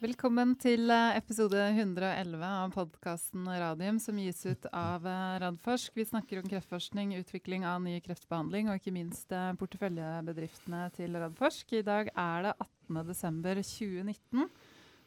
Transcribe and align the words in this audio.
Velkommen 0.00 0.54
til 0.56 0.88
eh, 0.88 1.18
episode 1.18 1.60
111 1.60 2.40
av 2.40 2.70
podkasten 2.72 3.44
Radium, 3.44 3.98
som 4.00 4.16
gis 4.16 4.38
ut 4.48 4.64
av 4.72 5.04
eh, 5.04 5.34
Radforsk. 5.42 5.92
Vi 5.92 6.06
snakker 6.08 6.40
om 6.40 6.48
kreftforskning, 6.48 7.12
utvikling 7.18 7.66
av 7.68 7.82
ny 7.84 7.98
kreftbehandling 8.00 8.70
og 8.72 8.80
ikke 8.80 8.94
minst 8.96 9.28
eh, 9.36 9.50
porteføljebedriftene 9.60 10.86
til 10.96 11.20
Radforsk. 11.20 11.76
I 11.76 11.84
dag 11.84 12.08
er 12.14 12.48
det 12.48 12.56
18.12.2019. 12.88 14.48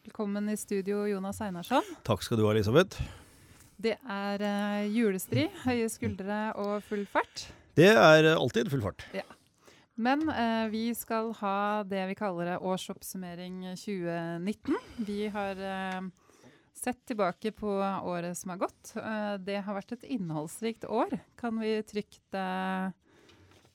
Velkommen 0.05 0.53
i 0.53 0.59
studio, 0.61 1.07
Jonas 1.09 1.41
Einarsson. 1.41 1.89
Takk 2.05 2.21
skal 2.21 2.37
du 2.37 2.45
ha, 2.45 2.53
Elisabeth. 2.53 3.01
Det 3.81 3.97
er 3.97 4.45
julestri, 4.93 5.47
høye 5.65 5.89
skuldre 5.89 6.43
og 6.61 6.85
full 6.85 7.07
fart. 7.09 7.47
Det 7.73 7.95
er 7.97 8.35
alltid 8.35 8.69
full 8.69 8.85
fart. 8.85 9.09
Ja. 9.17 9.25
Men 9.95 10.29
eh, 10.29 10.67
vi 10.73 10.95
skal 10.95 11.33
ha 11.37 11.83
det 11.85 12.05
vi 12.09 12.15
kaller 12.17 12.57
årsoppsummering 12.57 13.61
2019. 13.77 14.77
Vi 15.05 15.27
har 15.27 15.59
eh, 15.61 16.01
sett 16.73 17.05
tilbake 17.05 17.51
på 17.51 17.69
året 18.03 18.37
som 18.37 18.49
har 18.49 18.57
gått. 18.65 18.95
Eh, 18.97 19.35
det 19.37 19.59
har 19.61 19.77
vært 19.77 19.93
et 19.93 20.07
innholdsrikt 20.17 20.87
år, 20.89 21.13
kan 21.37 21.61
vi 21.61 21.75
trygt, 21.85 22.39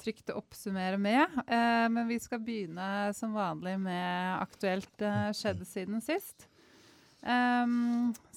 trygt 0.02 0.34
oppsummere 0.34 0.98
med. 0.98 1.38
Eh, 1.46 1.86
men 1.86 2.10
vi 2.10 2.18
skal 2.20 2.42
begynne 2.42 3.14
som 3.14 3.38
vanlig 3.38 3.78
med 3.78 4.42
aktuelt 4.42 5.02
eh, 5.02 5.30
skjedd 5.30 5.62
siden 5.70 6.02
sist. 6.02 6.48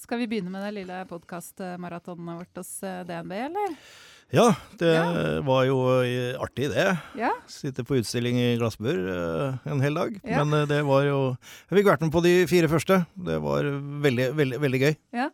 Skal 0.01 0.17
vi 0.17 0.25
begynne 0.25 0.49
med 0.49 0.63
det 0.65 0.71
lille 0.73 1.03
podkastmaratonet 1.05 2.39
vårt 2.39 2.57
hos 2.57 2.71
eh, 2.83 3.03
DNB, 3.05 3.35
eller? 3.45 3.75
Ja, 4.31 4.53
det 4.79 4.93
ja. 4.95 5.41
var 5.43 5.65
jo 5.67 5.75
artig, 6.39 6.69
det. 6.71 6.85
Ja. 7.19 7.33
Sitte 7.51 7.83
på 7.83 7.97
utstilling 7.99 8.37
i 8.39 8.53
Glassbur 8.55 8.95
uh, 8.95 9.57
en 9.67 9.83
hel 9.83 9.97
dag. 9.97 10.15
Ja. 10.23 10.39
Men 10.39 10.55
uh, 10.55 10.67
det 10.69 10.79
var 10.87 11.03
jo 11.03 11.17
Jeg 11.67 11.81
fikk 11.81 11.89
vært 11.89 12.05
med 12.05 12.13
på 12.15 12.23
de 12.23 12.31
fire 12.47 12.69
første. 12.71 13.01
Det 13.27 13.41
var 13.43 13.67
veldig, 14.05 14.29
veldig, 14.39 14.59
veldig 14.63 14.81
gøy. 14.85 14.93
Ja. 15.19 15.27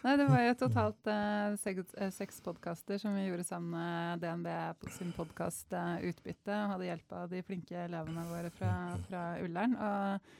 Nei, 0.00 0.14
det 0.16 0.28
var 0.30 0.44
jo 0.46 0.52
totalt 0.62 1.10
uh, 1.10 1.58
seks, 1.60 1.90
seks 2.14 2.38
podkaster 2.46 3.02
som 3.02 3.18
vi 3.18 3.26
gjorde 3.26 3.48
sammen 3.48 3.74
med 3.74 4.22
DNB 4.22 4.86
sin 4.94 5.10
podkast 5.16 5.74
Utbytte. 5.74 6.62
Hadde 6.70 6.86
hjelp 6.86 7.18
av 7.18 7.34
de 7.34 7.42
flinke 7.42 7.82
elevene 7.88 8.28
våre 8.30 8.54
fra, 8.54 8.76
fra 9.08 9.24
Ullern. 9.42 9.74
Og 9.74 10.38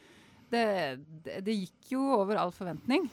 det, 0.50 1.40
det, 1.46 1.54
gikk 1.54 1.92
jo 1.94 2.04
over 2.18 2.38
all 2.40 2.52
forventning. 2.54 3.06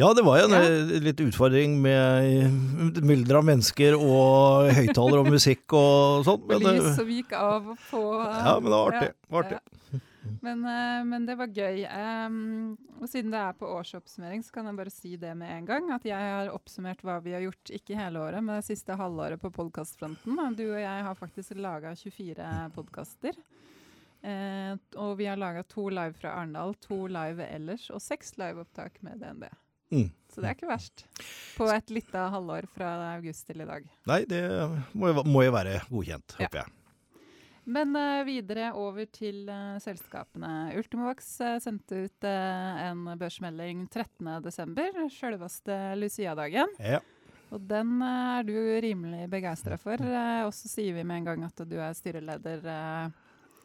Ja, 0.00 0.12
det 0.14 0.24
var 0.26 0.40
jo 0.40 0.48
en 0.48 0.56
ja. 0.56 0.62
Eh, 0.64 0.94
litt 1.04 1.20
utfordring 1.24 1.76
med 1.82 3.02
mylder 3.04 3.40
av 3.40 3.48
mennesker 3.50 3.98
og 3.98 4.70
høyttaler 4.74 5.22
og 5.22 5.30
musikk 5.34 5.76
og 5.76 6.24
sånn. 6.28 6.50
Lys 6.62 6.90
som 6.98 7.10
gikk 7.10 7.34
av 7.38 7.72
og 7.74 7.86
på. 7.90 8.04
Ja, 8.22 8.58
men 8.60 8.70
det 8.70 8.76
var 8.78 8.92
artig. 8.92 9.10
Ja, 9.14 9.32
var 9.34 9.48
artig. 9.48 9.62
Ja. 9.62 9.74
Men, 10.40 10.64
uh, 10.64 11.04
men, 11.04 11.26
det 11.28 11.36
var 11.36 11.52
gøy. 11.52 11.84
Um, 11.84 12.76
og 13.00 13.08
siden 13.10 13.32
det 13.34 13.40
er 13.40 13.56
på 13.58 13.68
årsoppsummering, 13.76 14.44
så 14.44 14.54
kan 14.54 14.68
jeg 14.68 14.78
bare 14.78 14.92
si 14.92 15.16
det 15.20 15.34
med 15.36 15.52
en 15.52 15.68
gang. 15.68 15.90
At 15.96 16.06
jeg 16.08 16.30
har 16.36 16.52
oppsummert 16.54 17.02
hva 17.04 17.18
vi 17.24 17.34
har 17.36 17.44
gjort, 17.44 17.74
ikke 17.78 17.98
hele 17.98 18.22
året, 18.22 18.44
men 18.44 18.58
det 18.58 18.68
siste 18.68 18.96
halvåret 18.98 19.42
på 19.42 19.52
podkastfronten. 19.54 20.40
Du 20.56 20.66
og 20.70 20.80
jeg 20.80 21.04
har 21.08 21.18
faktisk 21.18 21.58
laga 21.60 21.94
24 21.98 22.48
podkaster. 22.76 23.38
Eh, 24.24 24.76
og 24.96 25.18
vi 25.18 25.26
har 25.28 25.36
laga 25.36 25.62
to 25.68 25.90
live 25.92 26.16
fra 26.16 26.32
Arendal, 26.38 26.72
to 26.80 27.04
live 27.12 27.44
ellers, 27.44 27.90
og 27.92 28.00
seks 28.00 28.38
liveopptak 28.40 29.02
med 29.04 29.20
DNB. 29.20 29.44
Mm. 29.92 30.08
Så 30.32 30.40
det 30.40 30.48
er 30.48 30.56
ikke 30.56 30.70
verst. 30.70 31.04
På 31.58 31.68
et 31.70 31.92
lite 31.92 32.22
halvår 32.32 32.66
fra 32.72 32.94
august 33.12 33.44
til 33.50 33.60
i 33.60 33.66
dag. 33.68 33.84
Nei, 34.08 34.22
det 34.30 34.40
må 34.96 35.12
jo, 35.12 35.26
må 35.28 35.44
jo 35.44 35.52
være 35.54 35.76
godkjent, 35.90 36.38
håper 36.40 36.62
ja. 36.62 36.64
jeg. 36.64 36.80
Men 37.64 37.96
uh, 37.96 38.20
videre 38.28 38.72
over 38.76 39.06
til 39.08 39.44
uh, 39.48 39.76
selskapene. 39.80 40.72
Ultimovax 40.76 41.28
uh, 41.40 41.56
sendte 41.62 42.02
ut 42.06 42.26
en 42.28 43.06
børsmelding 43.20 43.86
13.12., 43.88 45.04
sjølveste 45.14 45.78
Lucia-dagen. 46.00 46.74
Ja. 46.80 47.00
Og 47.54 47.62
den 47.68 48.00
er 48.04 48.44
du 48.44 48.56
rimelig 48.82 49.28
begeistra 49.30 49.76
for. 49.78 50.00
og 50.00 50.50
så 50.56 50.68
sier 50.68 50.96
vi 50.96 51.04
med 51.06 51.20
en 51.20 51.28
gang 51.28 51.44
at 51.46 51.60
du 51.68 51.76
er 51.78 51.94
styreleder 51.94 52.64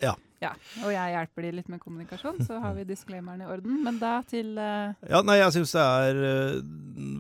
ja. 0.04 0.14
ja. 0.44 0.52
Og 0.84 0.94
jeg 0.94 1.14
hjelper 1.16 1.46
de 1.48 1.52
litt 1.58 1.72
med 1.72 1.82
kommunikasjon, 1.84 2.40
så 2.48 2.60
har 2.64 2.78
vi 2.78 2.86
disclaimeren 2.90 3.44
i 3.44 3.50
orden. 3.50 3.82
Men 3.86 4.00
da 4.02 4.20
til 4.30 4.54
uh... 4.58 4.96
Ja, 5.10 5.22
nei, 5.26 5.40
jeg 5.42 5.58
syns 5.58 5.76
det 5.76 5.84
er 5.84 6.22
uh, 6.24 6.64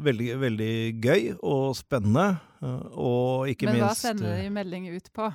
veldig, 0.07 0.31
veldig 0.45 0.73
gøy 1.03 1.29
og 1.39 1.75
spennende. 1.79 2.31
Uh, 2.63 2.81
og 2.95 3.51
ikke 3.51 3.69
Men 3.69 3.79
minst 3.79 4.03
hva 4.03 4.13
sender 4.13 4.39
vi 4.39 4.49
melding 4.55 4.89
ut 4.95 5.11
på? 5.15 5.29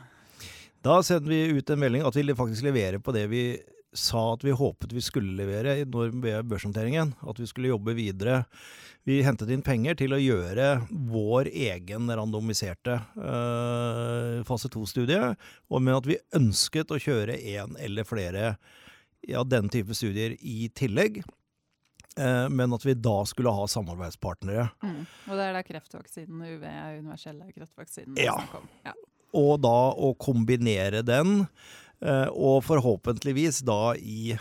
Da 0.85 0.99
sender 1.07 1.33
vi 1.33 1.61
ut 1.61 1.71
en 1.73 1.81
melding 1.81 2.05
at 2.05 2.17
vi 2.17 2.37
faktisk 2.37 2.67
leverer 2.67 3.01
på 3.01 3.15
det 3.17 3.25
vi 3.33 3.45
sa 3.95 4.25
at 4.35 4.45
vi 4.45 4.55
håpet 4.55 4.93
vi 4.93 5.03
skulle 5.05 5.37
levere 5.39 5.77
ved 5.87 6.49
børshåndteringen. 6.51 7.15
At 7.23 7.39
vi 7.41 7.47
skulle 7.51 7.71
jobbe 7.71 7.95
videre 7.97 8.43
vi 9.05 9.21
hentet 9.23 9.51
inn 9.53 9.63
penger 9.65 9.99
til 10.01 10.17
å 10.17 10.21
gjøre 10.21 10.69
vår 11.13 11.51
egen 11.53 12.09
randomiserte 12.09 12.97
uh, 13.21 14.41
fase 14.49 14.71
2-studie, 14.73 15.35
med 15.77 15.93
at 15.99 16.09
vi 16.09 16.21
ønsket 16.37 16.95
å 16.95 17.01
kjøre 17.01 17.37
én 17.37 17.77
eller 17.85 18.09
flere 18.09 18.55
ja, 19.29 19.45
den 19.45 19.69
type 19.73 19.97
studier 19.97 20.39
i 20.41 20.71
tillegg. 20.73 21.21
Uh, 22.17 22.49
men 22.49 22.73
at 22.73 22.85
vi 22.87 22.95
da 22.97 23.19
skulle 23.29 23.53
ha 23.53 23.69
samarbeidspartnere. 23.69 24.71
Mm. 24.81 25.01
Og 25.05 25.37
det 25.37 25.49
er 25.51 25.57
da 25.59 25.65
kreftvaksinen, 25.67 26.45
UV, 26.55 26.65
universelle 27.03 27.53
kreftvaksinen, 27.53 28.17
ja. 28.25 28.39
Ja. 28.87 28.97
Og 29.37 29.59
da 29.61 29.79
å 29.99 30.15
kombinere 30.17 31.03
den 31.05 31.43
og 32.03 32.59
forhåpentligvis 32.67 33.63
da 33.65 33.95
i, 33.97 34.35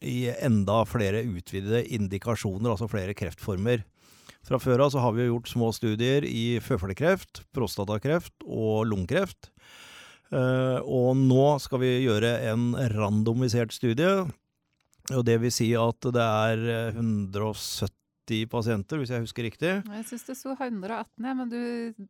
i, 0.00 0.30
enda 0.40 0.84
flere 0.88 1.20
utvidede 1.26 1.82
indikasjoner, 1.92 2.70
altså 2.72 2.88
flere 2.88 3.12
kreftformer. 3.18 3.82
Fra 4.46 4.60
før 4.62 4.86
av 4.86 4.92
så 4.94 5.02
har 5.04 5.12
vi 5.16 5.28
gjort 5.28 5.50
små 5.50 5.68
studier 5.76 6.24
i 6.24 6.60
føflekkreft, 6.64 7.42
prostatakreft 7.56 8.34
og 8.46 8.86
lungekreft. 8.88 9.50
Uh, 10.30 10.78
og 10.86 11.18
nå 11.18 11.46
skal 11.60 11.82
vi 11.82 11.90
gjøre 12.06 12.36
en 12.52 12.70
randomisert 12.94 13.74
studie. 13.74 14.24
Og 15.10 15.24
det 15.26 15.40
vil 15.42 15.52
si 15.52 15.72
at 15.76 16.06
det 16.14 16.24
er 16.24 16.64
170 16.94 17.99
pasienter, 18.50 19.00
hvis 19.00 19.12
jeg 19.12 19.24
husker 19.24 19.46
riktig. 19.46 19.72
Jeg 19.82 20.04
syns 20.08 20.26
det 20.28 20.36
sto 20.38 20.54
118, 20.54 21.08
ja, 21.26 21.34
men 21.36 21.50
du, 21.50 21.62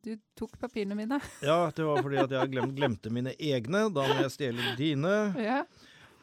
du, 0.05 0.13
tok 0.39 0.59
papirene 0.61 0.99
mine. 0.99 1.21
ja, 1.51 1.63
det 1.75 1.87
var 1.87 2.03
fordi 2.05 2.21
at 2.23 2.35
jeg 2.37 2.53
glemt, 2.53 2.77
glemte 2.77 3.13
mine 3.15 3.37
egne. 3.37 3.87
Da 3.95 4.05
må 4.09 4.21
jeg 4.25 4.35
stjele 4.37 4.75
dine. 4.79 5.15
Ja. 5.41 5.63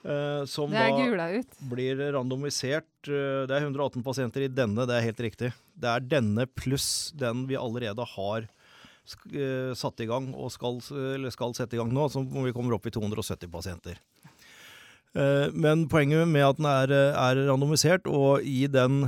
Uh, 0.08 0.46
som 0.48 0.72
er 0.72 0.94
ut. 1.42 1.56
blir 1.68 2.00
randomisert. 2.16 2.88
Uh, 3.10 3.44
det 3.50 3.58
er 3.58 3.66
118 3.66 4.04
pasienter 4.06 4.46
i 4.46 4.52
denne, 4.52 4.86
det 4.88 4.96
er 4.96 5.08
helt 5.10 5.24
riktig. 5.26 5.50
Det 5.76 5.90
er 5.90 6.06
denne 6.06 6.46
pluss 6.48 7.12
den 7.18 7.44
vi 7.50 7.58
allerede 7.60 8.06
har 8.14 8.46
uh, 8.48 9.74
satt 9.76 10.06
i 10.06 10.08
gang, 10.08 10.30
og 10.32 10.54
skal, 10.54 10.80
skal, 11.34 11.58
sette 11.58 11.76
i 11.76 11.82
gang 11.82 11.92
nå, 11.92 12.08
som 12.14 12.24
vi 12.30 12.56
kommer 12.56 12.78
opp 12.78 12.88
i 12.88 12.94
270 12.94 13.52
pasienter. 13.52 14.00
men 15.58 15.88
poenget 15.90 16.28
med 16.30 16.44
at 16.46 16.58
den 16.60 16.68
er, 16.70 16.92
er 17.10 17.40
randomisert, 17.48 18.06
og 18.06 18.44
i 18.46 18.68
den 18.70 19.08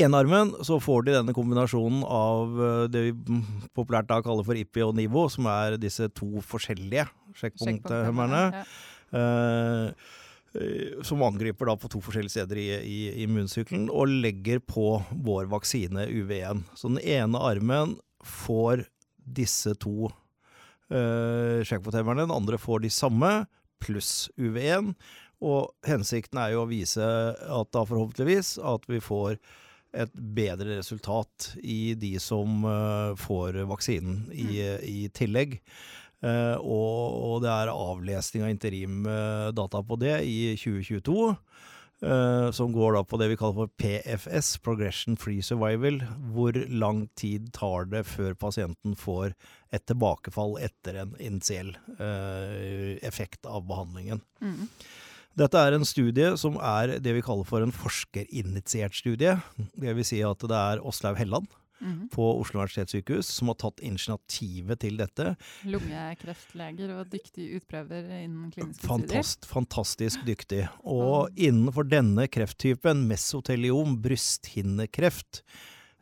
enarmen 0.00 0.52
så 0.66 0.80
får 0.82 1.06
de 1.06 1.14
denne 1.18 1.34
kombinasjonen 1.36 2.02
av 2.08 2.58
det 2.90 3.04
vi 3.06 3.38
populært 3.76 4.08
da 4.10 4.18
kaller 4.24 4.46
for 4.46 4.58
IPI 4.58 4.88
og 4.88 4.96
NIVO, 4.98 5.28
som 5.32 5.46
er 5.52 5.78
disse 5.82 6.08
to 6.16 6.42
forskjellige 6.44 7.06
sjekkpunkthemmerne. 7.38 8.42
Ja. 8.54 8.64
Eh, 10.54 11.02
som 11.02 11.22
angriper 11.26 11.66
da 11.66 11.74
på 11.78 11.88
to 11.90 12.00
forskjellige 12.04 12.36
steder 12.36 12.60
i, 12.62 12.68
i, 12.86 12.98
immunsykkelen, 13.24 13.88
og 13.90 14.12
legger 14.22 14.60
på 14.62 15.00
vår 15.26 15.48
vaksine 15.50 16.06
UV1. 16.06 16.62
Så 16.78 16.92
den 16.92 17.00
ene 17.02 17.40
armen 17.42 17.96
får 18.24 18.84
disse 19.24 19.74
to 19.82 20.12
uh, 20.92 21.58
sjekkpotemmerne, 21.66 22.28
den 22.28 22.36
andre 22.36 22.60
får 22.60 22.84
de 22.84 22.92
samme, 22.94 23.32
pluss 23.82 24.28
UV1. 24.38 24.92
Og 25.42 25.74
hensikten 25.88 26.38
er 26.38 26.54
jo 26.54 26.62
å 26.62 26.70
vise 26.70 27.02
at 27.02 27.74
da 27.74 27.82
forhåpentligvis 27.82 28.54
at 28.62 28.86
vi 28.86 29.02
får 29.02 29.40
et 29.94 30.14
bedre 30.14 30.78
resultat 30.78 31.52
i 31.62 31.94
de 31.98 32.14
som 32.22 32.64
uh, 32.66 33.14
får 33.18 33.62
vaksinen 33.70 34.24
i, 34.32 34.48
mm. 34.58 34.86
i 34.90 35.00
tillegg. 35.14 35.58
Uh, 36.24 36.56
og, 36.56 37.18
og, 37.20 37.34
det 37.44 37.52
er 37.52 37.72
avlesning 37.74 38.46
av 38.46 38.54
interimdata 38.54 39.82
på 39.84 40.00
det 40.00 40.18
i 40.26 40.38
2022. 40.60 41.34
Uh, 42.04 42.10
eh, 42.10 42.48
som 42.52 42.72
går 42.74 42.96
da 42.96 43.00
på 43.06 43.16
det 43.20 43.30
vi 43.30 43.36
kaller 43.40 43.64
for 43.64 43.70
PFS, 43.80 44.56
Progression 44.64 45.16
Free 45.20 45.44
Survival. 45.44 46.02
Hvor 46.34 46.56
lang 46.68 47.06
tid 47.16 47.52
tar 47.56 47.86
det 47.92 48.02
før 48.08 48.34
pasienten 48.36 48.96
får 48.98 49.32
et 49.74 49.86
tilbakefall 49.88 50.58
etter 50.62 51.00
en 51.00 51.14
initiell 51.22 51.72
effekt 53.02 53.48
av 53.48 53.64
behandlingen. 53.70 54.20
Mm. 54.44 54.68
Dette 55.36 55.58
er 55.58 55.74
en 55.74 55.84
studie 55.88 56.36
som 56.38 56.56
er 56.62 56.98
det 57.02 57.14
vi 57.16 57.22
kaller 57.26 57.46
for 57.48 57.64
en 57.64 57.74
forskerinitiert 57.74 58.94
studie. 58.94 59.34
Det 59.74 59.94
vil 59.98 60.06
si 60.06 60.20
at 60.22 60.38
det 60.46 60.58
er 60.60 60.82
Åslaug 60.86 61.18
Helland 61.18 61.48
Mhm. 61.84 62.08
på 62.08 62.22
Oslo 62.40 62.60
universitetssykehus, 62.62 63.26
som 63.26 63.48
har 63.50 63.56
tatt 63.60 63.80
initiativet 63.82 64.78
til 64.80 64.96
dette. 64.96 65.34
Lungekreftleger 65.66 66.92
og 67.00 67.10
dyktige 67.10 67.58
utprøver 67.58 68.06
innen 68.22 68.50
kliniske 68.54 68.86
studier. 68.86 69.48
Fantastisk 69.50 70.24
dyktig. 70.24 70.62
Og 70.86 71.34
innenfor 71.36 71.86
denne 71.88 72.28
krefttypen, 72.28 73.04
mesoteliom, 73.10 73.98
brysthinnekreft 74.00 75.42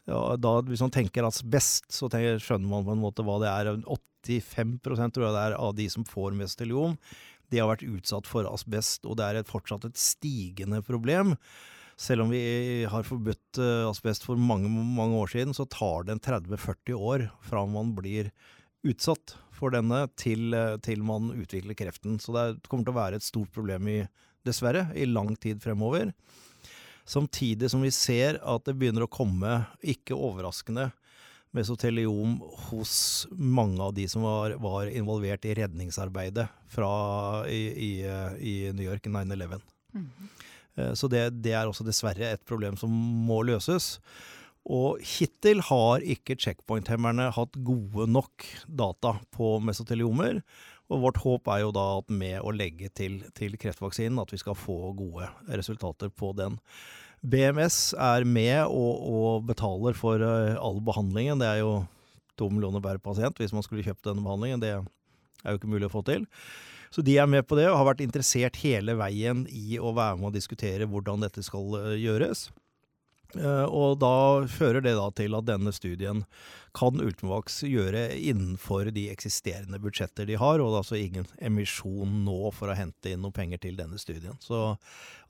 ja, 0.07 0.37
da, 0.37 0.57
Hvis 0.67 0.81
man 0.83 0.91
tenker 0.91 1.23
asbest, 1.29 1.85
så 1.95 2.09
tenker, 2.11 2.39
skjønner 2.43 2.69
man 2.69 2.85
på 2.85 2.93
en 2.93 3.03
måte 3.03 3.23
hva 3.23 3.37
det 3.39 3.51
er. 3.51 3.77
85% 3.87 5.13
tror 5.15 5.27
jeg 5.29 5.35
det 5.37 5.45
er 5.47 5.55
av 5.59 5.75
de 5.79 5.89
som 5.89 6.05
får 6.05 6.35
mesoteliom, 6.35 6.97
de 7.53 7.61
har 7.61 7.69
vært 7.71 7.85
utsatt 7.87 8.29
for 8.29 8.49
asbest, 8.49 9.05
og 9.07 9.19
det 9.21 9.29
er 9.29 9.41
et, 9.43 9.53
fortsatt 9.53 9.85
et 9.89 10.01
stigende 10.01 10.81
problem. 10.87 11.37
Selv 12.01 12.25
om 12.25 12.33
vi 12.33 12.43
har 12.89 13.07
forbudt 13.07 13.61
uh, 13.61 13.91
asbest 13.91 14.25
for 14.27 14.41
mange, 14.41 14.71
mange 14.71 15.19
år 15.21 15.31
siden, 15.35 15.55
så 15.55 15.69
tar 15.71 16.09
det 16.09 16.17
en 16.17 16.25
30-40 16.25 16.97
år 16.97 17.29
fra 17.45 17.67
man 17.69 17.93
blir 17.99 18.33
utsatt 18.89 19.37
for 19.55 19.75
denne 19.75 20.07
til, 20.19 20.49
uh, 20.57 20.79
til 20.83 21.05
man 21.07 21.31
utvikler 21.37 21.77
kreften. 21.79 22.17
Så 22.19 22.35
det 22.35 22.47
kommer 22.67 22.89
til 22.89 22.97
å 22.97 23.01
være 23.03 23.21
et 23.21 23.29
stort 23.29 23.53
problem, 23.55 23.91
i, 23.93 24.01
dessverre, 24.49 24.89
i 24.99 25.07
lang 25.07 25.37
tid 25.37 25.63
fremover. 25.63 26.11
Samtidig 27.05 27.71
som 27.71 27.83
vi 27.85 27.93
ser 27.95 28.41
at 28.41 28.67
det 28.67 28.75
begynner 28.79 29.07
å 29.07 29.13
komme, 29.13 29.61
ikke 29.79 30.17
overraskende, 30.17 30.91
mesoteliom 31.53 32.39
hos 32.71 32.95
mange 33.33 33.81
av 33.85 33.95
de 33.97 34.07
som 34.09 34.25
var, 34.25 34.55
var 34.63 34.89
involvert 34.89 35.45
i 35.45 35.55
redningsarbeidet 35.59 36.49
fra, 36.73 36.93
i, 37.49 37.63
i, 37.77 37.91
i 38.41 38.55
New 38.73 38.87
York 38.87 39.07
9-11. 39.07 39.61
Mhm. 39.93 40.31
Eh, 40.77 40.93
Så 40.97 41.09
det, 41.13 41.27
det 41.45 41.53
er 41.53 41.69
også 41.69 41.85
dessverre 41.85 42.33
et 42.33 42.45
problem 42.49 42.79
som 42.81 42.91
må 42.91 43.43
løses. 43.45 43.99
Og 44.63 45.01
hittil 45.03 45.61
har 45.67 46.05
ikke 46.07 46.39
checkpoint-hemmerne 46.39 47.33
hatt 47.35 47.57
gode 47.67 48.07
nok 48.09 48.47
data 48.69 49.17
på 49.35 49.57
mesoteliomer. 49.61 50.41
Og 50.93 51.01
vårt 51.03 51.21
håp 51.25 51.49
er 51.49 51.63
jo 51.65 51.73
da 51.75 51.85
at 51.99 52.11
med 52.13 52.39
å 52.45 52.53
legge 52.55 52.89
til, 52.95 53.21
til 53.35 53.57
kreftvaksinen, 53.59 54.21
at 54.23 54.33
vi 54.33 54.39
skal 54.41 54.57
få 54.59 54.93
gode 54.97 55.29
resultater 55.51 56.13
på 56.15 56.33
den. 56.39 56.59
BMS 57.23 57.93
er 57.95 58.27
med 58.27 58.65
og, 58.67 59.03
og 59.07 59.47
betaler 59.47 59.95
for 59.99 60.23
eh, 60.27 60.57
all 60.59 60.81
behandlingen. 60.83 61.43
Det 61.43 61.49
er 61.49 61.63
jo 61.63 61.75
to 62.41 62.49
millioner 62.51 62.83
per 62.83 62.99
pasient 63.03 63.39
hvis 63.39 63.55
man 63.55 63.65
skulle 63.67 63.85
kjøpt 63.87 64.09
denne 64.09 64.25
behandlingen. 64.25 64.63
Det 64.63 64.73
er 64.75 64.83
jo 64.83 65.61
ikke 65.61 65.71
mulig 65.71 65.89
å 65.91 65.95
få 65.95 66.03
til. 66.09 66.27
Så 66.93 67.05
de 67.07 67.15
er 67.17 67.31
med 67.31 67.47
på 67.49 67.57
det 67.57 67.71
og 67.71 67.79
har 67.79 67.89
vært 67.93 68.03
interessert 68.05 68.59
hele 68.61 68.99
veien 68.99 69.47
i 69.49 69.79
å 69.81 69.95
være 69.97 70.19
med 70.19 70.33
og 70.33 70.37
diskutere 70.37 70.89
hvordan 70.91 71.25
dette 71.25 71.45
skal 71.47 71.79
eh, 71.79 71.95
gjøres. 72.03 72.51
Eh, 73.39 73.65
og 73.65 74.01
da 74.03 74.45
fører 74.51 74.83
det 74.85 74.93
da 74.99 75.07
til 75.17 75.37
at 75.39 75.47
denne 75.49 75.73
studien 75.73 76.25
kan 76.77 77.01
Ultimovax 77.01 77.63
gjøre 77.69 78.09
innenfor 78.19 78.91
de 78.93 79.07
eksisterende 79.13 79.81
budsjetter 79.81 80.29
de 80.29 80.37
har, 80.41 80.61
og 80.61 80.73
det 80.73 80.75
er 80.75 80.83
altså 80.83 80.99
ingen 81.01 81.31
emisjon 81.41 82.23
nå 82.27 82.53
for 82.57 82.73
å 82.73 82.77
hente 82.77 83.13
inn 83.13 83.23
noe 83.25 83.35
penger 83.37 83.63
til 83.63 83.79
denne 83.79 84.01
studien. 84.01 84.37
Så 84.43 84.75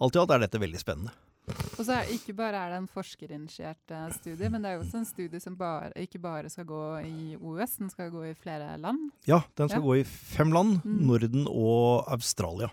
alt 0.03 0.17
i 0.17 0.23
alt 0.23 0.35
er 0.35 0.43
dette 0.47 0.63
veldig 0.63 0.83
spennende. 0.83 1.15
Og 1.49 1.85
så 1.85 1.93
er 1.99 2.11
ikke 2.15 2.33
bare 2.39 2.55
er 2.55 2.71
det 2.71 2.77
en 2.79 2.89
forskerinitiert 2.93 3.91
uh, 3.91 4.13
studie, 4.15 4.49
men 4.49 4.63
det 4.63 4.71
er 4.71 4.77
jo 4.79 4.85
også 4.85 5.01
en 5.01 5.09
studie 5.09 5.41
som 5.43 5.57
bare, 5.59 5.89
ikke 5.99 6.21
bare 6.23 6.49
skal 6.53 6.65
gå 6.69 6.83
i 7.03 7.37
OUS, 7.41 7.77
den 7.81 7.91
skal 7.91 8.11
gå 8.15 8.23
i 8.31 8.35
flere 8.39 8.77
land. 8.79 9.11
Ja, 9.27 9.41
den 9.59 9.69
skal 9.69 9.81
Ja. 9.83 9.87
gå 9.87 9.97
i 10.01 10.05
fem 10.05 10.53
land, 10.55 10.79
Mm. 10.85 11.01
Norden 11.09 11.47
og 11.51 12.05
Australia. 12.13 12.69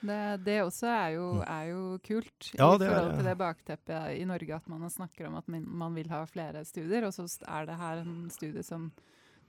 Det, 0.00 0.44
det 0.46 0.62
også 0.64 0.88
er 0.88 1.08
jo, 1.14 1.26
er 1.46 1.64
jo 1.70 1.98
kult, 2.08 2.50
Mm. 2.54 2.58
Ja, 2.58 2.74
i 2.74 2.78
forhold 2.88 3.14
til 3.16 3.24
det 3.28 3.38
bakteppet 3.38 4.16
i 4.18 4.24
Norge 4.24 4.54
at 4.56 4.68
man 4.68 4.90
snakker 4.90 5.26
om 5.28 5.34
at 5.36 5.48
man 5.48 5.94
vil 5.94 6.08
ha 6.08 6.24
flere 6.24 6.64
studier, 6.64 7.04
og 7.06 7.12
så 7.12 7.28
er 7.46 7.66
det 7.66 7.76
her 7.76 8.00
en 8.00 8.30
studie 8.30 8.62
som 8.62 8.90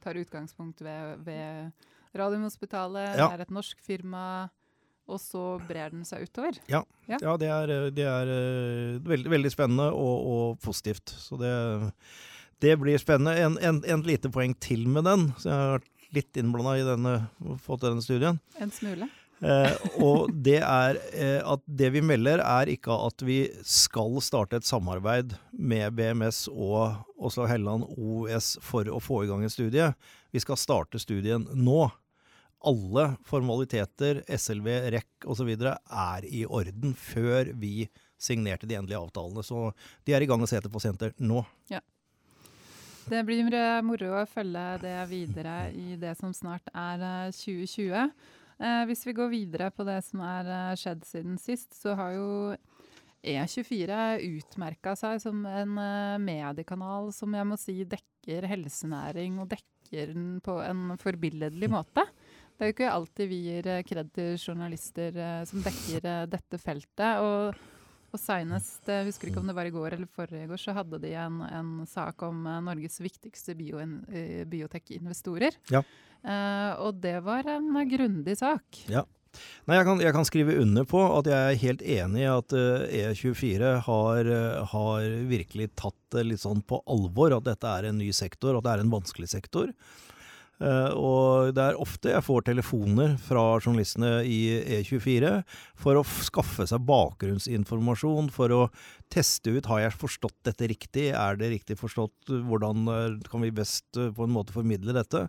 tar 0.04 0.14
utgangspunkt 0.20 0.82
ved, 0.82 1.18
ved 1.26 1.72
Radiumhospitalet, 2.14 3.16
Ja. 3.18 3.28
det 3.30 3.40
er 3.40 3.42
et 3.42 3.52
norsk 3.52 3.80
firma, 3.82 4.50
og 5.10 5.20
så 5.22 5.46
brer 5.68 5.94
den 5.94 6.04
seg 6.08 6.28
utover. 6.28 6.58
Ja, 6.72 6.84
det 7.40 7.50
er, 7.50 7.74
det 7.96 8.06
er 8.08 8.34
eh, 8.36 9.00
veldig, 9.08 9.32
veldig 9.34 9.54
spennende 9.54 9.90
og, 9.92 10.28
og 10.34 10.60
positivt. 10.64 11.14
Så 11.20 11.40
det, 11.42 11.54
det 12.64 12.78
blir 12.82 13.02
spennende. 13.02 13.36
En, 13.42 13.58
en, 13.62 13.82
en 13.84 14.06
lite 14.08 14.32
poeng 14.34 14.56
til 14.62 14.88
med 14.90 15.08
den, 15.10 15.32
så 15.42 15.50
jeg 15.50 15.58
har 15.58 15.74
vært 15.80 15.90
litt 16.12 16.40
innblanda 16.40 16.76
i 16.80 16.86
denne, 16.86 17.16
fått 17.64 17.86
denne 17.86 18.04
studien. 18.04 18.40
En 18.60 18.72
smule. 18.74 19.08
Eh, 19.42 19.86
og 20.06 20.30
det 20.46 20.60
er 20.62 21.00
eh, 21.18 21.40
at 21.42 21.64
det 21.66 21.90
vi 21.96 22.04
melder, 22.06 22.44
er 22.46 22.70
ikke 22.70 22.94
at 23.08 23.24
vi 23.26 23.40
skal 23.66 24.20
starte 24.22 24.60
et 24.60 24.68
samarbeid 24.68 25.34
med 25.52 25.98
BMS 25.98 26.46
og 26.52 27.02
Oslo 27.18 27.48
Helland 27.50 27.88
OS 27.98 28.54
for 28.62 28.86
å 28.86 29.02
få 29.02 29.24
i 29.24 29.32
gang 29.32 29.42
en 29.46 29.54
studie. 29.54 29.90
Vi 30.32 30.44
skal 30.44 30.60
starte 30.62 31.02
studien 31.02 31.48
nå. 31.58 31.88
Alle 32.68 33.08
formaliteter, 33.26 34.22
SLV, 34.30 34.68
REC 34.94 35.26
osv. 35.26 35.50
er 35.56 36.28
i 36.30 36.44
orden 36.46 36.94
før 36.98 37.54
vi 37.58 37.88
signerte 38.22 38.70
de 38.70 38.78
endelige 38.78 39.02
avtalene. 39.02 39.44
Så 39.46 39.72
de 40.06 40.14
er 40.14 40.22
i 40.22 40.30
gang 40.30 40.44
å 40.44 40.50
se 40.50 40.60
etter 40.60 40.74
pasienter 40.74 41.16
nå. 41.18 41.42
Det 43.12 43.24
blir 43.26 43.48
eh, 43.58 43.80
moro 43.82 44.12
å 44.20 44.28
følge 44.30 44.66
det 44.84 45.00
videre 45.10 45.56
i 45.74 45.98
det 46.00 46.14
som 46.20 46.36
snart 46.38 46.70
er 46.70 47.02
eh, 47.02 47.34
2020. 47.34 48.12
Eh, 48.62 48.84
hvis 48.86 49.08
vi 49.08 49.16
går 49.18 49.32
videre 49.32 49.72
på 49.74 49.86
det 49.88 49.98
som 50.06 50.22
er 50.22 50.50
eh, 50.54 50.76
skjedd 50.78 51.02
siden 51.08 51.40
sist, 51.42 51.74
så 51.74 51.96
har 51.98 52.14
jo 52.14 52.28
E24 53.22 54.22
utmerka 54.28 54.94
seg 54.98 55.22
som 55.24 55.42
en 55.50 55.78
eh, 55.82 56.22
mediekanal 56.22 57.10
som 57.16 57.34
jeg 57.38 57.50
må 57.50 57.58
si 57.58 57.82
dekker 57.90 58.46
helsenæring, 58.52 59.40
og 59.42 59.50
dekker 59.50 60.14
den 60.14 60.36
på 60.46 60.60
en 60.62 60.94
forbilledlig 61.02 61.72
måte. 61.74 62.06
Det 62.62 62.68
er 62.68 62.70
jo 62.70 62.76
ikke 62.76 62.94
alltid 62.94 63.26
vi 63.26 63.38
gir 63.42 63.68
eh, 63.74 63.80
kred 63.82 64.10
til 64.14 64.36
journalister 64.38 65.16
eh, 65.18 65.38
som 65.50 65.64
dekker 65.66 66.04
eh, 66.06 66.26
dette 66.30 66.62
feltet. 66.62 67.18
og 67.26 67.70
og 68.12 68.20
senest, 68.20 68.82
jeg 68.92 69.06
husker 69.08 69.30
ikke 69.30 69.40
om 69.40 69.48
det 69.48 69.54
var 69.56 69.70
i 69.70 69.72
går 69.72 69.94
eller 69.96 70.10
forrige 70.12 70.50
går, 70.50 70.60
så 70.60 70.74
hadde 70.76 70.98
de 71.00 71.14
en, 71.16 71.38
en 71.48 71.70
sak 71.88 72.20
om 72.28 72.42
Norges 72.66 73.00
viktigste 73.00 73.56
bio, 73.56 73.80
biotek-investorer. 74.52 75.56
Ja. 75.72 75.80
Eh, 76.20 76.74
og 76.84 77.00
det 77.00 77.22
var 77.24 77.48
en 77.48 77.72
grundig 77.88 78.36
sak. 78.42 78.82
Nei, 79.64 79.78
jeg 79.78 79.88
kan, 79.88 80.04
jeg 80.04 80.16
kan 80.18 80.28
skrive 80.28 80.58
under 80.60 80.84
på 80.92 81.06
at 81.22 81.32
jeg 81.32 81.40
er 81.40 81.64
helt 81.64 81.88
enig 81.96 82.26
i 82.26 82.30
at 82.34 82.58
eh, 82.60 83.00
E24 83.16 83.74
har, 83.88 84.34
har 84.76 85.08
virkelig 85.32 85.72
tatt 85.80 85.96
det 86.12 86.28
litt 86.34 86.44
sånn 86.44 86.60
på 86.68 86.84
alvor, 86.92 87.40
at 87.40 87.48
dette 87.48 87.76
er 87.80 87.94
en 87.94 88.02
ny 88.04 88.12
sektor, 88.12 88.60
at 88.60 88.68
det 88.68 88.76
er 88.76 88.84
en 88.84 88.92
vanskelig 88.92 89.32
sektor. 89.32 89.72
Eh, 90.62 90.94
og 90.94 91.56
det 91.58 91.64
er 91.64 91.80
ofte 91.82 92.12
jeg 92.14 92.26
får 92.26 92.46
telefoner 92.52 93.16
fra 93.22 93.44
journalistene 93.58 94.20
i 94.28 94.40
E24 94.78 95.34
for 95.80 95.98
å 95.98 96.06
skaffe 96.06 96.68
seg 96.70 96.86
bakgrunnsinformasjon, 96.86 98.30
for 98.34 98.54
å 98.54 98.62
teste 99.12 99.56
ut 99.58 99.70
har 99.72 99.88
jeg 99.88 99.98
forstått 99.98 100.38
dette 100.48 100.70
riktig, 100.70 101.10
er 101.18 101.40
det 101.40 101.52
riktig 101.56 101.80
forstått, 101.82 102.30
hvordan 102.30 102.94
eh, 102.94 103.20
kan 103.32 103.46
vi 103.46 103.54
best 103.58 103.90
eh, 103.98 104.14
på 104.14 104.28
en 104.28 104.36
måte 104.38 104.56
formidle 104.56 104.96
dette. 104.98 105.26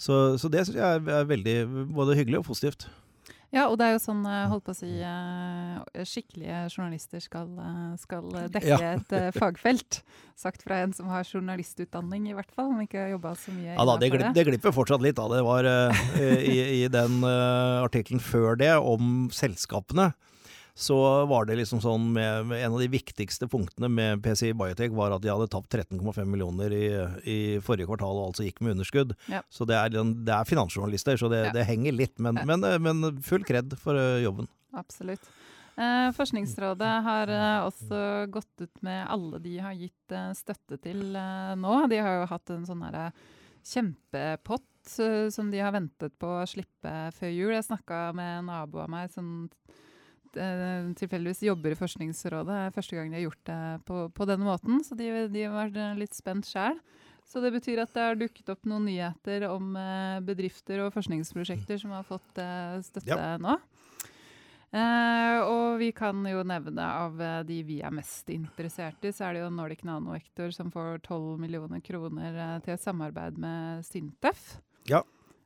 Så, 0.00 0.38
så 0.40 0.48
det 0.50 0.64
syns 0.66 0.80
jeg 0.80 1.04
er 1.04 1.28
veldig 1.28 1.56
både 1.92 2.16
hyggelig 2.18 2.40
og 2.40 2.48
positivt. 2.48 2.88
Ja, 3.52 3.66
og 3.68 3.76
det 3.76 3.84
er 3.84 3.92
jo 3.92 4.00
sånn, 4.00 4.22
eh, 4.24 4.46
holdt 4.48 4.64
på 4.64 4.72
å 4.72 4.78
si, 4.78 4.88
eh, 5.04 6.04
skikkelige 6.08 6.60
journalister 6.72 7.20
skal, 7.20 7.50
eh, 7.60 7.96
skal 8.00 8.30
dekke 8.48 8.64
Ja. 8.64 8.78
et 8.96 9.34
fagfelt. 9.36 10.00
Sagt 10.34 10.62
fra 10.64 10.76
en 10.80 10.94
som 10.96 11.06
har 11.12 11.22
journalistutdanning, 11.22 12.30
i 12.30 12.32
hvert 12.32 12.50
fall, 12.50 12.70
om 12.72 12.80
ikke 12.80 13.04
har 13.04 13.10
jobba 13.12 13.34
så 13.36 13.52
mye 13.52 13.76
Ja 13.76 13.84
da, 13.84 13.98
det, 13.98 14.10
innenfor 14.10 14.34
det 14.34 14.46
glipper 14.46 14.72
fortsatt 14.72 15.02
litt. 15.04 15.16
da. 15.16 15.28
Det 15.28 15.44
var 15.44 15.68
i, 16.16 16.84
i 16.84 16.88
den 16.88 17.20
uh, 17.22 17.84
artikkelen 17.84 18.20
før 18.24 18.56
det 18.56 18.72
om 18.80 19.28
selskapene. 19.28 20.14
Så 20.74 20.96
var 21.28 21.44
det 21.44 21.58
liksom 21.60 21.82
sånn 21.84 22.06
med, 22.14 22.46
med 22.48 22.62
En 22.64 22.72
av 22.72 22.80
de 22.80 22.86
viktigste 22.88 23.44
punktene 23.52 23.90
med 23.92 24.22
PCI 24.24 24.54
Biotech 24.56 24.94
var 24.96 25.12
at 25.12 25.20
de 25.20 25.28
hadde 25.28 25.50
tapt 25.52 25.68
13,5 25.74 26.24
millioner 26.24 26.72
i, 26.72 26.86
i 27.28 27.38
forrige 27.60 27.84
kvartal 27.90 28.16
og 28.22 28.30
altså 28.30 28.46
gikk 28.46 28.62
med 28.64 28.72
underskudd. 28.78 29.12
Ja. 29.28 29.42
Så 29.52 29.66
det 29.68 29.76
er, 29.76 29.92
det 29.92 30.32
er 30.32 30.48
finansjournalister, 30.48 31.20
så 31.20 31.28
det, 31.28 31.42
Ja. 31.50 31.52
det 31.52 31.66
henger 31.68 31.92
litt. 31.92 32.16
Men, 32.18 32.40
Ja. 32.40 32.46
men, 32.48 32.64
men 32.82 33.20
full 33.22 33.44
kred 33.44 33.76
for 33.78 34.00
eh, 34.00 34.22
jobben. 34.24 34.48
Absolutt. 34.72 35.20
Eh, 35.76 36.08
Forskningsrådet 36.16 36.94
har 37.04 37.28
eh, 37.32 37.66
også 37.68 38.00
gått 38.32 38.64
ut 38.64 38.82
med 38.84 39.06
alle 39.12 39.38
de 39.44 39.58
har 39.60 39.76
gitt 39.76 40.12
eh, 40.16 40.32
støtte 40.36 40.80
til 40.80 41.14
eh, 41.16 41.52
nå. 41.60 41.76
De 41.92 42.00
har 42.00 42.22
jo 42.22 42.26
hatt 42.32 42.50
en 42.56 42.64
sånn 42.68 42.82
herre 42.88 43.10
kjempepott 43.64 44.98
eh, 45.00 45.28
som 45.30 45.50
de 45.52 45.60
har 45.62 45.72
ventet 45.76 46.16
på 46.20 46.28
å 46.40 46.46
slippe 46.48 46.92
før 47.16 47.32
jul. 47.32 47.52
Jeg 47.56 47.68
snakka 47.68 48.08
med 48.16 48.38
en 48.40 48.50
nabo 48.52 48.82
av 48.84 48.90
meg 48.92 49.12
som 49.12 49.32
eh, 49.48 49.80
tilfeldigvis 50.34 51.44
jobber 51.46 51.74
i 51.74 51.78
Forskningsrådet. 51.78 52.48
Det 52.48 52.58
er 52.66 52.74
første 52.76 52.96
gang 52.98 53.12
de 53.12 53.18
har 53.18 53.26
gjort 53.26 53.44
det 53.48 53.60
på, 53.88 54.02
på 54.16 54.28
denne 54.28 54.48
måten, 54.48 54.82
så 54.86 54.98
de, 54.98 55.10
de 55.32 55.44
har 55.46 55.56
vært 55.56 55.78
eh, 55.80 55.98
litt 56.00 56.16
spent 56.16 56.48
sjæl. 56.48 56.80
Så 57.28 57.40
det 57.40 57.52
betyr 57.54 57.84
at 57.84 57.92
det 57.94 58.02
har 58.04 58.18
dukket 58.18 58.50
opp 58.52 58.66
noen 58.68 58.86
nyheter 58.90 59.46
om 59.48 59.76
eh, 59.78 60.18
bedrifter 60.26 60.82
og 60.84 60.92
forskningsprosjekter 60.96 61.80
som 61.80 61.94
har 61.96 62.06
fått 62.08 62.40
eh, 62.42 62.80
støtte 62.84 63.20
nå. 63.42 63.56
Eh, 64.72 65.38
og 65.44 65.76
vi 65.82 65.90
kan 65.92 66.24
jo 66.24 66.40
nevne 66.48 66.84
av 66.84 67.18
eh, 67.20 67.40
de 67.44 67.58
vi 67.68 67.82
er 67.84 67.92
mest 67.92 68.30
interessert 68.32 69.04
i, 69.04 69.12
så 69.12 69.28
er 69.28 69.36
det 69.36 69.42
jo 69.42 69.50
Nordic 69.52 69.82
Nanovektor 69.84 70.48
som 70.56 70.72
får 70.72 71.02
12 71.04 71.36
millioner 71.42 71.82
kroner 71.84 72.38
eh, 72.40 72.56
til 72.64 72.74
et 72.76 72.84
samarbeid 72.84 73.36
med 73.40 73.84
Sintef. 73.84 74.54
Ja. 74.88 75.02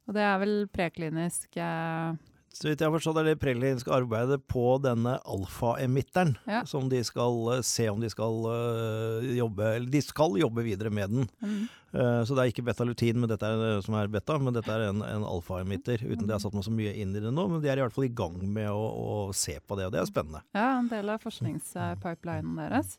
Og 0.06 0.14
det 0.14 0.22
er 0.22 0.38
vel 0.38 0.54
preklinisk 0.70 1.58
eh, 1.58 2.14
Så 2.56 2.70
vidt 2.70 2.80
jeg 2.80 2.88
har 2.88 2.94
forstått 2.94 3.18
er 3.20 3.26
det 3.28 3.38
prekliniske 3.42 3.92
arbeidet 3.92 4.38
på 4.48 4.78
denne 4.80 5.18
alfa-emitteren 5.28 6.36
Ja. 6.48 6.62
som 6.64 6.88
de 6.88 7.02
skal 7.04 7.36
eh, 7.58 7.60
se 7.66 7.88
om 7.92 8.00
de 8.00 8.08
skal 8.08 8.46
eh, 8.48 9.26
jobbe 9.36 9.74
Eller 9.76 9.90
de 9.92 10.00
skal 10.02 10.38
jobbe 10.40 10.64
videre 10.64 10.90
med 10.90 11.10
den. 11.12 11.28
mm, 11.42 11.66
Eh, 11.96 12.24
så 12.28 12.34
det 12.34 12.42
er 12.42 12.50
ikke 12.50 12.64
betalutin 12.66 13.16
men 13.22 13.28
dette 13.30 13.46
er, 13.46 13.78
som 13.80 13.94
er 13.96 14.08
beta, 14.12 14.34
men 14.42 14.52
dette 14.52 14.68
er 14.68 14.88
en, 14.90 14.98
en 15.06 15.22
alfa-emitter. 15.24 16.02
Uten 16.02 16.26
at 16.26 16.28
jeg 16.28 16.34
har 16.34 16.42
satt 16.42 16.56
meg 16.58 16.64
så 16.66 16.72
mye 16.74 16.90
inn 16.98 17.14
i 17.16 17.22
det 17.24 17.30
nå, 17.32 17.44
men 17.48 17.62
de 17.62 17.70
er 17.72 17.78
i 17.78 17.84
hvert 17.86 17.94
fall 17.94 18.04
i 18.08 18.12
gang 18.12 18.34
med 18.52 18.68
å, 18.68 18.82
å 18.82 19.32
se 19.32 19.54
på 19.64 19.78
det, 19.78 19.86
og 19.86 19.94
det 19.94 20.02
er 20.02 20.08
spennende. 20.10 20.42
Ja, 20.52 20.66
en 20.82 20.90
del 20.90 21.08
av 21.14 21.22
forskningspipelinen 21.24 22.58
deres. 22.58 22.98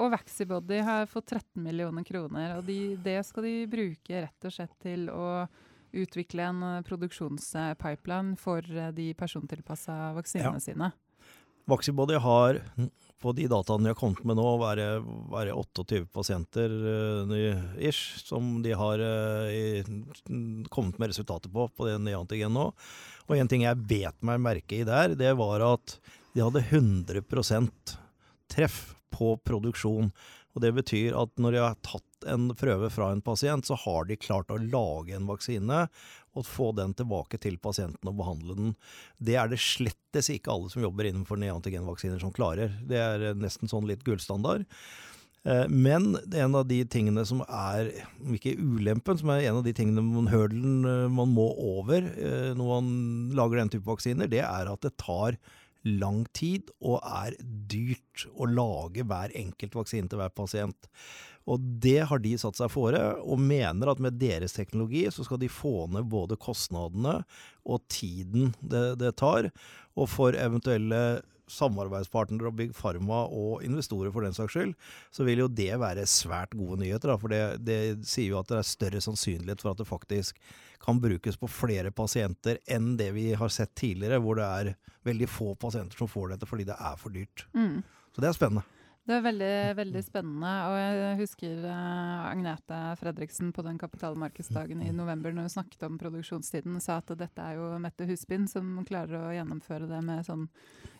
Og 0.00 0.06
Vaxibody 0.14 0.78
har 0.86 1.04
fått 1.10 1.28
13 1.34 1.60
millioner 1.66 2.06
kroner, 2.08 2.56
og 2.56 2.64
de, 2.70 2.78
det 3.04 3.18
skal 3.26 3.44
de 3.50 3.54
bruke 3.74 4.22
rett 4.24 4.48
og 4.48 4.54
slett 4.54 4.72
til 4.86 5.10
å 5.12 5.44
utvikle 6.04 6.46
en 6.50 6.62
eh, 6.62 6.82
produksjonspipeline 6.86 8.36
for 8.40 8.62
eh, 8.64 8.92
de 8.96 9.10
persontilpassa 9.18 10.14
vaksinene 10.16 10.60
Ja. 10.60 10.60
sine. 10.60 10.92
Vaxibody 11.66 12.14
har 12.22 12.60
på 13.18 13.32
de 13.34 13.48
dataene 13.50 13.88
de 13.88 13.90
har 13.90 13.98
kommet 13.98 14.22
med 14.28 14.36
nå, 14.38 14.44
være, 14.60 14.84
være 15.32 15.54
28 15.56 16.04
pasienter 16.14 16.70
uh, 16.70 17.32
ish, 17.82 18.20
som 18.22 18.60
de 18.62 18.74
har 18.76 19.02
uh, 19.02 19.48
i, 19.50 19.82
kommet 20.70 21.00
med 21.00 21.10
resultater 21.10 21.50
på 21.50 21.66
på 21.74 21.88
den 21.88 22.04
nye 22.06 22.20
antigen 22.20 22.54
nå. 22.54 22.68
Og 23.26 23.34
en 23.34 23.50
ting 23.50 23.64
jeg 23.66 23.82
bet 23.88 24.20
meg 24.22 24.38
merke 24.44 24.78
i 24.78 24.86
der, 24.86 25.16
det 25.18 25.32
var 25.40 25.64
at 25.72 25.96
de 26.36 26.44
hadde 26.44 26.62
100% 26.68 27.96
treff 28.52 28.94
på 29.10 29.34
produksjon. 29.42 30.12
Og 30.56 30.62
det 30.64 30.72
betyr 30.72 31.16
at 31.20 31.34
når 31.36 31.52
de 31.52 31.62
har 31.62 31.80
tatt 31.84 32.28
en 32.32 32.48
prøve 32.56 32.88
fra 32.90 33.10
en 33.12 33.20
pasient, 33.24 33.68
så 33.68 33.76
har 33.84 34.08
de 34.08 34.16
klart 34.16 34.50
å 34.50 34.56
lage 34.58 35.12
en 35.14 35.28
vaksine 35.28 35.82
og 36.36 36.46
få 36.48 36.70
den 36.76 36.94
tilbake 36.96 37.38
til 37.40 37.58
pasienten 37.60 38.08
og 38.08 38.16
behandle 38.18 38.56
den. 38.56 38.72
Det 39.20 39.36
er 39.36 39.52
det 39.52 39.60
slettes 39.60 40.30
ikke 40.32 40.52
alle 40.52 40.72
som 40.72 40.84
jobber 40.84 41.08
innenfor 41.08 41.40
neantigenvaksiner 41.40 42.20
som 42.22 42.32
klarer. 42.34 42.72
Det 42.88 43.00
er 43.00 43.36
nesten 43.36 43.68
sånn 43.72 43.88
litt 43.88 44.04
gullstandard. 44.06 44.64
Eh, 45.46 45.68
Men 45.68 46.16
en 46.34 46.54
av 46.58 46.66
de 46.68 46.80
tingene 46.90 47.24
som 47.28 47.44
er, 47.46 47.92
om 48.24 48.34
ikke 48.36 48.56
ulempen, 48.58 49.20
som 49.20 49.30
er 49.34 49.46
en 49.46 49.60
av 49.60 49.66
de 49.66 49.76
tingene 49.76 50.02
man, 50.04 50.32
hørdelen 50.32 50.88
eh, 50.88 51.04
man 51.12 51.30
må 51.36 51.50
over 51.76 52.00
eh, 52.16 52.50
når 52.56 52.72
man 52.72 52.90
lager 53.38 53.62
den 53.62 53.76
type 53.76 53.86
vaksiner, 53.86 54.30
det 54.30 54.42
er 54.42 54.72
at 54.72 54.82
det 54.82 54.96
tar 54.98 55.38
lang 55.86 56.24
tid 56.36 56.70
og 56.80 56.98
er 57.00 57.36
dyrt 57.70 58.26
å 58.34 58.48
lage 58.50 59.06
hver 59.06 59.34
enkelt 59.38 59.78
vaksine 59.78 60.10
til 60.10 60.20
hver 60.20 60.34
pasient. 60.34 60.90
Og 61.46 61.62
det 61.82 62.00
har 62.10 62.18
de 62.22 62.32
satt 62.40 62.58
seg 62.58 62.72
fore, 62.74 63.00
og 63.22 63.38
mener 63.38 63.92
at 63.92 64.02
med 64.02 64.18
deres 64.18 64.56
teknologi 64.56 65.04
så 65.14 65.22
skal 65.26 65.38
de 65.38 65.50
få 65.52 65.86
ned 65.94 66.08
både 66.10 66.38
kostnadene 66.42 67.20
og 67.62 67.86
tiden 67.92 68.50
det, 68.60 68.98
det 68.98 69.14
tar. 69.20 69.52
Og 69.94 70.10
for 70.10 70.34
eventuelle 70.34 71.22
samarbeidspartnere 71.46 72.50
og 72.50 72.56
Big 72.58 72.72
Pharma 72.74 73.22
og 73.30 73.62
investorer 73.62 74.10
for 74.10 74.26
den 74.26 74.34
saks 74.34 74.56
skyld, 74.56 74.74
så 75.14 75.26
vil 75.26 75.44
jo 75.44 75.50
det 75.52 75.70
være 75.78 76.06
svært 76.10 76.56
gode 76.58 76.80
nyheter. 76.82 77.12
Da, 77.12 77.18
for 77.22 77.30
det, 77.30 77.42
det 77.62 77.80
sier 78.08 78.34
jo 78.34 78.40
at 78.40 78.50
det 78.50 78.58
er 78.58 78.66
større 78.66 79.02
sannsynlighet 79.04 79.62
for 79.62 79.72
at 79.72 79.82
det 79.82 79.86
faktisk 79.86 80.40
kan 80.82 81.00
brukes 81.00 81.38
på 81.40 81.48
flere 81.50 81.92
pasienter 81.94 82.60
enn 82.66 82.94
det 82.98 83.10
vi 83.16 83.30
har 83.38 83.52
sett 83.52 83.74
tidligere, 83.78 84.20
hvor 84.22 84.38
det 84.40 84.46
er 84.46 84.72
veldig 85.06 85.28
få 85.30 85.54
pasienter 85.60 85.98
som 85.98 86.10
får 86.10 86.34
dette 86.34 86.48
fordi 86.48 86.66
det 86.68 86.78
er 86.78 86.96
for 87.00 87.14
dyrt. 87.14 87.46
Mm. 87.56 87.82
Så 88.14 88.24
det 88.24 88.30
er 88.30 88.38
spennende. 88.38 88.64
Det 89.06 89.14
er 89.14 89.22
veldig, 89.22 89.56
veldig 89.78 90.00
spennende. 90.02 90.52
Og 90.66 90.76
jeg 90.80 91.18
husker 91.20 91.66
eh, 91.70 92.24
Agnete 92.26 92.78
Fredriksen 92.98 93.52
på 93.54 93.62
den 93.62 93.78
kapitalmarkedsdagen 93.78 94.82
i 94.82 94.90
november 94.94 95.34
når 95.34 95.46
hun 95.46 95.54
snakket 95.54 95.86
om 95.86 95.98
produksjonstiden, 96.00 96.80
sa 96.82 96.98
at 96.98 97.12
dette 97.14 97.44
er 97.44 97.60
jo 97.60 97.68
Mette 97.82 98.08
Husbyen 98.08 98.48
som 98.50 98.72
klarer 98.88 99.28
å 99.28 99.34
gjennomføre 99.36 99.86
det 99.92 100.02
med 100.08 100.26
sånn 100.26 100.48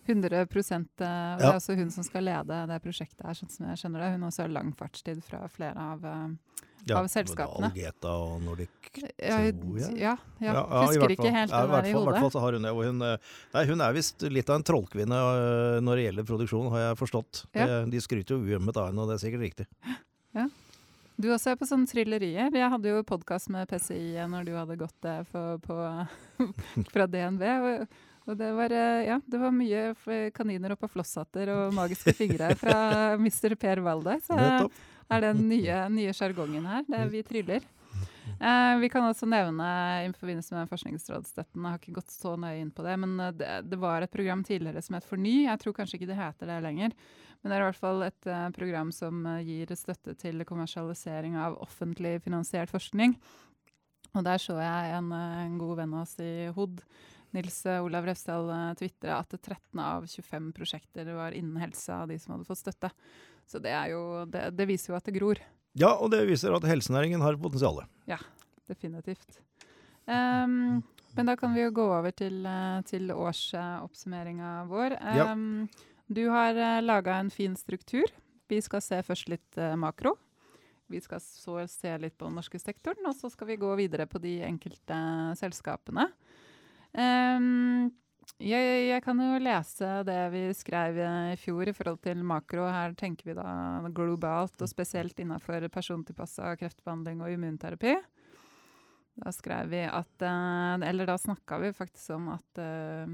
100 0.07 0.33
eh, 0.37 0.47
Og 0.47 1.41
det 1.41 1.47
er 1.51 1.57
også 1.57 1.77
hun 1.79 1.91
som 1.95 2.07
skal 2.07 2.25
lede 2.29 2.61
det 2.71 2.79
prosjektet 2.85 3.25
her, 3.27 3.35
sånn 3.39 3.51
som 3.53 3.67
jeg 3.71 3.81
skjønner 3.83 4.05
det. 4.05 4.11
Hun 4.17 4.29
også 4.29 4.45
har 4.47 4.53
lang 4.55 4.73
fartstid 4.79 5.23
fra 5.27 5.47
flere 5.53 5.77
av 5.95 6.07
ja, 6.87 7.01
Av 7.01 7.09
selskapene. 7.11 7.73
Algeta 7.73 8.13
og 8.23 8.43
Nordic 8.45 8.69
ja, 9.19 9.41
tror 9.51 9.79
jeg. 9.81 9.97
ja, 9.99 10.13
ja, 10.39 10.53
Ja, 10.55 10.61
Husker 10.87 11.11
ikke 11.17 11.33
helt 11.35 11.51
ja, 11.51 11.63
den 11.67 11.75
her 11.75 11.89
i 11.89 11.95
hodet. 11.97 12.07
I 12.07 12.11
hvert 12.13 12.23
fall 12.23 12.35
så 12.37 12.43
har 12.45 12.55
hun 12.57 12.63
det. 12.69 12.75
Hun, 12.79 13.03
eh, 13.03 13.33
nei, 13.57 13.65
hun 13.67 13.83
er 13.83 13.97
visst 13.97 14.23
litt 14.31 14.53
av 14.53 14.61
en 14.61 14.67
trollkvinne 14.71 15.19
når 15.83 15.99
det 15.99 16.05
gjelder 16.07 16.29
produksjon, 16.31 16.71
har 16.71 16.85
jeg 16.85 17.01
forstått. 17.03 17.43
Ja. 17.59 17.67
Det- 17.67 17.91
De 17.97 18.05
skryter 18.05 18.37
jo 18.37 18.45
uømmet 18.47 18.77
av 18.79 18.93
henne, 18.93 19.03
og 19.03 19.11
det 19.11 19.19
er 19.19 19.25
sikkert 19.27 19.43
riktig. 19.49 19.67
Ja. 20.37 20.47
Du 21.19 21.31
også 21.33 21.51
er 21.55 21.57
på 21.57 21.65
sånne 21.67 21.89
thrillerier. 21.89 22.51
Jeg 22.53 22.71
hadde 22.71 22.91
jo 22.93 23.03
podkast 23.09 23.49
med 23.49 23.67
PCI 23.71 24.21
når 24.29 24.45
du 24.45 24.53
hadde 24.53 24.77
gått 24.77 24.97
det 25.03 25.15
for, 25.31 25.57
på, 25.65 25.77
fra 26.93 27.07
DNV. 27.09 27.43
Og, 27.65 27.87
og 28.27 28.37
det, 28.39 28.51
var, 28.57 28.75
eh, 28.75 29.07
ja, 29.07 29.21
det 29.23 29.41
var 29.41 29.55
mye 29.55 29.87
kaniner 29.95 30.35
kaniner 30.35 30.75
oppå 30.75 30.91
flosshatter 30.91 31.53
og 31.55 31.75
magiske 31.77 32.15
fingre 32.17 32.53
fra 32.59 32.79
Mr. 33.23 33.55
Per 33.61 33.83
Walde. 33.87 34.19
Så 34.27 34.37
er 34.37 35.27
den 35.29 35.47
nye, 35.49 36.13
sjargongen 36.17 36.67
her. 36.67 36.85
Det 36.89 37.01
er 37.01 37.11
vi 37.13 37.23
tryller. 37.27 37.67
Eh, 38.37 38.79
vi 38.83 38.89
kan 38.93 39.07
også 39.07 39.29
nevne 39.31 39.67
i 40.05 40.11
forbindelse 40.13 40.57
med 40.57 40.69
forskningsrådsstøtten, 40.69 41.63
jeg 41.63 41.71
har 41.71 41.79
ikke 41.81 41.95
gått 41.97 42.13
så 42.13 42.35
nøye 42.37 42.59
inn 42.61 42.73
på 42.75 42.85
det, 42.85 42.97
men 43.01 43.15
eh, 43.23 43.33
det, 43.33 43.53
det 43.71 43.79
var 43.81 44.05
et 44.05 44.13
program 44.13 44.43
tidligere 44.45 44.83
som 44.85 44.99
het 44.99 45.07
Forny. 45.07 45.47
Jeg 45.47 45.63
tror 45.63 45.77
kanskje 45.79 46.01
ikke 46.01 46.11
det 46.11 46.19
heter 46.19 46.51
det 46.51 46.59
lenger. 46.67 46.93
Men 47.41 47.53
det 47.53 47.57
er 47.57 47.63
i 47.63 47.69
hvert 47.69 47.79
fall 47.79 48.05
et 48.07 48.29
eh, 48.29 48.47
program 48.57 48.93
som 48.93 49.25
eh, 49.31 49.43
gir 49.47 49.73
støtte 49.79 50.17
til 50.19 50.45
kommersialisering 50.49 51.39
av 51.41 51.59
offentlig 51.63 52.19
finansiert 52.25 52.73
forskning. 52.73 53.17
Og 54.17 54.25
der 54.27 54.41
så 54.43 54.57
jeg 54.59 54.97
en, 54.97 55.13
en 55.15 55.59
god 55.61 55.77
venn 55.83 55.95
av 55.95 56.05
oss 56.07 56.17
i 56.25 56.49
HOD, 56.57 56.81
Nils 57.35 57.59
eh, 57.67 57.83
Olav 57.85 58.07
Refsdal, 58.07 58.53
tvitra 58.79 59.19
at 59.23 59.35
13 59.41 59.83
av 59.83 60.07
25 60.07 60.53
prosjekter 60.57 61.11
var 61.17 61.35
innen 61.37 61.59
helse 61.63 61.95
av 61.95 62.09
de 62.13 62.21
som 62.23 62.37
hadde 62.37 62.49
fått 62.49 62.63
støtte. 62.63 62.93
Så 63.47 63.59
det, 63.63 63.75
er 63.75 63.93
jo, 63.95 64.03
det, 64.31 64.49
det 64.57 64.69
viser 64.71 64.93
jo 64.93 64.99
at 64.99 65.07
det 65.07 65.17
gror. 65.19 65.43
Ja, 65.77 65.93
og 66.01 66.11
det 66.15 66.23
viser 66.29 66.55
at 66.57 66.65
helsenæringen 66.67 67.21
har 67.21 67.37
potensial. 67.41 67.83
Ja, 68.09 68.19
Definitivt. 68.67 69.41
Um, 70.07 70.83
men 71.15 71.27
da 71.29 71.37
kan 71.39 71.55
vi 71.55 71.63
jo 71.63 71.73
gå 71.75 71.85
over 71.87 72.15
til, 72.15 72.41
uh, 72.47 72.83
til 72.87 73.11
årsoppsummeringa 73.15 74.53
vår. 74.71 74.97
Ja. 75.17 75.33
Ehm, 75.33 75.69
Du 76.07 76.29
har 76.31 76.55
laga 76.83 77.17
en 77.19 77.31
fin 77.31 77.57
struktur. 77.57 78.07
Vi 78.47 78.61
skal 78.63 78.81
se 78.81 79.01
først 79.03 79.27
litt 79.29 79.57
eh, 79.59 79.75
makro. 79.75 80.13
Vi 80.87 81.01
skal 81.03 81.19
så 81.19 81.65
se 81.67 81.97
litt 81.99 82.15
på 82.15 82.29
den 82.29 82.37
norske 82.39 82.61
sektoren, 82.63 83.03
og 83.11 83.17
så 83.19 83.27
skal 83.33 83.49
vi 83.49 83.57
gå 83.59 83.73
videre 83.75 84.07
på 84.07 84.21
de 84.23 84.37
enkelte 84.47 84.99
selskapene. 85.35 86.07
Ehm, 86.95 87.91
jeg, 88.37 88.65
jeg 88.91 89.03
kan 89.05 89.21
jo 89.23 89.39
lese 89.41 89.91
det 90.05 90.19
vi 90.35 90.43
skrev 90.57 90.99
eh, 91.01 91.33
i 91.33 91.39
fjor 91.41 91.71
i 91.71 91.75
forhold 91.77 92.03
til 92.05 92.25
makro. 92.27 92.67
Her 92.69 92.97
tenker 92.99 93.31
vi 93.31 93.37
da 93.39 93.89
globalt, 93.97 94.59
og 94.61 94.71
spesielt 94.71 95.19
innenfor 95.23 95.69
persontilpassa 95.73 96.53
kreftbehandling 96.61 97.23
og 97.25 97.33
immunterapi. 97.33 97.97
Da 99.17 99.33
skrev 99.33 99.71
vi 99.73 99.81
at 99.89 100.27
eh, 100.29 100.89
Eller 100.91 101.09
da 101.09 101.17
snakka 101.19 101.61
vi 101.63 101.73
faktisk 101.73 102.19
om 102.19 102.29
at 102.35 102.61
uh, 102.61 103.09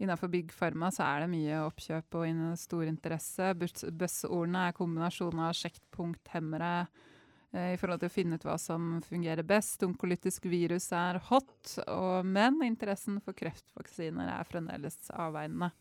innenfor 0.00 0.28
Big 0.28 0.52
Pharma 0.52 0.90
så 0.92 1.06
er 1.06 1.24
det 1.24 1.30
mye 1.32 1.62
oppkjøp 1.64 2.18
og 2.20 2.42
stor 2.60 2.84
interesse. 2.88 3.54
Buzzordene 3.56 4.66
er 4.68 4.76
kombinasjon 4.76 5.40
av 5.46 5.56
sjekkpunkthemmere 5.56 6.74
eh, 6.82 7.08
i 7.50 7.78
forhold 7.80 8.02
til 8.02 8.10
å 8.10 8.14
finne 8.14 8.36
ut 8.38 8.44
hva 8.46 8.54
som 8.60 9.00
fungerer 9.02 9.42
best. 9.46 9.82
Onkolytisk 9.82 10.44
virus 10.52 10.90
er 10.94 11.18
hot, 11.30 11.72
og, 11.86 12.26
men 12.26 12.60
interessen 12.62 13.16
for 13.24 13.34
kreftvaksiner 13.34 14.30
er 14.36 14.46
fremdeles 14.46 15.00
avveiende. 15.10 15.72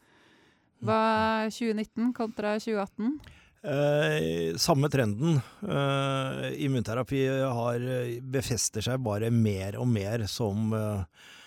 Hva 0.81 0.99
er 1.43 1.53
2019 1.53 2.13
kontra 2.17 2.55
2018? 2.57 3.19
Eh, 3.61 4.55
samme 4.55 4.89
trenden. 4.89 5.41
Eh, 5.61 6.63
immunterapi 6.63 7.27
har, 7.43 7.75
eh, 7.75 8.21
befester 8.21 8.81
seg 8.81 9.03
bare 9.03 9.29
mer 9.31 9.75
og 9.75 9.87
mer 9.87 10.23
som 10.27 10.71
eh, 10.73 11.01
eh, 11.01 11.38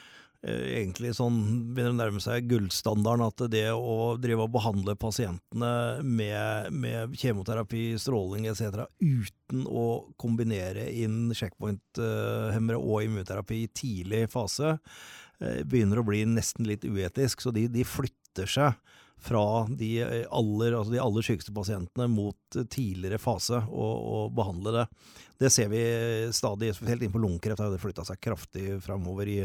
egentlig 0.42 1.12
sånn 1.14 1.36
begynner 1.72 1.92
å 1.92 1.98
nærme 2.00 2.22
seg 2.22 2.48
gullstandarden. 2.50 3.24
At 3.28 3.44
det 3.52 3.66
å 3.74 4.14
drive 4.20 4.46
og 4.46 4.54
behandle 4.56 4.96
pasientene 4.98 5.72
med, 6.02 6.72
med 6.74 7.14
kjemoterapi, 7.18 7.92
stråling 8.02 8.48
etc. 8.50 8.84
uten 8.98 9.66
å 9.68 9.86
kombinere 10.20 10.88
inn 10.90 11.30
checkpoint-hemmere 11.36 12.80
og 12.80 13.06
immunterapi 13.06 13.62
i 13.62 13.70
tidlig 13.70 14.24
fase, 14.32 14.76
eh, 15.40 15.62
begynner 15.62 16.02
å 16.02 16.06
bli 16.08 16.24
nesten 16.26 16.66
litt 16.66 16.86
uetisk. 16.88 17.44
Så 17.44 17.54
de, 17.54 17.68
de 17.70 17.86
flytter 17.86 18.50
seg 18.50 18.98
fra 19.22 19.42
de 19.68 19.90
aller, 20.02 20.74
altså 20.74 20.92
de 20.94 21.00
aller 21.02 21.26
sykeste 21.26 21.54
pasientene 21.54 22.08
mot 22.10 22.56
tidligere 22.72 23.20
fase 23.22 23.60
og, 23.70 23.92
og 24.14 24.32
behandle 24.36 24.74
det. 24.80 24.86
Det 25.42 25.50
ser 25.50 25.70
vi 25.72 25.82
stadig, 26.34 26.72
spesielt 26.76 27.04
innenfor 27.04 27.22
lungekreft 27.22 27.62
har 27.62 27.70
det 27.72 27.82
flytta 27.82 28.06
seg 28.06 28.20
kraftig 28.22 28.80
framover. 28.84 29.30
I, 29.30 29.38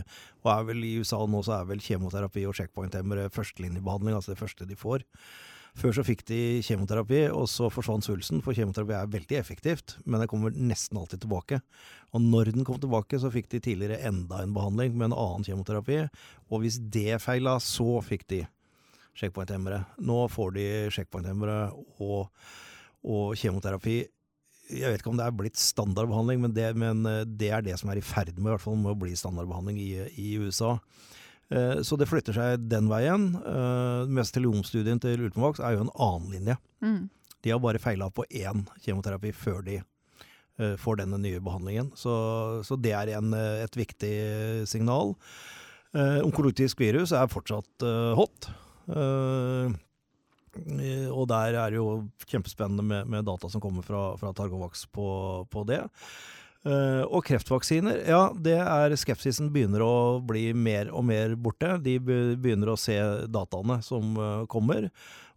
og 0.44 0.50
er 0.54 0.66
vel 0.72 0.82
i 0.86 0.96
USA 1.02 1.22
nå 1.26 1.44
så 1.46 1.60
er 1.60 1.70
vel 1.70 1.84
kjemoterapi 1.84 2.48
og 2.50 2.58
checkpoint-hemmere 2.58 3.30
førstelinjebehandling, 3.34 4.18
altså 4.18 4.34
det 4.34 4.42
første 4.42 4.68
de 4.70 4.78
får. 4.78 5.06
Før 5.78 5.94
så 5.94 6.02
fikk 6.02 6.24
de 6.26 6.40
kjemoterapi, 6.66 7.28
og 7.30 7.46
så 7.52 7.68
forsvant 7.70 8.06
svulsten, 8.06 8.42
for 8.42 8.58
kjemoterapi 8.58 8.96
er 8.98 9.12
veldig 9.14 9.38
effektivt, 9.38 10.00
men 10.06 10.24
den 10.24 10.30
kommer 10.32 10.56
nesten 10.58 10.98
alltid 10.98 11.22
tilbake. 11.22 11.60
Og 12.18 12.24
når 12.24 12.56
den 12.56 12.66
kom 12.66 12.80
tilbake, 12.82 13.20
så 13.22 13.30
fikk 13.34 13.52
de 13.52 13.62
tidligere 13.62 14.02
enda 14.10 14.42
en 14.42 14.56
behandling 14.58 14.96
med 14.98 15.12
en 15.12 15.18
annen 15.20 15.46
kjemoterapi, 15.46 16.00
og 16.50 16.64
hvis 16.64 16.80
det 16.82 17.20
feila, 17.22 17.60
så 17.62 18.00
fikk 18.02 18.26
de 18.34 18.42
checkpoint-hemmere. 19.18 19.82
Nå 20.06 20.20
får 20.32 20.54
de 20.58 20.68
checkpoint-hemmere 20.94 21.58
og, 22.04 22.30
og, 23.04 23.34
kjemoterapi. 23.40 23.98
Jeg 24.68 24.92
vet 24.92 25.02
ikke 25.02 25.14
om 25.14 25.20
det 25.20 25.28
er 25.28 25.36
blitt 25.36 25.60
standardbehandling, 25.60 26.42
men 26.44 26.56
det, 26.56 26.72
men 26.80 27.06
eh, 27.08 27.24
det, 27.26 27.52
er 27.56 27.64
det 27.66 27.78
som 27.80 27.92
er 27.92 28.02
i 28.02 28.06
ferd 28.06 28.34
med, 28.36 28.50
i 28.50 28.54
hvert 28.54 28.66
fall, 28.66 28.80
med 28.80 28.94
å 28.94 29.00
bli 29.00 29.16
standardbehandling 29.18 29.80
i, 29.82 29.92
i 30.20 30.34
USA. 30.44 30.76
Eh, 31.50 31.84
så 31.88 32.00
det 32.00 32.10
flytter 32.12 32.36
seg 32.36 32.66
den 32.68 32.90
veien. 32.92 33.30
Uh, 33.46 34.04
Mestelionstudien 34.12 35.00
til 35.04 35.28
Ultimovax 35.30 35.64
er 35.64 35.78
jo 35.78 35.86
en 35.86 35.94
annen 35.94 36.34
linje. 36.36 36.58
Mm. 36.84 37.06
De 37.46 37.54
har 37.54 37.64
bare 37.64 37.82
feila 37.82 38.10
på 38.12 38.28
én 38.28 38.66
kjemoterapi 38.84 39.36
før 39.36 39.64
de 39.66 39.82
får 40.82 40.98
denne 40.98 41.20
nye 41.22 41.38
behandlingen. 41.46 41.92
Så, 41.94 42.12
så 42.66 42.74
det 42.82 42.90
er 42.98 43.12
en, 43.14 43.30
et 43.38 43.76
viktig 43.78 44.16
signal. 44.66 45.12
Onkologisk 45.94 46.82
virus 46.82 47.14
er 47.14 47.30
fortsatt 47.30 47.86
hot. 48.18 48.48
Og 51.14 51.28
der 51.30 51.54
er 51.60 51.70
det 51.70 51.78
jo 51.78 52.08
kjempespennende 52.26 52.84
med, 52.86 53.12
med 53.12 53.28
data 53.28 53.50
som 53.52 53.62
kommer 53.62 53.86
fra, 53.86 54.16
fra 54.18 54.34
Targovax 54.34 54.88
på, 54.94 55.08
på 55.52 55.64
det. 55.70 55.84
Uh, 56.68 57.06
og 57.14 57.22
kreftvaksiner, 57.28 58.02
ja, 58.10 58.24
det 58.34 58.58
er 58.60 58.96
skepsisen 59.00 59.52
begynner 59.54 59.84
å 59.86 59.94
bli 60.26 60.50
mer 60.58 60.90
og 60.92 61.06
mer 61.08 61.36
borte. 61.40 61.78
De 61.84 61.96
begynner 62.02 62.74
å 62.74 62.80
se 62.80 62.98
dataene 63.32 63.80
som 63.86 64.18
uh, 64.20 64.44
kommer. 64.52 64.90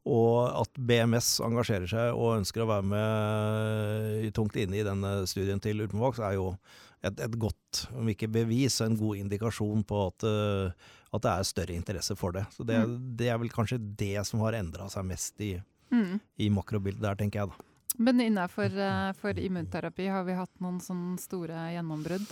Og 0.08 0.48
at 0.48 0.80
BMS 0.80 1.34
engasjerer 1.44 1.90
seg 1.90 2.16
og 2.16 2.38
ønsker 2.38 2.64
å 2.64 2.70
være 2.70 2.88
med 2.88 4.30
tungt 4.34 4.56
inne 4.58 4.80
i 4.80 4.86
denne 4.86 5.18
studien 5.28 5.60
til 5.62 5.84
Ultimovax, 5.84 6.22
er 6.24 6.38
jo 6.38 6.54
et, 7.02 7.20
et, 7.20 7.36
godt, 7.40 7.84
om 7.96 8.08
ikke 8.12 8.28
bevis, 8.32 8.80
en 8.84 8.96
god 8.98 9.22
indikasjon 9.22 9.84
på 9.88 10.02
at, 10.10 10.26
uh, 10.28 10.92
at 11.16 11.24
det 11.24 11.32
er 11.32 11.48
større 11.48 11.76
interesse 11.76 12.16
for 12.18 12.36
det. 12.36 12.44
Så 12.54 12.66
det, 12.66 12.78
mm. 12.84 12.96
det 13.20 13.30
er 13.32 13.40
vel 13.40 13.52
kanskje 13.52 13.80
det 13.80 14.18
som 14.28 14.44
har 14.44 14.58
endra 14.58 14.88
seg 14.92 15.06
mest 15.08 15.40
i, 15.44 15.54
mm. 15.92 16.18
i 16.44 16.50
makrobildet 16.52 17.04
der, 17.04 17.18
tenker 17.20 17.42
jeg 17.42 17.52
da. 17.52 17.66
Men 18.00 18.20
innenfor 18.22 18.76
uh, 18.76 19.40
immunterapi, 19.44 20.06
har 20.12 20.24
vi 20.28 20.36
hatt 20.38 20.52
noen 20.62 20.78
sånne 20.84 21.18
store 21.20 21.70
gjennombrudd? 21.74 22.28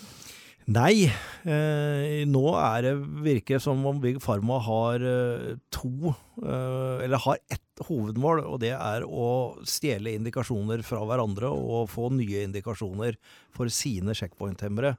Nei. 0.68 1.08
Eh, 1.48 2.26
nå 2.28 2.44
er 2.60 2.82
det 2.84 2.92
virker 3.24 3.60
som 3.62 3.80
om 3.88 4.00
Big 4.02 4.18
Pharma 4.20 4.58
har 4.66 5.00
eh, 5.00 5.54
to, 5.72 6.12
eh, 6.42 7.04
eller 7.06 7.22
har 7.24 7.38
ett 7.48 7.84
hovedmål, 7.88 8.42
og 8.44 8.60
det 8.60 8.74
er 8.76 9.06
å 9.06 9.56
stjele 9.64 10.12
indikasjoner 10.18 10.82
fra 10.84 11.00
hverandre 11.08 11.48
og 11.48 11.88
få 11.88 12.10
nye 12.12 12.44
indikasjoner 12.44 13.16
for 13.54 13.72
sine 13.72 14.16
checkpoint-hemmere. 14.18 14.96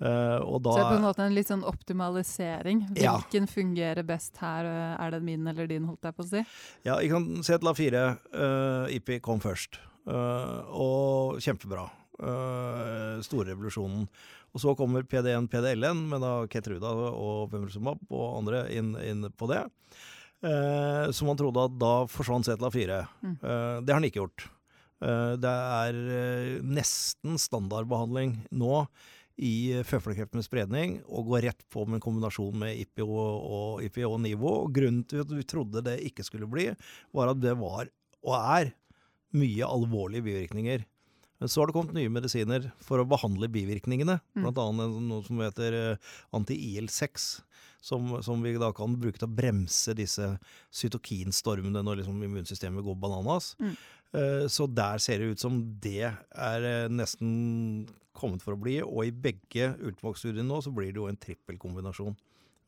Uh, 0.00 0.40
da, 0.64 0.72
så 0.72 0.76
det 0.78 0.80
er 0.80 0.86
på 0.86 0.96
en 0.96 1.04
måte 1.04 1.24
en 1.26 1.34
litt 1.36 1.48
sånn 1.50 1.64
optimalisering. 1.68 2.86
Hvilken 2.96 3.44
ja. 3.44 3.50
fungerer 3.52 4.06
best 4.08 4.40
her? 4.40 4.64
Er 4.96 5.12
det 5.12 5.20
min 5.26 5.44
eller 5.52 5.68
din, 5.68 5.84
holdt 5.84 6.08
jeg 6.08 6.16
på 6.16 6.24
å 6.24 6.30
si? 6.30 6.40
Ja, 6.88 6.96
jeg 7.04 7.12
kan 7.12 7.28
se 7.44 7.60
til 7.60 7.68
A4. 7.68 8.04
Uh, 8.32 8.96
IPI 8.96 9.20
kom 9.24 9.44
først. 9.44 9.76
Uh, 10.08 10.64
og 10.72 11.44
kjempebra. 11.44 11.84
Uh, 12.20 13.20
store 13.24 13.48
revolusjonen. 13.52 14.04
Og 14.52 14.60
så 14.60 14.74
kommer 14.76 15.06
PD1, 15.08 15.48
PDL-en, 15.48 16.02
med 16.10 16.20
da 16.24 16.32
Ketruda 16.50 16.90
og 16.92 17.50
Pemrusumab 17.52 18.02
og 18.10 18.40
andre 18.42 18.66
inn, 18.76 18.92
inn 19.00 19.28
på 19.32 19.48
det. 19.50 19.62
Uh, 20.44 21.08
så 21.14 21.28
man 21.28 21.38
trodde 21.40 21.64
at 21.64 21.78
da 21.80 21.94
forsvant 22.10 22.48
Zetla4. 22.48 22.98
Mm. 23.24 23.36
Uh, 23.40 23.78
det 23.84 23.94
har 23.94 24.02
den 24.02 24.10
ikke 24.10 24.24
gjort. 24.24 24.50
Det 25.00 25.48
er 25.48 25.96
nesten 26.60 27.38
standardbehandling 27.40 28.34
nå 28.52 28.82
i 29.40 29.80
føflekkreft 29.88 30.34
med 30.36 30.44
spredning 30.44 30.98
og 31.08 31.30
gå 31.30 31.40
rett 31.46 31.62
på 31.72 31.86
med 31.86 31.96
en 31.96 32.02
kombinasjon 32.04 32.58
med 32.60 32.82
IPO 32.82 33.06
og, 33.08 33.80
IPI 33.86 34.04
og 34.04 34.18
NIVO. 34.20 34.50
Og 34.66 34.74
grunnen 34.76 35.06
til 35.08 35.22
at 35.24 35.32
vi 35.32 35.46
trodde 35.48 35.80
det 35.86 35.96
ikke 36.04 36.26
skulle 36.26 36.50
bli, 36.52 36.66
var 37.16 37.32
at 37.32 37.40
det 37.40 37.56
var, 37.62 37.88
og 38.20 38.36
er, 38.36 38.74
mye 39.40 39.64
alvorlige 39.64 40.26
bivirkninger. 40.26 40.84
Men 41.40 41.48
så 41.48 41.62
har 41.62 41.70
det 41.70 41.76
kommet 41.76 41.96
nye 41.96 42.12
medisiner 42.12 42.66
for 42.84 43.00
å 43.00 43.08
behandle 43.08 43.48
bivirkningene. 43.52 44.18
Mm. 44.36 44.42
Blant 44.44 44.60
annet 44.60 44.98
noe 45.08 45.24
som 45.24 45.40
heter 45.40 45.76
eh, 45.78 46.10
anti-IL6, 46.36 47.30
som, 47.80 48.10
som, 48.20 48.44
vi 48.44 48.52
da 48.60 48.68
kan 48.76 48.98
bruke 49.00 49.16
til 49.16 49.28
å 49.28 49.38
bremse 49.38 49.94
disse 49.96 50.34
cytokinstormene 50.68 51.80
når 51.86 52.02
liksom 52.02 52.20
immunsystemet 52.26 52.84
går 52.84 53.00
bananas. 53.00 53.54
Mm. 53.62 53.72
Uh, 54.10 54.44
så 54.50 54.66
der 54.66 54.98
ser 54.98 55.22
det 55.22 55.36
ut 55.36 55.42
som 55.42 55.60
det 55.80 56.10
er 56.10 56.64
uh, 56.66 56.90
nesten 56.90 57.86
kommet 58.16 58.44
for 58.44 58.56
å 58.56 58.60
bli. 58.60 58.80
Og 58.84 59.06
i 59.08 59.14
begge 59.14 59.72
Ultimax-studiene 59.78 60.48
nå 60.48 60.60
så 60.64 60.74
blir 60.74 60.92
det 60.92 61.00
jo 61.00 61.08
en 61.08 61.20
trippelkombinasjon 61.20 62.18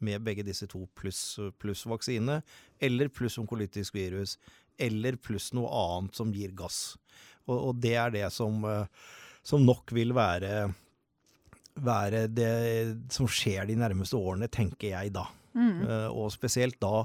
med 0.02 0.24
begge 0.26 0.44
disse 0.46 0.66
to 0.70 0.84
pluss 0.98 1.38
plus 1.62 1.84
vaksine, 1.86 2.40
eller 2.82 3.10
pluss 3.14 3.38
onkolytisk 3.38 3.94
virus, 3.94 4.36
eller 4.78 5.18
pluss 5.20 5.50
noe 5.56 5.70
annet 5.82 6.16
som 6.16 6.32
gir 6.34 6.54
gass. 6.56 6.94
Og, 7.48 7.56
og 7.56 7.82
det 7.82 7.96
er 7.98 8.14
det 8.14 8.26
som, 8.34 8.64
uh, 8.64 8.86
som 9.42 9.64
nok 9.66 9.92
vil 9.96 10.14
være, 10.16 10.66
være 11.82 12.26
det 12.30 12.54
som 13.12 13.28
skjer 13.30 13.68
de 13.70 13.78
nærmeste 13.80 14.18
årene, 14.18 14.50
tenker 14.52 14.94
jeg 14.94 15.14
da. 15.14 15.28
Mm. 15.52 15.82
og 16.16 16.30
spesielt 16.32 16.78
da 16.80 17.02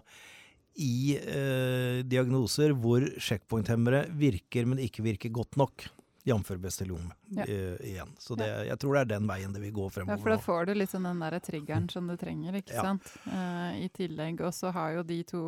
i 0.78 1.18
eh, 1.18 2.06
diagnoser 2.06 2.74
hvor 2.78 3.02
checkpoint-hemmere 3.18 4.06
virker, 4.14 4.68
men 4.70 4.82
ikke 4.82 5.06
virker 5.06 5.34
godt 5.34 5.58
nok. 5.58 5.88
Jf. 6.28 6.50
Bestelom 6.60 7.06
ja. 7.32 7.46
uh, 7.48 7.78
igjen. 7.88 8.10
Så 8.20 8.36
det, 8.36 8.50
ja. 8.50 8.64
jeg 8.74 8.80
tror 8.84 8.98
det 8.98 9.02
er 9.06 9.12
den 9.14 9.30
veien 9.30 9.54
det 9.56 9.62
vil 9.64 9.72
gå 9.72 9.86
fremover. 9.96 10.18
Ja, 10.20 10.24
For 10.26 10.34
da 10.34 10.38
får 10.44 10.66
du 10.68 10.74
liksom 10.76 11.06
den 11.08 11.22
der 11.24 11.38
triggeren 11.40 11.86
som 11.88 12.10
du 12.12 12.18
trenger, 12.20 12.58
ikke 12.60 12.76
ja. 12.76 12.84
sant. 12.84 13.08
Uh, 13.30 13.80
I 13.80 13.88
tillegg. 13.96 14.44
Og 14.44 14.52
så 14.52 14.74
har 14.76 14.98
jo 14.98 15.06
de 15.08 15.22
to 15.30 15.44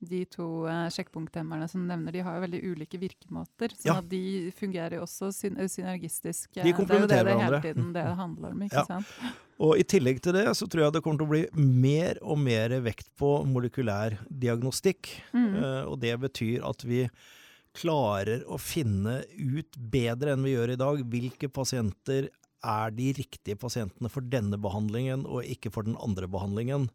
de 0.00 0.22
to 0.32 0.46
uh, 0.64 0.88
sjekkpunkthemmerne 0.92 1.68
som 1.68 1.82
nevner, 1.88 2.14
de 2.14 2.22
har 2.24 2.38
jo 2.38 2.44
veldig 2.46 2.60
ulike 2.72 3.00
virkemåter. 3.00 3.74
Så 3.76 3.90
ja. 3.90 3.98
de 4.00 4.50
fungerer 4.56 4.96
jo 4.96 5.04
også 5.04 5.28
syn 5.36 5.58
synergistisk. 5.68 6.48
De 6.56 6.72
komplementerer 6.76 7.28
hverandre. 7.28 7.60
Det 7.60 7.72
er 7.72 7.74
jo 7.74 7.74
det 7.74 7.74
det 7.74 7.74
hele 7.74 7.82
tiden 7.82 7.92
det 7.96 8.06
handler 8.22 8.54
om. 8.54 8.62
ikke 8.66 8.80
ja. 8.80 8.86
sant? 8.88 9.36
Og 9.60 9.76
I 9.76 9.84
tillegg 9.84 10.22
til 10.24 10.38
det 10.38 10.46
så 10.56 10.68
tror 10.72 10.86
jeg 10.86 10.96
det 10.96 11.04
kommer 11.04 11.20
til 11.20 11.28
å 11.28 11.34
bli 11.34 11.68
mer 11.84 12.22
og 12.24 12.40
mer 12.40 12.78
vekt 12.84 13.10
på 13.20 13.34
molekylær 13.48 14.16
diagnostikk. 14.28 15.12
Mm. 15.36 15.52
Uh, 15.58 15.82
og 15.92 16.00
det 16.00 16.16
betyr 16.24 16.64
at 16.70 16.86
vi 16.88 17.04
klarer 17.76 18.42
å 18.50 18.58
finne 18.58 19.20
ut 19.36 19.76
bedre 19.92 20.34
enn 20.34 20.44
vi 20.46 20.56
gjør 20.56 20.74
i 20.74 20.80
dag, 20.80 21.02
hvilke 21.12 21.50
pasienter 21.52 22.30
er 22.60 22.92
de 22.92 23.12
riktige 23.16 23.56
pasientene 23.60 24.10
for 24.12 24.24
denne 24.26 24.58
behandlingen 24.60 25.24
og 25.24 25.46
ikke 25.48 25.72
for 25.72 25.86
den 25.86 25.96
andre 26.02 26.28
behandlingen. 26.28 26.88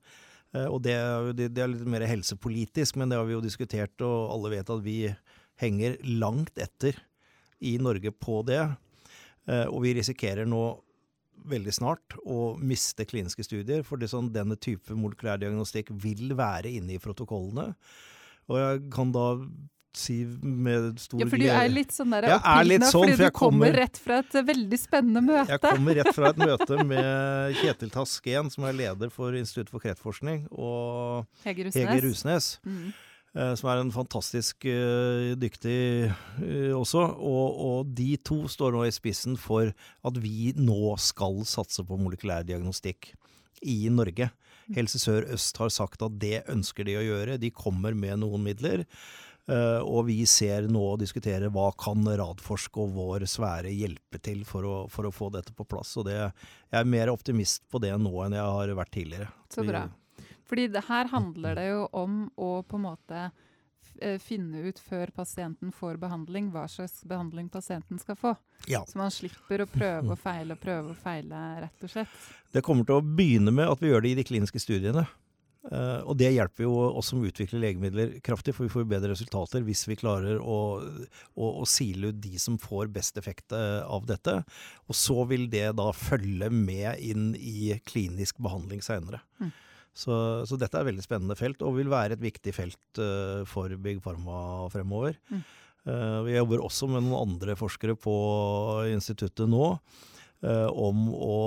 Uh, 0.56 0.70
og 0.70 0.80
det, 0.86 0.96
det, 1.36 1.52
er 1.60 1.72
litt 1.72 1.86
mer 1.90 2.06
helsepolitisk, 2.08 3.00
men 3.00 3.12
det 3.12 3.20
har 3.20 3.28
vi 3.28 3.36
jo 3.36 3.44
diskutert, 3.44 3.96
og 4.06 4.32
alle 4.38 4.56
vet 4.56 4.72
at 4.72 4.84
vi 4.86 5.00
henger 5.60 6.00
langt 6.08 6.56
etter 6.62 6.98
i 7.64 7.76
Norge 7.82 8.12
på 8.16 8.42
det. 8.48 8.64
Uh, 9.50 9.68
og 9.68 9.84
vi 9.86 9.96
risikerer 10.00 10.48
nå 10.48 10.64
veldig 11.46 11.74
snart 11.76 12.16
å 12.24 12.56
miste 12.58 13.06
kliniske 13.08 13.44
studier, 13.46 13.84
for 13.86 14.02
sånn, 14.10 14.32
denne 14.34 14.58
type 14.58 14.96
molekylærdiagnostikk 14.98 15.92
vil 16.02 16.34
være 16.38 16.72
inne 16.80 16.96
i 16.96 17.02
protokollene. 17.02 17.74
Og 18.50 18.60
jeg 18.62 18.84
kan 18.94 19.12
da 19.14 19.28
si 20.00 20.18
med 20.26 21.00
stor 21.02 21.22
Ja, 21.22 21.30
for 21.32 21.42
du 21.42 21.48
er 21.50 21.72
litt 21.72 21.96
sånn 21.96 22.14
der 22.16 22.30
oppildna 22.38 22.92
sånn, 22.92 23.10
fordi 23.14 23.18
du 23.18 23.36
kommer, 23.36 23.70
kommer, 23.70 23.80
rett 23.82 24.00
fra 24.02 24.20
et 24.24 24.38
veldig 24.52 24.80
spennende 24.82 25.24
møte. 25.26 25.56
Jeg 25.56 25.64
kommer 25.66 26.00
rett 26.02 26.12
fra 26.16 26.32
et 26.34 26.44
møte 26.44 26.86
med 26.92 27.58
Kjetil 27.62 27.96
Tasken, 27.96 28.54
som 28.54 28.70
er 28.70 28.78
leder 28.78 29.12
for 29.14 29.36
Institutt 29.38 29.74
for 29.74 29.84
kreftforskning, 29.84 30.46
og 30.52 31.26
Hege 31.48 31.70
Rusnes. 31.70 31.82
Hege 31.82 32.08
Rusnes. 32.08 32.54
Mm. 32.68 32.94
Eh, 33.36 33.52
som 33.60 33.68
er 33.68 33.82
en 33.82 33.92
fantastisk 33.92 34.64
uh, 34.64 35.34
dyktig 35.36 36.08
uh, 36.08 36.72
også. 36.78 37.04
Og, 37.04 37.60
og, 37.68 37.92
de 37.98 38.16
to 38.24 38.46
står 38.52 38.72
nå 38.72 38.86
i 38.88 38.94
spissen 38.96 39.36
for 39.40 39.74
at 39.76 40.20
vi 40.24 40.54
nå 40.56 40.96
skal 41.04 41.44
satse 41.50 41.84
på 41.84 42.00
molekylær 42.00 42.48
diagnostikk 42.48 43.12
i 43.68 43.82
Norge. 43.92 44.30
Helse 44.74 45.02
Sør-Øst 45.02 45.60
har 45.62 45.70
sagt 45.74 46.02
at 46.06 46.16
det 46.22 46.46
ønsker 46.50 46.88
de 46.88 46.96
å 46.98 47.04
gjøre. 47.04 47.38
De 47.42 47.52
kommer 47.54 47.94
med 47.98 48.24
noen 48.24 48.46
midler. 48.48 48.86
Uh, 49.46 49.78
og 49.86 50.08
vi 50.08 50.24
ser 50.26 50.66
nå 50.74 50.82
og 50.96 51.02
diskuterer 51.04 51.52
hva 51.54 51.68
kan 51.78 52.02
Radforsk 52.02 52.80
og 52.82 52.96
vår 52.96 53.28
sfære 53.30 53.70
hjelpe 53.70 54.18
til 54.26 54.42
for 54.48 54.66
å, 54.66 54.78
for 54.90 55.06
å 55.06 55.14
få 55.14 55.30
dette 55.36 55.54
på 55.54 55.68
plass. 55.70 55.92
Og 56.02 56.08
det, 56.08 56.18
jeg 56.18 56.80
er 56.80 56.90
mer 56.90 57.12
optimist 57.14 57.62
på 57.70 57.82
det 57.84 57.94
nå 58.02 58.14
enn 58.26 58.34
jeg 58.40 58.56
har 58.58 58.74
vært 58.80 58.94
tidligere. 58.96 59.30
Så 59.54 59.66
bra. 59.68 59.86
Fordi 60.50 60.68
det 60.74 60.82
her 60.88 61.10
handler 61.12 61.58
det 61.58 61.68
jo 61.68 61.84
om 61.94 62.24
å 62.42 62.50
på 62.66 62.78
en 62.78 62.86
måte 62.86 63.20
eh, 64.00 64.18
finne 64.22 64.66
ut 64.66 64.82
før 64.82 65.14
pasienten 65.14 65.74
får 65.74 65.98
behandling, 66.02 66.52
hva 66.54 66.68
slags 66.70 67.04
behandling 67.06 67.50
pasienten 67.54 68.02
skal 68.02 68.18
få. 68.18 68.34
Ja. 68.70 68.84
Så 68.90 68.98
man 68.98 69.14
slipper 69.14 69.62
å 69.62 69.70
prøve 69.70 70.14
og 70.14 70.22
feile 70.22 70.58
og 70.58 70.62
prøve 70.62 70.94
og 70.94 71.00
feile, 71.02 71.44
rett 71.66 71.86
og 71.86 71.94
slett. 71.94 72.18
Det 72.54 72.66
kommer 72.66 72.86
til 72.88 72.98
å 72.98 73.06
begynne 73.06 73.54
med 73.54 73.70
at 73.70 73.82
vi 73.82 73.94
gjør 73.94 74.06
det 74.06 74.14
i 74.14 74.20
de 74.22 74.28
kliniske 74.28 74.62
studiene. 74.62 75.06
Uh, 75.66 76.04
og 76.06 76.14
det 76.20 76.30
hjelper 76.36 76.68
jo 76.68 76.74
oss 77.00 77.10
som 77.10 77.24
utvikler 77.26 77.64
legemidler 77.64 78.12
kraftig, 78.26 78.54
for 78.54 78.68
vi 78.68 78.74
får 78.74 78.86
bedre 78.90 79.14
resultater 79.16 79.64
hvis 79.66 79.86
vi 79.90 79.98
klarer 79.98 80.38
å, 80.38 80.58
å, 81.34 81.50
å 81.64 81.66
sile 81.70 82.12
ut 82.12 82.20
de 82.22 82.38
som 82.42 82.60
får 82.62 82.92
best 82.94 83.18
effekt 83.18 83.56
uh, 83.56 83.82
av 83.90 84.06
dette. 84.10 84.38
Og 84.86 84.98
så 84.98 85.26
vil 85.30 85.48
det 85.50 85.72
da 85.80 85.90
følge 85.96 86.52
med 86.54 87.02
inn 87.02 87.32
i 87.40 87.74
klinisk 87.88 88.42
behandling 88.46 88.86
seinere. 88.86 89.24
Mm. 89.42 89.54
Så, 89.96 90.16
så, 90.46 90.58
dette 90.60 90.76
er 90.76 90.84
et 90.84 90.92
veldig 90.92 91.06
spennende 91.06 91.40
felt, 91.40 91.62
og 91.66 91.78
vil 91.80 91.90
være 91.90 92.18
et 92.18 92.26
viktig 92.26 92.54
felt 92.54 93.02
uh, 93.02 93.42
for 93.50 93.74
Big 93.82 94.04
Pharma 94.06 94.68
fremover. 94.74 95.18
Mm. 95.32 95.46
vi 96.26 96.34
jobber 96.34 96.64
også 96.66 96.88
med 96.90 97.04
noen 97.06 97.30
andre 97.30 97.54
forskere 97.58 97.94
på 98.02 98.14
instituttet 98.90 99.46
nå 99.50 99.68
Eh, 99.70 100.15
om 100.44 101.06
å 101.14 101.38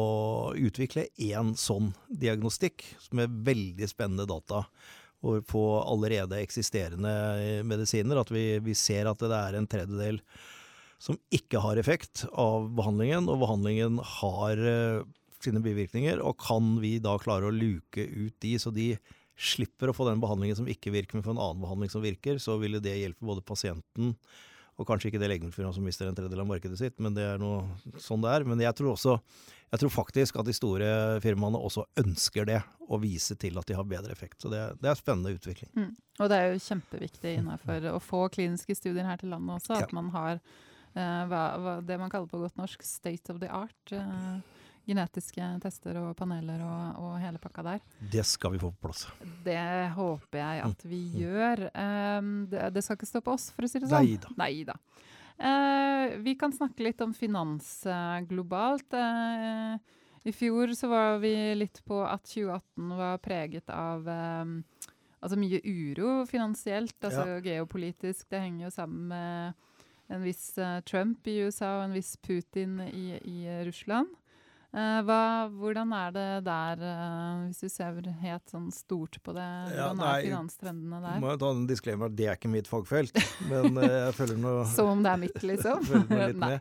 utvikle 0.59 1.05
én 1.22 1.53
sånn 1.59 1.92
diagnostikk, 2.09 2.83
med 3.14 3.35
veldig 3.46 3.87
spennende 3.90 4.24
data 4.27 4.64
på 5.20 5.62
allerede 5.83 6.40
eksisterende 6.42 7.12
medisiner. 7.66 8.20
At 8.20 8.31
vi, 8.31 8.59
vi, 8.62 8.74
ser 8.79 9.11
at 9.11 9.20
det 9.22 9.35
er 9.35 9.59
en 9.59 9.68
tredjedel 9.70 10.20
som 10.98 11.18
ikke 11.35 11.62
har 11.62 11.79
effekt 11.79 12.24
av 12.33 12.70
behandlingen, 12.79 13.29
og 13.31 13.42
behandlingen 13.42 14.01
har 14.18 14.59
uh, 14.59 15.07
sine 15.42 15.62
bivirkninger. 15.62 16.22
Og 16.22 16.38
kan 16.42 16.77
vi 16.83 16.96
da 17.03 17.16
klare 17.22 17.48
å 17.48 17.55
luke 17.55 18.03
ut 18.03 18.35
de, 18.42 18.57
så 18.59 18.74
de 18.74 18.92
slipper 19.38 19.90
å 19.90 19.94
få 19.94 20.09
den 20.09 20.22
behandlingen 20.22 20.59
som 20.59 20.70
ikke 20.70 20.92
virker, 20.94 21.18
men 21.18 21.27
får 21.27 21.37
en 21.37 21.44
annen 21.44 21.62
behandling 21.62 21.92
som 21.92 22.03
virker, 22.03 22.40
så 22.42 22.59
ville 22.59 22.83
det 22.83 22.96
hjelpe 22.98 23.27
både 23.27 23.44
pasienten 23.46 24.16
og 24.78 24.86
kanskje 24.86 25.10
ikke 25.10 25.20
det 25.20 25.30
legemiddelfirmaet 25.32 25.74
som 25.74 25.86
mister 25.86 26.06
en 26.08 26.16
tredjedel 26.16 26.44
av 26.44 26.48
markedet 26.48 26.78
sitt, 26.78 26.98
men 27.02 27.16
det 27.16 27.24
er 27.26 27.40
noe 27.42 27.64
sånn 27.98 28.22
det 28.22 28.30
er. 28.30 28.46
Men 28.46 28.62
jeg 28.62 28.76
tror 28.78 28.94
også 28.94 29.16
jeg 29.68 29.82
tror 29.82 29.92
faktisk 29.92 30.38
at 30.40 30.48
de 30.48 30.54
store 30.56 30.90
firmaene 31.20 31.60
også 31.60 31.84
ønsker 32.00 32.46
det, 32.48 32.60
å 32.88 32.96
vise 33.02 33.34
til 33.36 33.58
at 33.60 33.68
de 33.68 33.74
har 33.76 33.84
bedre 33.84 34.14
effekt. 34.14 34.38
Så 34.40 34.48
det, 34.48 34.62
det 34.80 34.88
er 34.88 34.96
spennende 34.96 35.34
utvikling. 35.36 35.68
Mm. 35.76 35.90
Og 36.24 36.30
det 36.32 36.38
er 36.38 36.54
jo 36.54 36.62
kjempeviktig 36.64 37.34
innenfor 37.36 37.88
å 37.92 37.98
få 38.00 38.22
kliniske 38.32 38.78
studier 38.78 39.04
her 39.04 39.20
til 39.20 39.34
landet 39.34 39.58
også, 39.58 39.74
at 39.76 39.92
ja. 39.92 39.96
man 39.98 40.08
har 40.14 40.38
uh, 40.40 41.24
hva, 41.28 41.42
hva, 41.60 41.74
det 41.84 41.98
man 42.00 42.12
kaller 42.14 42.30
på 42.30 42.40
godt 42.40 42.56
norsk 42.56 42.86
state 42.86 43.34
of 43.34 43.42
the 43.42 43.50
art. 43.52 43.92
Uh, 43.92 44.40
genetiske 44.88 45.48
tester 45.62 45.98
og 46.01 46.14
paneler 46.18 46.62
og, 46.64 47.03
og, 47.03 47.12
hele 47.20 47.40
pakka 47.42 47.64
der. 47.66 47.83
Det 48.12 48.24
skal 48.27 48.55
vi 48.55 48.62
få 48.62 48.70
på 48.72 48.88
plass. 48.88 49.05
Det 49.44 49.61
håper 49.96 50.40
jeg 50.40 50.64
at 50.64 50.85
vi 50.88 51.03
mm. 51.05 51.18
gjør. 51.22 51.64
Um, 51.74 52.33
det, 52.51 52.64
det, 52.77 52.85
skal 52.85 52.98
ikke 52.98 53.11
stå 53.11 53.22
på 53.24 53.37
oss, 53.37 53.51
for 53.55 53.66
å 53.66 53.70
si 53.70 53.83
det 53.83 53.90
sånn. 53.90 54.09
Neida. 54.09 54.35
Neida. 54.40 54.79
Uh, 55.38 56.18
vi 56.24 56.35
kan 56.40 56.55
snakke 56.55 56.87
litt 56.88 57.03
om 57.05 57.12
finans 57.14 57.68
uh, 57.87 58.18
globalt. 58.27 58.88
Uh, 58.96 59.77
I 60.27 60.35
fjor 60.35 60.72
så 60.79 60.90
var 60.90 61.20
vi 61.22 61.35
litt 61.59 61.83
på 61.87 62.01
at 62.07 62.24
2018 62.27 62.94
var 62.98 63.20
preget 63.22 63.70
av 63.74 64.09
um, 64.09 64.61
altså 65.20 65.38
mye 65.38 65.61
uro 65.62 66.22
finansielt, 66.31 66.96
altså 67.03 67.27
ja. 67.37 67.42
geopolitisk. 67.44 68.24
Det 68.33 68.40
henger 68.40 68.66
jo 68.68 68.72
sammen 68.74 69.12
med 69.12 69.66
en 70.09 70.24
viss 70.24 70.55
Trump 70.88 71.27
i 71.29 71.42
USA 71.44 71.74
og 71.77 71.90
en 71.90 71.98
viss 71.98 72.14
Putin 72.24 72.79
i, 72.88 73.18
i 73.20 73.38
Russland. 73.68 74.09
Uh, 74.68 74.98
hva, 75.00 75.48
hvordan 75.48 75.92
er 75.96 76.11
det 76.12 76.24
der, 76.44 76.83
uh, 76.85 77.46
hvis 77.46 77.62
du 77.64 77.70
ser 77.72 77.94
helt 78.20 78.50
sånn 78.52 78.66
stort 78.68 79.16
på 79.24 79.33
det? 79.33 79.46
Hvordan 79.72 80.02
ja, 80.04 80.11
er 80.11 80.26
finanstrendene 80.26 80.98
der? 81.00 81.22
Må 81.22 81.31
jeg 81.31 81.40
ta 81.40 81.52
en 81.54 81.62
disclaimer, 81.70 82.12
Det 82.12 82.26
er 82.28 82.37
ikke 82.37 82.50
mitt 82.52 82.68
fagfelt, 82.68 83.16
men 83.48 83.81
uh, 83.81 83.87
jeg 83.87 84.16
følger 84.18 84.42
noe 84.42 84.66
Som 84.76 84.90
om 84.92 85.07
det 85.07 85.14
er 85.14 85.22
mitt, 85.22 85.38
liksom? 85.40 85.88
Nei. 86.44 86.59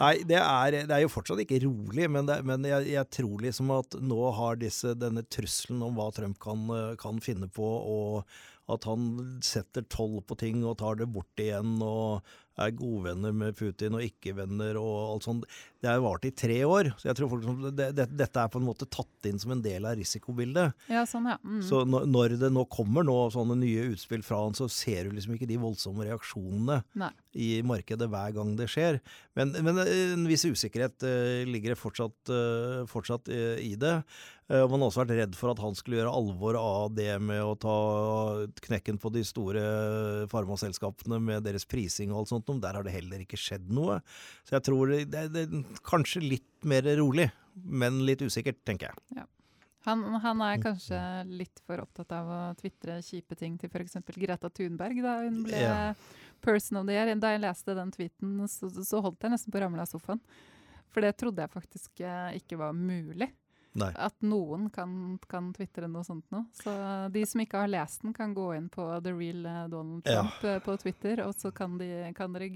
Nei, 0.00 0.14
det 0.26 0.40
er, 0.40 0.80
det 0.80 0.96
er, 0.96 1.04
jo 1.04 1.12
fortsatt 1.14 1.44
ikke 1.44 1.62
rolig, 1.68 2.08
men, 2.10 2.26
det, 2.26 2.40
men 2.42 2.66
jeg, 2.66 2.88
jeg, 2.96 3.10
tror 3.20 3.46
liksom 3.46 3.70
at 3.76 4.00
nå 4.02 4.18
har 4.40 4.58
disse, 4.58 4.96
denne 4.98 5.22
trusselen 5.22 5.86
om 5.86 5.94
hva 5.94 6.08
Trump 6.16 6.42
kan, 6.42 6.66
kan 6.98 7.22
finne 7.22 7.46
på, 7.46 7.62
og 7.62 8.74
at 8.74 8.86
han 8.88 9.38
setter 9.44 9.84
toll 9.92 10.18
på 10.24 10.36
ting 10.40 10.62
og 10.64 10.78
tar 10.80 10.98
det 10.98 11.06
bort 11.12 11.40
igjen. 11.40 11.76
og 11.84 12.24
er 12.60 12.74
godvenner 12.78 13.34
med 13.34 13.56
Putin 13.58 13.96
og 13.98 14.04
ikke-venner 14.04 14.78
og 14.80 14.98
alt 15.14 15.26
sånt. 15.26 15.46
Det 15.82 15.90
har 15.90 16.02
vart 16.04 16.24
i 16.24 16.32
tre 16.32 16.60
år. 16.64 16.92
så 16.98 17.10
jeg 17.10 17.18
tror 17.18 17.32
folk, 17.34 17.46
det, 17.76 17.90
det, 17.96 18.06
Dette 18.16 18.40
er 18.40 18.52
på 18.52 18.60
en 18.60 18.68
måte 18.68 18.88
tatt 18.88 19.28
inn 19.28 19.40
som 19.40 19.52
en 19.52 19.64
del 19.64 19.84
av 19.84 19.98
risikobildet. 19.98 20.86
Ja, 20.92 21.04
sånn, 21.08 21.28
ja. 21.28 21.36
Mm. 21.42 21.60
Så 21.66 21.82
når, 21.88 22.06
når, 22.08 22.36
det 22.40 22.52
nå 22.54 22.64
kommer 22.72 23.06
nå 23.06 23.16
sånne 23.34 23.58
nye 23.60 23.88
utspill 23.90 24.24
fra 24.24 24.40
han, 24.44 24.56
så 24.56 24.68
ser 24.72 25.08
du 25.08 25.18
liksom 25.18 25.36
ikke 25.36 25.50
de 25.50 25.60
voldsomme 25.60 26.06
reaksjonene 26.06 26.80
Nei. 27.00 27.10
i 27.36 27.50
markedet 27.66 28.08
hver 28.10 28.36
gang 28.38 28.54
det 28.60 28.70
skjer. 28.72 29.02
Men, 29.36 29.52
men 29.66 29.82
en 29.84 30.24
viss 30.30 30.46
usikkerhet 30.46 31.04
uh, 31.04 31.42
ligger 31.48 31.74
det 31.74 31.80
fortsatt, 31.80 32.32
uh, 32.32 32.86
fortsatt 32.90 33.28
uh, 33.32 33.58
i 33.60 33.74
det. 33.80 33.98
Man 34.44 34.82
har 34.82 34.90
også 34.90 35.00
vært 35.00 35.14
redd 35.16 35.36
for 35.38 35.54
at 35.54 35.60
han 35.64 35.72
skulle 35.72 35.96
gjøre 35.96 36.10
alvor 36.12 36.58
av 36.60 36.90
det 36.92 37.14
med 37.16 37.40
å 37.40 37.54
ta 37.56 37.76
knekken 38.66 38.98
på 39.00 39.08
de 39.14 39.22
store 39.24 39.62
farmaselskapene 40.28 41.16
med 41.16 41.46
deres 41.46 41.64
prising 41.64 42.12
og 42.12 42.18
alt 42.20 42.32
sånt 42.34 42.43
om. 42.52 42.60
Der 42.62 42.78
har 42.78 42.86
det 42.86 42.94
heller 42.94 43.22
ikke 43.24 43.40
skjedd 43.40 43.70
noe. 43.72 44.00
Så 44.46 44.58
jeg 44.58 44.66
tror 44.70 44.92
det, 44.92 45.28
det, 45.34 45.44
er 45.44 45.78
kanskje 45.86 46.24
litt 46.24 46.68
mer 46.68 46.86
rolig, 46.98 47.28
men 47.54 48.02
litt 48.08 48.24
usikkert, 48.24 48.62
tenker 48.66 48.90
jeg. 48.90 49.22
Ja. 49.22 49.28
Han, 49.84 50.00
han, 50.16 50.40
er 50.40 50.62
kanskje 50.62 50.98
litt 51.28 51.60
for 51.66 51.82
opptatt 51.82 52.12
av 52.16 52.28
å 52.32 52.40
tvitre 52.56 53.02
kjipe 53.04 53.36
ting 53.36 53.58
til 53.60 53.68
f.eks. 53.68 53.98
Greta 54.16 54.48
Thunberg 54.48 55.02
da 55.04 55.18
hun 55.26 55.42
ble 55.44 55.60
ja. 55.60 55.90
person 56.44 56.80
of 56.80 56.88
the 56.88 56.96
year. 56.96 57.10
Da 57.20 57.34
jeg 57.34 57.42
leste 57.44 57.76
den 57.76 57.92
tweeten, 57.92 58.38
så, 58.48 58.70
så 58.72 59.02
holdt 59.04 59.26
jeg 59.26 59.34
nesten 59.34 59.52
på 59.52 59.60
å 59.60 59.66
ramle 59.66 59.84
av 59.84 59.90
sofaen. 59.92 60.22
For 60.94 61.04
det 61.04 61.12
trodde 61.20 61.44
jeg 61.44 61.52
faktisk 61.52 62.00
eh, 62.00 62.38
ikke 62.38 62.56
var 62.62 62.72
mulig. 62.72 63.28
Nei. 63.74 63.90
At 63.98 64.14
noen 64.22 64.68
kan, 64.70 65.18
kan 65.26 65.48
tvitre 65.54 65.88
noe 65.90 66.06
sånt 66.06 66.28
noe. 66.30 66.46
Så 66.54 66.70
de 67.10 67.24
som 67.26 67.40
ikke 67.42 67.64
har 67.64 67.70
lest 67.72 68.04
den, 68.04 68.14
kan 68.14 68.34
gå 68.36 68.46
inn 68.54 68.68
på 68.72 68.86
The 69.02 69.10
Real 69.10 69.42
eh, 69.50 69.64
Donald 69.72 70.04
Trump 70.06 70.44
ja. 70.46 70.52
Eh, 70.54 70.60
på 70.62 70.76
Twitter, 70.78 71.24
og 71.26 71.34
så 71.34 71.50
kan, 71.54 71.74
de, 71.80 71.88
kan 72.14 72.36
dere 72.36 72.46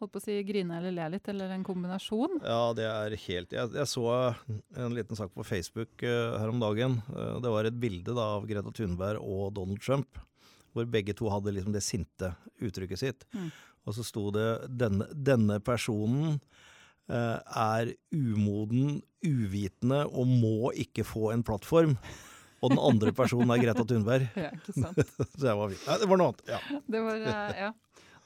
holdt 0.00 0.14
på 0.14 0.22
å 0.22 0.24
si 0.24 0.38
grine 0.48 0.78
eller 0.78 0.96
le 0.96 1.10
litt, 1.14 1.28
eller 1.28 1.52
en 1.52 1.66
kombinasjon. 1.66 2.40
Ja, 2.40 2.72
det 2.76 2.88
er 2.88 3.18
helt 3.26 3.52
Jeg, 3.54 3.74
jeg 3.76 3.90
så 3.92 4.06
en 4.80 4.96
liten 4.96 5.20
sak 5.20 5.34
på 5.36 5.44
Facebook 5.46 6.06
uh, 6.06 6.40
her 6.40 6.54
om 6.54 6.64
dagen. 6.64 6.98
Uh, 7.12 7.36
det 7.44 7.52
var 7.52 7.68
et 7.68 7.78
bilde 7.84 8.16
da, 8.16 8.32
av 8.38 8.48
Greta 8.48 8.72
Thunberg 8.72 9.20
og 9.20 9.52
Donald 9.60 9.84
Trump, 9.84 10.16
hvor 10.72 10.88
begge 10.88 11.12
to 11.18 11.28
hadde 11.28 11.52
liksom 11.52 11.76
det 11.76 11.84
sinte 11.84 12.32
uttrykket 12.56 13.04
sitt. 13.04 13.28
Mm. 13.36 13.52
Og 13.84 13.98
så 13.98 14.06
sto 14.06 14.30
det 14.32 14.48
denne, 14.80 15.10
denne 15.12 15.60
personen 15.60 16.38
Eh, 16.38 16.70
er 17.12 17.92
umoden, 18.14 19.00
uvitende 19.26 20.04
og 20.08 20.28
må 20.30 20.72
ikke 20.74 21.04
få 21.06 21.30
en 21.34 21.44
plattform. 21.46 21.96
Og 22.62 22.70
den 22.70 22.78
andre 22.78 23.12
personen 23.16 23.50
er 23.50 23.62
Greta 23.62 23.84
Thunberg. 23.86 24.28
Ja, 24.38 24.50
ikke 24.54 24.74
sant. 24.76 25.00
Så 25.38 25.48
jeg 25.48 25.58
var, 25.58 25.72
ja, 25.74 25.96
det 25.98 26.08
var 26.10 26.20
noe 26.20 26.32
annet. 26.32 26.44
Ja. 26.52 26.60
Det 26.94 27.02
var, 27.02 27.24
eh, 27.32 27.64
ja. 27.64 27.70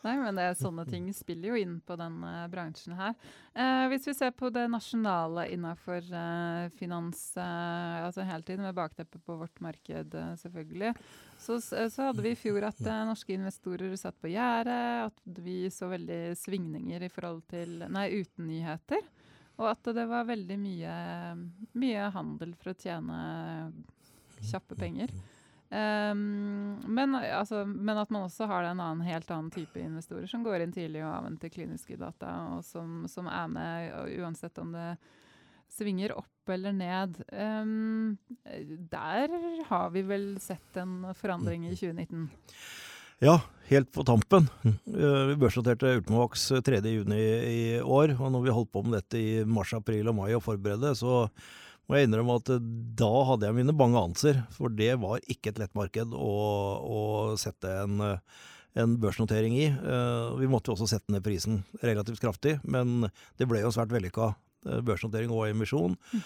Nei, 0.06 0.14
men 0.20 0.38
det, 0.38 0.52
sånne 0.60 0.84
ting 0.92 1.08
spiller 1.14 1.52
jo 1.52 1.58
inn 1.58 1.76
på 1.82 1.96
den 1.98 2.20
uh, 2.22 2.46
bransjen 2.50 2.94
her. 2.98 3.16
Eh, 3.56 3.86
hvis 3.90 4.06
vi 4.06 4.14
ser 4.14 4.34
på 4.36 4.50
det 4.54 4.66
nasjonale 4.70 5.48
innafor 5.54 6.04
uh, 6.12 6.68
finans, 6.78 7.32
uh, 7.38 8.06
altså 8.06 8.26
hele 8.28 8.46
tiden 8.46 8.66
med 8.66 8.76
bakteppet 8.76 9.24
på 9.26 9.38
vårt 9.40 9.60
marked, 9.64 10.14
selvfølgelig, 10.42 10.94
så, 11.36 11.58
så, 11.60 11.88
hadde 12.00 12.24
vi 12.24 12.32
i 12.32 12.38
fjor 12.38 12.64
at 12.68 12.80
norske 13.06 13.34
investorer 13.34 13.92
satt 14.00 14.16
på 14.22 14.30
gjerdet, 14.32 15.10
at 15.10 15.40
vi 15.44 15.66
så 15.74 15.90
veldig 15.90 16.20
svingninger 16.38 17.04
i 17.04 17.12
forhold 17.12 17.42
til 17.50 17.82
Nei, 17.92 18.08
uten 18.22 18.48
nyheter. 18.48 19.04
Og 19.56 19.70
at 19.70 19.88
det 19.96 20.04
var 20.08 20.28
veldig 20.28 20.56
mye, 20.60 20.96
mye 21.80 22.08
handel 22.12 22.52
for 22.60 22.72
å 22.72 22.78
tjene 22.80 23.18
kjappe 24.44 24.76
penger. 24.78 25.12
Um, 25.76 26.78
men, 26.86 27.14
altså, 27.14 27.64
men, 27.66 27.98
at 27.98 28.10
man 28.10 28.24
også 28.28 28.46
har 28.48 28.64
en 28.64 28.80
annen, 28.80 29.04
helt 29.04 29.30
annen 29.34 29.50
type 29.52 29.80
investorer 29.80 30.28
som 30.30 30.44
går 30.46 30.62
inn 30.64 30.72
tidlig 30.72 31.02
og 31.04 31.10
avventer 31.18 31.52
kliniske 31.52 31.98
data, 32.00 32.30
og 32.54 32.64
som, 32.64 33.02
som 33.10 33.28
er 33.28 33.50
med 33.52 34.16
uansett 34.16 34.56
om 34.62 34.72
det 34.72 34.94
svinger 35.76 36.14
opp 36.16 36.54
eller 36.54 36.72
ned. 36.72 37.18
Um, 37.28 38.16
der 38.92 39.34
har 39.68 39.92
vi 39.92 40.06
vel 40.06 40.28
sett 40.40 40.80
en 40.80 41.10
forandring 41.18 41.66
i 41.68 41.74
2019? 41.74 42.28
Ja, 43.24 43.40
helt 43.68 43.92
på 43.92 44.04
tampen. 44.06 44.48
Vi 44.62 45.36
børsnoterte 45.40 45.94
Ultimovax 45.98 46.50
3.6 46.52 47.14
i 47.16 47.60
år, 47.80 48.16
og 48.20 48.32
når 48.32 48.42
vi 48.44 48.56
holdt 48.56 48.72
på 48.72 48.84
med 48.84 49.00
dette 49.00 49.20
i 49.20 49.30
mars, 49.48 49.72
april 49.76 50.12
og 50.12 50.18
mai 50.18 50.34
og 50.36 50.44
forberedte, 50.44 50.92
så 51.00 51.24
må 51.86 51.98
jeg 51.98 52.08
innrømme 52.08 52.38
at 52.40 52.50
eh, 52.54 52.66
da 52.98 53.12
hadde 53.30 53.48
jeg 53.48 53.58
mine 53.60 53.74
bange 53.76 54.00
anelser, 54.00 54.42
for 54.54 54.72
det 54.74 54.92
var 55.02 55.22
ikke 55.30 55.52
et 55.52 55.60
lett 55.62 55.74
marked 55.78 56.14
å, 56.18 56.32
å 56.82 57.02
sette 57.40 57.70
en, 57.84 58.00
eh, 58.02 58.40
en, 58.82 58.96
børsnotering 59.02 59.54
i. 59.58 59.68
Eh, 59.70 60.32
vi 60.40 60.50
måtte 60.50 60.72
jo 60.72 60.76
også 60.76 60.90
sette 60.96 61.14
ned 61.14 61.24
prisen 61.26 61.62
relativt 61.84 62.22
kraftig, 62.24 62.58
men 62.66 63.06
det 63.38 63.48
ble 63.50 63.62
jo 63.62 63.72
svært 63.74 63.94
vellykka 63.94 64.34
børsnotering 64.82 65.30
og 65.30 65.46
emisjon. 65.46 65.92
Mm. 66.10 66.22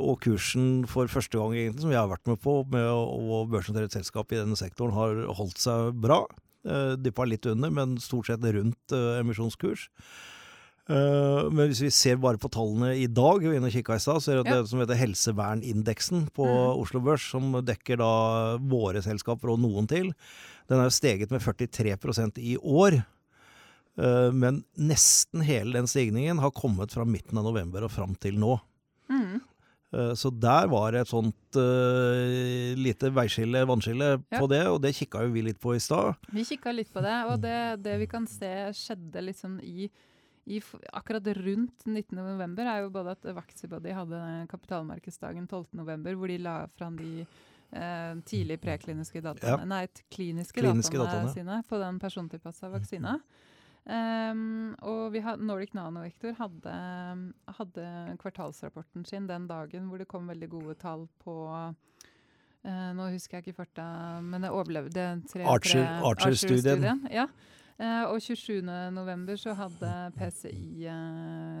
Og 0.00 0.14
kursen 0.24 0.86
for 0.88 1.10
første 1.12 1.36
gang 1.36 1.52
egentlig, 1.52 1.82
som 1.82 1.90
jeg 1.92 2.00
har 2.00 2.08
vært 2.08 2.30
med 2.30 2.38
på, 2.40 2.54
med 2.72 2.86
å, 2.88 3.42
børsnotere 3.52 3.90
et 3.90 3.96
selskap 3.98 4.32
i 4.32 4.38
denne 4.38 4.56
sektoren, 4.56 4.94
har 4.96 5.20
holdt 5.36 5.60
seg 5.60 5.90
bra. 6.00 6.22
Dyppa 6.96 7.26
litt 7.28 7.44
under, 7.52 7.74
men 7.76 7.98
stort 8.00 8.30
sett 8.30 8.46
rundt 8.56 8.96
emisjonskurs. 8.96 9.90
Uh, 10.88 11.50
men 11.52 11.68
hvis 11.68 11.82
vi 11.84 11.90
ser 11.92 12.16
bare 12.20 12.40
på 12.40 12.48
tallene 12.52 12.94
i 12.96 13.04
dag, 13.12 13.44
og 13.44 13.66
kikka 13.74 13.98
i 13.98 14.00
stad, 14.00 14.22
så 14.24 14.32
er 14.32 14.38
det 14.38 14.48
ja. 14.48 14.56
det 14.56 14.70
som 14.70 14.80
heter 14.80 14.96
helsevernindeksen 14.96 16.30
på 16.32 16.46
mm. 16.48 16.80
Oslo 16.80 17.02
Børs, 17.04 17.26
som 17.28 17.52
dekker 17.60 18.00
da 18.00 18.12
våre 18.56 19.02
selskaper 19.04 19.52
og 19.52 19.60
noen 19.60 19.88
til. 19.90 20.14
Den 20.72 20.80
er 20.80 20.94
steget 20.94 21.34
med 21.34 21.44
43% 21.44 22.40
i 22.40 22.56
år. 22.56 23.02
Uh, 24.00 24.32
men 24.32 24.62
nesten 24.80 25.44
hele 25.44 25.76
den 25.76 25.90
stigningen 25.90 26.40
har 26.40 26.56
kommet 26.56 26.96
fra 26.96 27.04
midten 27.04 27.36
av 27.36 27.50
november 27.50 27.84
og 27.84 27.92
fram 27.92 28.16
til 28.16 28.40
nå. 28.40 28.56
Mm. 29.12 29.38
Så 29.88 30.28
der 30.36 30.66
var 30.68 30.92
det 30.92 31.00
et 31.00 31.08
sånt 31.08 31.56
uh, 31.56 32.74
lite 32.76 33.08
veiskille, 33.16 33.62
vannskille 33.64 34.10
ja. 34.18 34.36
på 34.36 34.44
det, 34.52 34.66
og 34.68 34.82
det 34.84 34.92
kikka 34.98 35.22
jo 35.24 35.32
vi 35.32 35.46
litt 35.46 35.60
på 35.62 35.72
i 35.76 35.80
stad. 35.80 36.18
Vi 36.28 36.44
kikka 36.44 36.74
litt 36.76 36.92
på 36.92 37.00
det, 37.00 37.14
og 37.30 37.40
det, 37.40 37.56
det, 37.86 37.94
vi 38.02 38.08
kan 38.10 38.28
se 38.28 38.50
skjedde 38.76 39.22
liksom 39.30 39.56
i, 39.64 39.88
i 40.48 40.62
akkurat 40.96 41.26
rundt 41.36 41.84
19.11., 41.84 42.56
er 42.64 42.80
jo 42.82 42.90
både 42.94 43.14
at 43.16 43.28
Vaxibody 43.36 43.92
hadde 43.92 44.22
kapitalmarkedsdagen 44.50 45.48
12.11., 45.50 46.16
hvor 46.16 46.32
de 46.32 46.38
la 46.40 46.56
fram 46.72 46.96
de 46.98 47.12
eh, 47.22 48.14
tidlig 48.28 48.58
prekliniske 48.62 49.22
dataene, 49.24 49.66
ja. 49.66 49.68
nei, 49.68 49.84
kliniske, 50.14 50.62
kliniske 50.62 50.96
dataene, 50.96 51.28
dataene, 51.28 51.36
sine 51.36 51.60
på 51.68 51.80
den 51.82 52.00
persontilpassa 52.02 52.72
vaksina. 52.72 53.18
Um, 53.88 54.74
og 54.84 55.14
had, 55.24 55.40
Nordic 55.40 55.70
Nanovektor 55.72 56.34
hadde, 56.36 56.72
hadde, 57.56 57.84
kvartalsrapporten 58.20 59.06
sin 59.08 59.24
den 59.30 59.46
dagen 59.48 59.86
hvor 59.88 60.02
det 60.02 60.10
kom 60.10 60.28
veldig 60.28 60.48
gode 60.52 60.74
tall 60.76 61.06
på 61.22 61.36
uh, 61.48 61.70
Nå 62.68 63.06
husker 63.14 63.38
jeg 63.38 63.46
ikke 63.46 63.62
farta, 63.62 63.86
men 64.20 64.44
det 64.44 64.50
overlevde 64.52 65.06
Archer-studien. 65.40 66.84
Archer 66.84 67.14
ja. 67.14 67.24
Uh, 67.78 68.08
og 68.10 68.16
27.11. 68.18 69.36
så 69.38 69.52
hadde 69.54 69.90
PCI 70.16 70.88
uh, 70.90 70.94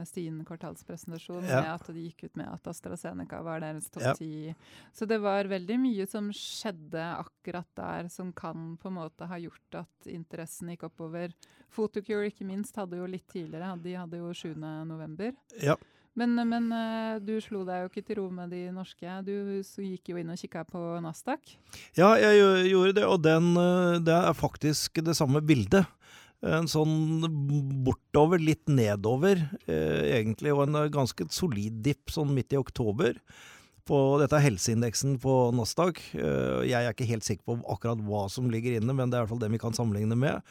sin 0.08 0.40
kvartalspresentasjon 0.48 1.44
ja. 1.46 1.60
med 1.62 1.68
at 1.76 1.90
de 1.94 2.06
gikk 2.08 2.24
ut 2.26 2.40
med 2.40 2.48
at 2.50 2.66
AstraZeneca 2.72 3.38
var 3.46 3.62
deres 3.62 3.86
topp 3.94 4.18
ti. 4.18 4.48
Ja. 4.48 4.56
Så 4.90 5.06
det 5.06 5.20
var 5.22 5.46
veldig 5.46 5.76
mye 5.78 6.08
som 6.10 6.32
skjedde 6.34 7.04
akkurat 7.20 7.70
der 7.78 8.10
som 8.10 8.32
kan 8.34 8.72
på 8.82 8.90
en 8.90 8.98
måte 8.98 9.28
ha 9.30 9.38
gjort 9.38 9.78
at 9.84 10.10
interessen 10.10 10.72
gikk 10.74 10.88
oppover. 10.90 11.36
Photocure 11.70 12.32
ikke 12.32 12.48
minst 12.48 12.74
hadde 12.82 12.98
jo 12.98 13.06
litt 13.06 13.28
tidligere, 13.30 13.76
de 13.86 13.94
hadde 14.00 14.18
jo 14.18 14.34
7.11. 14.34 15.38
Ja. 15.62 15.78
Men, 16.16 16.32
men 16.48 16.70
uh, 16.72 17.18
du 17.22 17.36
slo 17.44 17.64
deg 17.68 17.84
jo 17.84 17.90
ikke 17.90 18.06
til 18.06 18.20
ro 18.20 18.28
med 18.34 18.50
de 18.54 18.64
norske. 18.74 19.18
Du 19.26 19.60
gikk 19.84 20.12
jo 20.12 20.18
inn 20.18 20.32
og 20.32 20.40
kikka 20.40 20.64
på 20.66 20.80
Nasdaq. 21.04 21.56
Ja, 21.98 22.14
jeg 22.18 22.70
gjorde 22.72 22.96
det, 22.96 23.06
og 23.06 23.22
den, 23.26 23.52
det 24.06 24.16
er 24.16 24.34
faktisk 24.38 25.02
det 25.04 25.18
samme 25.18 25.44
bildet 25.44 25.86
en 26.46 26.68
sånn 26.70 27.26
bortover, 27.86 28.38
litt 28.38 28.68
nedover, 28.70 29.40
eh, 29.66 30.18
egentlig, 30.18 30.52
og 30.54 30.68
en 30.68 30.90
ganske 30.94 31.26
solid 31.34 31.80
dipp 31.82 32.12
sånn 32.14 32.34
midt 32.34 32.54
i 32.54 32.60
oktober. 32.60 33.18
På, 33.88 34.18
dette 34.20 34.36
er 34.36 34.44
helseindeksen 34.44 35.16
på 35.18 35.50
Nasdaq. 35.56 35.98
Eh, 36.14 36.68
jeg 36.68 36.84
er 36.84 36.92
ikke 36.92 37.08
helt 37.08 37.24
sikker 37.24 37.44
på 37.48 37.58
akkurat 37.72 38.02
hva 38.04 38.28
som 38.30 38.50
ligger 38.52 38.78
inne, 38.78 38.94
men 38.94 39.08
det 39.08 39.16
er 39.16 39.24
i 39.24 39.26
hvert 39.26 39.32
fall 39.32 39.42
det 39.42 39.50
vi 39.50 39.62
kan 39.62 39.74
sammenligne 39.74 40.18
med. 40.18 40.44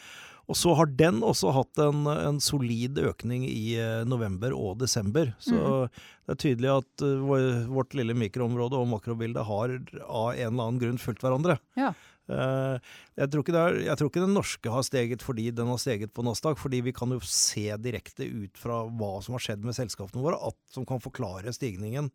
Og 0.48 0.56
så 0.56 0.74
har 0.80 0.88
den 1.00 1.20
også 1.28 1.52
hatt 1.56 1.80
en, 1.84 2.06
en 2.08 2.38
solid 2.44 3.00
økning 3.04 3.44
i 3.50 3.76
eh, 3.82 4.04
november 4.08 4.56
og 4.56 4.78
desember. 4.80 5.34
Så 5.44 5.58
mm. 5.58 5.98
det 6.24 6.36
er 6.36 6.44
tydelig 6.44 6.70
at 6.72 7.04
uh, 7.04 7.66
vårt 7.68 7.98
lille 8.00 8.16
mikroområde 8.16 8.80
og 8.80 8.88
makrobilde 8.94 9.44
har 9.44 9.74
av 10.06 10.30
en 10.32 10.46
eller 10.48 10.54
annen 10.54 10.80
grunn 10.80 11.02
fulgt 11.04 11.26
hverandre. 11.26 11.58
Ja. 11.80 11.92
Uh, 12.28 12.76
jeg, 13.16 13.32
tror 13.32 13.50
er, 13.56 13.78
jeg, 13.86 13.96
tror 14.00 14.10
ikke 14.12 14.24
den 14.24 14.36
norske 14.36 14.72
har 14.72 14.84
steget 14.84 15.24
fordi 15.24 15.46
den 15.56 15.70
har 15.72 15.80
steget 15.80 16.12
på 16.16 16.26
Nasdaq, 16.28 16.60
fordi 16.60 16.82
vi 16.84 16.96
kan 16.96 17.12
jo 17.16 17.22
se 17.24 17.70
direkte 17.80 18.28
ut 18.28 18.60
fra 18.60 18.82
hva 18.88 19.14
som 19.24 19.38
har 19.38 19.44
skjedd 19.44 19.68
med 19.68 19.76
selskapene 19.76 20.24
våre, 20.24 20.40
at, 20.48 20.58
som 20.72 20.88
kan 20.88 21.04
forklare 21.04 21.56
stigningen 21.56 22.08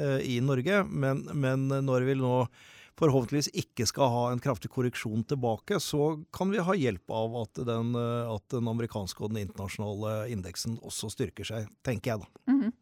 uh, 0.00 0.20
i 0.20 0.38
Norge. 0.44 0.80
Men, 0.88 1.26
men, 1.36 1.68
når 1.84 2.08
vi 2.08 2.16
nå 2.20 2.38
forhåpentligvis 2.96 3.50
ikke 3.62 3.86
skal 3.88 4.10
ha 4.12 4.24
en 4.32 4.42
kraftig 4.42 4.70
korreksjon 4.72 5.24
tilbake, 5.28 5.80
så 5.82 6.14
kan 6.34 6.50
vi 6.52 6.64
ha 6.64 6.76
hjelp 6.76 7.12
av 7.12 7.36
at 7.42 7.62
den, 7.68 7.92
uh, 7.98 8.32
at 8.34 8.48
den 8.54 8.72
amerikanske 8.72 9.22
og 9.22 9.34
den 9.34 9.44
internasjonale 9.44 10.16
indeksen 10.32 10.78
også 10.80 11.12
styrker 11.12 11.48
seg, 11.48 11.70
tenker 11.86 12.14
jeg 12.14 12.24
da. 12.24 12.52
Mm 12.52 12.60
-hmm. 12.62 12.74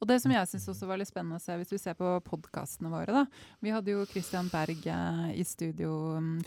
Og 0.00 0.08
det 0.08 0.16
som 0.22 0.32
jeg 0.32 0.48
syns 0.48 0.68
også 0.68 0.86
var 0.88 0.96
litt 0.96 1.10
spennende 1.10 1.36
å 1.36 1.42
se, 1.42 1.56
hvis 1.60 1.72
vi 1.72 1.78
ser 1.78 1.96
på 1.98 2.14
podkastene 2.24 2.88
våre, 2.88 3.12
da. 3.12 3.26
Vi 3.60 3.70
hadde 3.70 3.92
jo 3.92 4.06
Christian 4.08 4.48
Berg 4.48 4.86
eh, 4.86 5.26
i 5.36 5.44
studio 5.44 5.90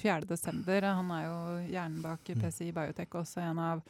4.12. 0.01 0.63
Mm, 0.65 0.83
Han 0.83 1.11
er 1.11 1.27
jo 1.27 1.37
hjernen 1.69 2.01
bak. 2.01 2.23
PCI 2.25 2.71
Biotech, 2.73 3.13
også 3.13 3.43
en 3.45 3.59
av 3.59 3.83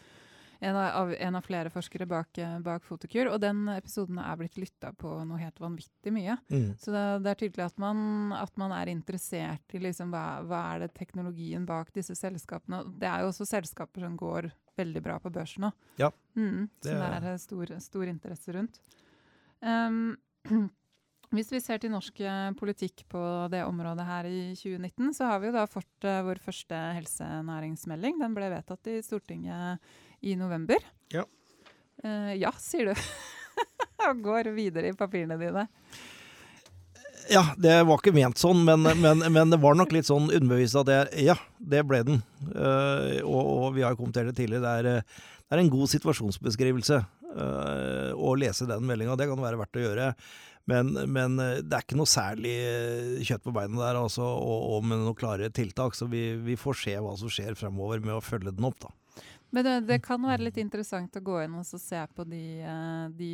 en 0.64 0.76
av, 0.80 1.14
en 1.14 1.36
av, 1.36 1.44
flere 1.44 1.72
forskere 1.74 2.06
bak, 2.08 2.38
eh, 2.38 2.58
bak 2.64 2.86
Fotokur. 2.88 3.28
Og 3.34 3.40
den 3.44 3.66
episoden 3.74 4.20
er 4.22 4.38
blitt 4.40 4.58
lytta 4.60 4.94
på 4.96 5.12
noe 5.28 5.40
helt 5.42 5.60
vanvittig 5.60 6.14
mye. 6.16 6.38
Mm. 6.52 6.70
Så 6.80 6.94
det, 6.94 7.04
det, 7.26 7.34
er 7.34 7.40
tydelig 7.42 7.66
at 7.66 7.82
man, 7.82 8.32
at 8.38 8.54
man 8.60 8.76
er 8.76 8.92
interessert 8.94 9.76
i 9.76 9.82
liksom 9.84 10.14
hva, 10.14 10.44
hva, 10.48 10.62
er 10.74 10.86
det 10.86 10.94
teknologien 10.96 11.66
bak 11.68 11.92
disse 11.96 12.16
selskapene 12.18 12.84
Det 13.00 13.10
er 13.10 13.24
jo 13.24 13.32
også 13.34 13.48
selskaper 13.50 14.06
som 14.06 14.16
går 14.20 14.52
veldig 14.80 15.02
bra 15.06 15.18
på 15.22 15.32
børsen 15.34 15.68
nå. 15.68 15.74
Ja, 16.00 16.10
mm, 16.38 16.70
det 16.82 16.94
som 16.94 17.04
det 17.04 17.34
er 17.34 17.42
stor, 17.42 17.76
stor 17.84 18.08
interesse 18.10 18.56
rundt. 18.56 18.80
Um, 19.60 20.16
hvis 21.36 21.52
vi 21.52 21.62
ser 21.66 21.82
til 21.82 21.92
norsk 21.94 22.24
eh, 22.24 22.48
politikk 22.58 23.04
på 23.12 23.22
det 23.52 23.66
området 23.68 24.08
her 24.08 24.32
i 24.32 24.40
2019, 24.56 25.12
så 25.18 25.28
har 25.34 25.44
vi 25.44 25.52
jo 25.52 25.58
da 25.58 25.68
fått 25.68 26.08
vår 26.30 26.40
første 26.46 26.80
helsenæringsmelding. 27.00 28.20
Den 28.22 28.36
ble 28.38 28.50
vedtatt 28.54 28.92
i 28.94 29.00
Stortinget 29.06 29.94
i 30.24 30.36
november. 30.40 30.82
Ja. 31.14 31.26
Uh, 32.04 32.34
ja, 32.38 32.54
sier 32.62 32.92
du. 32.92 33.06
Og 34.08 34.24
går 34.26 34.52
videre 34.56 34.92
i 34.92 34.98
papirene 34.98 35.38
dine. 35.40 35.68
Ja, 37.32 37.46
det 37.56 37.76
var 37.88 38.02
ikke 38.02 38.12
ment 38.16 38.42
sånn, 38.42 38.66
men, 38.68 38.84
men, 39.00 39.24
men 39.32 39.52
det 39.54 39.62
var 39.64 39.78
nok 39.80 39.94
litt 39.96 40.10
sånn 40.10 40.28
underbevist 40.28 40.76
at 40.82 40.90
jeg, 40.92 41.28
ja, 41.30 41.38
det 41.60 41.86
ble 41.88 42.02
den. 42.08 42.24
Uh, 42.50 43.22
og, 43.24 43.44
og, 43.44 43.68
vi 43.78 43.86
har 43.86 43.94
jo 43.94 44.02
kommentert 44.02 44.32
det 44.32 44.38
tidligere. 44.42 44.64
Det 44.66 44.74
er, 45.04 45.22
det 45.44 45.56
er 45.56 45.64
en 45.64 45.72
god 45.72 45.92
situasjonsbeskrivelse 45.94 47.00
uh, 47.04 48.12
å 48.18 48.34
lese 48.40 48.68
den 48.68 48.84
meldinga. 48.90 49.16
Det 49.20 49.30
kan 49.32 49.44
være 49.44 49.62
verdt 49.62 49.80
å 49.80 49.86
gjøre. 49.86 50.10
Men, 50.66 50.94
men, 51.12 51.40
eh, 51.40 51.60
det 51.60 51.76
er 51.76 51.84
ikke 51.84 52.00
noe 52.00 52.08
særlig 52.08 52.54
eh, 52.56 53.24
kjøtt 53.28 53.44
på 53.44 53.54
beina 53.56 53.82
der, 53.82 54.00
altså, 54.00 54.24
og, 54.24 54.68
og, 54.78 54.86
med 54.88 55.02
noen 55.02 55.18
klare 55.20 55.52
tiltak. 55.52 55.98
Så 55.98 56.08
vi, 56.12 56.30
vi, 56.44 56.56
får 56.60 56.80
se 56.86 56.96
hva 57.04 57.16
som 57.20 57.32
skjer 57.32 57.58
fremover 57.60 58.04
med 58.04 58.16
å 58.16 58.24
følge 58.24 58.54
den 58.56 58.70
opp, 58.70 58.80
da. 58.86 58.94
Men 59.54 59.68
det, 59.68 59.78
det 59.86 60.02
kan 60.06 60.22
være 60.24 60.48
litt 60.48 60.58
interessant 60.62 61.16
å 61.20 61.24
gå 61.24 61.44
inn 61.44 61.56
og 61.60 61.66
se 61.68 62.02
på 62.16 62.26
de, 62.26 62.44
de 63.14 63.32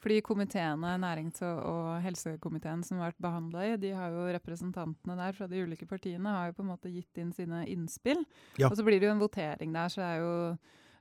fordi 0.00 0.20
komiteene, 0.24 0.94
nærings- 1.02 1.42
og, 1.44 1.58
og 1.68 1.88
helsekomiteen 2.04 2.82
som 2.86 3.02
har 3.02 3.10
vært 3.10 3.20
behandla 3.20 3.66
i, 3.68 3.76
de 3.80 3.92
har 3.92 4.14
jo 4.14 4.28
representantene 4.32 5.16
der 5.18 5.36
fra 5.36 5.48
de 5.50 5.60
ulike 5.60 5.88
partiene 5.88 6.32
har 6.32 6.50
jo 6.50 6.56
på 6.56 6.64
en 6.64 6.70
måte 6.72 6.92
gitt 6.92 7.20
inn 7.20 7.34
sine 7.36 7.66
innspill. 7.68 8.22
Ja. 8.56 8.70
Og 8.70 8.78
så 8.78 8.86
blir 8.86 9.00
det 9.00 9.10
jo 9.10 9.14
en 9.14 9.20
votering 9.20 9.76
der, 9.76 9.92
så 9.92 10.04
er 10.06 10.22
jo 10.24 10.34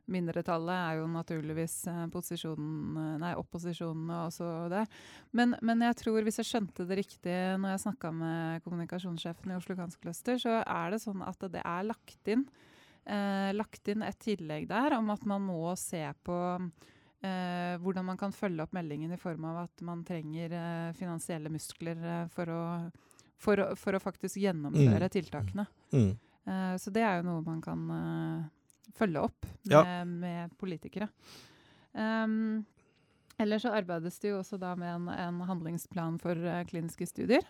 Mindretallet 0.09 0.73
er 0.73 0.95
jo 0.97 1.03
naturligvis 1.13 1.73
posisjonen, 2.09 3.19
nei, 3.21 3.35
opposisjonen 3.37 4.07
opposisjonene 4.09 4.15
også 4.25 4.47
det. 4.73 4.79
Men, 5.37 5.53
men, 5.61 5.83
jeg 5.85 5.99
tror, 5.99 6.23
hvis 6.25 6.39
jeg 6.41 6.49
skjønte 6.49 6.87
det 6.89 6.97
riktig 6.97 7.35
når 7.61 7.75
jeg 7.75 7.83
snakka 7.83 8.09
med 8.17 8.63
kommunikasjonssjefen 8.65 9.53
i 9.53 9.59
Oslo 9.59 9.77
Kansk 9.77 10.01
Cluster, 10.01 10.41
så 10.41 10.55
er 10.63 10.95
det 10.95 11.03
sånn 11.03 11.21
at 11.21 11.45
det 11.53 11.61
er 11.61 11.85
lagt 11.85 12.33
inn, 12.33 12.47
eh, 13.09 13.49
lagt 13.55 13.89
inn 13.91 14.05
et 14.05 14.19
tillegg 14.21 14.67
der 14.69 14.95
om 14.99 15.09
at 15.13 15.25
man 15.27 15.43
må 15.47 15.73
se 15.79 16.01
på 16.25 16.37
eh, 17.25 17.75
hvordan 17.81 18.07
man 18.11 18.19
kan 18.19 18.33
følge 18.35 18.63
opp 18.63 18.75
meldingen 18.75 19.13
i 19.13 19.19
form 19.19 19.47
av 19.49 19.63
at 19.65 19.83
man 19.85 20.03
trenger 20.07 20.55
eh, 20.55 20.95
finansielle 20.97 21.51
muskler 21.53 21.99
eh, 21.99 22.23
for 22.33 22.53
å, 22.53 22.63
for, 23.39 23.63
å, 23.63 23.69
for, 23.79 23.97
å, 23.97 24.03
faktisk 24.03 24.41
gjennomføre 24.43 25.09
mm. 25.09 25.13
tiltakene. 25.17 25.67
Mm. 25.93 26.11
så 26.81 26.91
det 26.93 27.01
er 27.05 27.19
jo 27.19 27.27
noe 27.27 27.41
man 27.45 27.59
kan 27.61 27.81
følge 28.97 29.21
opp 29.21 29.45
med, 29.45 29.73
ja. 29.73 29.81
med 30.05 30.55
politikere. 30.57 31.09
Um, 31.93 32.63
ellers 33.41 33.63
så 33.65 33.73
arbeides 33.77 34.17
det 34.21 34.31
jo 34.31 34.39
også 34.39 34.57
da 34.61 34.71
med 34.77 34.89
en, 34.89 35.07
en 35.13 35.41
handlingsplan 35.45 36.17
for 36.21 36.41
kliniske 36.71 37.05
studier. 37.09 37.45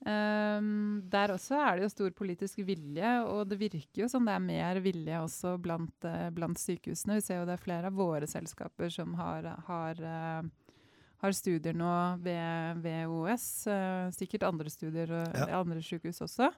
Um, 0.00 1.02
der 1.12 1.34
også 1.34 1.58
er 1.60 1.76
det 1.76 1.84
jo 1.84 1.92
stor 1.92 2.14
politisk 2.16 2.62
vilje, 2.64 3.10
og 3.28 3.42
det 3.50 3.58
virker 3.60 4.06
jo 4.06 4.08
som 4.08 4.24
det 4.24 4.32
er 4.32 4.46
mer 4.46 4.80
vilje 4.80 5.18
også 5.20 5.58
blant, 5.60 6.08
uh, 6.08 6.30
blant 6.32 6.60
sykehusene. 6.60 7.18
Vi 7.18 7.26
ser 7.26 7.42
jo 7.42 7.48
det 7.48 7.58
er 7.58 7.64
flere 7.64 7.90
av 7.90 7.98
våre 7.98 8.28
selskaper 8.30 8.92
som 8.94 9.12
har, 9.18 9.50
har, 9.66 10.00
uh, 10.00 10.72
har 11.20 11.36
studier 11.36 11.76
nå 11.76 11.92
ved, 12.24 12.80
ved 12.80 13.12
OS. 13.12 13.50
sikkert 14.16 14.48
andre 14.48 14.72
studier 14.72 15.12
og 15.12 15.36
ja. 15.36 15.60
andre 15.60 15.84
sykehus 15.84 16.24
også. 16.24 16.48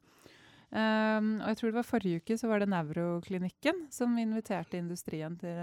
Um, 0.72 1.34
og 1.42 1.50
jeg 1.50 1.56
tror 1.58 1.68
det 1.68 1.76
var 1.76 1.84
Forrige 1.84 2.20
uke 2.22 2.36
så 2.40 2.48
var 2.48 2.62
det 2.62 2.70
Nevroklinikken 2.72 3.82
som 3.92 4.14
inviterte 4.16 4.78
industrien 4.80 5.34
til, 5.36 5.58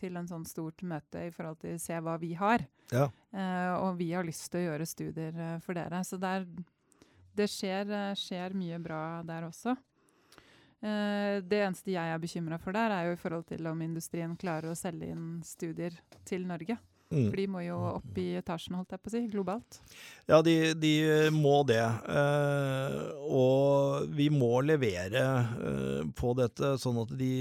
til 0.00 0.16
en 0.16 0.30
sånn 0.30 0.46
stort 0.48 0.80
møte 0.88 1.26
i 1.26 1.34
forhold 1.34 1.58
til 1.60 1.74
å 1.76 1.82
se 1.82 1.98
hva 2.00 2.14
vi 2.22 2.30
har. 2.38 2.64
Ja. 2.88 3.10
Uh, 3.34 3.74
og 3.82 3.98
vi 3.98 4.08
har 4.14 4.24
lyst 4.24 4.46
til 4.48 4.62
å 4.62 4.70
gjøre 4.70 4.88
studier 4.88 5.36
uh, 5.36 5.58
for 5.64 5.76
dere. 5.76 6.00
Så 6.08 6.16
der, 6.22 6.46
det 7.36 7.48
skjer, 7.52 7.90
uh, 7.90 8.14
skjer, 8.18 8.56
mye 8.58 8.80
bra 8.82 9.02
der 9.26 9.50
også. 9.50 9.76
det 10.84 11.60
eneste 11.64 11.94
jeg 11.94 12.12
er 12.12 12.18
bekymra 12.20 12.58
for 12.60 12.76
der, 12.76 12.92
er 12.92 13.06
jo 13.06 13.14
i 13.14 13.20
forhold 13.22 13.46
til 13.48 13.64
om 13.70 13.78
industrien 13.80 14.34
klarer 14.36 14.68
å 14.68 14.76
selge 14.76 15.06
inn 15.08 15.38
studier 15.40 15.96
til 16.28 16.44
Norge. 16.44 16.76
Mm. 17.14 17.28
For 17.28 17.38
de 17.38 17.44
må 17.50 17.62
jo 17.62 17.76
opp 17.92 18.18
i 18.18 18.26
etasjen, 18.40 18.76
holdt 18.78 18.94
jeg 18.94 19.02
på 19.02 19.10
å 19.10 19.12
si, 19.12 19.20
globalt. 19.30 19.78
Ja, 20.30 20.40
de, 20.44 20.56
de 20.78 20.94
må 21.34 21.60
det. 21.68 21.82
Eh, 21.82 22.96
og 23.28 24.08
vi 24.14 24.30
må 24.32 24.58
levere 24.66 25.24
eh, 25.68 26.00
på 26.16 26.34
dette, 26.38 26.74
sånn 26.80 27.02
at 27.04 27.12
de, 27.18 27.34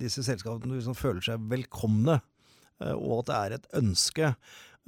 disse 0.00 0.24
selskapene 0.26 0.76
liksom 0.76 0.98
føler 0.98 1.24
seg 1.26 1.48
velkomne, 1.50 2.20
eh, 2.82 2.94
og 2.94 3.24
at 3.24 3.30
det 3.30 3.40
er 3.40 3.56
et 3.58 3.68
ønske. 3.82 4.34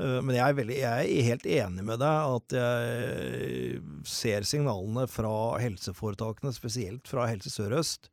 Eh, 0.03 0.19
men 0.23 0.37
jeg 0.37 0.45
er, 0.45 0.57
veldig, 0.61 0.79
jeg 0.81 1.11
er, 1.11 1.29
helt 1.31 1.47
enig 1.59 1.85
med 1.89 2.01
deg 2.03 2.39
at 2.39 2.57
jeg 2.59 3.85
ser 4.09 4.49
signalene 4.49 5.07
fra 5.11 5.35
helseforetakene, 5.63 6.55
spesielt 6.57 7.09
fra 7.09 7.29
Helse 7.31 7.53
Sør-Øst, 7.53 8.11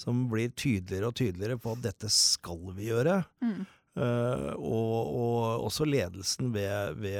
som 0.00 0.26
blir 0.32 0.52
tydeligere 0.56 1.12
og 1.12 1.16
tydeligere 1.20 1.60
på 1.60 1.76
at 1.76 1.86
dette 1.86 2.10
skal 2.12 2.72
vi 2.76 2.90
gjøre. 2.90 3.22
Mm. 3.44 3.62
Uh, 3.92 4.54
og, 4.56 4.98
og, 5.12 5.64
også 5.66 5.84
ledelsen 5.84 6.48
ved, 6.54 6.94
ved, 7.02 7.18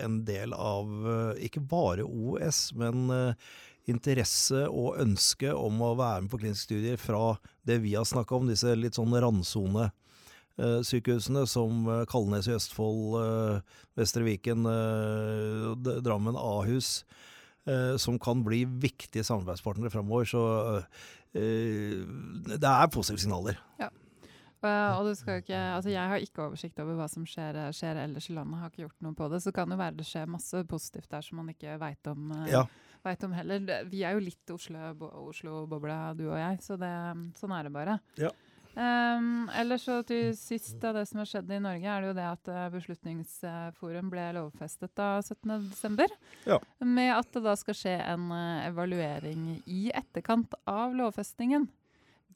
en 0.00 0.22
del 0.24 0.54
av 0.56 0.88
uh, 0.88 1.34
ikke 1.36 1.60
bare 1.60 2.06
OS, 2.06 2.70
men 2.80 3.10
uh, 3.12 3.50
interesse 3.84 4.64
og 4.70 4.96
ønske 5.02 5.52
om 5.52 5.82
å 5.84 5.92
være 5.98 6.24
med 6.24 6.32
på 6.32 6.40
kliniske 6.40 6.70
studier 6.70 6.96
fra 6.96 7.36
det 7.68 7.82
vi 7.84 7.92
har 7.92 8.08
snakka 8.08 8.38
om, 8.38 8.48
disse 8.48 8.72
litt 8.72 8.96
sånn 8.96 9.12
randsone-sykehusene 10.56 11.46
som 11.46 11.86
Kalnes 12.08 12.48
i 12.48 12.54
Østfold, 12.56 13.62
Vestre 13.96 14.24
Viken, 14.24 14.64
Drammen, 16.04 16.36
Ahus, 16.36 17.04
som 17.98 18.18
kan 18.18 18.44
bli 18.44 18.64
viktige 18.64 19.24
samarbeidspartnere 19.24 19.90
framover. 19.90 20.24
Så 20.24 20.82
det 21.32 22.64
er 22.64 22.92
positive 22.92 23.18
signaler. 23.18 23.58
Ja. 23.78 23.90
og 24.96 25.06
du 25.06 25.14
skal 25.14 25.36
jo 25.36 25.44
ikke, 25.44 25.58
altså 25.76 25.90
jeg 25.90 26.08
har 26.08 26.16
ikke 26.16 26.46
oversikt 26.46 26.80
over 26.80 26.96
hva 26.98 27.06
som 27.08 27.26
skjer, 27.28 27.58
skjer, 27.76 28.00
ellers 28.06 28.30
i 28.30 28.34
landet. 28.34 28.58
Har 28.58 28.72
ikke 28.72 28.86
gjort 28.86 29.04
noe 29.04 29.14
på 29.14 29.28
det. 29.30 29.42
Så 29.44 29.52
kan 29.52 29.70
det 29.70 29.78
være 29.78 29.98
det 29.98 30.08
skjer 30.08 30.26
masse 30.30 30.64
positivt 30.66 31.10
der 31.12 31.22
som 31.22 31.42
man 31.42 31.52
ikke 31.52 31.76
veit 31.82 32.10
om, 32.10 32.32
ja. 32.48 32.64
om, 33.04 33.36
heller. 33.36 33.84
Vi 33.92 34.02
er 34.02 34.16
jo 34.16 34.24
litt 34.24 34.56
Oslo-bobla, 34.56 35.20
Oslo 35.28 35.66
du 36.18 36.26
og 36.30 36.38
jeg, 36.40 36.62
så 36.64 36.80
det, 36.80 36.92
sånn 37.38 37.54
er 37.54 37.68
det 37.68 37.74
bare. 37.76 38.00
Ja. 38.18 38.32
Um, 38.76 39.46
ellers 39.56 39.86
så 39.88 40.02
til 40.04 40.34
sist 40.36 40.82
av 40.84 40.98
det 40.98 41.06
som 41.08 41.22
har 41.22 41.30
skjedd 41.30 41.54
i 41.56 41.60
Norge, 41.64 41.88
er 41.88 42.02
det 42.04 42.10
jo 42.10 42.16
det 42.18 42.26
at 42.28 42.50
uh, 42.52 42.66
Beslutningsforum 42.74 44.10
ble 44.12 44.26
lovfestet 44.36 44.92
da 44.98 45.14
17.12. 45.24 46.12
Ja. 46.44 46.60
Med 46.84 47.14
at 47.14 47.32
det 47.32 47.44
da 47.46 47.56
skal 47.56 47.78
skje 47.78 47.96
en 48.04 48.28
evaluering 48.66 49.48
i 49.64 49.88
etterkant 49.96 50.54
av 50.68 50.92
lovfestingen. 50.98 51.70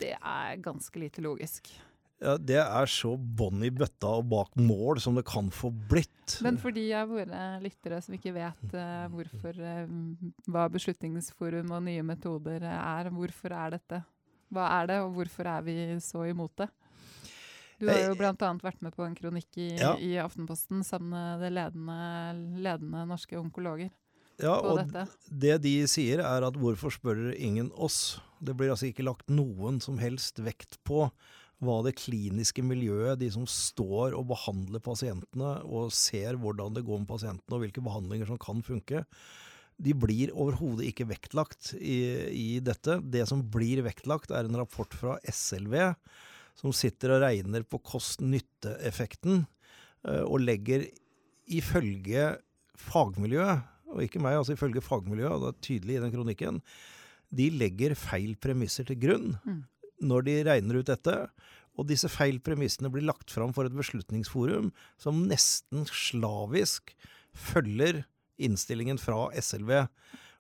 Det 0.01 0.15
er 0.17 0.57
ganske 0.65 1.03
lite 1.03 1.21
logisk. 1.21 1.69
Ja, 2.21 2.37
Det 2.37 2.59
er 2.61 2.89
så 2.91 3.15
bånn 3.17 3.63
i 3.65 3.71
bøtta 3.73 4.13
og 4.21 4.27
bak 4.29 4.57
mål 4.61 5.01
som 5.01 5.17
det 5.17 5.25
kan 5.29 5.49
få 5.53 5.71
blitt. 5.73 6.37
Men 6.45 6.59
for 6.61 6.75
de 6.77 6.85
av 6.97 7.09
våre 7.09 7.45
lyttere 7.65 8.01
som 8.05 8.17
ikke 8.17 8.35
vet 8.37 8.75
uh, 8.77 9.09
hvorfor, 9.13 9.57
uh, 9.57 9.93
hva 10.49 10.67
Beslutningsforum 10.73 11.73
og 11.73 11.87
nye 11.89 12.05
metoder 12.05 12.67
er, 12.69 13.09
hvorfor 13.15 13.57
er 13.57 13.77
dette? 13.79 14.03
Hva 14.51 14.67
er 14.81 14.91
det, 14.91 15.01
og 15.05 15.15
hvorfor 15.15 15.49
er 15.51 15.65
vi 15.67 15.77
så 16.03 16.27
imot 16.31 16.53
det? 16.59 16.69
Du 17.81 17.89
har 17.89 18.03
jo 18.11 18.17
bl.a. 18.19 18.35
vært 18.61 18.83
med 18.85 18.93
på 18.93 19.07
en 19.07 19.17
kronikk 19.17 19.57
i, 19.57 19.71
ja. 19.81 19.95
i 19.97 20.13
Aftenposten 20.21 20.83
sammen 20.85 21.15
med 21.15 21.45
det 21.47 21.53
ledende, 21.57 22.01
ledende 22.61 23.07
norske 23.09 23.39
onkologer. 23.41 23.89
Ja, 24.41 24.57
og 24.57 24.81
dette. 24.81 25.05
det 25.29 25.59
de 25.65 25.75
sier 25.91 26.23
er 26.25 26.45
at 26.47 26.57
hvorfor 26.61 26.93
spør 26.93 27.31
ingen 27.37 27.71
oss? 27.77 28.19
Det 28.41 28.55
blir 28.57 28.73
altså 28.73 28.89
ikke 28.89 29.05
lagt 29.05 29.33
noen 29.33 29.81
som 29.85 30.01
helst 30.01 30.41
vekt 30.45 30.79
på 30.89 31.07
hva 31.61 31.77
det 31.85 31.99
kliniske 32.01 32.65
miljøet, 32.65 33.19
de 33.21 33.29
som 33.33 33.45
står 33.49 34.17
og 34.17 34.31
behandler 34.31 34.81
pasientene 34.85 35.59
og 35.69 35.93
ser 35.93 36.39
hvordan 36.41 36.77
det 36.77 36.87
går 36.87 37.03
med 37.03 37.11
pasientene 37.11 37.57
og 37.57 37.65
hvilke 37.67 37.85
behandlinger 37.85 38.31
som 38.31 38.41
kan 38.41 38.65
funke, 38.65 39.05
de 39.81 39.95
blir 39.97 40.33
overhodet 40.37 40.91
ikke 40.91 41.09
vektlagt 41.09 41.73
i, 41.79 42.01
i, 42.37 42.49
dette. 42.65 42.99
Det 43.01 43.25
som 43.29 43.43
blir 43.55 43.83
vektlagt, 43.87 44.33
er 44.35 44.49
en 44.49 44.61
rapport 44.61 44.93
fra 44.97 45.17
SLV 45.25 45.77
som 46.61 46.75
sitter 46.77 47.15
og 47.15 47.25
regner 47.25 47.65
på 47.65 47.81
kost-nytte-effekten, 47.89 49.45
eh, 50.05 50.25
og 50.27 50.43
legger 50.45 50.85
ifølge 51.51 52.35
fagmiljøet, 52.81 53.67
og 53.91 54.05
ikke 54.05 54.21
meg, 54.23 54.37
altså 54.39 54.55
ifølge 54.55 54.85
fagmiljøet, 54.85 55.33
og 55.33 55.43
det 55.47 55.51
er 55.51 55.67
tydelig 55.67 55.97
i 55.97 56.03
den 56.05 56.13
kronikken, 56.15 56.61
de 57.31 57.47
legger 57.55 57.97
feil 57.99 58.35
premisser 58.43 58.87
til 58.87 58.99
grunn. 59.01 59.33
Mm 59.47 59.63
når 60.01 60.27
de 60.27 60.37
regner 60.49 60.81
ut 60.81 60.91
dette. 60.91 61.17
Og 61.79 61.89
disse 61.89 62.11
feil 62.13 62.41
premissene 62.45 62.91
blir 62.93 63.07
lagt 63.07 63.33
fram 63.33 63.55
for 63.57 63.69
et 63.69 63.77
beslutningsforum 63.77 64.73
som 65.01 65.25
nesten 65.31 65.87
slavisk 65.89 66.95
følger 67.37 68.03
innstillingen 68.47 69.01
fra 69.01 69.29
SLV. 69.37 69.73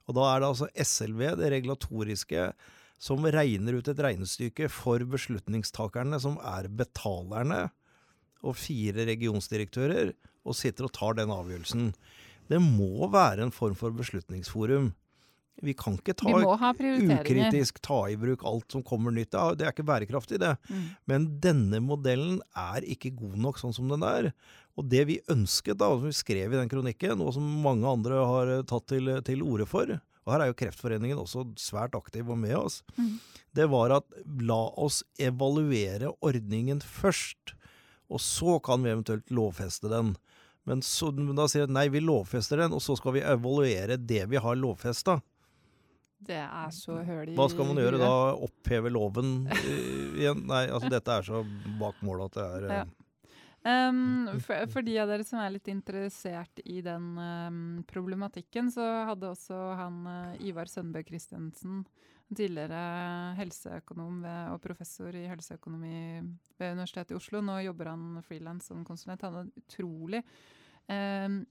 Og 0.08 0.16
da 0.16 0.26
er 0.30 0.42
det 0.42 0.50
altså 0.50 0.70
SLV, 0.74 1.24
det 1.40 1.50
regulatoriske, 1.54 2.46
som 3.00 3.24
regner 3.24 3.78
ut 3.78 3.88
et 3.88 4.02
regnestykke 4.04 4.68
for 4.72 5.04
beslutningstakerne, 5.08 6.18
som 6.20 6.36
er 6.44 6.68
betalerne, 6.68 7.68
og 8.40 8.56
fire 8.56 9.04
regionsdirektører, 9.08 10.14
og 10.48 10.56
sitter 10.56 10.86
og 10.88 10.94
tar 10.96 11.16
den 11.18 11.32
avgjørelsen. 11.32 11.90
Det 12.50 12.60
må 12.64 13.08
være 13.12 13.44
en 13.46 13.54
form 13.54 13.76
for 13.78 13.94
beslutningsforum. 13.94 14.90
Vi 15.62 15.74
kan 15.76 15.98
ikke 15.98 16.14
ta, 16.16 16.32
ukritisk 16.32 17.80
ta 17.84 18.00
i 18.08 18.16
bruk 18.20 18.44
alt 18.48 18.72
som 18.72 18.84
kommer 18.86 19.14
nytt. 19.14 19.34
Det 19.58 19.66
er 19.66 19.74
ikke 19.74 19.86
bærekraftig, 19.88 20.40
det. 20.42 20.54
Mm. 20.70 20.84
Men 21.10 21.26
denne 21.44 21.82
modellen 21.84 22.40
er 22.56 22.86
ikke 22.88 23.12
god 23.18 23.36
nok 23.44 23.60
sånn 23.60 23.76
som 23.76 23.90
den 23.92 24.04
er. 24.06 24.30
Og 24.80 24.86
det 24.88 25.04
vi 25.10 25.18
ønsket, 25.32 25.78
da, 25.80 25.90
som 25.92 26.06
vi 26.08 26.16
skrev 26.16 26.54
i 26.54 26.60
den 26.60 26.70
kronikken, 26.70 27.20
og 27.20 27.34
som 27.36 27.48
mange 27.64 27.88
andre 27.88 28.22
har 28.24 28.54
tatt 28.70 28.88
til, 28.92 29.12
til 29.26 29.44
orde 29.44 29.68
for, 29.68 29.98
og 30.24 30.34
her 30.34 30.44
er 30.44 30.50
jo 30.50 30.58
Kreftforeningen 30.60 31.20
også 31.20 31.46
svært 31.58 31.96
aktiv 31.98 32.28
og 32.30 32.38
med 32.38 32.54
oss, 32.58 32.80
mm. 32.96 33.14
det 33.56 33.66
var 33.72 33.96
at 33.96 34.20
la 34.44 34.60
oss 34.78 35.00
evaluere 35.20 36.12
ordningen 36.24 36.82
først. 36.84 37.56
Og 38.10 38.22
så 38.22 38.58
kan 38.64 38.82
vi 38.84 38.92
eventuelt 38.92 39.30
lovfeste 39.34 39.90
den. 39.90 40.14
Men 40.68 40.82
så, 40.84 41.08
da 41.10 41.46
sier 41.48 41.66
de 41.66 41.74
nei, 41.74 41.88
vi 41.90 42.02
lovfester 42.04 42.60
den, 42.60 42.74
og 42.76 42.82
så 42.84 42.96
skal 42.98 43.16
vi 43.16 43.24
evaluere 43.24 43.96
det 43.98 44.26
vi 44.30 44.40
har 44.42 44.58
lovfesta. 44.58 45.18
Det 46.20 46.40
er 46.40 46.72
så 46.76 46.98
høl 47.04 47.32
i 47.32 47.36
Hva 47.38 47.46
skal 47.50 47.68
man 47.70 47.80
gjøre 47.80 48.00
da? 48.00 48.10
Oppheve 48.44 48.92
loven 48.92 49.46
igjen? 49.50 50.44
Nei, 50.50 50.66
altså 50.68 50.90
dette 50.92 51.16
er 51.16 51.26
så 51.26 51.44
bak 51.80 52.02
målet 52.06 52.30
at 52.30 52.40
det 52.40 52.48
er 52.48 52.74
ja. 52.82 52.88
Um, 53.60 54.40
for, 54.40 54.56
for, 54.72 54.80
de 54.80 54.94
av 55.02 55.10
dere 55.10 55.24
som 55.26 55.36
er 55.42 55.50
litt 55.52 55.66
interessert 55.68 56.62
i 56.64 56.78
den 56.84 57.10
um, 57.20 57.58
problematikken, 57.88 58.70
så 58.72 58.86
hadde 59.10 59.34
også 59.34 59.58
han 59.76 59.98
uh, 60.08 60.38
Ivar 60.48 60.70
Sønbø 60.70 61.02
Christensen, 61.04 61.82
tidligere 62.32 63.34
helseøkonom 63.36 64.22
ved, 64.24 64.54
og 64.54 64.62
professor 64.64 65.12
i 65.12 65.26
helseøkonomi 65.28 66.22
ved 66.56 66.72
Universitetet 66.78 67.12
i 67.12 67.18
Oslo. 67.18 67.42
Nå 67.44 67.58
jobber 67.66 67.92
han 67.92 68.22
frilans 68.24 68.70
som 68.70 68.80
konsulent. 68.86 69.26
Han 69.26 69.42
hadde 69.42 69.60
utrolig 69.60 70.22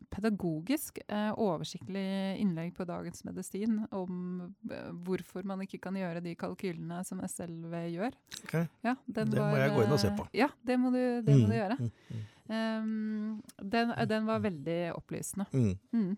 pedagogisk, 0.10 1.00
eh, 1.08 1.32
oversiktlig 1.40 2.40
innlegg 2.42 2.74
på 2.76 2.86
Dagens 2.88 3.24
Medisin 3.24 3.78
om 3.96 4.42
eh, 4.72 4.90
hvorfor 5.06 5.46
man 5.48 5.62
ikke 5.64 5.80
kan 5.86 5.96
gjøre 5.96 6.24
de 6.26 6.34
kalkylene 6.40 7.00
som 7.08 7.22
SLV 7.24 7.76
gjør. 7.94 8.18
Okay. 8.44 8.68
Ja, 8.84 8.96
det 9.06 9.28
må 9.30 9.40
var, 9.40 9.62
jeg 9.62 9.76
gå 9.76 9.86
inn 9.86 9.96
og 9.96 10.02
se 10.02 10.12
på. 10.18 10.26
Eh, 10.28 10.42
ja, 10.42 10.50
det 10.66 10.80
må 10.82 10.92
du, 10.92 11.00
det 11.24 11.36
mm, 11.36 11.40
må 11.40 11.52
du 11.52 11.56
gjøre. 11.56 11.78
Mm, 11.80 12.26
um, 12.50 13.40
den, 13.76 13.96
den, 14.12 14.28
var 14.28 14.44
veldig 14.44 14.80
opplysende. 14.98 15.48
Mm. 15.54 16.12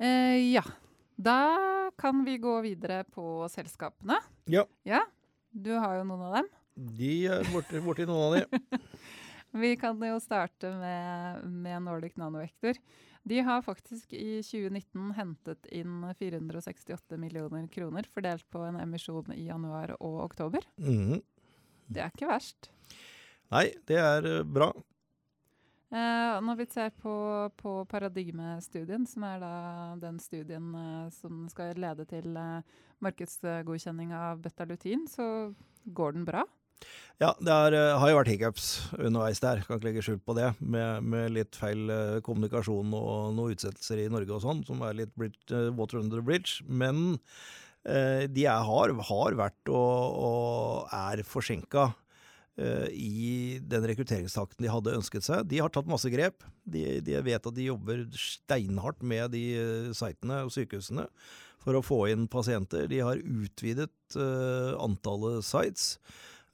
Uh, 0.00 0.38
ja. 0.40 0.64
Da 1.16 1.38
kan 1.96 2.24
vi 2.24 2.38
gå 2.40 2.58
videre 2.64 3.02
på 3.08 3.46
selskapene. 3.52 4.20
Ja. 4.52 4.64
ja. 4.84 5.04
Du 5.50 5.72
har 5.76 5.98
jo 6.00 6.08
noen 6.08 6.26
av 6.28 6.40
dem. 6.40 6.50
De 6.96 7.14
er 7.32 7.46
borti, 7.52 7.80
borti 7.84 8.04
noen 8.08 8.26
av 8.26 8.36
de. 8.36 8.80
Vi 9.56 9.72
kan 9.80 10.00
jo 10.04 10.18
starte 10.20 10.70
med, 10.76 11.44
med 11.44 11.84
Nordic 11.86 12.16
Nanovektor. 12.20 12.78
De 13.26 13.40
har 13.42 13.62
faktisk 13.66 14.12
i 14.14 14.42
2019 14.44 15.12
hentet 15.16 15.66
inn 15.74 16.04
468 16.18 17.18
millioner 17.18 17.66
kroner, 17.72 18.06
fordelt 18.14 18.46
på 18.54 18.62
en 18.68 18.78
emisjon 18.78 19.32
i 19.34 19.48
januar 19.48 19.96
og 19.98 20.20
oktober. 20.28 20.66
Mm. 20.78 21.22
Det 21.86 22.02
er 22.04 22.12
ikke 22.14 22.30
verst. 22.30 22.70
Nei, 23.54 23.70
det 23.86 23.98
er 24.02 24.28
uh, 24.30 24.44
bra. 24.46 24.70
Eh, 25.86 26.36
når 26.42 26.56
vi 26.58 26.66
ser 26.66 26.90
på, 26.98 27.14
på 27.62 27.72
paradigmestudien, 27.86 29.04
som 29.06 29.22
er 29.28 29.44
den 30.02 30.18
studien 30.18 30.72
eh, 30.74 31.10
som 31.14 31.44
skal 31.52 31.78
lede 31.78 32.04
til 32.10 32.34
eh, 32.36 32.78
markedsgodkjenning 33.06 34.10
av 34.16 34.42
betalutin, 34.42 35.06
så 35.06 35.54
går 35.86 36.16
den 36.16 36.26
bra. 36.26 36.42
Ja, 37.16 37.30
det 37.40 37.48
er, 37.48 37.72
eh, 37.72 37.96
har 37.96 38.10
jo 38.10 38.16
vært 38.18 38.28
hiccups 38.28 38.64
underveis 38.98 39.40
der, 39.40 39.62
kan 39.64 39.78
ikke 39.78 39.88
legge 39.88 40.02
skjul 40.04 40.18
på 40.20 40.34
det. 40.36 40.50
Med, 40.60 41.04
med 41.08 41.32
litt 41.32 41.56
feil 41.56 41.88
eh, 41.88 42.18
kommunikasjon 42.24 42.92
og 42.92 43.30
noen 43.36 43.54
utsettelser 43.54 44.02
i 44.02 44.10
Norge 44.12 44.36
og 44.36 44.42
sånn, 44.44 44.60
som 44.68 44.82
er 44.84 44.98
litt 44.98 45.14
blitt 45.16 45.54
uh, 45.54 45.70
water 45.78 46.02
under 46.02 46.20
the 46.20 46.26
bridge. 46.26 46.60
Men 46.68 47.16
eh, 47.88 48.26
de 48.28 48.44
er, 48.44 48.66
har, 48.68 48.92
har 49.08 49.38
vært 49.40 49.72
og, 49.72 50.20
og 50.28 50.92
er 50.92 51.24
forsinka 51.24 51.86
eh, 52.60 52.92
i 52.92 53.64
den 53.64 53.88
rekrutteringstakten 53.88 54.66
de 54.66 54.74
hadde 54.76 54.98
ønsket 55.00 55.24
seg. 55.24 55.48
De 55.48 55.64
har 55.64 55.72
tatt 55.72 55.88
masse 55.88 56.12
grep. 56.12 56.44
De, 56.68 57.00
de 57.00 57.16
vet 57.24 57.48
at 57.48 57.56
de 57.56 57.70
jobber 57.70 58.04
steinhardt 58.12 59.00
med 59.00 59.32
de 59.32 59.44
eh, 59.56 59.90
sitene 59.96 60.44
og 60.44 60.52
sykehusene 60.52 61.08
for 61.64 61.80
å 61.80 61.84
få 61.84 62.04
inn 62.12 62.28
pasienter. 62.30 62.86
De 62.92 63.00
har 63.02 63.24
utvidet 63.24 64.20
eh, 64.20 64.72
antallet 64.84 65.48
sites. 65.48 65.94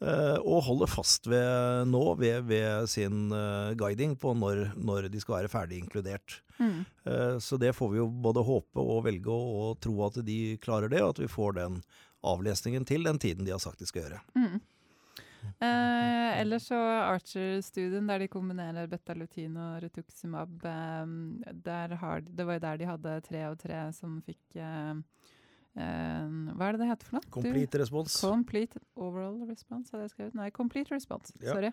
Eh, 0.03 0.39
og 0.43 0.65
holder 0.67 0.91
fast 0.91 1.29
ved 1.31 1.87
nå 1.87 2.03
ved, 2.19 2.41
ved 2.49 2.89
sin 2.91 3.29
uh, 3.31 3.71
guiding 3.79 4.17
på 4.19 4.33
når, 4.35 4.73
når, 4.75 5.07
de 5.13 5.21
skal 5.23 5.37
være 5.37 5.53
ferdig 5.53 5.79
inkludert. 5.79 6.41
Mm. 6.59 6.83
Uh, 7.07 7.37
så 7.43 7.59
det 7.61 7.71
får 7.79 7.93
vi 7.93 8.01
jo 8.01 8.09
både 8.25 8.43
håpe 8.47 8.83
og 8.83 9.05
velge 9.07 9.31
og, 9.31 9.53
og, 9.61 9.79
tro 9.85 9.95
at 10.09 10.19
de 10.27 10.41
klarer 10.63 10.91
det, 10.91 11.05
og 11.05 11.15
at 11.15 11.23
vi 11.23 11.31
får 11.31 11.55
den 11.61 11.79
avlesningen 12.27 12.87
til 12.89 13.07
den 13.07 13.23
tiden 13.23 13.47
de 13.47 13.55
har 13.55 13.63
sagt 13.63 13.83
de 13.83 13.87
skal 13.87 14.07
gjøre. 14.07 14.23
Mm. 14.35 14.61
Eh, 15.43 16.41
ellers 16.41 16.67
så 16.71 16.79
Archer-studien, 16.79 18.07
der 18.07 18.23
de 18.23 18.29
kombinerer 18.31 18.87
betalutin 18.91 19.57
og 19.59 19.83
retuximab, 19.83 20.65
eh, 20.67 21.97
har, 21.99 22.23
det 22.27 22.47
var 22.47 22.59
jo 22.59 22.65
der 22.67 22.79
de 22.79 22.91
hadde 22.91 23.17
tre 23.27 23.43
og 23.51 23.59
tre 23.59 23.81
som 23.95 24.21
fikk 24.27 24.59
eh, 24.59 24.95
Uh, 25.73 26.53
hva 26.53 26.69
er 26.69 26.73
det 26.77 26.83
det 26.83 26.91
heter 26.91 27.07
for 27.09 27.15
noe? 27.17 27.27
Complete 27.33 27.79
du, 27.79 27.83
response. 27.83 28.15
Complete 28.21 28.77
overall 28.97 29.39
response, 29.49 29.91
hadde 29.93 30.05
jeg 30.07 30.15
skrevet. 30.17 30.35
Nei, 30.39 30.51
complete 30.55 30.91
response. 30.95 31.29
Ja. 31.41 31.53
Sorry. 31.55 31.71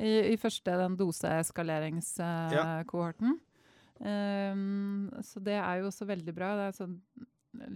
I, 0.00 0.32
I, 0.32 0.36
første 0.40 0.70
den 0.80 0.96
doseeskaleringskohorten. 0.96 3.30
Uh, 3.34 3.38
ja. 4.00 4.52
um, 4.54 5.10
så 5.26 5.36
det 5.44 5.58
er 5.60 5.74
jo 5.82 5.86
også 5.90 6.04
veldig 6.08 6.34
bra. 6.36 6.48
Det 6.56 6.64
er 6.70 6.74
sånn 6.78 6.96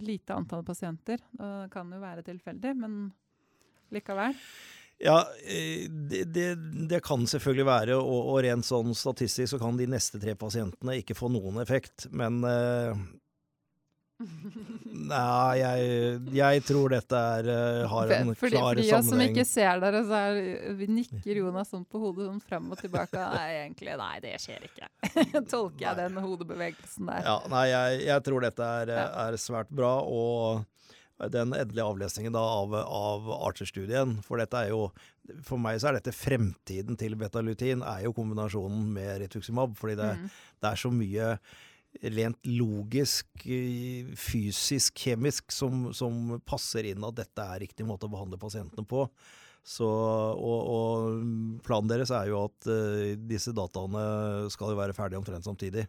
lite 0.01 0.33
antall 0.39 0.63
pasienter. 0.65 1.19
Det 1.35 1.71
kan 1.75 1.93
jo 1.93 1.99
være 2.01 2.23
tilfeldig, 2.25 2.73
men 2.79 3.13
likevel. 3.93 4.35
Ja, 5.03 5.25
eh, 5.43 5.91
det, 5.91 6.25
det, 6.33 6.55
det, 6.89 7.01
kan 7.05 7.27
selvfølgelig 7.27 7.67
være, 7.67 7.97
og, 7.99 8.21
og, 8.31 8.39
rent 8.47 8.67
sånn 8.67 8.95
statistisk 8.97 9.55
så 9.55 9.61
kan 9.61 9.79
de 9.79 9.89
neste 9.91 10.21
tre 10.23 10.37
pasientene 10.39 10.99
ikke 11.01 11.17
få 11.19 11.31
noen 11.35 11.59
effekt. 11.63 12.07
Men 12.15 12.41
uh, 12.47 12.95
Nei, 14.15 15.55
jeg, 15.59 15.87
jeg, 16.37 16.61
tror 16.69 16.93
dette 16.95 17.19
er, 17.39 17.49
uh, 17.51 17.87
har 17.91 18.13
en 18.15 18.31
for, 18.39 18.47
klar 18.47 18.79
sammenheng. 18.79 18.93
For 18.93 19.01
de 19.03 19.09
som 19.09 19.23
ikke 19.25 19.47
ser 19.49 19.81
dere, 19.83 20.03
så 20.07 20.21
er, 20.29 20.39
vi 20.79 20.89
nikker 21.01 21.41
Jonas 21.41 21.73
sånn 21.75 21.83
på 21.91 21.99
hodet 22.03 22.29
sånn 22.29 22.39
frem 22.45 22.69
og 22.71 22.79
tilbake. 22.79 23.19
Nei, 23.19 23.49
egentlig, 23.65 23.97
nei, 23.99 24.13
det 24.23 24.37
skjer 24.43 24.69
ikke. 24.69 24.91
Tolker 25.51 25.83
jeg 25.83 25.91
nei. 25.91 25.97
den 26.05 26.23
hodebevegelsen 26.23 27.11
der. 27.11 27.27
Ja, 27.27 27.35
nei, 27.51 27.65
jeg, 27.73 27.99
jeg 28.07 28.27
tror 28.29 28.47
dette 28.47 28.71
er, 28.85 28.95
er, 28.95 29.41
svært 29.43 29.75
bra. 29.75 29.97
Og 30.07 30.63
den 31.35 31.51
endelige 31.57 31.91
avlesningen 31.91 32.35
da, 32.35 32.47
av, 32.63 32.79
av 32.79 33.29
Archer-studien, 33.51 34.21
for 34.23 34.43
dette 34.43 34.65
er 34.65 34.73
jo 34.75 34.89
For 35.47 35.57
meg 35.59 35.79
så 35.81 35.89
er 35.89 35.99
dette 35.99 36.13
fremtiden 36.13 36.99
til 37.01 37.15
betalutin, 37.17 37.83
er 37.83 38.03
jo 38.07 38.15
kombinasjonen 38.15 38.91
med 38.95 39.25
rituximab. 39.25 39.75
Fordi 39.79 39.99
det, 39.99 40.17
mm. 40.21 40.35
det 40.63 40.71
er 40.71 40.85
så 40.87 40.91
mye 40.95 41.37
rent 42.03 42.49
logisk, 42.49 43.29
fysisk, 44.19 44.99
kjemisk 45.07 45.53
som, 45.55 45.89
som, 45.95 46.37
passer 46.47 46.91
inn 46.91 47.05
at 47.07 47.17
dette 47.21 47.47
er 47.55 47.63
riktig 47.65 47.87
måte 47.87 48.09
å 48.09 48.13
behandle 48.13 48.41
pasientene 48.41 48.87
på. 48.89 49.07
Så, 49.65 49.87
og, 49.89 50.59
og, 50.69 51.61
planen 51.65 51.89
deres 51.89 52.13
er 52.13 52.29
jo 52.29 52.43
at 52.51 52.69
uh, 52.69 53.15
disse 53.17 53.55
dataene 53.57 54.51
skal 54.53 54.75
jo 54.75 54.81
være 54.81 54.97
ferdige 54.97 55.23
omtrent 55.23 55.47
samtidig. 55.47 55.87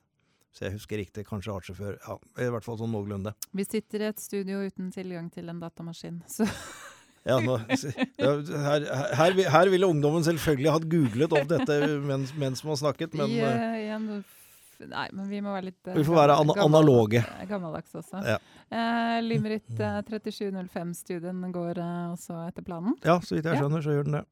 Så 0.56 0.70
jeg 0.70 0.78
husker 0.78 1.02
riktig, 1.02 1.26
kanskje 1.28 1.52
artsjåfør. 1.52 1.98
Ja, 2.00 2.16
I 2.46 2.52
hvert 2.54 2.64
fall 2.64 2.78
sånn 2.80 2.94
noenlunde. 2.96 3.34
Vi 3.52 3.66
sitter 3.68 4.06
i 4.06 4.08
et 4.14 4.22
studio 4.24 4.62
uten 4.64 4.94
tilgang 4.96 5.28
til 5.34 5.52
en 5.52 5.60
datamaskin, 5.60 6.22
så 6.32 6.48
ja, 7.30 7.42
nå, 7.44 7.58
her, 7.68 8.88
her, 9.20 9.36
her, 9.58 9.74
ville 9.74 9.90
ungdommen 9.92 10.24
selvfølgelig 10.24 10.72
hatt 10.78 10.88
googlet 10.88 11.36
opp 11.36 11.52
dette 11.52 11.80
mens, 12.06 12.32
mens 12.40 12.64
man 12.64 12.80
snakket, 12.80 13.20
men 13.20 13.36
I, 13.36 13.42
uh, 13.44 13.76
i 13.82 13.92
en 13.98 14.08
Nei, 14.84 15.08
men 15.16 15.28
vi 15.30 15.42
må 15.44 15.54
være 15.56 15.70
litt 15.70 15.92
Vi 15.96 16.06
får 16.06 16.18
være 16.18 16.38
an 16.42 16.54
analoge. 16.66 17.22
Gammeldags 17.50 17.96
også. 17.96 18.22
Ja. 18.26 18.40
Eh, 18.70 19.20
Limeritt 19.24 19.80
eh, 19.80 20.00
3705-studien 20.10 21.44
går 21.54 21.80
eh, 21.82 22.08
også 22.16 22.42
etter 22.48 22.66
planen? 22.66 22.98
Ja, 23.06 23.20
så 23.24 23.38
vidt 23.38 23.48
jeg 23.48 23.62
skjønner, 23.62 23.80
ja. 23.82 23.86
så 23.86 23.96
gjør 23.96 24.10
den 24.10 24.20
det. 24.20 24.26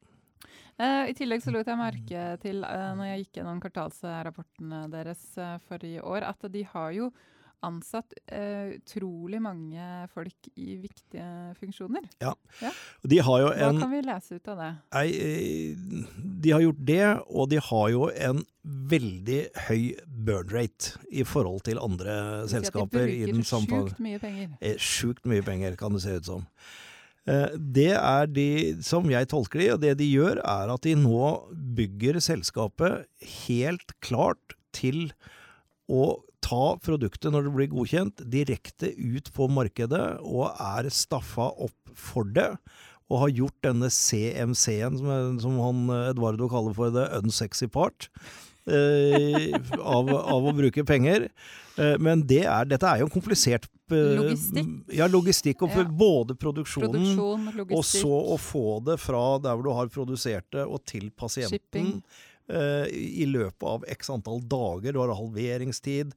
Uh, 0.74 1.06
I 1.06 1.14
tillegg 1.14 1.42
så 1.44 1.52
lot 1.54 1.68
jeg 1.70 1.78
merke 1.78 2.22
til, 2.42 2.64
uh, 2.66 2.90
når 2.98 3.12
jeg 3.12 3.20
gikk 3.22 3.38
gjennom 3.38 3.60
kvartalsrapportene 3.62 4.80
deres 4.90 5.22
uh, 5.38 5.54
forrige 5.68 6.02
år, 6.02 6.26
at 6.26 6.48
de 6.50 6.64
har 6.72 6.88
jo 6.96 7.12
ansatt 7.64 8.14
uh, 8.30 8.74
utrolig 8.76 9.40
mange 9.42 9.88
folk 10.14 10.50
i 10.54 10.76
viktige 10.82 11.26
funksjoner. 11.58 12.06
Ja. 12.22 12.34
ja. 12.62 12.72
De 13.02 13.20
har 13.26 13.44
jo 13.44 13.52
Hva 13.52 13.70
kan 13.80 13.92
vi 13.92 14.02
lese 14.04 14.38
ut 14.38 14.50
av 14.52 14.62
det? 14.62 14.70
Nei, 14.94 15.06
de 16.44 16.54
har 16.54 16.64
gjort 16.64 16.82
det, 16.92 17.04
og 17.28 17.50
de 17.52 17.60
har 17.70 17.92
jo 17.94 18.08
en 18.30 18.44
veldig 18.64 19.40
høy 19.66 19.82
burn 20.06 20.48
rate 20.52 20.96
i 21.12 21.24
forhold 21.28 21.66
til 21.68 21.80
andre 21.82 22.16
selskaper. 22.50 23.08
De 23.10 23.28
bruker 23.34 23.44
sjukt 23.44 24.02
mye 24.02 24.22
penger. 24.22 24.56
Eh, 24.60 24.80
sjukt 24.80 25.28
mye 25.28 25.44
penger, 25.44 25.76
kan 25.80 25.96
det 25.96 26.04
se 26.04 26.16
ut 26.16 26.28
som. 26.30 26.46
Eh, 27.28 27.56
det 27.56 27.92
er 27.96 28.28
de, 28.28 28.48
som 28.84 29.08
jeg 29.08 29.28
tolker 29.32 29.62
de, 29.62 29.70
og 29.74 29.82
det 29.84 29.94
de 30.00 30.08
gjør, 30.10 30.40
er 30.40 30.72
at 30.74 30.84
de 30.84 30.96
nå 30.98 31.30
bygger 31.76 32.20
selskapet 32.24 33.04
helt 33.46 33.96
klart 34.04 34.56
til 34.76 35.10
å 35.88 36.24
ta 36.44 36.74
produktet 36.84 37.32
når 37.32 37.48
det 37.48 37.54
blir 37.56 37.70
godkjent, 37.72 38.24
direkte 38.30 38.92
ut 38.92 39.30
på 39.34 39.48
markedet, 39.52 40.04
og 40.20 40.50
er 40.52 40.90
staffa 40.92 41.50
opp 41.66 41.94
for 41.96 42.28
det. 42.36 42.52
Og 43.12 43.20
har 43.20 43.36
gjort 43.36 43.66
denne 43.66 43.90
CMC-en, 43.92 44.98
som, 45.00 45.38
som, 45.42 45.60
han 45.60 45.84
Edvardo 46.10 46.48
kaller 46.52 46.76
for 46.76 46.94
the 46.94 47.04
unsexy 47.18 47.68
part, 47.68 48.08
eh, 48.64 49.52
av, 49.76 50.08
av, 50.08 50.48
å 50.48 50.54
bruke 50.56 50.86
penger. 50.88 51.28
Eh, 51.76 51.96
men 52.00 52.24
det 52.26 52.44
er, 52.46 52.68
dette 52.70 52.88
er 52.88 53.02
jo 53.02 53.08
en 53.10 53.12
komplisert 53.12 53.68
eh, 53.92 54.14
Logistikk? 54.16 54.70
Ja, 54.96 55.08
logistikk. 55.10 55.64
Og 55.66 55.76
ja. 55.76 55.84
både 55.84 56.36
produksjonen, 56.40 57.10
Produksjon, 57.12 57.66
og 57.68 57.88
så 57.88 58.20
å 58.34 58.38
få 58.40 58.78
det 58.88 58.96
fra 59.04 59.24
der 59.44 59.58
hvor 59.58 59.68
du 59.68 59.74
har 59.76 59.92
produsert 59.92 60.48
det, 60.56 60.64
og 60.64 60.80
til 60.88 61.10
pasienten. 61.12 61.60
Shipping 61.60 61.98
Eh, 62.00 62.30
i 62.44 63.24
løpet 63.24 63.64
av 63.64 63.84
x 63.88 64.10
antall 64.12 64.42
dager. 64.48 64.92
Du 64.92 64.98
har 65.00 65.14
halveringstid. 65.16 66.12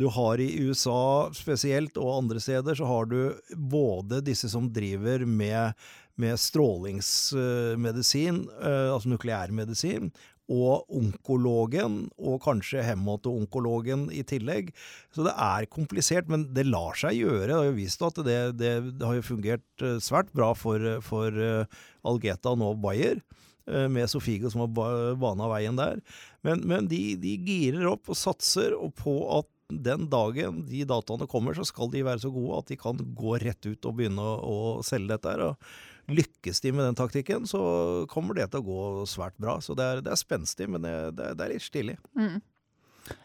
Du 0.00 0.06
har 0.08 0.40
i 0.40 0.48
USA 0.64 1.28
spesielt, 1.36 1.98
og 2.00 2.22
andre 2.22 2.40
steder, 2.40 2.74
så 2.74 2.86
har 2.88 3.04
du 3.10 3.36
både 3.52 4.22
disse 4.24 4.48
som 4.48 4.70
driver 4.72 5.26
med, 5.28 5.72
med 6.20 6.40
strålingsmedisin, 6.40 8.48
eh, 8.60 8.92
altså 8.94 9.08
nukleærmedisin, 9.12 10.10
og 10.50 10.88
onkologen, 10.90 12.10
og 12.18 12.40
kanskje 12.42 12.82
hematonkologen 12.82 14.08
i 14.10 14.24
tillegg. 14.26 14.72
Så 15.14 15.22
det 15.28 15.34
er 15.36 15.68
komplisert, 15.70 16.26
men 16.32 16.48
det 16.56 16.66
lar 16.66 16.96
seg 16.98 17.20
gjøre. 17.20 17.46
Det 17.46 17.58
har 17.58 17.68
jo 17.68 17.76
vist 17.76 18.02
at 18.08 18.16
det, 18.26 18.40
det, 18.58 18.72
det 18.96 19.06
har 19.06 19.22
fungert 19.26 19.84
eh, 19.84 20.00
svært 20.02 20.32
bra 20.36 20.54
for, 20.58 20.98
for 21.06 21.30
Algeta 22.08 22.56
og 22.56 22.60
nå 22.64 22.72
Bayer. 22.82 23.20
Eh, 23.70 23.88
med 23.88 24.10
Sofigo 24.10 24.50
som 24.50 24.64
har 24.64 25.14
bana 25.20 25.48
veien 25.52 25.78
der. 25.78 26.00
Men, 26.46 26.64
men 26.66 26.88
de, 26.90 27.14
de, 27.20 27.36
girer 27.46 27.86
opp 27.90 28.10
og 28.10 28.18
satser 28.18 28.74
på 28.98 29.16
at 29.38 29.48
den 29.70 30.08
dagen 30.10 30.64
de 30.66 30.82
dataene 30.88 31.28
kommer, 31.30 31.54
så 31.54 31.62
skal 31.68 31.92
de 31.92 32.02
være 32.02 32.24
så 32.24 32.32
gode 32.34 32.58
at 32.58 32.72
de 32.72 32.78
kan 32.80 32.98
gå 32.98 33.36
rett 33.38 33.68
ut 33.68 33.86
og 33.86 34.00
begynne 34.00 34.24
å, 34.24 34.80
å 34.80 34.86
selge 34.86 35.14
dette. 35.14 35.36
her, 35.36 35.52
og 35.52 36.10
Lykkes 36.10 36.58
de 36.64 36.72
med 36.74 36.88
den 36.88 36.96
taktikken, 36.98 37.44
så 37.46 37.60
kommer 38.10 38.34
det 38.34 38.48
til 38.50 38.64
å 38.64 38.66
gå 38.66 38.80
svært 39.06 39.36
bra. 39.38 39.60
Så 39.62 39.76
det 39.78 39.86
er, 39.86 40.00
det 40.02 40.10
er 40.10 40.18
spenstig, 40.18 40.66
men 40.66 40.82
det, 40.82 40.94
det, 41.14 41.28
det 41.38 41.44
er 41.44 41.54
litt 41.54 41.62
stilig. 41.62 41.94
Mm. 42.18 42.40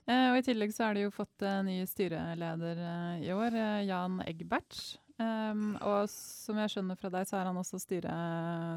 Eh, 0.06 0.28
og 0.30 0.38
I 0.38 0.46
tillegg 0.46 0.76
så 0.76 0.86
har 0.86 0.98
de 0.98 1.08
jo 1.08 1.14
fått 1.14 1.42
eh, 1.46 1.64
ny 1.66 1.80
styreleder 1.90 2.84
eh, 2.92 3.26
i 3.26 3.34
år, 3.34 3.58
uh, 3.58 3.82
Jan 3.88 4.22
Egbert. 4.28 4.78
Um, 5.16 5.78
og 5.80 6.10
som 6.12 6.58
jeg 6.60 6.74
skjønner 6.74 6.98
fra 7.00 7.08
deg, 7.14 7.24
så 7.30 7.38
er 7.40 7.48
han 7.48 7.56
også 7.56 7.80
styre, 7.80 8.14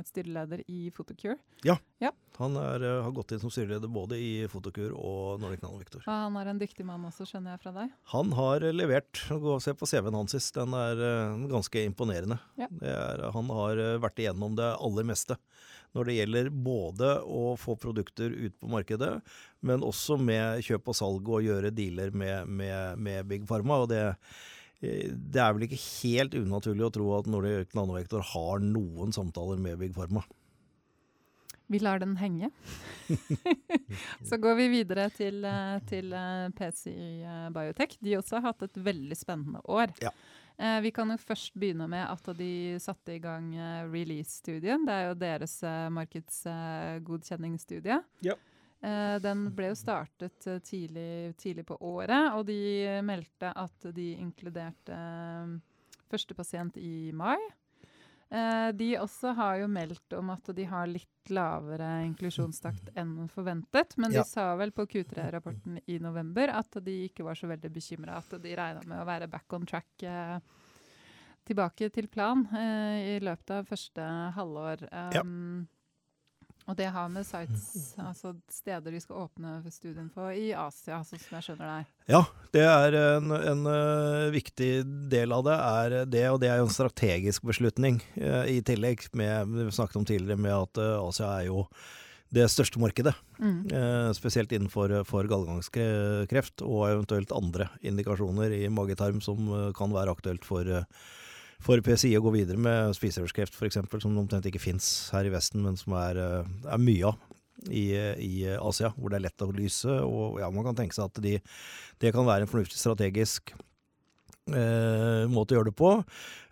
styreleder 0.06 0.60
i 0.70 0.86
Photocure. 0.94 1.34
Han 2.38 2.54
er, 2.60 2.84
eh, 2.86 2.98
har 3.02 3.14
gått 3.16 3.32
inn 3.34 3.40
som 3.42 3.50
styreleder 3.50 3.90
både 3.90 4.14
i 4.22 4.46
Fotokur 4.46 4.92
og 4.94 5.40
Nordic 5.42 5.64
Nanovektor. 5.64 6.04
Og 6.04 6.12
han 6.12 6.36
er 6.38 6.52
en 6.52 6.60
dyktig 6.60 6.86
mann 6.86 7.02
også, 7.08 7.26
skjønner 7.26 7.56
jeg 7.56 7.62
fra 7.64 7.72
deg. 7.74 7.96
Han 8.12 8.30
har 8.38 8.62
eh, 8.62 8.76
levert. 8.76 9.24
Gå 9.26 9.56
og 9.56 9.64
se 9.64 9.74
på 9.74 9.88
CV-en 9.90 10.14
hans. 10.20 10.36
Den 10.54 10.76
er 10.78 11.02
uh, 11.02 11.48
ganske 11.50 11.82
imponerende. 11.88 12.38
Ja. 12.60 12.68
Det 12.70 12.92
er, 12.92 13.24
han 13.34 13.50
har 13.58 13.82
vært 14.04 14.22
igjennom 14.22 14.54
det 14.58 14.68
aller 14.76 15.08
meste. 15.10 15.38
Når 15.96 16.06
det 16.06 16.16
gjelder 16.18 16.52
både 16.52 17.10
å 17.24 17.56
få 17.58 17.74
produkter 17.80 18.30
ut 18.30 18.54
på 18.60 18.70
markedet, 18.70 19.16
men 19.66 19.82
også 19.82 20.18
med 20.20 20.62
kjøp 20.62 20.92
og 20.92 20.98
salg 21.00 21.30
og 21.32 21.42
gjøre 21.42 21.74
dealer 21.74 22.14
med, 22.14 22.46
med, 22.46 23.02
med 23.02 23.26
Big 23.26 23.48
Pharma. 23.48 23.80
Og 23.82 23.90
det, 23.90 24.04
det 24.80 25.40
er 25.42 25.54
vel 25.54 25.64
ikke 25.66 25.80
helt 25.80 26.36
unaturlig 26.38 26.84
å 26.86 26.92
tro 26.94 27.06
at 27.16 27.30
Nordic 27.30 27.72
Nanovektor 27.74 28.22
har 28.34 28.62
noen 28.62 29.14
samtaler 29.14 29.58
med 29.62 29.80
Big 29.80 29.96
Pharma. 29.96 30.22
Vi 31.68 31.78
lar 31.78 31.98
den 32.00 32.16
henge. 32.16 32.48
så 34.28 34.36
går 34.40 34.54
vi 34.56 34.68
videre 34.72 35.10
til, 35.12 35.44
eh, 35.44 35.78
til 35.88 36.14
PC 36.56 36.88
eh, 36.88 37.50
Biotech. 37.52 37.98
De 38.00 38.16
også 38.16 38.36
har 38.38 38.46
hatt 38.48 38.62
et 38.64 38.76
veldig 38.86 39.16
spennende 39.18 39.60
år. 39.68 39.92
Ja. 40.00 40.08
Eh, 40.56 40.80
vi 40.86 40.90
kan 40.96 41.10
jo 41.12 41.16
først 41.20 41.52
begynne 41.60 41.84
med 41.92 42.06
at 42.08 42.24
de 42.38 42.78
satte 42.80 43.12
i 43.18 43.20
gang 43.20 43.52
release-studien. 43.92 44.86
Det 44.88 44.94
er 44.94 45.04
jo 45.10 45.14
deres 45.20 45.60
markedsgodkjenningsstudie. 45.98 48.00
Ja. 48.24 48.34
Eh, 48.80 49.16
den 49.18 49.48
ble 49.56 49.72
jo 49.72 49.78
startet 49.78 50.46
eh, 50.46 50.60
tidlig, 50.62 51.34
tidlig 51.40 51.64
på 51.66 51.78
året, 51.82 52.32
og 52.38 52.44
de 52.46 52.58
meldte 53.02 53.50
at 53.58 53.88
de 53.96 54.12
inkluderte 54.22 54.94
eh, 54.94 55.56
første 56.10 56.36
pasient 56.38 56.76
i 56.80 57.10
mai. 57.12 57.38
De 58.28 58.86
også 59.00 59.30
har 59.38 59.54
jo 59.62 59.66
meldt 59.72 60.12
om 60.18 60.28
at 60.34 60.50
de 60.52 60.64
har 60.68 60.84
litt 60.86 61.30
lavere 61.32 62.02
inklusjonstakt 62.04 62.90
enn 63.00 63.22
forventet, 63.32 63.94
men 63.96 64.12
Ja. 64.12 64.20
de 64.20 64.28
sa 64.28 64.50
vel 64.60 64.68
på 64.76 64.84
Q3-rapporten 64.84 65.78
i 65.88 65.96
november 65.98 66.52
at 66.52 66.76
de 66.84 67.06
ikke 67.06 67.24
var 67.24 67.38
så 67.40 67.48
veldig 67.48 67.70
bekymra, 67.72 68.18
at 68.20 68.36
de 68.42 68.52
regna 68.52 68.82
med 68.84 69.00
å 69.00 69.06
være 69.08 69.30
back 69.32 69.50
on 69.56 69.64
track 69.64 70.04
tilbake 71.48 71.88
til 71.94 72.08
plan 72.12 72.44
eh, 72.52 73.16
i 73.16 73.18
løpet 73.24 73.50
av 73.62 73.68
første 73.70 74.04
halvår. 74.36 74.84
Ja. 74.92 75.22
Og 76.68 76.76
det 76.76 76.90
har 76.92 77.08
med 77.08 77.24
sites, 77.24 77.94
altså 77.96 78.34
steder 78.52 78.92
de 78.92 79.00
skal 79.00 79.22
åpne 79.22 79.54
studien 79.72 80.10
for 80.12 80.34
i 80.36 80.50
Asia, 80.52 80.98
altså 80.98 81.16
som 81.16 81.38
jeg 81.38 81.46
skjønner 81.46 81.64
det 81.64 81.76
er. 81.78 81.86
Ja, 82.12 82.20
det 82.52 82.64
er 82.68 82.96
en, 83.16 83.32
en 83.32 83.62
eh, 83.72 84.26
viktig 84.34 84.72
del 85.08 85.32
av 85.32 85.46
det, 85.46 85.54
er 85.56 85.96
det, 86.12 86.26
og 86.28 86.42
det 86.42 86.50
er 86.52 86.60
jo 86.60 86.66
en 86.68 86.74
strategisk 86.74 87.46
beslutning 87.48 88.02
eh, 88.20 88.58
i 88.58 88.58
tillegg. 88.60 89.06
Med, 89.16 89.54
vi 89.56 89.70
snakket 89.72 89.96
om 90.02 90.04
tidligere 90.08 90.44
med 90.44 90.52
at 90.58 90.82
eh, 90.84 90.98
Asia 91.00 91.30
er 91.38 91.48
jo 91.48 91.64
det 92.36 92.44
største 92.52 92.76
markedet. 92.76 93.14
Mm. 93.40 94.12
Spesielt 94.12 94.50
innenfor 94.52 94.92
for 95.08 95.24
gallegangskreft 95.24 96.60
og 96.60 96.82
eventuelt 96.90 97.32
andre 97.32 97.70
indikasjoner 97.80 98.52
i 98.52 98.66
magetarm 98.68 99.22
som 99.24 99.48
kan 99.72 99.94
være 99.94 100.12
aktuelt 100.12 100.44
for, 100.44 100.68
eh, 100.68 100.84
for 101.62 101.82
PCI 101.84 102.14
å 102.18 102.22
gå 102.24 102.34
videre 102.36 102.60
med 102.60 102.94
spiserørskreft 102.96 103.56
f.eks., 103.56 103.80
som 104.02 104.20
omtrent 104.20 104.46
ikke 104.48 104.62
fins 104.62 105.08
her 105.14 105.26
i 105.26 105.32
Vesten, 105.34 105.64
men 105.64 105.78
som 105.78 105.96
er, 105.98 106.20
eh, 106.22 106.52
er 106.70 106.82
mye 106.82 107.10
av 107.10 107.18
i, 107.66 107.88
i 108.22 108.34
Asia, 108.54 108.92
hvor 108.96 109.10
det 109.10 109.18
er 109.18 109.26
lett 109.26 109.42
å 109.42 109.50
lyse. 109.54 109.90
Og 110.06 110.38
ja, 110.42 110.50
man 110.54 110.68
kan 110.68 110.78
tenke 110.78 110.94
seg 110.94 111.08
at 111.08 111.22
de, 111.24 111.38
det 111.98 112.14
kan 112.14 112.26
være 112.28 112.46
en 112.46 112.50
fornuftig 112.50 112.78
strategisk 112.78 113.54
måte 115.30 115.54
å 115.54 115.58
gjøre 115.60 115.70
det 115.70 115.78
på. 115.78 115.92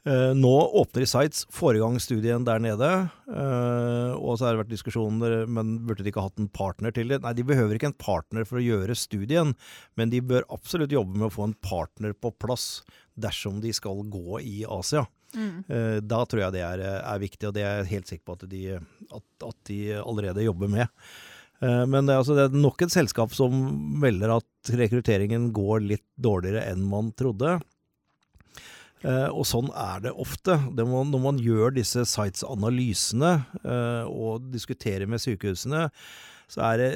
Eh, 0.07 0.31
nå 0.39 0.53
åpner 0.79 1.03
de 1.03 1.07
sites, 1.11 1.41
får 1.51 1.77
i 1.77 1.81
gang 1.83 1.97
studien 1.99 2.45
der 2.47 2.61
nede. 2.63 2.91
eh, 3.27 4.13
og 4.15 4.39
så 4.39 4.47
har 4.47 4.55
det 4.55 4.61
vært 4.63 4.71
diskusjoner, 4.77 5.49
men 5.51 5.81
burde 5.87 6.05
de 6.07 6.13
ikke 6.13 6.23
hatt 6.23 6.39
en 6.39 6.47
partner 6.55 6.95
til 6.95 7.11
det? 7.11 7.19
Nei, 7.25 7.33
de 7.35 7.43
behøver 7.43 7.75
ikke 7.75 7.91
en 7.91 7.99
partner 7.99 8.47
for 8.47 8.61
å 8.61 8.63
gjøre 8.63 8.95
studien, 8.95 9.55
men 9.99 10.11
de 10.15 10.21
bør 10.23 10.47
absolutt 10.55 10.95
jobbe 10.95 11.19
med 11.19 11.27
å 11.27 11.35
få 11.35 11.49
en 11.49 11.59
partner 11.59 12.15
på 12.15 12.31
plass 12.39 12.85
dersom 13.19 13.59
de 13.65 13.73
skal 13.75 14.05
gå 14.07 14.39
i 14.47 14.61
Asia. 14.69 15.09
Mm. 15.35 15.65
Eh, 15.69 16.01
Da 16.07 16.23
tror 16.25 16.45
jeg 16.47 16.55
det 16.55 16.63
er, 16.63 16.87
er 17.03 17.19
viktig, 17.27 17.49
og 17.49 17.55
det 17.59 17.65
er 17.67 17.81
jeg 17.83 17.93
helt 17.97 18.07
sikker 18.13 18.25
på 18.31 18.39
at 18.39 18.49
de, 18.49 18.65
at, 19.11 19.27
at 19.43 19.57
de 19.67 19.81
allerede 19.99 20.47
jobber 20.47 20.71
med. 20.71 20.87
Eh, 21.59 21.83
Men 21.83 22.07
det 22.07 22.15
er, 22.15 22.21
altså, 22.23 22.37
det 22.39 22.47
er 22.47 22.61
nok 22.63 22.87
et 22.87 22.95
selskap 22.95 23.35
som 23.35 23.51
melder 23.99 24.39
at 24.39 24.71
rekrutteringen 24.71 25.51
går 25.57 25.83
litt 25.83 26.07
dårligere 26.15 26.63
enn 26.71 26.87
man 26.87 27.11
trodde. 27.19 27.59
Eh, 29.07 29.29
og 29.31 29.47
sånn 29.47 29.69
er 29.71 30.07
det 30.09 30.15
ofte. 30.19 30.59
Det 30.75 30.87
må, 30.89 31.05
når 31.07 31.23
man 31.23 31.43
gjør 31.43 31.77
disse 31.77 32.03
sites-analysene 32.11 33.35
eh, 33.63 34.09
og 34.09 34.49
diskuterer 34.55 35.07
med 35.11 35.23
sykehusene, 35.23 35.87
så 36.51 36.63
er 36.63 36.79
det 36.79 36.91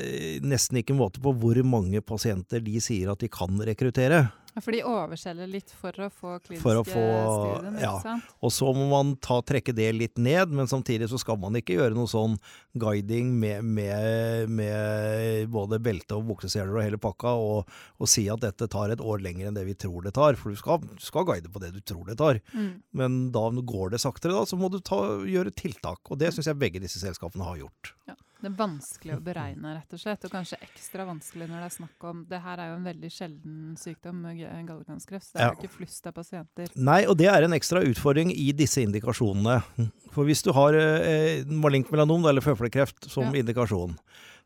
nesten 0.47 0.79
ikke 0.79 0.95
en 0.95 1.01
måte 1.01 1.23
på 1.23 1.33
hvor 1.43 1.59
mange 1.67 2.03
pasienter 2.07 2.63
de 2.63 2.77
sier 2.83 3.11
at 3.11 3.23
de 3.23 3.31
kan 3.31 3.59
rekruttere. 3.67 4.29
For 4.59 4.75
de 4.75 4.81
overselger 4.83 5.47
litt 5.51 5.71
for 5.79 5.95
å 6.03 6.09
få 6.11 6.33
kliniske 6.43 6.81
å 6.81 6.85
få- 6.87 6.91
studier, 6.91 7.77
ja. 7.85 7.93
sant? 8.03 8.33
Og 8.43 8.51
så 8.55 8.71
må 8.75 8.89
man 8.91 9.13
ta, 9.23 9.39
trekke 9.47 9.75
det 9.77 9.91
litt 9.95 10.19
ned, 10.19 10.51
men 10.51 10.67
samtidig 10.71 11.09
så 11.13 11.21
skal 11.23 11.39
man 11.39 11.55
ikke 11.61 11.77
gjøre 11.79 11.95
noe 11.95 12.11
sånn 12.11 12.35
guiding 12.81 13.31
med, 13.39 13.65
med, 13.65 14.51
med 14.51 15.51
både 15.55 15.79
belte 15.83 16.19
og 16.19 16.27
bukseseler 16.33 16.75
og 16.75 16.83
hele 16.83 17.01
pakka, 17.03 17.37
og, 17.39 17.71
og 18.01 18.11
si 18.11 18.27
at 18.33 18.43
dette 18.43 18.69
tar 18.73 18.91
et 18.95 19.03
år 19.03 19.23
lenger 19.23 19.51
enn 19.51 19.59
det 19.59 19.67
vi 19.69 19.77
tror 19.79 20.03
det 20.07 20.15
tar. 20.19 20.39
For 20.41 20.51
du 20.51 20.59
skal, 20.59 20.83
du 20.83 21.05
skal 21.05 21.29
guide 21.31 21.53
på 21.53 21.63
det 21.63 21.73
du 21.77 21.81
tror 21.81 22.11
det 22.11 22.19
tar. 22.21 22.43
Mm. 22.51 22.73
Men 22.97 23.21
da 23.35 23.47
går 23.51 23.95
det 23.95 24.03
saktere, 24.03 24.35
da, 24.35 24.43
så 24.49 24.59
må 24.59 24.71
du 24.73 24.81
ta, 24.83 24.99
gjøre 25.31 25.55
tiltak. 25.55 26.03
Og 26.11 26.19
det 26.21 26.35
syns 26.35 26.51
jeg 26.51 26.59
begge 26.61 26.83
disse 26.83 27.03
selskapene 27.03 27.47
har 27.47 27.63
gjort. 27.63 27.95
Ja. 28.11 28.19
Det 28.41 28.49
er 28.49 28.57
vanskelig 28.57 29.17
å 29.19 29.21
beregne, 29.21 29.75
rett 29.77 29.93
og 29.93 30.01
slett. 30.01 30.23
Og 30.25 30.33
kanskje 30.33 30.57
ekstra 30.65 31.05
vanskelig 31.05 31.47
når 31.51 31.59
det 31.61 31.67
er 31.67 31.75
snakk 31.75 32.05
om 32.09 32.23
Det 32.31 32.39
her 32.41 32.63
er 32.63 32.71
jo 32.71 32.77
en 32.79 32.87
veldig 32.89 33.11
sjelden 33.13 33.77
sykdom, 33.77 34.23
gallegangskreft. 34.67 35.27
Så 35.29 35.33
det 35.35 35.41
er 35.43 35.45
Ja. 35.45 35.53
jo 35.53 35.61
ikke 35.61 35.77
flust 35.77 36.07
av 36.07 36.15
pasienter. 36.17 36.69
Nei, 36.77 37.05
og 37.05 37.19
det 37.19 37.27
er 37.29 37.45
en 37.45 37.53
ekstra 37.53 37.83
utfordring 37.85 38.33
i 38.33 38.51
disse 38.53 38.81
indikasjonene. 38.81 39.63
For 40.11 40.25
hvis 40.25 40.43
du 40.43 40.53
har 40.53 40.73
eh, 40.75 41.45
malignt 41.45 41.91
melanom, 41.93 42.25
eller 42.27 42.41
føflekkreft, 42.41 43.11
som 43.11 43.25
Ja. 43.25 43.43
indikasjon, 43.43 43.97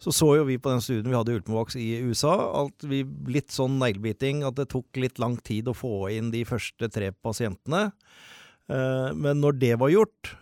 så 0.00 0.10
så 0.12 0.36
jo 0.36 0.44
vi 0.44 0.58
på 0.58 0.70
den 0.70 0.80
studien 0.80 1.06
vi 1.06 1.14
hadde 1.16 1.30
i 1.32 1.38
Ultimovax 1.38 1.76
i 1.76 2.02
USA, 2.02 2.64
at 2.66 2.78
vi 2.82 3.04
litt 3.30 3.48
sånn 3.54 3.78
neglebiting, 3.78 4.42
at 4.44 4.56
det 4.56 4.68
tok 4.70 4.86
litt 4.96 5.18
lang 5.18 5.36
tid 5.36 5.66
å 5.66 5.74
få 5.74 6.10
inn 6.10 6.30
de 6.32 6.42
første 6.44 6.90
tre 6.90 7.12
pasientene. 7.12 7.92
Eh, 8.68 9.12
men 9.14 9.40
når 9.40 9.58
det 9.60 9.78
var 9.78 9.88
gjort, 9.90 10.34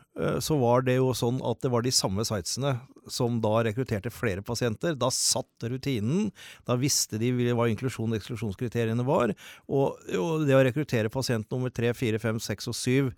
så 0.44 0.58
var 0.60 0.84
det 0.84 0.98
jo 0.98 1.12
sånn 1.16 1.38
at 1.48 1.62
det 1.64 1.70
var 1.72 1.84
de 1.84 1.92
samme 1.94 2.24
sitesene 2.28 2.74
som 3.10 3.38
da 3.42 3.54
rekrutterte 3.64 4.12
flere 4.12 4.44
pasienter. 4.44 4.94
Da 4.98 5.08
satt 5.14 5.66
rutinen. 5.72 6.30
Da 6.68 6.76
visste 6.78 7.18
de 7.20 7.32
hva 7.56 7.68
inklusjon- 7.72 8.12
og 8.12 8.18
eksklusjonskriteriene 8.20 9.06
var. 9.08 9.32
Og, 9.68 9.96
og 10.18 10.44
det 10.48 10.58
å 10.58 10.62
rekruttere 10.68 11.12
pasient 11.12 11.48
nummer 11.50 11.72
tre, 11.72 11.94
fire, 11.96 12.20
fem, 12.22 12.40
seks 12.42 12.68
og 12.70 12.76
syv 12.78 13.10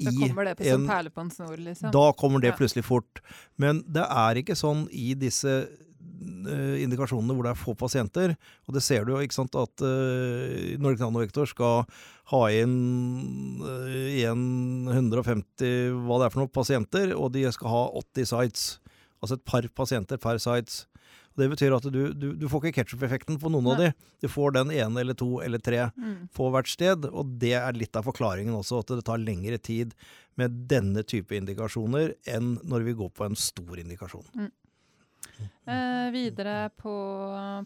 Da 0.00 0.10
kommer 0.16 0.48
det 0.48 0.56
en, 0.64 0.80
som 0.80 0.88
perle 0.88 1.12
på 1.12 1.20
en 1.20 1.30
snor, 1.30 1.56
liksom. 1.60 1.92
da 1.92 2.06
kommer 2.18 2.42
det 2.42 2.56
plutselig 2.56 2.86
fort. 2.88 3.20
Men 3.60 3.84
det 3.92 4.08
er 4.08 4.40
ikke 4.40 4.56
sånn 4.58 4.86
i 4.88 5.12
disse 5.18 5.58
eh, 5.68 5.91
indikasjonene 6.84 7.34
hvor 7.36 7.46
det 7.46 7.52
er 7.54 7.60
få 7.60 7.74
pasienter. 7.78 8.34
Og 8.68 8.76
det 8.76 8.82
ser 8.84 9.06
du 9.06 9.14
jo, 9.14 9.22
ikke 9.24 9.38
sant, 9.40 9.56
at 9.58 9.84
uh, 9.84 10.76
Nordic 10.82 11.02
Nanovektor 11.02 11.48
skal 11.50 11.84
ha 12.32 12.42
inn 12.54 12.76
uh, 13.64 13.90
igjen 14.12 14.46
150 14.92 15.98
hva 16.06 16.20
det 16.22 16.28
er 16.28 16.34
for 16.34 16.44
noen 16.44 16.54
pasienter, 16.54 17.12
og 17.16 17.34
de 17.34 17.44
skal 17.54 17.72
ha 17.72 17.82
80 18.02 18.32
sites. 18.32 18.64
Altså 19.22 19.38
et 19.38 19.46
par 19.46 19.68
pasienter 19.76 20.18
per 20.22 20.40
sites. 20.42 20.84
Det 21.38 21.46
betyr 21.48 21.72
at 21.72 21.86
du, 21.88 22.00
du, 22.12 22.26
du 22.36 22.42
får 22.50 22.66
ikke 22.66 22.82
ketsjup-effekten 22.82 23.38
på 23.40 23.48
noen 23.52 23.70
av 23.72 23.78
de. 23.80 23.86
Du 24.20 24.26
får 24.28 24.52
den 24.58 24.72
ene 24.74 25.00
eller 25.00 25.16
to 25.16 25.38
eller 25.40 25.62
tre 25.64 25.86
Mm. 25.96 26.28
på 26.36 26.48
hvert 26.52 26.68
sted, 26.68 27.06
og 27.08 27.38
det 27.40 27.54
er 27.56 27.72
litt 27.78 27.96
av 27.96 28.04
forklaringen 28.04 28.54
også, 28.58 28.82
at 28.82 28.92
det 28.92 29.04
tar 29.08 29.20
lengre 29.22 29.56
tid 29.58 29.94
med 30.40 30.54
denne 30.68 31.02
type 31.08 31.32
indikasjoner 31.36 32.14
enn 32.28 32.58
når 32.68 32.84
vi 32.86 32.94
går 33.00 33.10
på 33.16 33.24
en 33.26 33.36
stor 33.38 33.80
indikasjon. 33.80 34.26
Eh, 35.64 36.10
videre 36.10 36.70
på, 36.76 36.94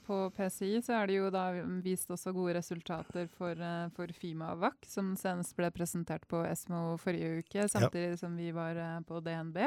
på 0.07 0.17
PCI 0.37 0.83
så 0.85 0.99
er 0.99 1.09
det 1.09 1.17
jo 1.17 1.31
da 1.33 1.47
vist 1.85 2.11
også 2.13 2.35
gode 2.37 2.59
resultater 2.59 3.29
for, 3.39 3.57
eh, 3.57 3.87
for 3.97 4.13
Fimavac, 4.13 4.85
som 4.85 5.15
senest 5.17 5.57
ble 5.57 5.71
presentert 5.73 6.27
på 6.29 6.43
Esmo 6.45 6.99
forrige 7.01 7.41
uke, 7.41 7.65
samtidig 7.73 8.19
som 8.21 8.37
vi 8.37 8.51
var 8.53 8.77
eh, 8.77 8.99
på 9.09 9.23
DNB. 9.25 9.63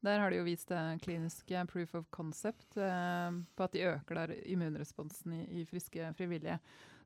Der 0.00 0.22
har 0.22 0.30
de 0.30 0.38
jo 0.38 0.46
vist 0.46 0.70
det 0.70 1.02
kliniske 1.02 1.66
proof 1.68 1.94
of 1.98 2.06
concept 2.14 2.78
eh, 2.78 3.34
på 3.56 3.66
at 3.66 3.74
de 3.74 3.84
øker 3.90 4.22
der 4.22 4.36
immunresponsen 4.48 5.34
i, 5.36 5.42
i 5.60 5.66
friske 5.68 6.14
frivillige. 6.16 6.60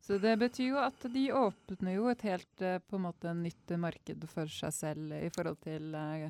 Så 0.05 0.19
det 0.21 0.37
betyr 0.39 0.75
jo 0.75 0.81
at 0.85 1.07
de 1.11 1.25
åpner 1.33 1.97
jo 1.97 2.11
et 2.13 2.23
helt 2.29 2.63
eh, 2.63 2.79
på 2.85 2.99
en 2.99 3.07
måte 3.07 3.33
nytt 3.35 3.73
marked 3.81 4.29
for 4.29 4.51
seg 4.53 4.77
selv 4.77 5.15
i 5.17 5.31
forhold 5.33 5.59
til 5.65 5.95
eh, 5.97 6.29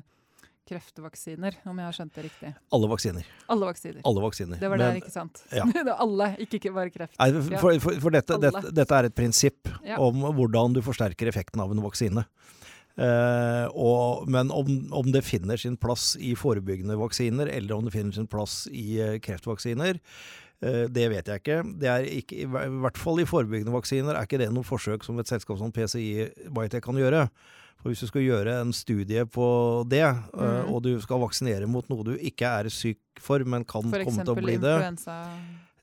kreftvaksiner, 0.69 1.59
om 1.69 1.77
jeg 1.81 1.85
har 1.87 1.95
skjønt 1.95 2.15
det 2.17 2.23
riktig. 2.27 2.51
Alle 2.73 2.89
vaksiner. 2.89 3.27
Alle 3.53 3.69
vaksiner. 3.69 4.01
Alle 4.09 4.23
vaksiner. 4.25 4.59
Det 4.59 4.69
var 4.71 4.81
Men- 4.81 4.87
der, 4.87 4.99
ikke 5.01 5.13
sant? 5.13 5.43
ja. 5.53 5.65
det 5.89 5.95
alle, 5.95 6.29
ikke, 6.41 6.73
bare 6.73 6.93
kreft. 6.93 7.17
Nei, 7.19 7.29
for, 7.61 7.79
for, 7.83 7.99
for 8.07 8.15
dette, 8.15 8.39
dette, 8.41 8.71
dette 8.81 8.99
er 8.99 9.09
et 9.11 9.15
prinsipp 9.15 9.69
Ja. 9.85 9.99
om 10.01 10.25
hvordan 10.35 10.73
du 10.73 10.81
forsterker 10.85 11.29
effekten 11.29 11.61
av 11.61 11.71
en 11.71 11.83
vaksine. 11.85 12.25
Uh, 12.95 13.67
og, 13.75 14.23
men 14.31 14.47
om, 14.55 14.69
om 14.95 15.09
det 15.11 15.25
finner 15.27 15.59
sin 15.59 15.75
plass 15.75 16.13
i 16.15 16.31
forebyggende 16.39 16.95
vaksiner, 16.95 17.49
eller 17.51 17.75
om 17.75 17.83
det 17.87 17.91
finner 17.91 18.15
sin 18.15 18.29
plass 18.31 18.69
i 18.71 19.01
uh, 19.03 19.17
kreftvaksiner, 19.19 19.99
uh, 20.63 20.85
det 20.87 21.09
vet 21.11 21.27
jeg 21.27 21.43
ikke. 21.43 21.57
Det 21.81 21.89
er 21.91 22.07
ikke. 22.07 22.39
I 22.45 22.47
hvert 22.47 22.97
fall 23.01 23.19
i 23.19 23.27
forebyggende 23.27 23.75
vaksiner 23.75 24.15
er 24.15 24.23
ikke 24.29 24.39
det 24.39 24.47
noe 24.55 24.63
forsøk 24.63 25.03
som 25.03 25.19
et 25.19 25.27
selskap 25.27 25.59
som 25.59 25.75
PCI 25.75 26.29
Biotech 26.47 26.85
kan 26.87 26.95
gjøre. 27.01 27.25
For 27.85 27.93
Hvis 27.93 28.01
du 28.01 28.07
skal 28.09 28.23
gjøre 28.25 28.53
en 28.63 28.71
studie 28.73 29.21
på 29.29 29.47
det, 29.85 30.01
mm. 30.09 30.39
Mhm. 30.41 30.71
og 30.73 30.79
du 30.87 30.95
skal 31.03 31.21
vaksinere 31.21 31.67
mot 31.69 31.85
noe 31.91 32.01
du 32.07 32.15
ikke 32.17 32.49
er 32.49 32.71
syk 32.73 32.97
for, 33.21 33.45
men 33.45 33.61
kan 33.63 33.85
For 33.93 34.01
komme 34.07 34.25
til 34.25 34.33
å 34.33 34.41
bli 34.41 34.57
det 34.57 34.73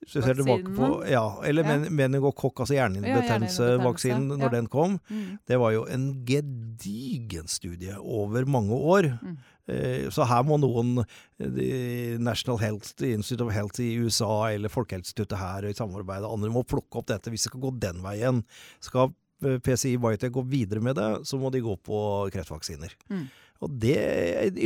hvis 0.03 0.17
du 0.17 0.23
ser 0.27 0.35
tilbake 0.35 0.73
på, 0.75 0.87
ja, 1.07 1.39
eller 1.47 1.63
Ja. 1.63 1.77
men, 1.79 1.85
meningokokk, 1.95 2.59
altså 2.65 2.75
Ja, 2.75 2.89
hjernehinnebetennelsevaksinen, 2.89 4.35
hjernehinnebetennelse, 4.35 4.39
når 4.41 4.43
ja. 4.43 4.49
den 4.49 4.67
kom, 4.67 4.99
Mm. 5.09 5.39
det 5.47 5.59
var 5.61 5.71
jo 5.71 5.85
en 5.87 6.25
gedigen 6.27 7.47
studie 7.47 7.95
over 8.01 8.45
mange 8.45 8.75
år. 8.75 9.19
Mm. 9.23 9.37
Eh, 9.69 10.11
Så 10.11 10.27
her 10.27 10.43
må 10.43 10.59
noen, 10.59 11.05
eh, 11.39 12.19
National 12.19 12.59
Health 12.59 13.01
Institute 13.01 13.43
of 13.47 13.53
Health 13.53 13.79
i 13.79 13.95
USA 13.97 14.51
eller 14.51 14.69
Folkehelseinstituttet 14.69 15.39
her 15.39 15.63
i 15.69 15.73
samarbeid 15.73 16.25
andre 16.25 16.51
må 16.51 16.65
plukke 16.67 16.99
opp 16.99 17.07
dette 17.07 17.31
hvis 17.31 17.45
det 17.45 17.53
skal 17.53 17.61
gå 17.61 17.79
den 17.79 18.03
veien. 18.03 18.43
Skal 18.81 19.07
eh, 19.07 19.15
PCI 19.43 19.97
Biotech 20.01 20.33
gå 20.35 20.45
videre 20.49 20.83
med 20.85 20.99
det, 20.99 21.11
så 21.29 21.39
må 21.41 21.51
de 21.53 21.63
gå 21.65 21.77
på 21.85 22.03
kreftvaksiner. 22.35 22.95
Mm. 23.13 23.25
Og 23.63 23.79
det 23.83 23.99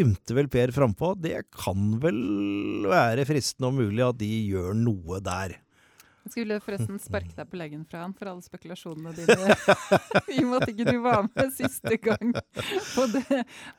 ymte 0.00 0.36
vel 0.36 0.48
Per 0.52 0.72
frampå. 0.72 1.12
Det 1.20 1.42
kan 1.52 1.98
vel 2.00 2.20
være 2.88 3.26
fristende 3.28 3.68
og 3.68 3.76
mulig 3.80 4.04
at 4.06 4.18
de 4.20 4.30
gjør 4.52 4.76
noe 4.78 5.20
der. 5.24 5.58
Jeg 6.26 6.32
skulle 6.34 6.56
forresten 6.58 6.96
sparke 6.98 7.30
deg 7.36 7.46
på 7.52 7.58
leggen 7.60 7.84
fra 7.86 8.00
han 8.02 8.10
for 8.16 8.26
alle 8.32 8.42
spekulasjonene 8.42 9.12
dine. 9.14 9.54
I 10.34 10.40
og 10.42 10.48
med 10.50 10.56
at 10.64 10.72
ikke 10.72 10.86
du 10.88 10.96
var 11.04 11.28
med 11.28 11.52
siste 11.54 11.92
gang 12.02 12.32
på 12.34 13.04
det, 13.12 13.22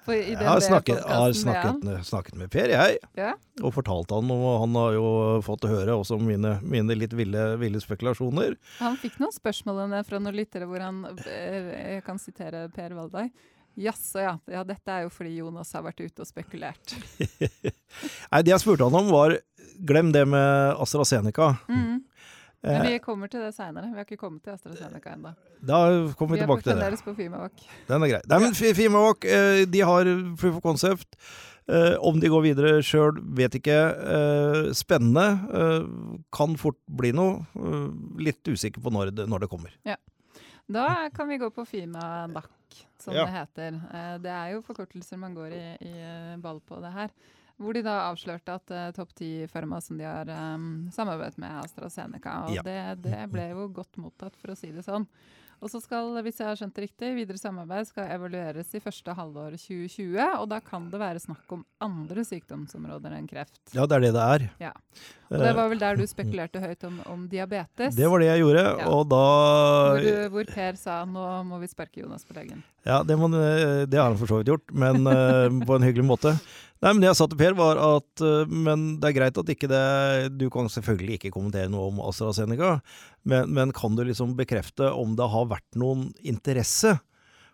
på, 0.05 0.15
i 0.15 0.31
den 0.31 0.45
Jeg 0.45 0.47
har, 0.47 0.63
snakket, 0.63 1.01
har 1.03 1.27
med 1.27 1.39
snakket, 1.41 1.83
han. 1.91 2.05
snakket 2.07 2.39
med 2.39 2.51
Per, 2.53 2.71
jeg, 2.71 3.01
Ja. 3.19 3.33
og 3.59 3.75
fortalt 3.75 4.15
han, 4.15 4.31
og 4.31 4.47
han 4.63 4.79
har 4.79 4.95
jo 4.95 5.09
fått 5.43 5.67
høre 5.67 5.97
også 5.99 6.21
mine, 6.23 6.55
mine 6.63 6.95
litt 6.95 7.17
ville, 7.19 7.43
ville 7.59 7.83
spekulasjoner. 7.83 8.55
Han 8.79 8.95
fikk 9.01 9.19
noen 9.19 9.35
spørsmål 9.35 9.83
fra 10.07 10.23
noen 10.23 10.39
lyttere 10.39 10.71
hvor 10.71 10.87
han 10.87 11.03
eh, 11.27 11.97
Jeg 11.97 12.07
kan 12.07 12.21
sitere 12.21 12.69
Per 12.71 12.95
Valdai. 12.95 13.27
Jaså 13.77 14.23
ja. 14.23 14.33
ja. 14.49 14.63
Dette 14.65 14.89
er 14.89 15.03
jo 15.05 15.11
fordi 15.13 15.35
Jonas 15.37 15.75
har 15.75 15.83
vært 15.85 15.99
ute 16.01 16.23
og 16.23 16.31
spekulert. 16.31 16.95
Nei, 18.31 18.41
Det 18.41 18.55
jeg 18.55 18.63
spurte 18.63 18.87
han 18.87 18.95
om, 19.03 19.11
var 19.13 19.35
glem 19.77 20.09
det 20.15 20.23
med 20.29 20.79
AstraZeneca. 20.81 21.51
Mm. 21.69 21.99
Men 22.63 22.81
Eh, 22.81 22.91
vi 22.91 22.99
kommer 22.99 23.29
til 23.29 23.39
det 23.41 23.53
seinere. 23.55 23.89
Vi 23.91 23.95
har 23.99 24.05
ikke 24.05 24.17
kommet 24.17 24.41
til 24.43 24.51
AstraZeneca 24.53 25.13
ennå. 25.13 25.35
da 25.63 26.13
kommer 26.17 26.35
vi 26.35 26.39
Vi 26.39 26.41
er 26.41 26.47
tilbake 26.47 26.63
til 26.63 26.73
det. 26.73 26.79
fremdeles 26.81 27.03
på 27.03 27.15
Fimavåg. 27.15 27.51
Den 27.87 28.03
er 28.03 28.07
grei. 28.07 28.21
Nei, 28.27 28.39
men 28.39 28.53
Fi- 28.53 28.73
Fimawalk, 28.73 29.25
eh, 29.25 29.65
de 29.65 29.79
har 29.79 30.03
proof 30.37 30.55
of 30.57 30.61
concept. 30.63 31.15
Eh, 31.69 31.95
om 32.01 32.19
de 32.19 32.27
går 32.29 32.41
videre 32.43 32.81
sjøl, 32.81 33.19
vet 33.35 33.51
ikke. 33.59 33.77
Eh, 33.91 34.71
spennende. 34.73 35.27
Eh, 35.53 36.23
kan 36.31 36.55
fort 36.57 36.77
bli 36.89 37.11
noe. 37.11 37.45
Eh, 37.55 37.89
litt 38.23 38.43
usikker 38.47 38.81
på 38.81 38.89
når 38.91 39.13
det, 39.15 39.27
når 39.29 39.39
det 39.41 39.49
kommer. 39.49 39.69
Da 40.69 41.09
kan 41.15 41.27
vi 41.29 41.37
gå 41.37 41.49
på 41.53 41.65
Fima 41.67 42.27
DAC, 42.27 42.45
som 42.99 43.13
Ja. 43.13 43.25
det 43.25 43.33
heter. 43.33 43.73
Eh, 43.93 44.17
Det 44.17 44.31
er 44.31 44.51
jo 44.53 44.61
forkortelser 44.61 45.17
man 45.17 45.33
går 45.35 45.51
i, 45.53 45.77
i 45.81 45.93
eh, 46.33 46.37
ball 46.37 46.59
på 46.59 46.81
det 46.81 46.91
her. 46.91 47.09
Hvor 47.57 47.73
de 47.73 47.81
da 47.81 47.95
avslørte 48.11 48.53
at 48.59 48.69
uh, 48.75 48.91
topp 48.93 49.15
ti-firma 49.17 49.79
som 49.81 49.97
de 49.97 50.05
har 50.05 50.29
um, 50.29 50.87
samarbeidet 50.93 51.39
med, 51.41 51.57
AstraZeneca. 51.63 52.35
Og 52.45 52.55
Ja. 52.59 52.61
det, 52.67 52.79
det 53.07 53.23
ble 53.33 53.49
jo 53.49 53.67
godt 53.73 53.97
mottatt, 53.97 54.35
for 54.37 54.53
å 54.53 54.57
si 54.59 54.69
det 54.75 54.85
sånn. 54.85 55.07
Og 55.57 55.71
så 55.73 55.79
skal, 55.81 56.11
hvis 56.21 56.37
jeg 56.37 56.45
har 56.45 56.53
skjønt 56.59 56.75
det 56.77 56.83
riktig, 56.83 57.07
videre 57.17 57.39
samarbeid 57.41 57.87
skal 57.89 58.11
evalueres 58.13 58.75
i 58.77 58.79
første 58.79 59.09
halvår 59.17 59.55
2020. 59.57 60.19
Og 60.37 60.45
da 60.51 60.59
kan 60.61 60.85
det 60.91 60.99
være 61.01 61.17
snakk 61.23 61.49
om 61.55 61.63
andre 61.81 62.21
sykdomsområder 62.29 63.15
enn 63.17 63.25
kreft. 63.25 63.57
Ja, 63.73 63.87
det 63.89 63.97
er 63.97 64.03
det 64.05 64.11
det 64.13 64.25
er. 64.35 64.45
Ja. 64.67 64.73
Og 65.31 65.39
det 65.41 65.47
Eh, 65.49 65.55
var 65.57 65.71
vel 65.73 65.81
der 65.81 65.97
du 65.97 66.05
spekulerte 66.05 66.61
høyt 66.67 66.85
om, 66.85 67.01
om 67.09 67.25
diabetes. 67.27 67.97
det 67.97 68.05
var 68.05 68.21
det 68.21 68.29
jeg 68.29 68.43
gjorde, 68.45 68.67
Ja. 68.83 68.85
og 68.93 69.09
da 69.09 69.23
hvor, 69.97 70.29
hvor 70.37 70.53
Per 70.53 70.77
sa 70.77 70.99
nå 71.09 71.25
må 71.49 71.57
vi 71.65 71.71
sparke 71.73 72.05
Jonas 72.05 72.23
på 72.29 72.37
leggen. 72.37 72.61
Ja, 72.85 73.01
det, 73.01 73.17
må, 73.17 73.27
det 73.33 73.97
har 73.97 74.11
han 74.13 74.17
for 74.21 74.29
så 74.29 74.37
vidt 74.43 74.53
gjort, 74.53 74.69
men 74.77 75.09
eh, 75.09 75.49
på 75.65 75.73
en 75.75 75.83
hyggelig 75.89 76.05
måte. 76.05 76.37
Nei, 76.83 76.91
men 76.91 77.01
Det 77.01 77.09
jeg 77.09 77.19
sa 77.19 77.27
til 77.29 77.39
Per, 77.39 77.57
var 77.57 77.81
at 77.81 78.23
eh, 78.23 78.53
men 78.53 78.87
det 79.01 79.09
er 79.09 79.17
greit 79.17 79.41
at 79.41 79.49
ikke 79.49 79.69
det 79.71 80.37
Du 80.37 80.47
kan 80.53 80.69
selvfølgelig 80.71 81.17
ikke 81.17 81.33
kommentere 81.33 81.71
noe 81.73 81.89
om 81.91 82.01
AstraZeneca, 82.05 82.77
men, 83.27 83.51
men 83.53 83.73
kan 83.75 83.97
du 83.97 84.05
liksom 84.07 84.37
bekrefte 84.37 84.91
om 84.93 85.17
det 85.17 85.29
har 85.33 85.51
vært 85.51 85.79
noen 85.79 86.11
interesse 86.21 86.97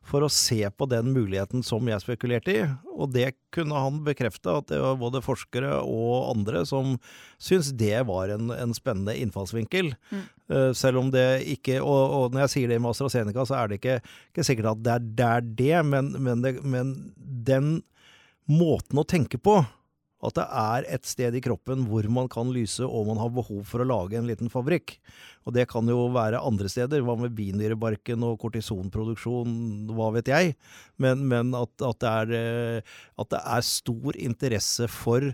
for 0.04 0.26
å 0.26 0.32
se 0.32 0.60
på 0.68 0.88
den 0.92 1.14
muligheten 1.16 1.64
som 1.64 1.88
jeg 1.88 2.04
spekulerte 2.04 2.52
i? 2.52 2.64
Og 2.92 3.14
det 3.16 3.30
kunne 3.56 3.80
han 3.80 4.02
bekrefte, 4.04 4.52
at 4.52 4.68
det 4.72 4.82
var 4.82 5.00
både 5.00 5.24
forskere 5.24 5.78
og 5.80 6.34
andre 6.34 6.66
som 6.68 6.98
syntes 7.42 7.72
det 7.80 8.04
var 8.10 8.34
en, 8.34 8.52
en 8.52 8.76
spennende 8.76 9.16
innfallsvinkel. 9.24 9.94
Mm. 10.12 10.26
Eh, 10.52 10.70
selv 10.78 11.00
om 11.00 11.14
det 11.14 11.46
ikke 11.56 11.80
og, 11.80 12.04
og 12.18 12.36
når 12.36 12.46
jeg 12.46 12.54
sier 12.58 12.74
det 12.74 12.82
med 12.84 12.92
AstraZeneca, 12.92 13.48
så 13.48 13.62
er 13.62 13.72
det 13.72 13.80
ikke, 13.80 13.98
ikke 14.34 14.48
sikkert 14.50 14.74
at 14.74 14.84
det 14.84 14.94
er 14.98 15.08
det, 15.08 15.32
er 15.32 15.50
det 15.64 15.88
men, 15.94 16.14
men, 16.20 16.44
det, 16.44 16.58
men 16.68 16.94
den 17.48 17.74
måten 18.50 19.00
å 19.00 19.08
tenke 19.08 19.39
på, 19.41 19.62
at 20.24 20.38
det 20.38 20.46
er 20.48 20.86
et 20.96 21.08
sted 21.08 21.36
i 21.36 21.41
kroppen 21.44 21.84
hvor 21.89 22.06
man 22.12 22.30
kan 22.32 22.52
lyse 22.56 22.86
og 22.86 23.10
man 23.10 23.20
har 23.20 23.32
behov 23.36 23.66
for 23.68 23.84
å 23.84 23.88
lage 23.88 24.16
en 24.16 24.30
liten 24.30 24.52
fabrikk. 24.52 24.96
Og 25.44 25.56
det 25.58 25.68
kan 25.72 25.88
jo 25.89 26.06
være 26.16 26.39
andre 26.39 26.72
steder. 26.72 27.04
Hva 27.04 27.18
med 27.20 27.36
binyrebarken 27.36 28.24
og 28.24 28.38
kortisonproduksjon, 28.44 29.58
hva 29.91 30.14
vet 30.16 30.32
jeg. 30.32 30.54
Men, 31.04 31.26
men 31.28 31.52
at, 31.60 31.74
at, 31.84 32.00
det 32.00 32.14
er, 32.14 32.34
eh, 32.39 32.96
at 33.20 33.34
det 33.36 33.44
er 33.44 33.68
stor 33.68 34.16
interesse 34.16 34.88
for 34.91 35.34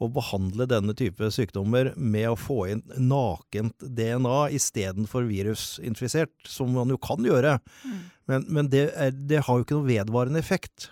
å 0.00 0.08
behandle 0.08 0.64
denne 0.64 0.94
type 0.96 1.28
sykdommer 1.34 1.90
med 2.00 2.30
å 2.30 2.38
få 2.38 2.62
inn 2.72 2.80
nakent 2.96 3.84
DNA 3.84 4.46
istedenfor 4.56 5.26
virusinfisert, 5.28 6.32
som 6.48 6.72
man 6.72 6.88
jo 6.88 6.96
kan 6.96 7.20
gjøre. 7.26 7.58
Mm. 7.84 8.00
Men, 8.32 8.48
men 8.48 8.72
det, 8.72 8.86
er, 8.96 9.12
det 9.12 9.44
har 9.44 9.58
jo 9.58 9.66
ikke 9.66 9.76
noe 9.76 9.90
vedvarende 9.90 10.40
effekt. 10.40 10.88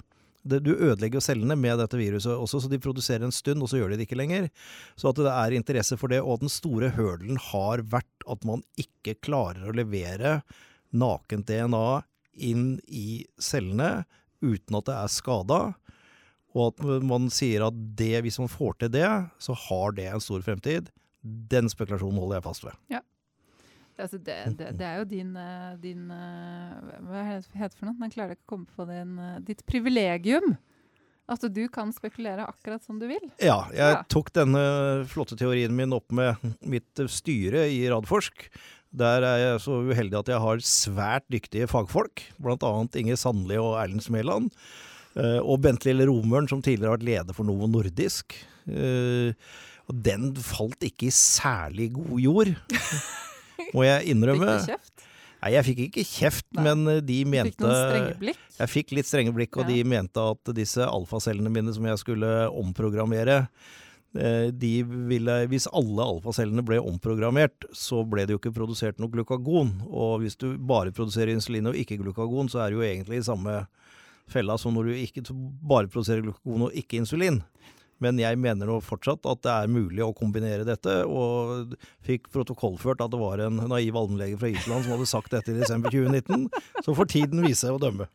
Det, 0.49 0.61
du 0.65 0.73
ødelegger 0.75 1.19
jo 1.19 1.25
cellene 1.25 1.57
med 1.59 1.81
dette 1.81 1.99
viruset 2.01 2.33
også, 2.33 2.63
så 2.65 2.71
de 2.73 2.81
produserer 2.83 3.27
en 3.27 3.35
stund, 3.35 3.63
og 3.63 3.71
så 3.71 3.81
gjør 3.81 3.93
de 3.93 4.01
det 4.01 4.09
ikke 4.09 4.19
lenger. 4.21 4.49
Så 4.99 5.11
at 5.13 5.21
det 5.21 5.33
er 5.33 5.57
interesse 5.57 5.99
for 6.01 6.13
det, 6.13 6.23
og 6.23 6.43
den 6.43 6.53
store 6.53 6.93
hølen 6.97 7.41
har 7.51 7.85
vært 7.93 8.29
at 8.29 8.47
man 8.49 8.65
ikke 8.81 9.19
klarer 9.25 9.69
å 9.69 9.77
levere 9.77 10.41
nakent 10.97 11.49
DNA 11.51 12.01
inn 12.49 12.79
i 12.87 13.25
cellene 13.43 14.07
uten 14.41 14.79
at 14.79 14.89
det 14.89 14.97
er 14.97 15.13
skada. 15.13 15.61
Og 16.57 16.73
at 16.73 17.05
man 17.05 17.29
sier 17.33 17.67
at 17.67 17.77
det, 17.99 18.17
hvis 18.25 18.39
man 18.41 18.51
får 18.51 18.79
til 18.81 18.93
det, 18.95 19.09
så 19.43 19.57
har 19.69 19.95
det 19.99 20.09
en 20.11 20.23
stor 20.25 20.43
fremtid. 20.47 20.89
Den 21.23 21.69
spekulasjonen 21.71 22.21
holder 22.23 22.39
jeg 22.39 22.47
fast 22.47 22.65
ved. 22.65 22.79
Altså 23.99 24.19
det, 24.23 24.37
det, 24.59 24.69
det 24.79 24.87
er 24.87 25.01
jo 25.01 25.07
din, 25.11 25.33
eh, 25.37 25.73
din 25.83 26.05
eh, 26.15 26.99
Hva 27.09 27.23
heter 27.27 27.69
det 27.69 27.79
for 27.81 27.89
noe? 27.89 27.97
Jeg 28.07 28.15
klarer 28.15 28.37
ikke 28.37 28.47
å 28.47 28.53
komme 28.53 28.69
på 28.77 28.87
din, 28.87 29.17
eh, 29.19 29.39
ditt 29.49 29.65
privilegium. 29.67 30.57
At 31.29 31.43
du 31.53 31.61
kan 31.69 31.91
spekulere 31.93 32.47
akkurat 32.49 32.81
som 32.87 32.97
du 33.01 33.05
vil. 33.11 33.27
Ja, 33.43 33.67
jeg 33.75 33.97
Ja. 33.99 34.03
tok 34.09 34.31
denne 34.33 34.63
flotte 35.11 35.37
teorien 35.37 35.75
min 35.77 35.93
opp 35.93 36.11
med 36.15 36.37
mitt 36.65 37.03
styre 37.13 37.67
i 37.69 37.83
Radforsk. 37.91 38.47
Der 38.97 39.21
er 39.27 39.37
jeg 39.43 39.61
så 39.67 39.83
uheldig 39.85 40.17
at 40.23 40.31
jeg 40.33 40.41
har 40.41 40.63
svært 40.65 41.27
dyktige 41.29 41.69
fagfolk, 41.69 42.23
bl.a. 42.41 42.71
Inger 42.97 43.19
Sandli 43.21 43.59
og 43.61 43.75
Erlend 43.83 44.01
Smeland. 44.07 44.49
Og 45.19 45.61
Bent 45.61 45.85
Lille 45.85 46.07
Romøren, 46.09 46.49
som 46.49 46.63
tidligere 46.63 46.95
har 46.95 46.97
vært 46.97 47.05
leder 47.11 47.35
for 47.37 47.45
Novo 47.45 47.67
Nordisk. 47.69 48.33
Og 48.69 49.95
den 50.05 50.31
falt 50.41 50.81
ikke 50.85 51.09
i 51.11 51.13
særlig 51.13 51.91
god 51.93 52.21
jord, 52.25 52.55
må 53.77 53.85
jeg 53.87 54.13
innrømme. 54.15 54.47
Fikk 54.59 54.67
du 54.69 54.73
kjeft? 54.73 55.05
Nei, 55.39 55.51
jeg 55.55 55.65
fikk 55.69 55.81
ikke 55.87 56.03
kjeft, 56.09 56.47
Nei. 56.59 56.63
men 56.67 57.05
de 57.07 57.17
mente 57.31 57.53
Fikk 57.55 57.63
noen 57.63 57.77
strenge 57.79 58.15
blikk? 58.19 58.39
jeg 58.59 58.71
fikk 58.73 58.95
litt 58.99 59.07
strenge 59.07 59.35
blikk, 59.37 59.59
og 59.61 59.69
Ja. 59.69 59.75
de 59.77 59.85
mente 59.87 60.25
at 60.33 60.51
disse 60.57 60.83
alfacellene 60.83 61.53
mine 61.55 61.71
som 61.77 61.87
jeg 61.87 62.01
skulle 62.01 62.31
omprogrammere 62.51 63.37
eh, 64.19 64.49
de 64.51 64.73
ville, 64.83 65.37
Hvis 65.53 65.69
alle 65.71 66.03
alfacellene 66.03 66.65
ble 66.67 66.81
omprogrammert, 66.83 67.69
så 67.77 68.03
ble 68.09 68.25
det 68.27 68.35
jo 68.35 68.41
ikke 68.41 68.55
produsert 68.57 68.99
noe 68.99 69.13
glukagon. 69.15 69.77
Og 69.87 70.25
hvis 70.25 70.35
du 70.41 70.57
bare 70.59 70.91
produserer 70.91 71.31
insulin 71.37 71.71
og 71.71 71.79
ikke 71.79 72.01
glukagon, 72.03 72.49
så 72.51 72.65
er 72.65 72.73
det 72.75 72.81
jo 72.81 72.87
egentlig 72.89 73.21
i 73.23 73.27
samme 73.31 73.61
fella 74.29 74.59
som 74.61 74.75
når 74.75 74.91
du 74.91 74.95
ikke 75.07 75.23
bare 75.63 75.87
produserer 75.87 76.25
glukagon 76.27 76.67
og 76.67 76.75
ikke 76.77 76.99
insulin. 76.99 77.43
Men 78.05 78.21
jeg 78.21 78.39
mener 78.39 78.71
nå 78.71 78.79
fortsatt 78.85 79.27
at 79.27 79.43
det 79.47 79.55
er 79.55 79.73
mulig 79.73 80.05
å 80.05 80.15
kombinere 80.17 80.67
dette, 80.67 81.01
og 81.07 81.75
fikk 82.07 82.31
protokollført 82.35 83.03
at 83.05 83.13
det 83.13 83.21
var 83.21 83.43
en 83.43 83.59
naiv 83.71 83.99
allmennlege 83.99 84.39
fra 84.41 84.53
Island 84.53 84.87
som 84.87 84.95
hadde 84.95 85.11
sagt 85.11 85.35
dette 85.35 85.53
i 85.53 85.59
desember 85.59 85.95
2019. 85.95 86.49
Så 86.87 86.95
får 86.95 87.11
tiden 87.15 87.43
vise 87.45 87.73
å 87.73 87.81
dømme. 87.83 88.09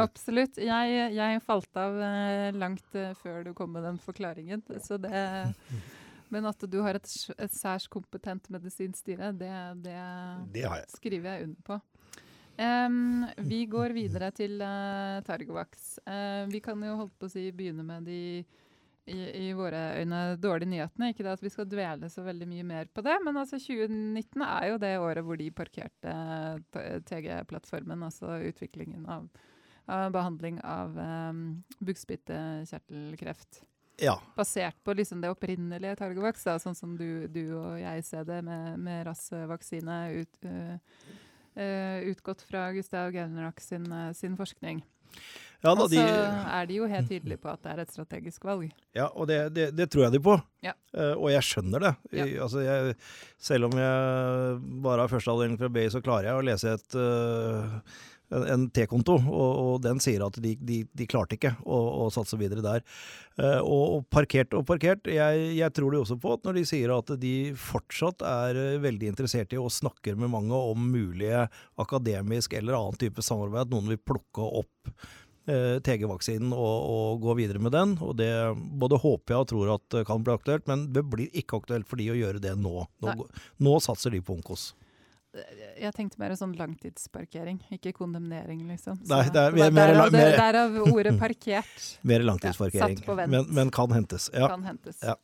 Absolutt. 0.00 0.60
Jeg, 0.60 1.00
jeg 1.16 1.40
falt 1.44 1.80
av 1.80 1.96
eh, 2.04 2.50
langt 2.56 2.96
eh, 2.96 3.12
før 3.20 3.42
du 3.44 3.54
kom 3.56 3.74
med 3.74 3.84
den 3.84 3.98
forklaringen. 4.00 4.62
Så 4.84 4.96
det, 5.00 5.12
men 6.32 6.48
at 6.48 6.64
du 6.70 6.78
har 6.84 6.96
et, 6.96 7.14
et 7.36 7.56
særs 7.56 7.88
kompetent 7.92 8.48
medisinstyre, 8.52 9.32
det, 9.36 9.52
det, 9.84 9.98
Det 10.54 10.64
jeg. 10.64 10.86
skriver 10.96 11.34
jeg 11.34 11.50
under 11.50 11.66
på. 11.68 11.80
Um, 12.60 13.24
vi 13.48 13.62
går 13.72 13.94
videre 13.96 14.28
til 14.36 14.58
uh, 14.60 15.22
Targovax. 15.24 16.00
Uh, 16.04 16.44
vi 16.50 16.60
kan 16.60 16.82
jo 16.84 16.98
holdt 16.98 17.14
på 17.16 17.28
å 17.28 17.32
si 17.32 17.46
begynne 17.56 17.86
med 17.86 18.04
de 18.04 18.42
i, 19.06 19.48
i 19.48 19.52
våre 19.56 19.80
øyne 20.00 20.20
dårlige 20.40 20.70
nyhetene. 20.70 21.10
Ikke 21.10 21.24
det 21.24 21.32
at 21.34 21.44
vi 21.44 21.52
skal 21.52 21.68
dvele 21.68 22.10
så 22.12 22.24
veldig 22.26 22.48
mye 22.50 22.66
mer 22.66 22.90
på 22.92 23.04
det, 23.06 23.16
men 23.24 23.38
altså 23.40 23.58
2019 23.60 24.44
er 24.46 24.66
jo 24.70 24.82
det 24.82 24.92
året 25.00 25.26
hvor 25.26 25.40
de 25.40 25.48
parkerte 25.54 26.14
TG-plattformen, 27.08 28.04
altså 28.06 28.38
utviklingen 28.50 29.06
av, 29.10 29.26
av 29.90 30.12
behandling 30.14 30.60
av 30.66 30.96
um, 30.98 31.42
bukspyttkjertelkreft. 31.80 33.64
Ja. 34.00 34.16
Basert 34.36 34.78
på 34.84 34.94
liksom 34.96 35.20
det 35.20 35.32
opprinnelige 35.32 35.98
Targovax, 36.00 36.46
da, 36.48 36.56
sånn 36.60 36.76
som 36.76 36.94
du, 36.96 37.26
du 37.28 37.42
og 37.58 37.74
jeg 37.80 38.06
ser 38.08 38.24
det 38.28 38.40
med, 38.46 38.78
med 38.80 39.04
RAS-vaksine 39.08 39.98
ut, 40.22 40.40
uh, 40.46 40.78
uh, 41.58 41.98
utgått 42.08 42.46
fra 42.48 42.70
Gustav 42.76 43.12
Gelnerak 43.16 43.60
sin, 43.64 43.88
sin 44.16 44.38
forskning. 44.40 44.80
Ja, 45.60 45.74
da, 45.76 45.82
og 45.84 45.90
så 45.90 45.92
de, 45.92 46.00
er 46.00 46.68
de 46.70 46.76
jo 46.78 46.86
helt 46.88 47.10
tydelige 47.10 47.36
på 47.42 47.50
at 47.52 47.60
det 47.66 47.72
er 47.74 47.80
et 47.82 47.90
strategisk 47.92 48.44
valg. 48.48 48.70
ja 48.96 49.10
og 49.12 49.26
det, 49.28 49.40
det, 49.52 49.66
det 49.76 49.90
tror 49.92 50.06
jeg 50.06 50.14
de 50.14 50.20
på. 50.24 50.38
Ja. 50.64 50.72
Uh, 50.96 51.12
og 51.20 51.26
jeg 51.34 51.42
skjønner 51.44 51.84
det. 51.84 51.90
Ja. 52.16 52.24
I- 52.24 52.38
Altså, 52.40 52.62
jeg, 52.64 52.94
selv 53.38 53.68
om 53.68 53.76
jeg 53.76 54.62
bare 54.86 55.04
har 55.04 55.12
førsteavdeling 55.12 55.58
fra 55.60 55.68
BI, 55.68 55.84
så 55.92 56.00
klarer 56.00 56.30
jeg 56.30 56.38
å 56.40 56.46
lese 56.48 56.72
et, 56.78 56.96
eh, 56.96 57.76
en, 58.30 58.66
T-konto, 58.70 59.16
og, 59.18 59.50
og 59.64 59.76
den 59.84 60.00
sier 60.02 60.22
at 60.24 60.38
de, 60.42 60.54
de, 60.56 60.80
de 60.96 61.06
klarte 61.10 61.36
ikke 61.36 61.52
å, 61.64 61.78
å 62.04 62.08
satse 62.14 62.38
videre 62.40 62.64
der. 62.64 62.84
Uh, 63.40 63.60
og, 63.60 63.84
og 63.96 64.04
parkert 64.12 64.54
og 64.56 64.66
parkert. 64.68 65.08
Jeg, 65.10 65.46
jeg 65.56 65.74
tror 65.76 65.94
de 65.94 66.02
også 66.02 66.18
på 66.20 66.34
at 66.36 66.44
når 66.46 66.60
de 66.60 66.66
sier 66.68 66.92
at 66.94 67.14
de 67.20 67.34
fortsatt 67.58 68.24
er 68.26 68.58
eh, 68.58 68.82
veldig 68.82 69.12
interessert 69.12 69.54
i 69.54 69.60
og 69.60 69.72
snakker 69.74 70.18
med 70.20 70.32
mange 70.32 70.56
om 70.56 70.90
mulige 70.92 71.46
akademisk 71.80 72.54
eller 72.58 72.78
annen 72.78 73.00
type 73.00 73.24
samarbeid, 73.24 73.66
at 73.66 73.74
noen 73.74 73.90
vil 73.92 74.02
plukke 74.12 74.46
opp 74.60 74.92
uh, 74.94 75.78
TG-vaksinen 75.86 76.52
og, 76.54 76.76
og 76.94 77.24
gå 77.24 77.38
videre 77.40 77.62
med 77.62 77.74
den. 77.74 77.96
Og 78.04 78.14
det 78.20 78.30
både 78.54 79.00
håper 79.02 79.34
jeg 79.36 79.46
og 79.46 79.50
tror 79.54 79.74
at 79.78 80.02
kan 80.08 80.26
bli 80.26 80.36
aktuelt, 80.36 80.68
men 80.70 80.90
det 80.94 81.06
blir 81.08 81.32
ikke 81.34 81.62
aktuelt 81.62 81.90
for 81.90 82.00
de 82.00 82.12
å 82.12 82.20
gjøre 82.20 82.42
det 82.42 82.54
nå. 82.60 82.86
Nå, 83.02 83.16
nå 83.64 83.80
satser 83.82 84.14
de 84.14 84.22
på 84.24 84.38
Onkos. 84.38 84.70
Jeg 85.80 85.92
tenkte 85.94 86.18
mer 86.18 86.32
sånn 86.34 86.56
langtidsparkering, 86.58 87.60
ikke 87.76 87.92
kondemnering, 87.94 88.64
liksom. 88.68 88.98
Nei, 89.08 89.22
det 89.30 89.36
er 89.44 89.52
Så 89.54 89.70
mer- 89.72 89.94
derav, 89.94 90.10
mer- 90.12 90.36
derav 90.36 90.78
ordet 90.90 91.12
parkert 91.24 91.84
Mer 92.02 92.24
langtidsparkering, 92.26 92.96
satt 92.98 93.06
på 93.06 93.14
vent. 93.16 93.30
men, 93.30 93.46
men 93.54 93.70
kan 93.70 93.90
hentes. 93.94 94.28
Ja. 94.34 94.48
kan 94.48 94.64
hentes. 94.66 94.98
Ja. 95.06 95.14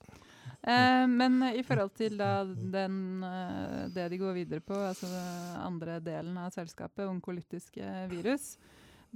Eh, 0.66 1.06
men 1.06 1.42
i 1.54 1.62
forhold 1.66 1.92
til 1.98 2.16
da 2.18 2.44
den, 2.44 3.22
eh, 3.22 3.88
det 3.94 4.08
de 4.10 4.18
går 4.18 4.32
videre 4.34 4.60
på, 4.60 4.74
altså 4.78 5.06
den 5.10 5.60
andre 5.62 5.98
delen 6.00 6.38
av 6.38 6.50
selskapet, 6.54 7.06
onkolytiske 7.06 8.08
virus, 8.10 8.56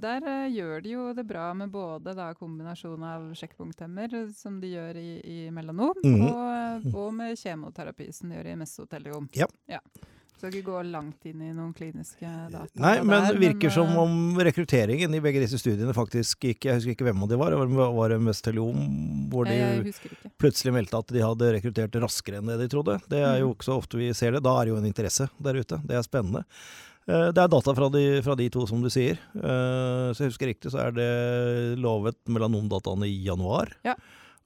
der 0.01 0.23
eh, 0.27 0.47
gjør 0.55 0.81
de 0.83 0.89
jo 0.95 1.07
det 1.13 1.25
bra 1.27 1.49
med 1.53 1.71
både 1.71 2.13
da 2.15 2.29
kombinasjon 2.33 3.03
av 3.03 3.31
sjekkpunkthemmer, 3.35 4.15
som 4.35 4.59
de 4.63 4.71
gjør 4.75 4.95
i, 4.99 5.09
i 5.23 5.49
melanom, 5.51 5.95
Mhm. 6.03 6.23
og, 6.31 6.95
og 6.95 7.13
med 7.13 7.35
kjemoterapi, 7.37 8.11
som 8.15 8.29
de 8.31 8.35
gjør 8.39 8.51
i 8.53 8.55
mesoteliom. 8.63 9.29
Ja. 9.35 9.79
Så 10.41 10.49
ikke 10.49 10.63
gå 10.71 10.79
langt 10.89 11.25
inn 11.29 11.41
i 11.45 11.51
noen 11.53 11.71
kliniske 11.77 12.25
data. 12.49 12.65
Nei, 12.81 12.95
men 13.05 13.27
det 13.29 13.37
virker 13.37 13.69
eh, 13.69 13.73
som 13.75 13.91
om 14.01 14.15
rekrutteringen 14.41 15.13
i 15.13 15.21
begge 15.21 15.43
disse 15.43 15.59
studiene 15.61 15.93
faktisk 15.93 16.47
ikke 16.49 16.71
Jeg 16.71 16.79
husker 16.79 16.95
ikke 16.95 17.05
hvem 17.11 17.21
de 17.29 17.37
var. 17.37 17.53
Det 17.53 17.77
var, 17.77 18.09
det 18.09 18.17
Mesteliom 18.25 18.81
hvor 19.29 19.45
de 19.45 19.93
plutselig 20.41 20.73
meldte 20.73 20.97
at 20.97 21.13
de 21.13 21.21
hadde 21.23 21.51
rekruttert 21.59 21.97
raskere 22.01 22.41
enn 22.41 22.49
det 22.49 22.57
de 22.63 22.69
trodde. 22.73 22.97
Det 23.11 23.21
er 23.21 23.39
jo 23.43 23.51
Mhm. 23.51 23.55
ikke 23.55 23.67
så 23.69 23.77
ofte 23.77 23.97
vi 24.01 24.09
ser 24.17 24.31
det. 24.33 24.41
Da 24.43 24.55
er 24.59 24.65
det 24.65 24.73
jo 24.73 24.77
en 24.81 24.89
interesse 24.89 25.29
der 25.39 25.53
ute. 25.61 25.77
Det 25.85 25.95
er 25.95 26.01
spennende. 26.07 26.43
Eh, 27.07 27.31
Det 27.31 27.37
er 27.37 27.47
data 27.47 27.73
fra 27.77 27.89
de, 27.89 28.21
fra 28.25 28.35
de 28.35 28.49
to, 28.49 28.65
som 28.67 28.81
du 28.81 28.89
sier. 28.89 29.17
Eh, 29.35 30.09
Så 30.13 30.25
jeg 30.25 30.31
husker 30.33 30.47
riktig, 30.49 30.71
så 30.71 30.79
er 30.87 30.91
det 30.91 31.77
lovet 31.79 32.17
melanomdataene 32.27 33.05
i 33.05 33.23
januar. 33.25 33.69
Ja. 33.85 33.95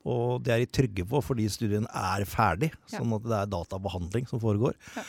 Og 0.06 0.44
det 0.44 0.52
er 0.54 0.60
de 0.60 0.66
trygge 0.70 1.06
på, 1.08 1.24
fordi 1.24 1.48
studien 1.50 1.88
er 1.90 2.26
ferdig. 2.26 2.72
Sånn 2.92 3.12
at 3.16 3.24
det 3.24 3.32
er 3.40 3.48
databehandling 3.48 4.28
som 4.30 4.40
foregår. 4.40 4.76
Ja. 4.96 5.04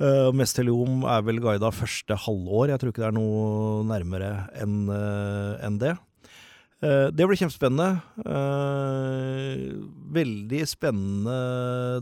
Uh, 0.00 0.30
Mesteliom 0.36 1.04
er 1.10 1.26
vel 1.26 1.42
guida 1.42 1.72
første 1.74 2.16
halvår. 2.24 2.72
Jeg 2.72 2.80
tror 2.80 2.92
ikke 2.92 3.04
det 3.04 3.10
er 3.10 3.18
noe 3.18 3.82
nærmere 3.88 4.32
enn 4.62 4.88
uh, 4.88 5.60
en 5.64 5.76
det. 5.82 5.92
Uh, 6.82 7.12
det 7.14 7.28
blir 7.28 7.38
kjempespennende. 7.38 8.00
Uh, 8.24 9.84
veldig 10.16 10.62
spennende 10.70 11.36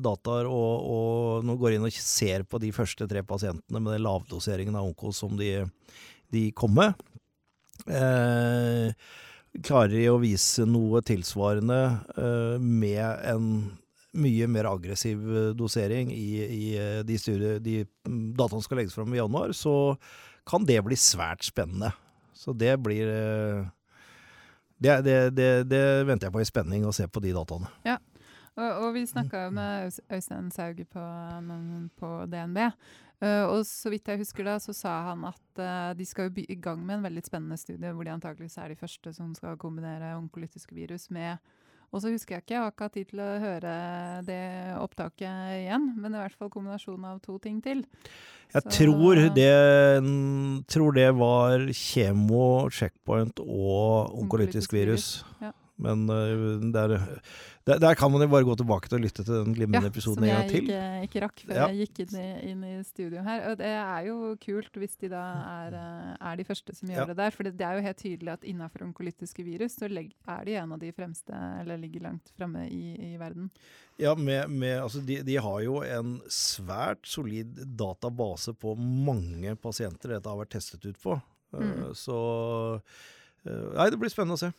dataer. 0.05 0.49
Og, 0.49 0.89
og 0.95 1.49
nå 1.49 1.59
går 1.61 1.75
jeg 1.75 1.83
inn 1.83 1.91
og 1.91 2.01
ser 2.05 2.47
på 2.49 2.63
de 2.63 2.73
første 2.77 3.09
tre 3.11 3.25
pasientene 3.27 3.83
med 3.83 3.97
den 3.97 4.07
lavdoseringen 4.07 4.79
av 4.79 4.93
Onkos 4.93 5.21
som 5.25 5.37
de, 5.41 5.55
de 6.33 6.49
kom 6.57 6.79
med 6.79 6.95
eh, 7.89 8.93
Klarer 9.67 9.95
de 9.97 10.07
å 10.11 10.21
vise 10.23 10.67
noe 10.69 11.03
tilsvarende 11.07 11.81
eh, 12.15 12.57
med 12.63 13.25
en 13.27 13.47
mye 14.13 14.47
mer 14.51 14.69
aggressiv 14.71 15.23
eh, 15.23 15.51
dosering 15.57 16.13
i, 16.13 16.29
i 16.45 16.63
eh, 16.79 17.01
de, 17.07 17.19
studier, 17.19 17.61
de 17.63 17.83
mm, 17.85 18.33
dataene 18.39 18.59
som 18.59 18.67
skal 18.67 18.81
legges 18.83 18.97
fram 18.97 19.15
i 19.15 19.21
januar, 19.21 19.55
så 19.57 19.97
kan 20.49 20.67
det 20.67 20.81
bli 20.87 20.99
svært 20.99 21.45
spennende. 21.47 21.93
Så 22.35 22.55
det 22.57 22.75
blir 22.83 23.11
eh, 23.11 23.69
det, 24.81 25.01
det, 25.07 25.19
det, 25.37 25.51
det 25.69 25.85
venter 26.09 26.29
jeg 26.29 26.35
på 26.35 26.43
i 26.43 26.49
spenning, 26.49 26.87
å 26.89 26.95
se 26.97 27.07
på 27.07 27.23
de 27.23 27.35
dataene. 27.37 27.71
Og, 28.61 28.71
og 28.71 28.89
vi 28.97 29.05
snakka 29.07 29.47
med 29.55 30.01
Øystein 30.11 30.51
Sauge 30.53 30.85
på, 30.89 31.05
på 32.01 32.11
DNB. 32.33 32.59
Uh, 33.21 33.45
og 33.53 33.67
så 33.69 33.91
vidt 33.93 34.09
jeg 34.09 34.23
husker 34.23 34.47
da, 34.49 34.55
så 34.65 34.73
sa 34.73 34.95
han 35.11 35.27
at 35.29 35.61
uh, 35.61 35.91
de 35.93 36.07
skal 36.09 36.33
i 36.41 36.57
gang 36.57 36.81
med 36.81 36.97
en 36.97 37.05
veldig 37.05 37.23
spennende 37.27 37.59
studie, 37.61 37.93
hvor 37.93 38.07
de 38.09 38.15
antakeligvis 38.15 38.57
er 38.57 38.73
de 38.73 38.79
første 38.81 39.13
som 39.13 39.35
skal 39.37 39.59
kombinere 39.61 40.15
onkolytiske 40.17 40.73
virus 40.73 41.11
med 41.13 41.37
Og 41.93 41.99
så 42.03 42.11
husker 42.13 42.37
jeg 42.37 42.45
ikke, 42.45 42.55
jeg 42.55 42.63
har 42.63 42.71
ikke 42.71 42.87
hatt 42.87 42.93
tid 42.95 43.09
til 43.11 43.21
å 43.25 43.29
høre 43.43 43.71
det 44.27 44.43
opptaket 44.79 45.57
igjen, 45.57 45.89
men 45.99 46.15
i 46.15 46.21
hvert 46.21 46.37
fall 46.39 46.51
kombinasjonen 46.55 47.09
av 47.11 47.17
to 47.25 47.39
ting 47.43 47.57
til. 47.65 47.83
Jeg 48.55 48.63
Så- 48.63 48.71
tror, 48.77 49.15
det, 49.35 49.51
tror 50.71 50.93
det 50.95 51.09
var 51.19 51.59
kjemo, 51.75 52.71
checkpoint 52.71 53.41
og 53.43 54.15
onkolytisk 54.23 54.73
virus. 54.73 55.25
virus, 55.25 55.25
ja. 55.43 55.53
Men 55.81 56.03
øh, 56.13 56.61
der, 56.75 56.93
der, 57.65 57.79
der 57.81 57.95
kan 57.97 58.13
man 58.13 58.21
jo 58.21 58.29
bare 58.29 58.45
gå 58.45 58.55
tilbake 58.61 58.91
til 58.91 58.99
å 58.99 59.03
lytte 59.03 59.25
til 59.25 59.39
den 59.47 59.55
glimrende 59.57 59.89
episoden 59.89 60.19
som 60.21 60.27
en 60.27 60.29
jeg 60.31 60.39
gang 60.41 60.51
til. 60.51 60.67
ikke, 60.69 60.83
ikke 61.07 61.23
rakk 61.25 61.43
før 61.47 61.57
Ja. 61.57 61.69
jeg 61.73 61.87
gikk 61.87 62.01
inn 62.05 62.19
i, 62.21 62.27
inn 62.51 62.65
i 62.69 62.73
studio 62.85 63.23
her. 63.25 63.47
Og 63.51 63.57
det 63.63 63.71
er 63.73 64.07
jo 64.11 64.17
kult 64.45 64.77
hvis 64.83 64.99
de 65.01 65.11
da 65.13 65.23
er, 65.55 65.77
eh, 65.81 66.11
er 66.33 66.41
de 66.41 66.47
første 66.51 66.77
som 66.77 66.93
gjør 66.93 67.03
Ja. 67.03 67.09
det 67.13 67.17
der. 67.23 67.31
For 67.37 67.49
det, 67.49 67.55
er 67.65 67.79
jo 67.81 67.87
helt 67.89 68.03
tydelig 68.05 68.33
at 68.35 68.45
innenfor 68.53 68.85
onkolytiske 68.91 69.45
virus 69.47 69.79
så 69.81 69.89
er 69.89 70.45
de 70.45 70.57
en 70.61 70.73
av 70.77 70.79
de 70.85 70.93
fremste, 70.93 71.33
eller 71.63 71.81
ligger 71.81 72.05
langt 72.11 72.33
framme 72.37 72.67
i, 72.69 73.15
i 73.15 73.17
verden. 73.21 73.51
Ja, 74.01 74.15
med, 74.15 74.51
med, 74.51 74.79
altså 74.83 75.01
de, 75.05 75.23
de 75.25 75.37
har 75.37 75.61
jo 75.65 75.81
en 75.85 76.21
svært 76.29 77.09
solid 77.09 77.57
database 77.77 78.53
på 78.57 78.77
mange 78.77 79.57
pasienter 79.57 80.17
dette 80.17 80.29
har 80.29 80.41
vært 80.45 80.57
testet 80.59 80.85
ut 80.85 81.01
på. 81.01 81.17
Uh, 81.17 81.61
Mm. 81.61 81.95
Så 81.99 82.15
Nei, 83.43 83.87
det 83.91 83.99
blir 83.99 84.11
spennende 84.13 84.37
å 84.37 84.39
se. 84.39 84.51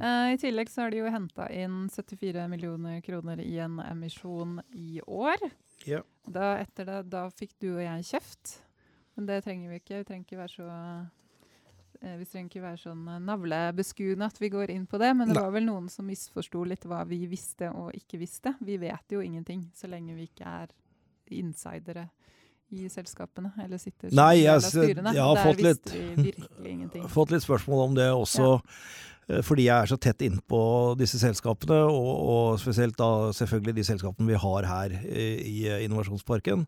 Eh, 0.00 0.32
I 0.34 0.38
tillegg 0.40 0.70
så 0.72 0.82
har 0.86 0.90
de 0.94 1.02
jo 1.02 1.10
henta 1.12 1.46
inn 1.52 1.88
74 1.92 2.46
millioner 2.48 3.00
kroner 3.04 3.40
i 3.44 3.58
en 3.60 3.78
emisjon 3.84 4.58
i 4.72 5.00
år. 5.06 5.36
Ja. 5.88 6.02
Da, 6.26 6.54
etter 6.62 6.84
det, 6.88 6.98
da 7.12 7.26
fikk 7.30 7.52
du 7.60 7.74
og 7.76 7.82
jeg 7.84 8.04
kjeft. 8.10 8.58
Men 9.16 9.26
det 9.26 9.42
trenger 9.44 9.68
vi 9.74 9.80
ikke. 9.82 9.98
Vi 10.00 10.04
trenger 10.08 10.24
ikke 10.28 10.38
være 10.40 10.54
så 10.54 10.68
eh, 12.02 12.16
vi 12.20 12.24
trenger 12.30 12.48
ikke 12.48 12.62
være 12.64 12.80
sånn 12.80 13.02
eh, 13.12 13.18
navlebeskuende 13.28 14.28
at 14.30 14.38
vi 14.40 14.48
går 14.52 14.70
inn 14.72 14.86
på 14.88 15.00
det, 15.02 15.10
men 15.16 15.28
det 15.32 15.36
var 15.40 15.52
vel 15.52 15.66
noen 15.68 15.88
som 15.92 16.06
misforsto 16.08 16.62
litt 16.64 16.86
hva 16.88 17.02
vi 17.08 17.24
visste 17.28 17.68
og 17.74 17.92
ikke 17.96 18.20
visste. 18.22 18.54
Vi 18.64 18.78
vet 18.80 19.12
jo 19.12 19.20
ingenting 19.24 19.66
så 19.76 19.90
lenge 19.90 20.16
vi 20.16 20.28
ikke 20.30 20.48
er 20.64 20.72
insidere 21.36 22.08
i 22.70 22.86
selskapene 22.90 23.50
eller 23.64 23.80
sitter 23.82 24.12
jeg 24.14 24.62
styrene. 24.62 25.12
jeg 25.14 25.22
har 25.26 25.34
Der 25.34 25.44
fått 25.44 25.62
litt- 25.64 25.92
vi 25.92 26.30
virkelig 26.30 26.70
ingenting. 26.70 27.08
fått 27.18 27.32
litt 27.34 27.42
spørsmål 27.42 27.88
om 27.88 27.94
det 27.98 28.08
også. 28.14 28.52
eh, 28.62 29.19
Fordi 29.46 29.66
jeg 29.68 29.76
er 29.76 29.90
så 29.90 29.98
tett 30.00 30.24
innpå 30.26 30.60
disse 30.98 31.20
selskapene, 31.22 31.82
og, 31.86 32.10
og 32.34 32.60
spesielt 32.62 32.98
da 32.98 33.30
selvfølgelig 33.36 33.76
de 33.78 33.86
selskapene 33.86 34.32
vi 34.32 34.40
har 34.42 34.68
her 34.68 34.96
eh, 35.04 35.38
i 35.46 35.58
eh, 35.68 35.84
Innovasjonsparken. 35.86 36.66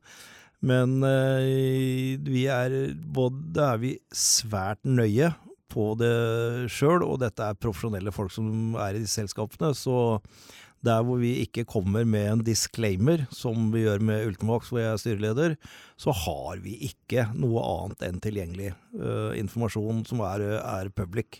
Men 0.62 1.00
eh, 1.02 2.18
vi 2.22 2.46
er 2.52 2.76
både 2.94 3.66
er 3.72 3.82
vi 3.82 3.96
svært 4.14 4.84
nøye 4.86 5.32
på 5.72 5.92
det 5.98 6.68
sjøl, 6.70 7.02
og 7.06 7.22
dette 7.22 7.44
er 7.48 7.58
profesjonelle 7.58 8.12
folk 8.14 8.34
som 8.34 8.76
er 8.76 8.94
i 8.94 9.02
disse 9.02 9.22
selskapene. 9.22 9.72
Så 9.74 10.20
Der 10.82 11.02
hvor 11.06 11.20
vi 11.22 11.36
ikke 11.44 11.62
kommer 11.64 12.02
med 12.04 12.26
en 12.26 12.40
disclaimer, 12.42 13.26
som 13.30 13.70
vi 13.70 13.84
gjør 13.84 14.00
med 14.02 14.26
Ultimax, 14.26 14.68
hvor 14.68 14.80
jeg 14.80 14.90
er 14.90 14.98
styreleder, 14.98 15.54
så 15.96 16.10
har 16.10 16.58
vi 16.58 16.74
ikke 16.88 17.28
noe 17.38 17.62
annet 17.62 18.02
enn 18.02 18.18
tilgjengelig 18.18 18.72
uh, 18.98 19.30
informasjon 19.38 20.02
som 20.08 20.24
er, 20.26 20.42
er 20.58 20.90
public. 20.90 21.38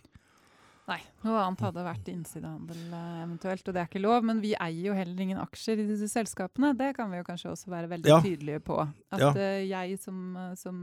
Nei, 0.93 1.01
noe 1.24 1.40
annet 1.40 1.62
hadde 1.64 1.84
vært 1.86 2.09
innsidehandel 2.12 2.80
uh, 2.93 3.20
eventuelt, 3.22 3.64
og 3.66 3.76
det 3.76 3.82
er 3.82 3.90
ikke 3.90 4.03
lov. 4.03 4.24
Men 4.28 4.43
vi 4.43 4.53
eier 4.55 4.90
jo 4.90 4.97
heller 4.97 5.24
ingen 5.24 5.40
aksjer 5.43 5.80
i 5.82 5.86
disse 5.88 6.11
selskapene. 6.12 6.74
Det 6.78 6.93
kan 6.99 7.11
vi 7.12 7.20
jo 7.20 7.26
kanskje 7.26 7.53
også 7.53 7.72
være 7.72 7.93
veldig 7.95 8.12
ja. 8.12 8.18
tydelige 8.24 8.62
på. 8.66 8.78
At 9.14 9.24
ja. 9.24 9.30
uh, 9.36 9.61
jeg 9.64 10.01
som, 10.03 10.36
som 10.59 10.82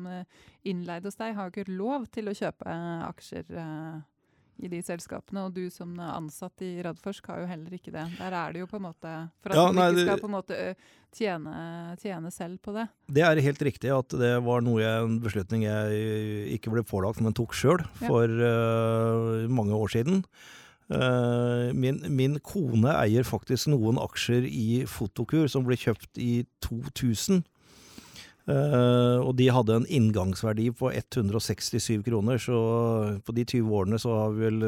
innleid 0.67 1.05
hos 1.07 1.19
deg 1.19 1.35
har 1.37 1.49
jo 1.49 1.53
ikke 1.53 1.77
lov 1.79 2.07
til 2.13 2.31
å 2.31 2.37
kjøpe 2.39 2.79
aksjer 3.09 3.53
i 4.59 4.69
de 4.71 4.79
selskapene. 4.83 5.45
Og 5.47 5.55
du 5.55 5.65
som 5.73 5.93
ansatt 6.03 6.63
i 6.65 6.75
Radforsk 6.85 7.31
har 7.31 7.43
jo 7.43 7.49
heller 7.49 7.75
ikke 7.75 7.93
det. 7.95 8.05
Der 8.19 8.35
er 8.35 8.55
det 8.55 8.63
jo 8.63 8.69
på 8.69 8.79
en 8.79 8.87
måte 8.89 9.13
For 9.43 9.53
at 9.53 9.59
ja, 9.59 9.67
du 9.71 9.81
ikke 9.81 10.07
skal 10.07 10.23
på 10.23 10.29
en 10.29 10.35
måte 10.35 10.59
tjene, 11.15 11.55
tjene, 12.01 12.31
selv 12.33 12.59
på 12.65 12.75
det. 12.75 12.85
Det 13.09 13.25
er 13.25 13.43
helt 13.45 13.65
riktig 13.69 13.91
at 13.95 14.15
det 14.19 14.33
var 14.45 14.63
noe 14.65 14.81
jeg, 14.83 15.05
en 15.07 15.19
beslutning 15.23 15.65
jeg 15.65 16.55
ikke 16.57 16.73
ble 16.73 16.85
pålagt, 16.87 17.23
men 17.25 17.35
tok 17.37 17.55
sjøl 17.57 17.83
for 18.01 18.29
ja. 18.29 18.55
uh, 18.55 19.45
mange 19.51 19.77
år 19.77 19.95
siden. 19.95 20.23
Uh, 20.89 21.69
min, 21.77 22.01
min, 22.17 22.39
kone 22.41 22.95
eier 22.97 23.27
faktisk 23.27 23.69
noen 23.69 23.99
aksjer 24.01 24.47
i 24.49 24.83
Fotokur 24.89 25.45
som 25.51 25.67
ble 25.67 25.77
kjøpt 25.77 26.17
i 26.21 26.43
2000. 26.65 27.43
Uh, 28.49 29.21
og 29.21 29.35
de 29.37 29.49
hadde 29.53 29.75
en 29.77 29.89
inngangsverdi 29.93 30.69
på 30.77 30.89
167 30.89 31.99
kroner, 32.07 32.39
så 32.41 32.59
på 33.25 33.35
de 33.37 33.45
20 33.45 33.75
årene 33.81 33.99
så 34.01 34.15
har 34.15 34.31
vi 34.33 34.47
vel 34.47 34.63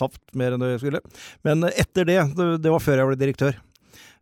tapt 0.00 0.34
mer 0.34 0.54
enn 0.54 0.64
det 0.64 0.72
vi 0.72 0.80
skulle. 0.86 1.02
Men 1.46 1.68
etter 1.70 2.08
det, 2.08 2.18
det 2.34 2.72
var 2.72 2.82
før 2.82 2.98
jeg 2.98 3.10
ble 3.12 3.20
direktør, 3.20 3.60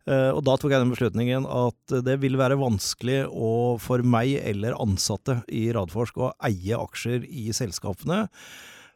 uh, 0.05 0.29
og 0.35 0.43
da 0.45 0.57
tok 0.59 0.75
jeg 0.75 0.83
den 0.83 0.93
beslutningen 0.93 1.47
at 1.49 1.95
det 2.05 2.19
ville 2.21 2.41
være 2.41 2.59
vanskelig 2.61 3.23
å, 3.31 3.79
for 3.81 4.05
meg 4.05 4.35
eller 4.43 4.77
ansatte 4.83 5.41
i 5.49 5.65
Radforsk 5.73 6.21
å 6.21 6.35
eie 6.45 6.77
aksjer 6.77 7.25
i 7.25 7.49
selskapene. 7.57 8.27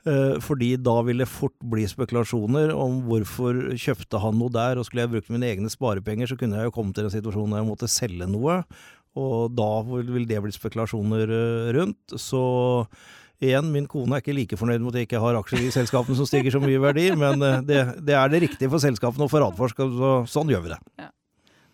Uh, 0.08 0.38
fordi 0.40 0.76
da 0.80 1.00
ville 1.04 1.26
det 1.26 1.32
fort 1.32 1.58
bli 1.66 1.88
spekulasjoner 1.90 2.70
om 2.78 3.02
hvorfor 3.10 3.74
kjøpte 3.74 4.22
han 4.22 4.38
noe 4.38 4.54
der, 4.54 4.78
og 4.78 4.86
skulle 4.86 5.08
jeg 5.08 5.16
brukt 5.16 5.34
mine 5.34 5.50
egne 5.50 5.72
sparepenger, 5.74 6.30
så 6.30 6.38
kunne 6.40 6.62
jeg 6.62 6.70
jo 6.70 6.76
komme 6.78 6.94
til 6.96 7.10
en 7.10 7.16
situasjon 7.18 7.52
der 7.52 7.64
jeg 7.64 7.72
måtte 7.72 7.90
selge 7.92 8.30
noe, 8.30 8.62
og 9.18 9.54
da 9.58 9.70
vil 9.90 10.28
det 10.30 10.42
bli 10.44 10.54
spekulasjoner 10.54 11.34
eh, 11.34 11.70
rundt. 11.78 12.18
Så 12.22 12.42
igjen, 13.44 13.72
min 13.74 13.90
kone 13.90 14.18
er 14.18 14.24
ikke 14.24 14.36
like 14.38 14.60
fornøyd 14.60 14.82
med 14.84 14.94
at 14.94 15.02
jeg 15.02 15.10
ikke 15.10 15.24
har 15.24 15.38
aksjer 15.40 15.68
i 15.68 15.74
selskapene 15.74 16.18
som 16.18 16.30
stiger 16.30 16.54
så 16.54 16.64
mye 16.64 16.82
verdi, 16.82 17.10
men 17.24 17.44
eh, 17.46 17.62
det, 17.66 17.84
det, 18.08 18.18
er 18.18 18.34
det 18.34 18.44
riktige 18.48 18.72
for 18.74 18.84
selskapene 18.84 19.28
og 19.28 19.34
for 19.34 19.46
Radforsk, 19.46 19.86
så 20.02 20.18
sånn 20.30 20.54
gjør 20.54 20.68
vi 20.68 20.76
det. 20.76 20.82
Ja. 21.04 21.14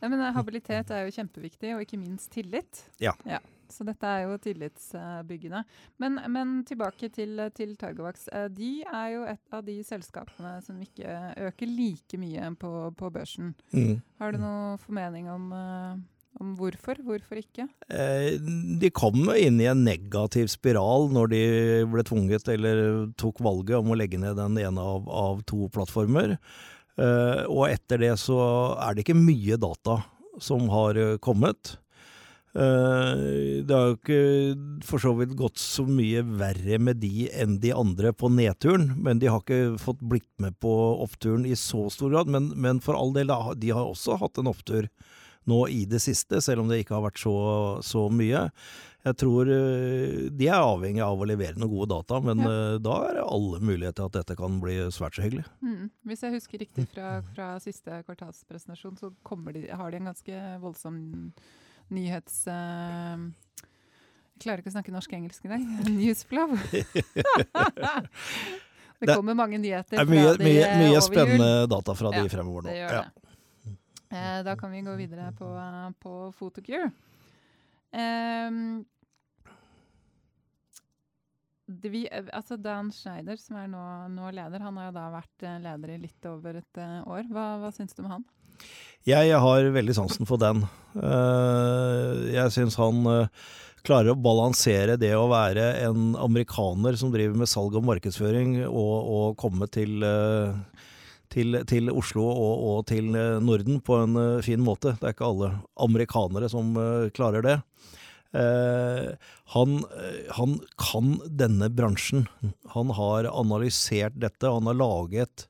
Nei, 0.03 0.11
men 0.11 0.21
eh, 0.21 0.35
Habilitet 0.35 0.93
er 0.93 1.07
jo 1.07 1.17
kjempeviktig, 1.17 1.75
og 1.75 1.83
ikke 1.85 1.99
minst 1.99 2.31
tillit. 2.35 2.85
Ja. 3.03 3.15
ja. 3.27 3.41
Så 3.73 3.85
dette 3.87 4.05
er 4.05 4.27
jo 4.27 4.35
tillitsbyggende. 4.37 5.63
Men, 6.03 6.19
men 6.29 6.51
tilbake 6.67 7.07
til, 7.09 7.39
til 7.57 7.71
Targovax. 7.79 8.27
De 8.53 8.73
er 8.85 9.07
jo 9.15 9.23
et 9.31 9.55
av 9.55 9.63
de 9.65 9.79
selskapene 9.87 10.51
som 10.61 10.77
ikke 10.83 11.15
øker 11.47 11.71
like 11.71 12.19
mye 12.21 12.51
på, 12.59 12.73
på 12.99 13.09
børsen. 13.15 13.55
Mm. 13.73 13.95
Har 14.21 14.35
du 14.35 14.43
noen 14.43 14.77
formening 14.83 15.31
om 15.33 15.47
om 16.41 16.53
hvorfor? 16.57 16.97
Hvorfor 17.05 17.39
ikke? 17.41 17.67
Eh, 17.93 18.37
de 18.81 18.89
kom 18.95 19.27
inn 19.35 19.59
i 19.61 19.69
en 19.69 19.83
negativ 19.85 20.49
spiral 20.53 21.09
når 21.13 21.31
de 21.33 21.43
ble 21.93 22.05
tvunget, 22.07 22.47
eller 22.53 23.11
tok 23.19 23.41
valget 23.43 23.77
om 23.79 23.93
å 23.93 23.99
legge 23.99 24.21
ned 24.21 24.39
den 24.39 24.57
ene 24.61 24.87
av, 24.95 25.09
av 25.09 25.43
to 25.49 25.67
plattformer. 25.73 26.37
Eh, 26.97 27.45
og 27.49 27.69
etter 27.69 28.01
det 28.03 28.15
så 28.21 28.39
er 28.81 28.93
det 28.93 29.05
ikke 29.05 29.17
mye 29.17 29.57
data 29.61 30.01
som 30.41 30.67
har 30.73 30.99
eh, 30.99 31.15
kommet. 31.23 31.77
Eh, 32.53 33.63
det 33.65 33.73
har 33.73 33.87
jo 33.89 33.97
ikke 33.97 34.83
for 34.85 35.01
så 35.01 35.13
vidt 35.17 35.33
gått 35.37 35.57
så 35.61 35.87
mye 35.89 36.21
verre 36.37 36.77
med 36.77 37.01
de 37.01 37.27
enn 37.33 37.57
de 37.63 37.73
andre 37.73 38.13
på 38.13 38.29
nedturen, 38.29 38.91
men 39.01 39.21
de 39.21 39.31
har 39.31 39.41
ikke 39.41 39.79
fått 39.81 40.03
blitt 40.05 40.29
med 40.43 40.59
på 40.61 40.73
oppturen 41.01 41.47
i 41.49 41.57
så 41.57 41.87
stor 41.93 42.13
grad. 42.13 42.29
Men, 42.29 42.51
men 42.53 42.81
for 42.83 42.97
all 42.99 43.15
del, 43.15 43.33
de 43.57 43.73
har 43.73 43.89
også 43.89 44.19
hatt 44.21 44.37
en 44.41 44.51
opptur 44.53 44.89
nå 45.49 45.59
i 45.71 45.83
det 45.89 46.01
siste, 46.03 46.41
selv 46.43 46.63
om 46.63 46.71
det 46.71 46.83
ikke 46.83 46.97
har 46.97 47.05
vært 47.05 47.21
så, 47.21 47.35
så 47.85 48.07
mye. 48.13 48.47
Jeg 49.03 49.17
tror 49.19 49.49
eh, 49.51 50.29
de 50.31 50.47
er 50.47 50.61
avhengig 50.63 51.01
av 51.03 51.19
å 51.19 51.27
levere 51.27 51.59
noen 51.59 51.71
gode 51.73 51.89
data, 51.91 52.21
men 52.23 52.39
ja. 52.39 52.51
Eh, 52.51 52.75
da 52.83 52.95
er 53.09 53.17
det 53.17 53.25
alle 53.35 53.59
muligheter 53.59 53.99
til 53.99 54.07
at 54.07 54.15
dette 54.21 54.37
kan 54.39 54.61
bli 54.63 54.77
svært 54.95 55.17
så 55.17 55.25
hyggelig. 55.25 55.43
Mm. 55.59 55.89
Hvis 56.07 56.23
jeg 56.23 56.35
husker 56.37 56.63
riktig 56.63 56.85
fra, 56.93 57.17
fra 57.33 57.49
siste 57.63 57.99
kvartalspresentasjon, 58.07 58.95
så 59.01 59.11
de, 59.11 59.65
har 59.67 59.91
de 59.91 59.99
en 59.99 60.11
ganske 60.13 60.43
voldsom 60.63 61.01
nyhets... 61.91 62.45
Uh, 62.47 63.27
jeg 64.33 64.47
klarer 64.47 64.63
ikke 64.63 64.71
å 64.71 64.77
snakke 64.77 64.95
norsk-engelsk 64.95 65.43
i 65.45 65.51
dag. 65.51 65.67
Newsflow. 65.99 66.55
det 69.03 69.11
kommer 69.11 69.35
mange 69.37 69.59
nyheter 69.59 69.99
fra 69.99 70.07
mye, 70.07 70.31
de 70.39 70.47
mye, 70.47 70.71
mye 70.79 71.03
spennende 71.03 71.51
data 71.71 71.95
fra 71.99 72.15
de 72.15 72.23
fremover 72.31 72.65
nå. 72.65 72.71
Det 72.71 72.79
gjør 72.79 72.97
det. 73.01 73.22
Eh, 74.13 74.43
da 74.45 74.55
kan 74.55 74.71
vi 74.71 74.81
gå 74.81 74.93
videre 74.95 75.31
på, 75.37 75.47
på 75.99 76.31
Photocure. 76.37 76.91
Eh, 77.91 78.51
vi, 81.65 82.03
altså 82.11 82.57
Dan 82.61 82.91
Schneider, 82.93 83.39
som 83.41 83.57
er 83.57 83.71
nå, 83.71 83.81
nå, 84.13 84.29
leder, 84.35 84.61
han 84.61 84.77
har 84.77 84.91
jo 84.91 84.95
da 84.99 85.07
vært 85.15 85.47
eh, 85.47 85.59
leder 85.63 85.95
i 85.95 85.99
litt 86.05 86.29
over 86.29 86.61
et 86.61 86.81
år. 87.09 87.25
Hva, 87.33 87.47
hva 87.63 87.73
syns 87.73 87.97
du 87.97 88.03
om 88.03 88.11
han? 88.19 88.29
Jeg 89.03 89.33
har 89.33 89.73
veldig 89.75 89.95
sansen 89.97 90.29
for 90.29 90.39
den. 90.39 90.61
Jeg 90.93 92.53
syns 92.53 92.77
han 92.79 93.01
klarer 93.83 94.13
å 94.13 94.19
balansere 94.19 94.95
det 94.95 95.11
å 95.17 95.25
være 95.27 95.65
en 95.89 96.13
amerikaner 96.21 96.95
som 96.95 97.11
driver 97.11 97.35
med 97.41 97.49
salg 97.51 97.75
og 97.75 97.83
markedsføring, 97.89 98.61
og, 98.69 98.93
og 99.17 99.35
komme 99.41 99.67
til 99.73 100.05
uh, 100.05 100.55
til, 101.33 101.59
til 101.69 101.91
Oslo 101.93 102.25
og, 102.29 102.63
og, 102.69 102.79
til 102.89 103.13
eh, 103.17 103.41
Norden 103.43 103.81
på 103.83 103.97
en 104.03 104.17
uh, 104.19 104.43
fin 104.45 104.61
måte. 104.63 104.95
Det 104.99 105.09
er 105.09 105.15
ikke 105.15 105.29
alle 105.29 105.51
amerikanere 105.85 106.49
som 106.51 106.73
uh, 106.77 107.09
klarer 107.15 107.45
det. 107.45 107.59
Uh, 108.33 109.13
han, 109.53 109.77
han, 110.37 110.57
kan 110.81 111.15
denne 111.29 111.69
bransjen. 111.73 112.27
Han 112.73 112.93
har 112.97 113.29
analysert 113.31 114.17
dette. 114.21 114.49
Han 114.49 114.69
har 114.69 114.79
laget 114.79 115.47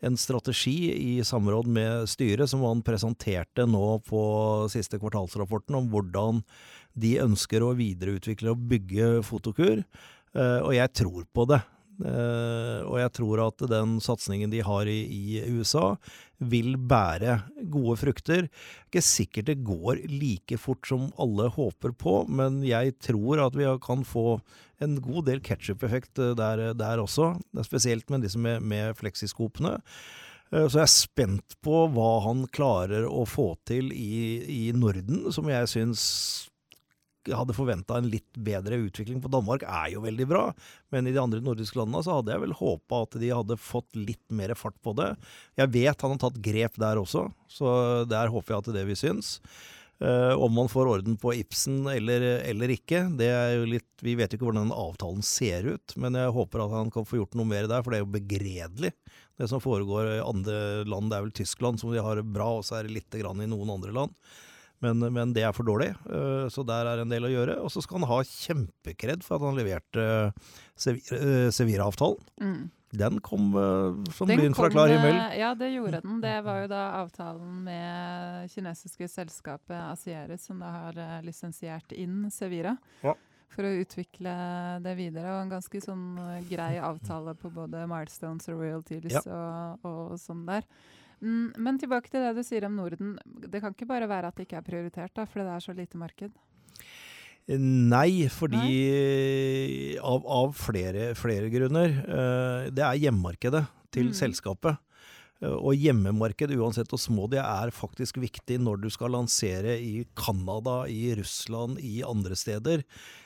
en 0.00 0.16
strategi 0.16 0.92
i 0.94 1.10
samråd 1.26 1.68
med 1.68 2.06
styret 2.08 2.48
som 2.50 2.62
han 2.64 2.84
presenterte 2.86 3.66
nå 3.68 3.98
på 4.06 4.22
siste 4.72 4.96
kvartalsrapporten, 5.02 5.76
om 5.76 5.90
hvordan 5.92 6.40
de 6.96 7.18
ønsker 7.20 7.62
å 7.62 7.74
videreutvikle 7.76 8.54
og 8.54 8.62
bygge 8.70 9.18
Fotokur. 9.26 9.82
Og 10.32 10.72
jeg 10.72 10.94
tror 10.96 11.26
på 11.36 11.44
det. 11.50 11.60
Uh, 12.00 12.80
og 12.88 12.96
jeg 12.96 13.12
tror 13.18 13.42
at 13.44 13.64
den 13.68 13.98
satsingen 14.00 14.52
de 14.52 14.62
har 14.64 14.88
i, 14.88 15.00
i, 15.04 15.42
USA, 15.52 15.94
vil 16.40 16.78
bære 16.78 17.36
gode 17.72 17.98
frukter. 18.00 18.48
Ikke 18.88 19.02
sikkert 19.04 19.50
det 19.50 19.58
går 19.66 20.00
like 20.08 20.56
fort 20.60 20.88
som 20.88 21.10
alle 21.20 21.50
håper 21.52 21.92
på, 21.92 22.22
men 22.32 22.62
jeg 22.64 22.96
tror 23.04 23.44
at 23.44 23.58
vi 23.58 23.68
kan 23.84 24.06
få 24.08 24.40
en 24.80 24.96
god 25.04 25.28
del 25.28 25.42
ketsjup-effekt 25.44 26.22
eh, 26.22 26.32
der, 26.38 26.70
der, 26.72 27.02
også. 27.02 27.34
Spesielt 27.66 28.08
med 28.08 28.24
disse 28.24 28.40
med, 28.40 28.64
med 28.64 28.96
fleksiskopene. 28.96 29.76
Uh, 30.48 30.64
så 30.64 30.80
jeg 30.80 30.86
er 30.86 30.94
spent 30.94 31.58
på 31.60 31.84
hva 31.92 32.12
han 32.24 32.46
klarer 32.48 33.04
å 33.04 33.26
få 33.28 33.52
til 33.68 33.92
i, 33.92 34.40
i 34.48 34.62
Norden, 34.72 35.26
som 35.36 35.52
jeg 35.52 35.68
syns 35.68 36.06
hadde 37.28 37.56
forventa 37.56 37.98
en 37.98 38.08
litt 38.10 38.38
bedre 38.40 38.78
utvikling. 38.86 39.20
For 39.22 39.32
Danmark 39.32 39.64
er 39.68 39.90
jo 39.94 40.04
veldig 40.04 40.26
bra, 40.30 40.44
men 40.94 41.08
i 41.08 41.14
de 41.14 41.20
andre 41.22 41.42
nordiske 41.44 41.78
landene 41.78 42.04
så 42.06 42.18
hadde 42.18 42.34
jeg 42.34 42.44
vel 42.46 42.56
håpa 42.56 43.02
at 43.04 43.18
de 43.20 43.32
hadde 43.34 43.58
fått 43.60 43.98
litt 43.98 44.24
mer 44.32 44.54
fart 44.58 44.78
på 44.84 44.94
det. 44.98 45.12
Jeg 45.60 45.72
vet 45.74 46.06
han 46.06 46.16
har 46.16 46.22
tatt 46.24 46.40
grep 46.44 46.80
der 46.80 47.00
også, 47.00 47.28
så 47.50 47.74
der 48.08 48.32
håper 48.32 48.56
jeg 48.56 48.64
at 48.64 48.72
det 48.78 48.88
vi 48.88 48.98
syns. 48.98 49.38
Uh, 50.00 50.32
om 50.40 50.54
man 50.56 50.68
får 50.72 50.88
orden 50.88 51.16
på 51.20 51.34
Ibsen 51.36 51.82
eller, 51.92 52.22
eller, 52.48 52.72
ikke, 52.72 53.02
det 53.20 53.26
er 53.28 53.50
jo 53.58 53.66
litt 53.68 54.00
Vi 54.00 54.14
vet 54.16 54.32
jo 54.32 54.38
ikke 54.38 54.46
hvordan 54.46 54.70
den 54.70 54.72
avtalen 54.72 55.20
ser 55.20 55.66
ut, 55.74 55.92
men 56.00 56.16
jeg 56.16 56.32
håper 56.32 56.62
at 56.64 56.72
han 56.72 56.92
kan 56.94 57.04
få 57.04 57.18
gjort 57.18 57.36
noe 57.36 57.44
mer 57.50 57.68
der, 57.68 57.82
for 57.84 57.92
det 57.92 57.98
er 57.98 58.06
jo 58.06 58.14
begredelig, 58.14 58.94
det 59.36 59.48
som 59.50 59.60
foregår 59.60 60.14
i 60.14 60.22
andre 60.24 60.86
land. 60.88 61.12
Det 61.12 61.18
er 61.18 61.26
vel 61.26 61.34
Tyskland 61.36 61.82
som 61.82 61.92
de 61.92 62.00
har 62.00 62.16
det 62.16 62.24
bra, 62.32 62.48
og 62.56 62.64
så 62.64 62.78
er 62.78 62.88
det 62.88 62.96
lite 62.96 63.20
grann 63.20 63.44
i 63.44 63.50
noen 63.50 63.74
andre 63.76 63.92
land. 63.92 64.16
Men, 64.80 65.04
men, 65.12 65.32
det 65.36 65.44
er 65.44 65.54
for 65.56 65.68
dårlig, 65.68 65.92
eh, 66.08 66.48
så 66.52 66.64
der 66.64 66.88
er 66.88 67.02
en 67.02 67.12
del 67.12 67.28
å 67.28 67.32
gjøre. 67.32 67.58
Og 67.60 67.72
så 67.72 67.82
skal 67.84 68.00
han 68.00 68.08
ha 68.08 68.20
kjempekred 68.24 69.24
for 69.26 69.36
at 69.36 69.48
han 69.50 69.58
leverte 69.58 70.04
eh, 70.32 71.48
Sevira-avtalen. 71.52 72.30
Mm. 72.40 72.60
Den 73.00 73.20
kom 73.22 73.52
som 74.10 74.26
lyn 74.26 74.54
fra 74.56 74.66
klar 74.72 74.90
himmel. 74.90 75.14
Ja, 75.38 75.52
det 75.54 75.68
gjorde 75.70 76.00
den. 76.02 76.16
Det 76.24 76.32
var 76.42 76.64
jo 76.64 76.70
da 76.72 76.80
avtalen 76.98 77.60
med 77.62 78.50
kinesiske 78.50 79.06
selskapet 79.06 79.76
Asieris, 79.78 80.48
som 80.48 80.58
da 80.58 80.72
har 80.74 80.98
lisensiert 81.22 81.94
inn 81.94 82.24
Sevira. 82.34 82.72
Ja. 83.04 83.14
For 83.54 83.68
å 83.68 83.70
utvikle 83.84 84.32
det 84.82 84.96
videre. 84.98 85.36
Og 85.36 85.44
en 85.44 85.54
ganske 85.54 85.84
sånn 85.84 86.18
grei 86.50 86.80
avtale 86.82 87.36
på 87.38 87.52
både 87.54 87.86
milestones 87.90 88.50
og 88.50 88.58
royalties 88.58 89.20
ja. 89.20 89.22
og, 89.84 89.86
og 89.86 90.18
sånn 90.18 90.42
der. 90.50 90.66
Men 91.20 91.78
tilbake 91.80 92.08
til 92.08 92.22
det 92.24 92.32
du 92.38 92.44
sier 92.46 92.64
om 92.68 92.78
Norden. 92.78 93.16
Det 93.24 93.60
kan 93.60 93.74
ikke 93.74 93.88
bare 93.88 94.08
være 94.08 94.30
at 94.30 94.38
det 94.38 94.48
ikke 94.48 94.60
er 94.60 94.66
prioritert, 94.66 95.12
da, 95.16 95.26
fordi 95.28 95.46
det 95.46 95.56
er 95.56 95.64
så 95.66 95.76
lite 95.76 96.00
marked? 96.00 96.38
Nei, 97.50 98.28
fordi 98.30 99.96
Av, 99.98 100.22
av 100.22 100.52
flere, 100.54 101.10
flere, 101.18 101.50
grunner. 101.52 101.96
Eh, 102.04 102.70
det 102.70 102.84
er 102.86 103.02
hjemmemarkedet 103.06 103.64
til 103.92 104.12
mm. 104.12 104.16
selskapet. 104.20 104.78
Eh, 105.40 105.56
og 105.56 105.74
hjemmemarked, 105.74 106.52
uansett 106.60 106.92
hvor 106.92 107.00
små 107.00 107.26
de 107.32 107.40
er, 107.42 107.72
faktisk 107.74 108.20
viktig 108.22 108.60
når 108.62 108.84
du 108.84 108.88
skal 108.92 109.16
lansere 109.16 109.76
i 109.82 110.04
Canada, 110.18 110.84
i 110.86 111.14
Russland, 111.18 111.80
i 111.82 112.04
andre 112.06 112.38
steder. 112.38 112.84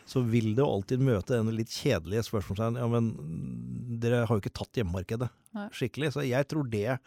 Så 0.09 0.25
vil 0.25 0.55
du 0.57 0.65
alltid 0.65 1.05
møte 1.05 1.37
denne 1.37 1.55
litt 1.55 1.75
kjedelige 1.75 2.25
spørsmålstegnen. 2.31 2.81
Ja, 2.81 2.89
men 2.91 4.01
dere 4.01 4.25
har 4.25 4.35
jo 4.35 4.45
ikke 4.45 4.57
tatt 4.57 4.81
hjemmemarkedet 4.81 5.31
skikkelig. 5.75 6.15
Så 6.15 6.25
jeg 6.27 6.49
tror 6.51 6.67
det 6.71 6.99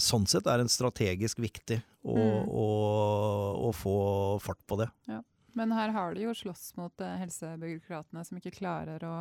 sånn 0.00 0.24
sett 0.30 0.46
er 0.48 0.62
det 0.62 0.72
strategisk 0.72 1.42
viktig 1.42 1.76
å, 2.02 2.14
mm. 2.16 2.46
å, 2.48 2.68
å 3.68 3.72
få 3.76 3.96
fart 4.40 4.62
på 4.66 4.78
det. 4.80 4.88
Ja. 5.10 5.20
Men 5.52 5.72
her 5.72 5.88
har 5.88 6.14
de 6.14 6.24
jo 6.24 6.34
slåss 6.34 6.74
mot 6.78 7.02
eh, 7.02 7.16
helsebyråkratene 7.24 8.24
som 8.26 8.38
ikke 8.38 8.54
klarer 8.54 9.02
å, 9.06 9.14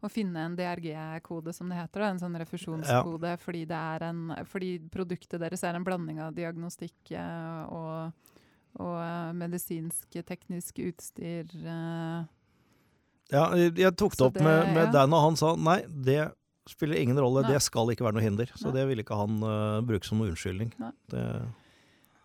å 0.00 0.10
finne 0.12 0.46
en 0.46 0.56
DRG-kode, 0.58 1.52
som 1.56 1.70
det 1.70 1.80
heter. 1.80 2.06
En 2.06 2.20
sånn 2.22 2.38
refusjonskode, 2.40 3.34
ja. 3.34 3.40
fordi, 3.40 3.66
en, 3.70 4.24
fordi, 4.48 4.72
produktet 4.92 5.40
deres 5.42 5.64
er 5.66 5.76
en 5.76 5.86
blanding 5.86 6.22
av 6.24 6.34
diagnostikk 6.36 7.12
eh, 7.12 7.62
og, 7.68 8.34
og 8.80 9.36
medisinsk 9.36 10.20
teknisk 10.26 10.80
utstyr. 10.88 11.50
Ja, 13.30 13.46
jeg 13.54 13.94
tok 13.94 14.16
det 14.16 14.26
opp 14.26 14.38
det, 14.38 14.44
med, 14.46 14.72
med 14.74 14.88
ja. 14.88 14.92
Dan, 15.00 15.14
og 15.14 15.28
han 15.28 15.38
sa 15.38 15.54
nei, 15.54 15.82
det 15.86 16.22
spiller 16.72 17.00
ingen 17.00 17.18
rolle. 17.20 17.44
Nei. 17.44 17.54
Det 17.54 17.64
skal 17.64 17.92
ikke 17.92 18.06
være 18.06 18.18
noe 18.18 18.24
hinder. 18.24 18.52
Så 18.54 18.68
nei. 18.68 18.76
det 18.78 18.86
ville 18.90 19.04
ikke 19.06 19.18
han 19.18 19.40
uh, 19.42 19.80
bruke 19.86 20.08
som 20.08 20.20
noe 20.20 20.32
unnskyldning. 20.32 20.72
Det, 21.10 21.24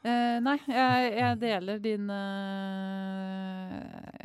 Uh, 0.06 0.38
nei, 0.38 0.60
jeg, 0.70 1.06
jeg, 1.18 1.38
deler 1.42 1.80
din 1.82 2.12
uh, 2.14 3.80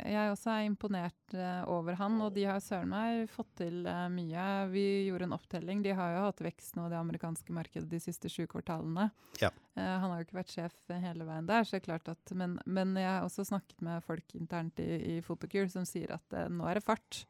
Jeg 0.05 0.29
også 0.29 0.51
er 0.53 0.67
imponert 0.67 1.33
uh, 1.33 1.63
over 1.73 1.97
han, 1.97 2.19
og 2.21 2.35
de 2.35 2.43
har 2.45 2.59
søren 2.61 2.91
meg 2.91 3.23
fått 3.33 3.49
til 3.63 3.79
mye. 4.13 4.43
Vi 4.69 4.85
gjorde 5.07 5.25
en 5.25 5.33
opptelling. 5.39 5.81
De 5.81 5.95
har 5.97 6.13
jo 6.13 6.27
hatt 6.27 6.43
vekst 6.45 6.77
nå 6.77 6.85
i 6.85 6.93
det 6.93 6.99
amerikanske 6.99 7.55
markedet 7.57 7.89
de 7.89 8.01
siste 8.03 8.29
sju 8.29 8.45
kvartalene. 8.51 9.09
Ja. 9.41 9.49
han 9.73 10.11
har 10.11 10.19
jo 10.19 10.27
ikke 10.27 10.41
vært 10.43 10.53
sjef 10.53 10.75
hele 10.91 11.25
veien 11.25 11.49
der, 11.49 11.65
så 11.65 11.73
det 11.73 11.81
er 11.81 11.87
klart 11.87 12.11
at, 12.13 12.33
men, 12.37 12.59
men, 12.69 12.93
jeg 12.99 13.09
har 13.09 13.25
også 13.25 13.47
snakket 13.49 13.81
med 13.81 14.05
folk 14.05 14.35
internt 14.37 14.77
i, 14.83 14.89
i 15.15 15.19
Photocure 15.25 15.71
som 15.71 15.87
sier 15.87 16.13
at 16.13 16.37
nå 16.51 16.67
er 16.69 16.77
det 16.77 16.85
fart. 16.85 17.23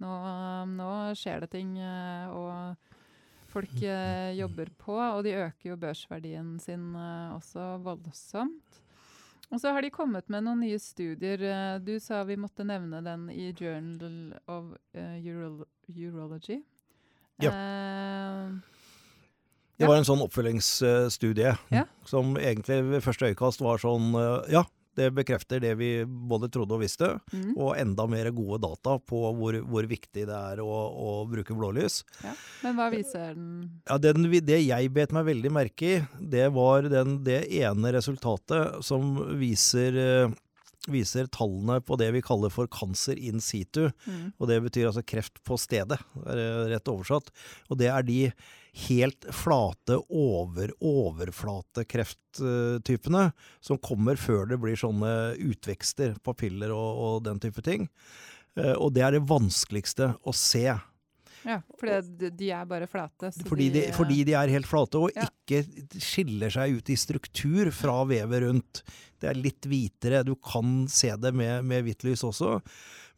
Nå, 0.00 0.14
nå 0.70 0.90
skjer 1.18 1.44
det 1.44 1.50
ting. 1.52 1.76
og 2.32 2.90
folk 3.50 3.82
eh, 3.82 4.32
jobber 4.38 4.70
på, 4.78 4.96
og 4.96 5.24
de 5.26 5.36
øker 5.38 5.72
jo 5.72 5.80
børsverdien 5.80 6.56
sin 6.62 6.94
eh, 6.96 7.34
også 7.36 7.76
voldsomt. 7.84 8.80
Og 9.50 9.58
så 9.58 9.72
har 9.74 9.82
de 9.82 9.90
kommet 9.90 10.28
med 10.30 10.44
noen 10.46 10.62
nye 10.62 10.78
studier. 10.78 11.42
Eh, 11.42 11.76
du 11.82 11.96
sa 12.02 12.22
vi 12.28 12.38
måtte 12.38 12.66
nevne 12.66 13.02
den 13.06 13.28
i 13.34 13.50
Journal 13.50 14.36
of 14.46 14.74
Uro 14.94 15.66
Urology. 15.90 16.60
Ja. 17.40 17.54
det 19.80 19.88
var 19.88 19.96
en 19.96 20.04
sånn 20.04 20.20
oppfølgingsstudie 20.20 21.54
ja. 21.72 21.84
som 22.04 22.34
egentlig 22.36 22.82
ved 22.84 23.00
første 23.00 23.30
øyekast 23.30 23.62
var 23.64 23.80
sånn 23.80 24.10
Ja, 24.52 24.60
det 24.98 25.10
bekrefter 25.14 25.62
det 25.62 25.74
vi 25.78 25.90
både 26.04 26.50
trodde 26.52 26.76
og 26.76 26.82
visste, 26.82 27.12
mm. 27.32 27.54
og 27.54 27.76
enda 27.78 28.06
mer 28.10 28.30
gode 28.34 28.60
data 28.64 28.96
på 28.98 29.22
hvor, 29.38 29.58
hvor 29.70 29.88
viktig 29.90 30.26
det 30.28 30.36
er 30.36 30.62
å, 30.64 30.68
å 30.90 31.14
bruke 31.30 31.56
blålys. 31.56 32.00
Ja. 32.24 32.34
Men 32.64 32.78
hva 32.78 32.90
viser 32.92 33.32
den? 33.34 33.48
Ja, 33.88 33.98
den, 34.02 34.28
Det 34.46 34.60
jeg 34.62 34.92
bet 34.94 35.14
meg 35.16 35.28
veldig 35.30 35.54
merke 35.54 35.90
i, 35.90 35.96
det 36.20 36.48
var 36.56 36.88
den, 36.90 37.20
det 37.26 37.42
ene 37.60 37.94
resultatet 37.96 38.80
som 38.86 39.16
viser 39.40 40.00
eh, 40.00 40.38
viser 40.88 41.26
tallene 41.32 41.80
på 41.84 41.96
det 42.00 42.10
vi 42.14 42.22
kaller 42.24 42.48
for 42.52 42.66
cancer 42.72 43.18
in 43.18 43.40
situ. 43.44 43.90
Mm. 44.06 44.32
Og 44.38 44.48
det 44.48 44.60
betyr 44.64 44.86
altså 44.88 45.02
kreft 45.04 45.44
på 45.44 45.56
stedet, 45.60 45.98
rett 46.24 46.88
oversatt. 46.88 47.30
Og 47.68 47.78
det 47.80 47.88
er 47.92 48.02
de 48.06 48.32
helt 48.86 49.26
flate 49.34 49.96
over 50.08 50.70
overflatekrefttypene 50.78 53.32
som 53.60 53.78
kommer 53.82 54.16
før 54.20 54.46
det 54.50 54.58
blir 54.62 54.76
sånne 54.78 55.34
utvekster, 55.42 56.14
papiller 56.24 56.70
og, 56.74 56.98
og 57.04 57.24
den 57.26 57.40
type 57.42 57.62
ting. 57.66 57.90
Eh, 58.58 58.76
og 58.76 58.94
det 58.96 59.02
er 59.06 59.12
det 59.16 59.30
vanskeligste 59.30 60.14
å 60.22 60.32
se. 60.36 60.68
Ja, 61.46 61.58
fordi 61.80 62.30
de 62.36 62.50
er 62.52 62.66
bare 62.68 62.88
flate. 62.90 63.30
Fordi 63.48 63.68
de, 63.72 63.84
fordi, 63.96 64.22
de, 64.28 64.34
er 64.36 64.52
helt 64.52 64.68
flate, 64.68 65.00
og 65.00 65.14
ja. 65.16 65.26
ikke 65.26 65.62
skiller 66.02 66.52
seg 66.52 66.78
ut 66.78 66.92
i 66.92 66.98
struktur 67.00 67.70
fra 67.74 68.00
vevet 68.08 68.44
rundt. 68.44 68.82
Det 69.20 69.30
er 69.30 69.40
litt 69.40 69.68
hvitere. 69.68 70.24
Du 70.26 70.34
kan 70.36 70.84
se 70.90 71.12
det 71.20 71.32
med, 71.36 71.64
med 71.68 71.86
hvitt 71.86 72.04
lys 72.08 72.24
også. 72.26 72.58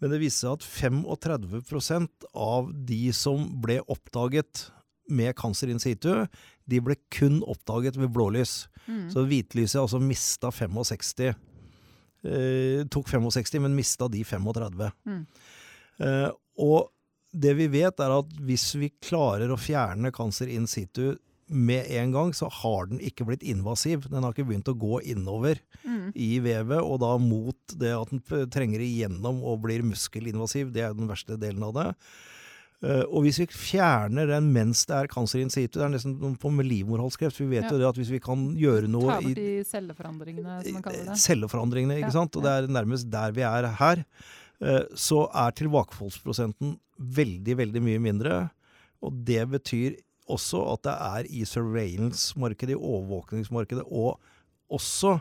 Men 0.02 0.14
det 0.14 0.22
viser 0.22 0.48
seg 0.48 0.58
at 0.58 1.02
35% 1.30 2.30
av 2.34 2.70
de 2.74 3.02
som 3.14 3.44
ble 3.62 3.80
oppdaget 3.90 4.68
med 5.12 5.34
cancer 5.38 5.70
in 5.70 5.82
situ, 5.82 6.10
de 6.70 6.80
ble 6.82 6.96
kun 7.12 7.40
oppdaget 7.50 7.98
ved 8.00 8.10
blålys. 8.14 8.66
Mm. 8.86 9.06
Så 9.12 9.26
hvitlyset 9.28 9.80
altså 9.82 10.00
mista 10.02 10.50
65. 10.54 11.34
Eh, 12.22 12.82
tok 12.90 13.10
65, 13.10 13.58
men 13.62 13.76
mista 13.78 14.08
de 14.10 14.22
35. 14.26 14.90
Mm. 15.06 15.22
Eh, 16.06 16.28
og 16.62 16.90
det 17.32 17.52
vi 17.56 17.68
vet, 17.72 18.00
er 18.00 18.14
at 18.20 18.32
hvis 18.44 18.72
vi 18.76 18.92
klarer 19.02 19.52
å 19.52 19.60
fjerne 19.60 20.12
cancer 20.14 20.50
in 20.52 20.68
situ 20.68 21.14
med 21.52 21.88
en 21.88 22.12
gang, 22.12 22.32
så 22.36 22.48
har 22.48 22.88
den 22.88 23.00
ikke 23.04 23.26
blitt 23.28 23.44
invasiv. 23.44 24.06
Den 24.08 24.24
har 24.24 24.34
ikke 24.34 24.48
begynt 24.48 24.70
å 24.72 24.76
gå 24.78 25.00
innover 25.12 25.60
mm. 25.84 26.12
i 26.16 26.36
vevet, 26.44 26.80
og 26.80 27.00
da 27.02 27.14
mot 27.20 27.76
det 27.78 27.92
at 27.96 28.12
den 28.12 28.52
trenger 28.52 28.84
igjennom 28.84 29.42
og 29.44 29.64
blir 29.66 29.84
muskelinvasiv. 29.84 30.72
Det 30.72 30.86
er 30.86 30.96
den 30.96 31.10
verste 31.10 31.36
delen 31.40 31.64
av 31.68 31.74
det. 31.76 31.88
Uh, 32.82 33.04
og 33.14 33.22
hvis 33.22 33.38
vi 33.38 33.46
fjerner 33.46 34.26
den 34.26 34.48
mens 34.50 34.80
det 34.90 34.96
er 34.96 35.08
cancer 35.10 35.38
in 35.38 35.52
situ, 35.54 35.76
det 35.76 35.84
er 35.86 35.92
nesten 35.92 36.16
på 36.42 36.50
med 36.50 36.66
livmorhalskreft 36.66 37.38
Vi 37.38 37.46
vet 37.52 37.68
ja. 37.68 37.70
jo 37.70 37.78
det 37.78 37.86
at 37.92 38.00
hvis 38.00 38.10
vi 38.10 38.18
kan 38.22 38.48
gjøre 38.58 38.90
noe 38.90 39.06
Ta 39.06 39.18
bort 39.22 39.38
de 39.38 39.50
celleforandringene, 39.68 40.56
som 40.64 40.78
man 40.78 40.86
kaller 40.88 41.10
det. 41.12 41.18
Celleforandringene, 41.22 42.00
ikke 42.00 42.10
ja. 42.10 42.16
sant. 42.16 42.38
Og 42.38 42.46
det 42.46 42.54
er 42.56 42.72
nærmest 42.80 43.10
der 43.12 43.36
vi 43.36 43.46
er 43.46 43.70
her. 43.78 44.02
Uh, 44.62 44.86
så 44.94 45.26
er 45.34 45.54
tilbakefallsprosenten 45.58 46.76
veldig, 47.02 47.58
veldig 47.58 47.82
mye 47.82 48.02
mindre. 48.02 48.40
Og 49.02 49.16
det 49.26 49.42
betyr 49.50 49.98
også 50.30 50.62
at 50.76 50.84
det 50.86 50.94
er 50.94 51.28
i 51.34 51.44
surveillance-markedet, 51.48 52.76
i 52.76 52.78
overvåkningsmarkedet, 52.78 53.84
og 53.90 54.20
også 54.72 55.18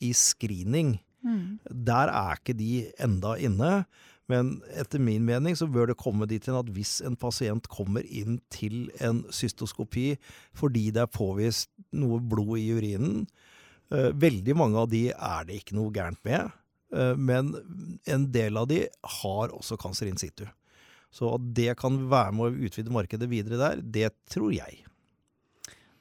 i 0.00 0.12
screening. 0.14 0.96
Mm. 1.26 1.58
Der 1.66 2.12
er 2.14 2.38
ikke 2.38 2.54
de 2.56 2.86
enda 3.02 3.34
inne. 3.34 3.72
Men 4.28 4.58
etter 4.76 5.00
min 5.00 5.24
mening 5.24 5.56
så 5.56 5.66
bør 5.72 5.90
det 5.90 6.00
komme 6.00 6.28
dit 6.28 6.44
hen 6.46 6.58
at 6.58 6.68
hvis 6.76 6.98
en 7.06 7.16
pasient 7.16 7.68
kommer 7.72 8.04
inn 8.04 8.38
til 8.52 8.90
en 9.00 9.22
cystoskopi 9.32 10.10
fordi 10.56 10.90
det 10.92 11.06
er 11.06 11.14
påvist 11.14 11.70
noe 11.96 12.20
blod 12.20 12.58
i 12.60 12.68
urinen 12.76 13.22
uh, 13.94 14.12
Veldig 14.12 14.56
mange 14.58 14.82
av 14.84 14.90
de 14.92 15.06
er 15.14 15.48
det 15.48 15.62
ikke 15.62 15.78
noe 15.78 15.94
gærent 15.94 16.20
med, 16.28 16.52
men 17.16 17.50
en 18.08 18.22
del 18.32 18.56
av 18.56 18.68
de 18.70 18.78
har 19.20 19.52
også 19.52 19.76
cancer 19.80 20.08
in 20.08 20.16
situ. 20.16 20.46
Så 21.12 21.28
at 21.34 21.44
det 21.56 21.74
kan 21.80 21.98
være 22.08 22.32
med 22.36 22.46
å 22.46 22.66
utvide 22.68 22.92
markedet 22.92 23.28
videre 23.28 23.60
der, 23.60 23.82
det 23.82 24.10
tror 24.32 24.52
jeg. 24.56 24.82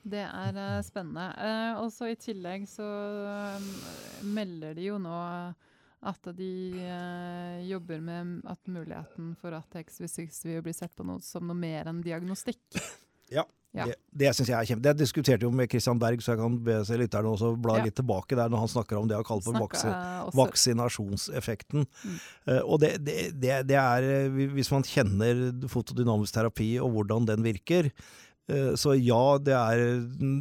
Det 0.07 0.23
er 0.23 0.55
uh, 0.55 0.83
spennende. 0.87 1.27
Og 1.81 1.91
så 1.91 2.13
i 2.13 2.19
tillegg 2.19 2.63
så 2.71 2.87
melder 4.23 4.77
de 4.77 4.87
jo 4.87 4.99
nå 5.03 5.17
at 6.05 6.29
de 6.37 6.77
eh, 6.77 7.65
jobber 7.67 7.99
med 7.99 8.41
at 8.45 8.69
muligheten 8.69 9.33
for 9.39 9.55
at 9.57 9.73
XV6 9.73 10.43
vil 10.45 10.61
bli 10.65 10.73
sett 10.75 10.93
på 10.95 11.05
noe 11.07 11.23
som 11.25 11.47
noe 11.47 11.57
mer 11.57 11.89
enn 11.89 12.03
diagnostikk. 12.05 12.61
Ja. 13.33 13.43
ja. 13.77 13.87
Det, 13.89 13.97
det 14.21 14.33
syns 14.37 14.51
jeg 14.51 14.57
er 14.57 14.69
kjempe... 14.69 14.85
Det 14.87 14.95
diskuterte 15.01 15.47
jo 15.47 15.51
med 15.53 15.71
Christian 15.71 15.99
Berg, 16.01 16.21
så 16.23 16.33
jeg 16.33 16.41
kan 16.41 16.59
be 16.67 16.77
lytterne 17.01 17.33
også 17.33 17.53
bla 17.61 17.79
ja. 17.79 17.87
litt 17.87 17.97
tilbake 17.99 18.37
der 18.39 18.53
når 18.53 18.65
han 18.65 18.71
snakker 18.75 18.99
om 18.99 19.09
det 19.09 19.17
han 19.19 19.27
kaller 19.27 19.47
for 19.47 19.59
vaksin, 19.65 19.95
vaksinasjonseffekten. 20.37 21.87
Mm. 21.87 22.21
Uh, 22.49 22.61
og 22.61 22.79
det, 22.85 22.93
det, 23.07 23.17
det, 23.67 23.81
er 23.81 24.07
eh, 24.07 24.45
Hvis 24.55 24.71
man 24.73 24.87
kjenner 24.87 25.49
fotodynamisk 25.71 26.37
terapi 26.37 26.73
og 26.83 26.95
hvordan 26.95 27.27
den 27.29 27.45
virker, 27.45 27.91
Eh, 28.47 28.73
så 28.79 28.95
ja, 28.95 29.37
det 29.43 29.55
er 29.55 29.81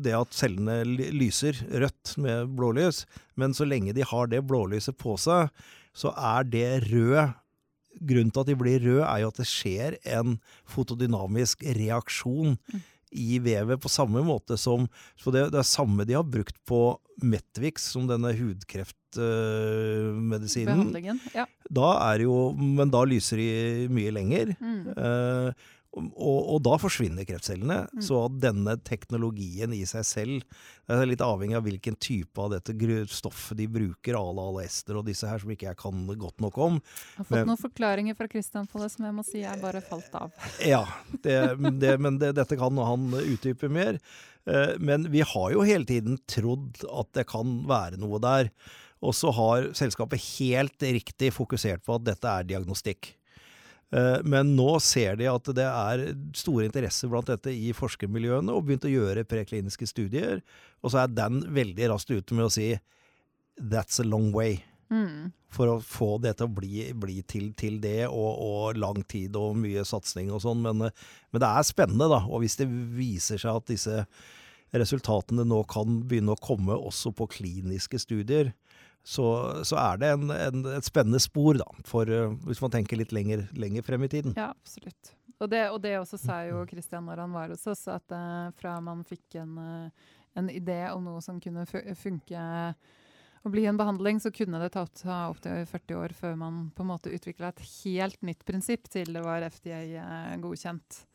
det 0.05 0.14
at 0.14 0.37
cellene 0.37 0.82
lyser 0.87 1.59
rødt 1.82 2.14
med 2.22 2.53
blålys, 2.59 3.05
men 3.34 3.55
så 3.57 3.66
lenge 3.66 3.97
de 3.97 4.07
har 4.07 4.30
det 4.30 4.45
blålyset 4.47 4.99
på 5.01 5.16
seg, 5.20 5.51
så 5.97 6.14
er 6.14 6.47
det 6.47 6.68
rød. 6.91 7.34
Grunnen 8.01 8.30
til 8.32 8.40
at 8.42 8.49
de 8.51 8.57
blir 8.59 8.80
røde, 8.84 9.05
er 9.07 9.18
jo 9.22 9.28
at 9.32 9.38
det 9.40 9.49
skjer 9.51 9.92
en 10.18 10.28
fotodynamisk 10.68 11.57
reaksjon 11.78 12.57
mm. 12.57 12.80
i 13.16 13.38
vevet, 13.42 13.82
på 13.82 13.88
samme 13.92 14.20
måte 14.26 14.57
som 14.61 14.88
Så 15.16 15.30
det, 15.34 15.42
det 15.55 15.61
er 15.62 15.68
samme 15.68 16.05
de 16.09 16.14
har 16.18 16.26
brukt 16.26 16.57
på 16.68 16.80
Metwix, 17.24 17.74
som 17.94 18.05
denne 18.09 18.30
hudkreftmedisinen. 18.36 20.86
Uh, 20.92 20.97
ja. 21.32 21.47
Da 21.72 22.12
er 22.12 22.20
jo 22.26 22.53
Men 22.53 22.90
da 22.92 23.05
lyser 23.09 23.36
de 23.40 23.88
mye 23.92 24.11
lenger. 24.12 24.53
Mm. 24.61 24.86
Uh, 24.92 25.51
Og, 25.97 26.40
og 26.55 26.59
da 26.61 26.76
forsvinner 26.80 27.24
kreftcellene. 27.24 27.78
Mm. 27.88 28.03
Så 28.05 28.18
at 28.26 28.34
denne 28.42 28.74
teknologien 28.84 29.72
i 29.72 29.82
seg 29.88 30.05
selv 30.05 30.44
det 30.86 30.94
er 31.01 31.09
litt 31.09 31.24
avhengig 31.24 31.57
av 31.59 31.64
hvilken 31.66 31.97
type 31.99 32.38
av 32.42 32.53
dette 32.53 32.74
stoffet 33.11 33.57
de 33.59 33.66
bruker, 33.70 34.14
ala 34.18 34.44
ala 34.53 34.62
ester 34.66 34.99
og 35.01 35.07
disse 35.09 35.26
her, 35.26 35.40
som 35.42 35.51
ikke 35.51 35.70
jeg 35.70 35.78
kan 35.80 36.05
godt 36.20 36.44
nok 36.44 36.61
om. 36.62 36.78
Jeg 36.78 37.16
har 37.16 37.24
fått 37.30 37.36
Men- 37.38 37.49
noen 37.51 37.62
forklaringer 37.64 38.18
fra 38.18 38.28
Christian 38.30 38.68
på 38.70 38.82
det 38.82 38.90
som 38.92 39.09
jeg 39.09 39.16
må 39.16 39.24
si 39.26 39.42
er 39.42 39.59
bare 39.62 39.80
falt 39.84 40.14
av. 40.14 40.30
Ja, 40.76 40.84
det, 41.24 41.36
det, 41.80 41.97
men 42.03 42.18
det, 42.22 42.34
dette 42.36 42.59
kan 42.61 42.76
han 42.78 43.11
utdype 43.16 43.70
mer. 43.72 43.99
Eh, 44.47 44.76
Men 44.78 45.09
vi 45.11 45.20
har 45.26 45.53
jo 45.53 45.64
hele 45.66 45.86
tiden 45.88 46.18
trodd 46.30 46.84
at 46.86 47.12
det 47.18 47.26
kan 47.32 47.62
være 47.66 47.99
noe 47.99 48.20
der. 48.22 48.51
Og 49.05 49.12
så 49.14 49.32
har 49.34 49.72
selskapet 49.76 50.22
helt 50.38 50.82
riktig 50.82 51.32
fokusert 51.34 51.82
på 51.84 51.99
at 51.99 52.05
dette 52.07 52.30
er 52.30 52.47
diagnostikk. 52.49 53.14
Eh, 53.93 54.18
Men 54.24 54.55
nå 54.57 54.80
ser 54.82 55.16
de 55.16 55.28
at 55.30 55.51
det 55.55 55.66
er 55.66 56.07
store 56.34 56.66
interesser 56.66 57.11
blant 57.12 57.26
dette 57.30 57.53
i 57.55 57.72
forskermiljøene, 57.76 58.51
og 58.53 58.66
begynt 58.66 58.87
å 58.89 58.93
gjøre 58.93 59.26
prekliniske 59.28 59.87
studier. 59.87 60.43
Og 60.82 60.91
så 60.93 61.05
er 61.05 61.14
Dan 61.14 61.43
veldig 61.55 61.91
raskt 61.93 62.11
ute 62.11 62.34
med 62.34 62.47
å 62.47 62.53
si 62.53 62.78
'that's 63.59 64.01
a 64.01 64.05
long 64.05 64.32
way' 64.32 64.62
Mm. 64.89 65.32
for 65.49 65.66
å 65.66 65.82
få 65.82 66.20
det 66.22 66.37
til 66.37 66.47
å 66.47 66.55
bli, 66.55 66.93
bli 66.93 67.20
til, 67.22 67.53
til 67.55 67.80
det, 67.80 68.07
og, 68.07 68.39
og 68.39 68.76
lang 68.76 69.03
tid 69.03 69.34
og 69.34 69.57
mye 69.57 69.82
satsing 69.82 70.30
og 70.30 70.41
sånn. 70.41 70.62
Men, 70.62 70.80
eh, 70.82 70.91
men 71.32 71.41
det 71.41 71.49
er 71.49 71.62
spennende, 71.66 72.09
da. 72.09 72.20
Og 72.28 72.43
hvis 72.43 72.57
det 72.57 72.68
viser 72.68 73.37
seg 73.37 73.57
at 73.57 73.66
disse 73.66 74.07
resultatene 74.72 75.45
nå 75.45 75.66
kan 75.66 76.03
begynne 76.07 76.37
å 76.37 76.41
komme 76.41 76.76
også 76.78 77.12
på 77.16 77.26
kliniske 77.28 77.99
studier, 77.99 78.53
så, 79.07 79.26
så 79.62 79.78
er 79.78 80.00
det 80.02 80.09
en, 80.16 80.30
en, 80.34 80.64
et 80.74 80.86
spennende 80.86 81.20
spor, 81.22 81.54
da. 81.61 81.66
For 81.86 82.11
eh, 82.11 82.32
hvis 82.48 82.61
man 82.64 82.72
tenker 82.74 82.98
litt 82.98 83.14
lenger, 83.14 83.44
lenger 83.54 83.86
frem 83.86 84.02
i 84.02 84.11
tiden. 84.11 84.34
Ja, 84.34 84.50
absolutt. 84.50 85.12
Og 85.38 85.50
det, 85.52 85.62
og 85.70 85.78
det 85.84 85.98
også 86.00 86.18
sa 86.18 86.40
jo 86.48 86.64
Kristian 86.66 87.07
når 87.07 87.22
han 87.22 87.34
var 87.36 87.52
hos 87.52 87.66
oss, 87.70 87.84
at 87.92 88.14
uh, 88.14 88.48
fra 88.57 88.78
man 88.82 89.04
fikk 89.07 89.36
en, 89.38 89.59
uh, 89.61 90.14
en 90.40 90.48
idé 90.50 90.80
om 90.90 91.04
noe 91.04 91.20
som 91.22 91.38
kunne 91.42 91.66
fu 91.68 91.78
funke 92.00 92.46
og 93.47 93.53
bli 93.55 93.64
en 93.70 93.78
behandling, 93.78 94.18
så 94.20 94.32
kunne 94.34 94.59
det 94.61 94.72
tatt 94.74 94.90
opp- 94.90 95.03
ta 95.07 95.18
opptil 95.30 95.64
40 95.70 95.94
år 96.03 96.14
før 96.18 96.36
man 96.36 96.57
på 96.74 96.82
en 96.82 96.88
måte 96.90 97.12
utvikla 97.14 97.49
et 97.53 97.61
helt 97.84 98.18
nytt 98.26 98.42
prinsipp 98.44 98.88
til 98.90 99.12
det 99.14 99.22
var 99.22 99.44
FDA 99.47 99.78
eh. 99.97 100.34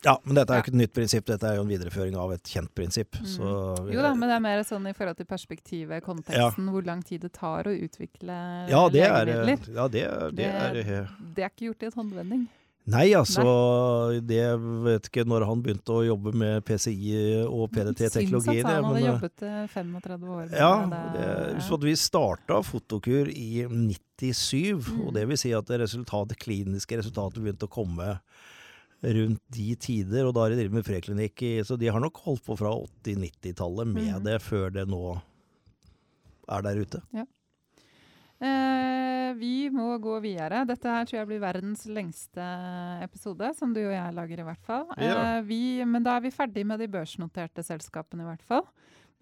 Ja, 0.04 0.16
men 0.24 0.34
dette 0.34 0.50
er 0.50 0.56
Ja. 0.56 0.62
jo 0.62 0.64
ikke 0.64 0.72
et 0.74 0.80
nytt 0.80 0.94
prinsipp, 0.96 1.26
dette 1.28 1.44
er 1.44 1.56
jo 1.56 1.62
en 1.66 1.68
videreføring 1.68 2.16
av 2.16 2.32
et 2.32 2.42
kjent 2.48 2.72
prinsipp. 2.74 3.12
Mm. 3.20 3.26
Så 3.26 3.92
Jo 3.92 4.00
da, 4.02 4.14
men 4.14 4.28
det 4.28 4.36
er 4.36 4.40
mer 4.40 4.62
sånn 4.64 4.88
i 4.88 4.94
forhold 4.96 5.16
til 5.20 5.26
perspektivet, 5.26 6.02
konteksten, 6.02 6.68
hvor 6.72 6.84
lang 6.84 7.02
tid 7.04 7.20
det 7.20 7.32
tar 7.32 7.64
å 7.64 7.74
utvikle 7.76 8.68
ja, 8.68 8.88
det 8.88 9.02
er, 9.02 9.06
ja, 9.06 9.24
det, 9.24 9.58
det, 9.92 10.36
det 10.36 10.46
er 10.48 10.72
Det- 10.72 11.08
Det 11.34 11.44
er 11.44 11.50
ikke 11.50 11.68
gjort 11.68 11.82
i 11.82 11.86
et 11.86 11.94
håndvending. 11.94 12.48
Nei, 12.90 13.12
altså 13.14 13.42
det 14.26 14.42
vet 14.82 15.06
ikke 15.06 15.22
når 15.28 15.44
han 15.46 15.60
begynte 15.62 15.94
å 15.94 16.02
jobbe 16.02 16.32
med 16.34 16.64
PCI 16.66 17.12
og 17.46 17.68
PDT-teknologi. 17.70 18.56
Syns 18.58 18.66
at 18.66 18.72
han 18.72 18.88
hadde 18.88 18.94
men, 18.96 19.02
eh, 19.02 19.10
jobbet 19.12 19.44
eh, 19.46 19.60
35 19.70 20.32
år 20.34 20.56
Ja, 20.56 20.72
det. 20.90 21.02
det, 21.14 21.62
så 21.62 21.78
vi 21.78 21.94
starta 21.94 22.58
Fotokur 22.66 23.30
i 23.30 23.66
97, 23.70 24.82
Mm. 24.82 25.06
og 25.06 25.14
det 25.14 25.28
vil 25.28 25.38
si 25.38 25.52
at 25.54 25.66
det 25.66 26.38
kliniske 26.38 26.98
resultatet 26.98 27.42
begynte 27.42 27.66
å 27.66 27.72
komme 27.72 28.18
rundt 29.02 29.40
de 29.50 29.74
tider, 29.74 30.26
og 30.26 30.34
da 30.34 30.44
har 30.44 30.50
de 30.50 30.60
drevet 30.60 30.76
med 30.78 30.86
preklinikk 30.86 31.66
Så 31.66 31.76
de 31.78 31.88
har 31.90 31.98
nok 32.00 32.18
holdt 32.22 32.44
på 32.46 32.56
fra 32.58 32.70
80-90-tallet 32.70 33.86
med 33.86 34.14
mm. 34.20 34.24
det, 34.24 34.40
før 34.42 34.70
det 34.70 34.86
nå 34.90 35.20
er 36.48 36.62
der 36.62 36.82
ute. 36.82 37.02
Eh, 38.42 39.34
vi 39.38 39.70
må 39.70 39.92
gå 40.02 40.16
videre. 40.24 40.64
Dette 40.66 40.90
her 40.90 41.06
tror 41.06 41.20
jeg 41.20 41.28
blir 41.30 41.42
verdens 41.42 41.84
lengste 41.86 42.46
episode, 43.04 43.52
som 43.54 43.70
du 43.74 43.84
og 43.84 43.94
jeg 43.94 44.16
lager 44.16 44.42
i 44.42 44.46
hvert 44.48 44.64
fall. 44.66 44.88
Ja. 44.98 45.14
Eh, 45.38 45.44
vi, 45.46 45.60
men 45.86 46.02
da 46.02 46.16
er 46.16 46.24
vi 46.24 46.34
ferdig 46.34 46.64
med 46.66 46.82
de 46.82 46.90
børsnoterte 46.90 47.62
selskapene 47.66 48.26
i 48.26 48.30
hvert 48.32 48.42
fall. 48.48 48.66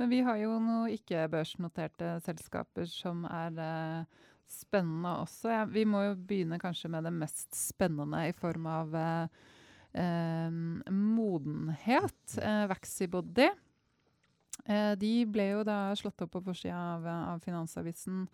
Men 0.00 0.08
vi 0.08 0.22
har 0.24 0.38
jo 0.40 0.54
noen 0.56 0.94
ikke-børsnoterte 0.94 2.14
selskaper 2.24 2.88
som 2.88 3.26
er 3.28 3.58
eh, 3.60 4.20
spennende 4.48 5.12
også. 5.26 5.50
Ja, 5.52 5.66
vi 5.68 5.84
må 5.84 6.00
jo 6.06 6.14
begynne 6.16 6.60
kanskje 6.62 6.88
med 6.92 7.04
det 7.04 7.12
mest 7.12 7.52
spennende 7.58 8.22
i 8.30 8.32
form 8.36 8.70
av 8.72 8.96
eh, 8.96 9.42
eh, 10.00 10.48
modenhet. 10.88 12.38
Eh, 12.40 12.64
Vaxibody. 12.72 13.50
Eh, 14.64 14.94
de 14.96 15.12
ble 15.28 15.50
jo 15.50 15.60
da 15.68 15.82
slått 16.00 16.24
opp 16.24 16.32
på 16.38 16.42
forsida 16.48 16.80
av, 16.96 17.06
av 17.34 17.44
Finansavisen. 17.44 18.24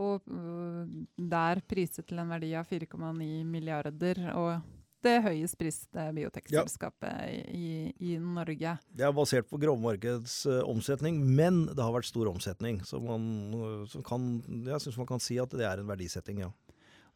Og 0.00 0.22
øh, 0.30 0.86
der 1.16 1.60
priset 1.68 2.06
til 2.08 2.22
en 2.22 2.30
verdi 2.32 2.54
av 2.56 2.68
4,9 2.70 3.44
milliarder. 3.44 4.22
Og 4.38 4.62
det 5.02 5.16
høyest 5.24 5.58
priste 5.58 6.04
biotekselskapet 6.14 7.24
i, 7.32 7.42
i, 7.58 8.12
i 8.12 8.18
Norge. 8.22 8.76
Det 8.94 9.06
er 9.06 9.14
basert 9.16 9.48
på 9.50 9.58
grovmarkedsomsetning, 9.62 11.18
men 11.26 11.64
det 11.72 11.82
har 11.82 11.94
vært 11.94 12.08
stor 12.08 12.30
omsetning. 12.30 12.80
Så 12.86 13.00
man, 13.02 13.24
så 13.90 14.02
kan, 14.06 14.36
jeg 14.68 14.84
syns 14.84 15.00
man 15.00 15.10
kan 15.10 15.22
si 15.22 15.40
at 15.42 15.52
det 15.58 15.66
er 15.66 15.82
en 15.82 15.90
verdisetting, 15.90 16.44
ja. 16.46 16.52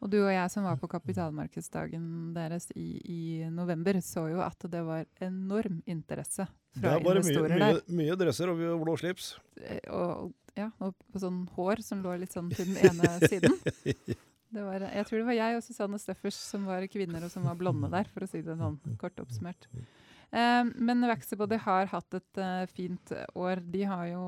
Og 0.05 0.11
du 0.13 0.19
og 0.19 0.29
jeg 0.29 0.51
som 0.53 0.67
var 0.67 0.77
på 0.77 0.91
kapitalmarkedsdagen 0.93 2.35
deres 2.37 2.69
i, 2.77 2.99
i 3.01 3.21
november, 3.49 3.97
så 4.05 4.27
jo 4.29 4.43
at 4.45 4.67
det 4.69 4.83
var 4.85 5.07
enorm 5.25 5.79
interesse 5.89 6.45
Det 6.75 6.83
fra 6.83 6.99
er 6.99 7.07
bare 7.07 7.23
mye, 7.23 7.23
investorer 7.23 7.63
mye, 7.63 7.79
mye 8.03 8.19
dresser 8.21 8.53
og 8.53 8.61
blå 8.83 8.97
slips. 9.01 9.31
Eh, 9.63 9.81
Og, 9.89 10.35
ja, 10.57 10.71
på 10.81 11.21
sånn 11.23 11.45
hår 11.57 11.83
som 11.85 12.03
lå 12.05 12.15
litt 12.21 12.33
sånn 12.35 12.49
til 12.55 12.73
den 12.73 12.81
ene 12.91 13.13
siden. 13.31 13.55
Det 14.57 14.63
var, 14.65 14.81
jeg 14.89 15.07
tror 15.09 15.21
det 15.21 15.27
var 15.29 15.37
jeg 15.37 15.59
og 15.59 15.65
Susanne 15.67 15.99
Steffers 16.01 16.37
som 16.39 16.67
var 16.69 16.85
kvinner 16.89 17.25
og 17.27 17.33
som 17.33 17.45
var 17.45 17.59
blonde 17.61 17.91
der, 17.93 18.09
for 18.13 18.25
å 18.25 18.29
si 18.31 18.41
det 18.47 18.57
sånn 18.57 18.79
kort 19.01 19.19
oppsummert. 19.21 19.67
Eh, 20.31 20.65
men 20.75 21.05
Vaxibody 21.07 21.59
har 21.63 21.91
hatt 21.93 22.17
et 22.19 22.41
uh, 22.41 22.65
fint 22.71 23.13
år. 23.39 23.61
De 23.63 23.85
har 23.87 24.07
jo 24.11 24.25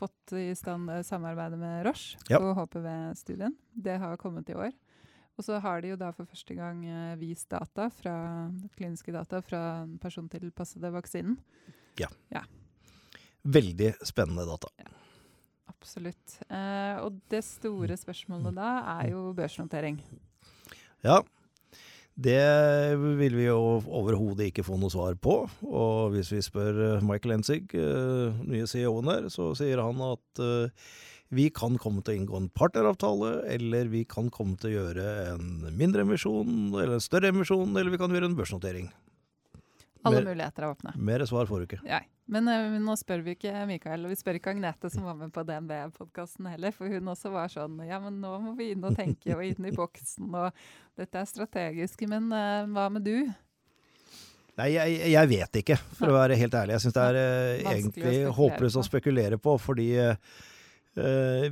fått 0.00 0.34
i 0.36 0.50
stand 0.58 0.90
eh, 0.92 1.04
samarbeidet 1.06 1.60
med 1.60 1.86
Roche 1.86 2.18
Ja. 2.32 2.40
på 2.42 2.52
HPV-studien. 2.58 3.54
Det 3.72 3.96
har 4.02 4.18
kommet 4.20 4.50
i 4.50 4.56
år. 4.58 4.74
Og 5.38 5.46
så 5.46 5.60
har 5.62 5.80
de 5.84 5.92
jo 5.92 5.96
da 6.00 6.10
for 6.10 6.26
første 6.26 6.56
gang 6.58 6.80
vist 7.20 7.46
data 7.52 7.84
fra, 7.94 8.14
kliniske 8.74 9.12
data 9.14 9.38
fra 9.46 9.60
persontilpassede 10.02 10.90
vaksinen. 10.90 11.36
Ja. 12.02 12.08
Veldig 13.46 13.92
spennende 14.02 14.48
data. 14.48 14.72
Absolutt. 15.78 16.38
Eh, 16.50 16.98
og 17.04 17.20
det 17.30 17.44
store 17.46 17.96
spørsmålet 17.98 18.56
da 18.58 18.70
er 18.98 19.12
jo 19.12 19.28
børsnotering. 19.36 20.00
Ja. 21.06 21.20
Det 22.18 22.98
vil 22.98 23.36
vi 23.38 23.44
jo 23.46 23.78
overhodet 23.94 24.48
ikke 24.50 24.64
få 24.66 24.74
noe 24.80 24.90
svar 24.90 25.14
på. 25.22 25.44
Og 25.62 26.16
hvis 26.16 26.32
vi 26.34 26.42
spør 26.42 26.80
eh, 26.82 27.04
Michael 27.06 27.36
Enzig, 27.36 27.68
eh, 27.78 28.40
nye 28.42 28.66
CEO-en 28.66 29.12
her, 29.12 29.28
så 29.30 29.52
sier 29.58 29.78
han 29.78 30.02
at 30.02 30.42
eh, 30.42 30.88
vi 31.30 31.46
kan 31.54 31.78
komme 31.78 32.02
til 32.02 32.16
å 32.16 32.18
inngå 32.18 32.40
en 32.40 32.50
partneravtale, 32.50 33.44
eller 33.54 33.92
vi 33.92 34.02
kan 34.08 34.32
komme 34.34 34.58
til 34.58 34.72
å 34.72 34.74
gjøre 34.80 35.06
en 35.36 35.68
mindre 35.78 36.02
emisjon, 36.02 36.72
eller 36.72 36.96
en 36.96 37.04
større 37.04 37.30
emisjon, 37.30 37.70
eller 37.76 37.94
vi 37.94 38.00
kan 38.00 38.10
gjøre 38.10 38.32
en 38.32 38.38
børsnotering. 38.38 38.90
Alle 40.06 40.20
Mer- 40.22 40.30
muligheter 40.30 40.64
er 40.64 40.72
åpne. 40.74 40.92
Mer 40.96 41.24
svar 41.26 41.48
får 41.48 41.60
du 41.62 41.66
ikke. 41.68 41.80
Ja. 41.88 42.00
Men 42.28 42.48
eh, 42.52 42.76
nå 42.82 42.94
spør 43.00 43.22
vi 43.24 43.34
ikke 43.38 43.54
Mikael, 43.70 44.04
og 44.04 44.12
vi 44.12 44.18
spør 44.20 44.36
ikke 44.36 44.52
Agnete 44.52 44.90
som 44.92 45.06
var 45.08 45.16
med 45.16 45.32
på 45.32 45.42
DNB-podkasten 45.48 46.50
heller, 46.52 46.74
for 46.76 46.92
hun 46.92 47.08
også 47.08 47.32
var 47.32 47.48
sånn 47.52 47.78
Ja, 47.88 48.00
men 48.04 48.20
nå 48.20 48.34
må 48.44 48.52
vi 48.58 48.72
inn 48.74 48.84
og 48.84 48.98
tenke 48.98 49.32
og 49.36 49.44
inn 49.46 49.68
i 49.68 49.74
boksen, 49.74 50.28
og 50.36 50.98
dette 50.98 51.22
er 51.22 51.30
strategisk. 51.30 52.04
Men 52.10 52.28
uh, 52.34 52.68
hva 52.74 52.88
med 52.92 53.08
du? 53.08 53.16
Nei, 54.58 54.72
jeg, 54.74 55.00
jeg 55.14 55.30
vet 55.30 55.60
ikke, 55.60 55.78
for 55.94 56.10
å 56.10 56.18
være 56.18 56.36
helt 56.38 56.54
ærlig. 56.58 56.76
Jeg 56.76 56.84
syns 56.84 56.96
det 56.96 57.08
er 57.08 57.18
uh, 57.18 57.24
å 57.24 57.72
egentlig 57.72 57.92
spekulere 57.94 58.36
håpløst 58.40 58.80
å 58.80 58.86
spekulere 58.86 59.38
på, 59.42 59.54
fordi 59.62 59.88
eh, 60.02 60.38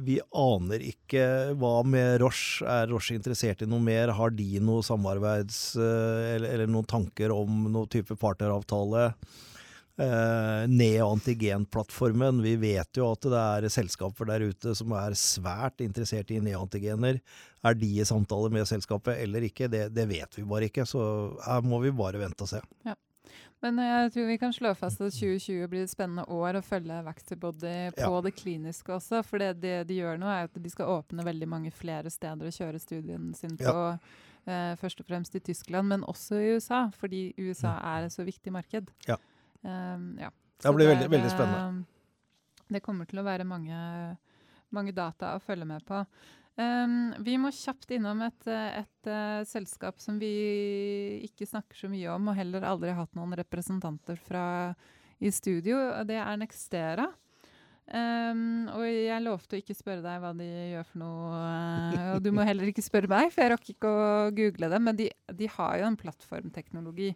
vi 0.02 0.16
aner 0.34 0.82
ikke 0.82 1.54
hva 1.60 1.80
med 1.86 2.20
Roche. 2.22 2.66
Er 2.66 2.88
Roche 2.90 3.14
interessert 3.14 3.62
i 3.62 3.68
noe 3.70 3.82
mer? 3.82 4.14
Har 4.16 4.32
de 4.34 4.60
noe 4.64 4.82
samarbeids... 4.86 5.76
eh, 5.78 6.34
eller, 6.36 6.48
eller 6.54 6.70
noen 6.70 6.88
tanker 6.88 7.34
om 7.34 7.68
noen 7.70 7.90
type 7.92 8.16
partneravtale? 8.18 9.12
Uh, 9.96 10.68
Neoantigenplattformen. 10.68 12.42
Vi 12.44 12.56
vet 12.60 12.98
jo 12.98 13.06
at 13.14 13.28
det 13.32 13.38
er 13.40 13.68
selskaper 13.72 14.28
der 14.28 14.44
ute 14.50 14.74
som 14.76 14.92
er 14.92 15.16
svært 15.16 15.80
interessert 15.80 16.32
i 16.34 16.40
neantigener. 16.44 17.22
Er 17.64 17.78
de 17.78 17.88
i 18.02 18.04
samtale 18.04 18.50
med 18.52 18.68
selskapet 18.68 19.22
eller 19.22 19.46
ikke? 19.48 19.70
Det, 19.72 19.86
det 19.96 20.04
vet 20.10 20.36
vi 20.36 20.44
bare 20.44 20.68
ikke. 20.68 20.84
Så 20.84 21.00
her 21.46 21.64
må 21.64 21.80
vi 21.84 21.94
bare 21.96 22.20
vente 22.20 22.44
og 22.44 22.52
se. 22.52 22.60
Men 23.62 23.78
eh, 23.78 24.02
jeg 24.04 24.12
tror 24.12 24.26
vi 24.28 24.36
kan 24.38 24.52
slå 24.52 24.74
fast 24.76 25.00
at 25.00 25.12
2020 25.16 25.66
blir 25.72 25.82
et 25.86 25.90
spennende 25.90 26.26
år 26.28 26.58
å 26.58 26.62
følge 26.64 26.98
Vaxterbody 27.06 27.90
på 27.96 28.00
Ja. 28.04 28.20
det 28.20 28.34
kliniske 28.36 28.92
også. 28.92 29.22
For 29.24 29.38
det, 29.38 29.60
det 29.62 29.86
de 29.88 29.94
gjør 30.02 30.18
nå, 30.20 30.26
er 30.28 30.44
at 30.44 30.52
de 30.62 30.70
skal 30.70 30.86
åpne 30.98 31.24
veldig 31.24 31.48
mange 31.48 31.72
flere 31.72 32.10
steder 32.12 32.46
å 32.46 32.52
kjøre 32.52 32.80
studien 32.82 33.32
sin 33.34 33.56
på. 33.56 33.98
eh, 34.46 34.76
først 34.78 35.00
og 35.00 35.06
fremst 35.08 35.34
i 35.34 35.40
Tyskland, 35.40 35.88
men 35.88 36.02
også 36.06 36.36
i 36.38 36.52
USA, 36.54 36.84
fordi 36.94 37.32
USA 37.38 37.80
er 37.96 38.04
et 38.06 38.12
så 38.12 38.22
viktig 38.24 38.52
marked. 38.52 38.92
Ja. 39.08 39.16
Um, 39.64 40.16
ja. 40.20 40.28
Det 40.62 40.74
blir 40.76 40.86
veldig- 40.94 41.10
veldig 41.10 41.30
spennende. 41.32 41.80
eh, 41.80 42.72
Det 42.74 42.82
kommer 42.82 43.06
til 43.08 43.18
å 43.18 43.24
være 43.24 43.44
mange, 43.44 44.16
mange 44.70 44.92
data 44.94 45.34
å 45.34 45.40
følge 45.42 45.66
med 45.66 45.84
på. 45.86 46.04
Um, 46.56 47.12
vi 47.20 47.34
må 47.36 47.50
kjapt 47.52 47.90
innom 47.92 48.22
et, 48.24 48.46
et 48.48 49.10
uh, 49.12 49.44
selskap 49.44 50.00
som 50.00 50.16
vi 50.16 50.32
ikke 51.26 51.48
snakker 51.48 51.76
så 51.76 51.90
mye 51.92 52.08
om, 52.14 52.30
og 52.32 52.38
heller 52.38 52.64
aldri 52.64 52.94
har 52.94 53.02
hatt 53.02 53.18
noen 53.18 53.36
representanter 53.36 54.16
fra 54.24 54.46
i 55.20 55.32
studio. 55.32 55.78
Det 56.08 56.16
er 56.16 56.40
Nextera. 56.40 57.10
Um, 57.86 58.66
og 58.72 58.82
jeg 58.88 59.22
lovte 59.22 59.54
å 59.54 59.60
ikke 59.60 59.76
spørre 59.76 60.02
deg 60.02 60.18
hva 60.22 60.32
de 60.34 60.48
gjør 60.72 60.88
for 60.88 61.02
noe. 61.04 61.42
Uh, 61.92 62.08
og 62.16 62.24
du 62.24 62.32
må 62.34 62.46
heller 62.48 62.72
ikke 62.72 62.84
spørre 62.84 63.12
meg, 63.12 63.28
for 63.34 63.44
jeg 63.44 63.52
rakk 63.52 63.72
ikke 63.76 63.92
å 63.92 64.06
google 64.34 64.72
det. 64.72 64.80
Men 64.88 64.98
de, 64.98 65.10
de 65.36 65.50
har 65.58 65.76
jo 65.82 65.90
en 65.90 66.00
plattformteknologi 66.00 67.12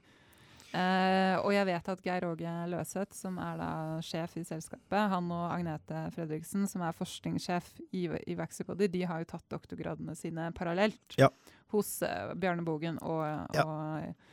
Uh, 0.70 1.34
og 1.42 1.50
jeg 1.50 1.66
vet 1.66 1.88
at 1.90 2.02
Geir 2.04 2.24
Åge 2.28 2.50
Løseth, 2.70 3.16
som 3.18 3.38
er 3.42 3.56
da 3.58 3.70
sjef 4.06 4.36
i 4.38 4.44
selskapet, 4.46 4.98
han 5.10 5.30
og 5.34 5.48
Agnete 5.50 6.04
Fredriksen, 6.14 6.68
som 6.70 6.84
er 6.86 6.94
forskningssjef 6.94 7.72
i, 7.90 8.04
i 8.06 8.36
Vaxibody, 8.38 8.86
de 8.92 9.02
har 9.02 9.24
jo 9.24 9.32
tatt 9.32 9.48
doktorgradene 9.50 10.14
sine 10.18 10.52
parallelt 10.54 11.18
ja. 11.18 11.26
hos 11.74 11.96
uh, 12.06 12.36
Bjarne 12.38 12.62
Bogen 12.66 13.00
og, 13.02 13.24
ja. 13.56 13.64
og, 13.66 14.28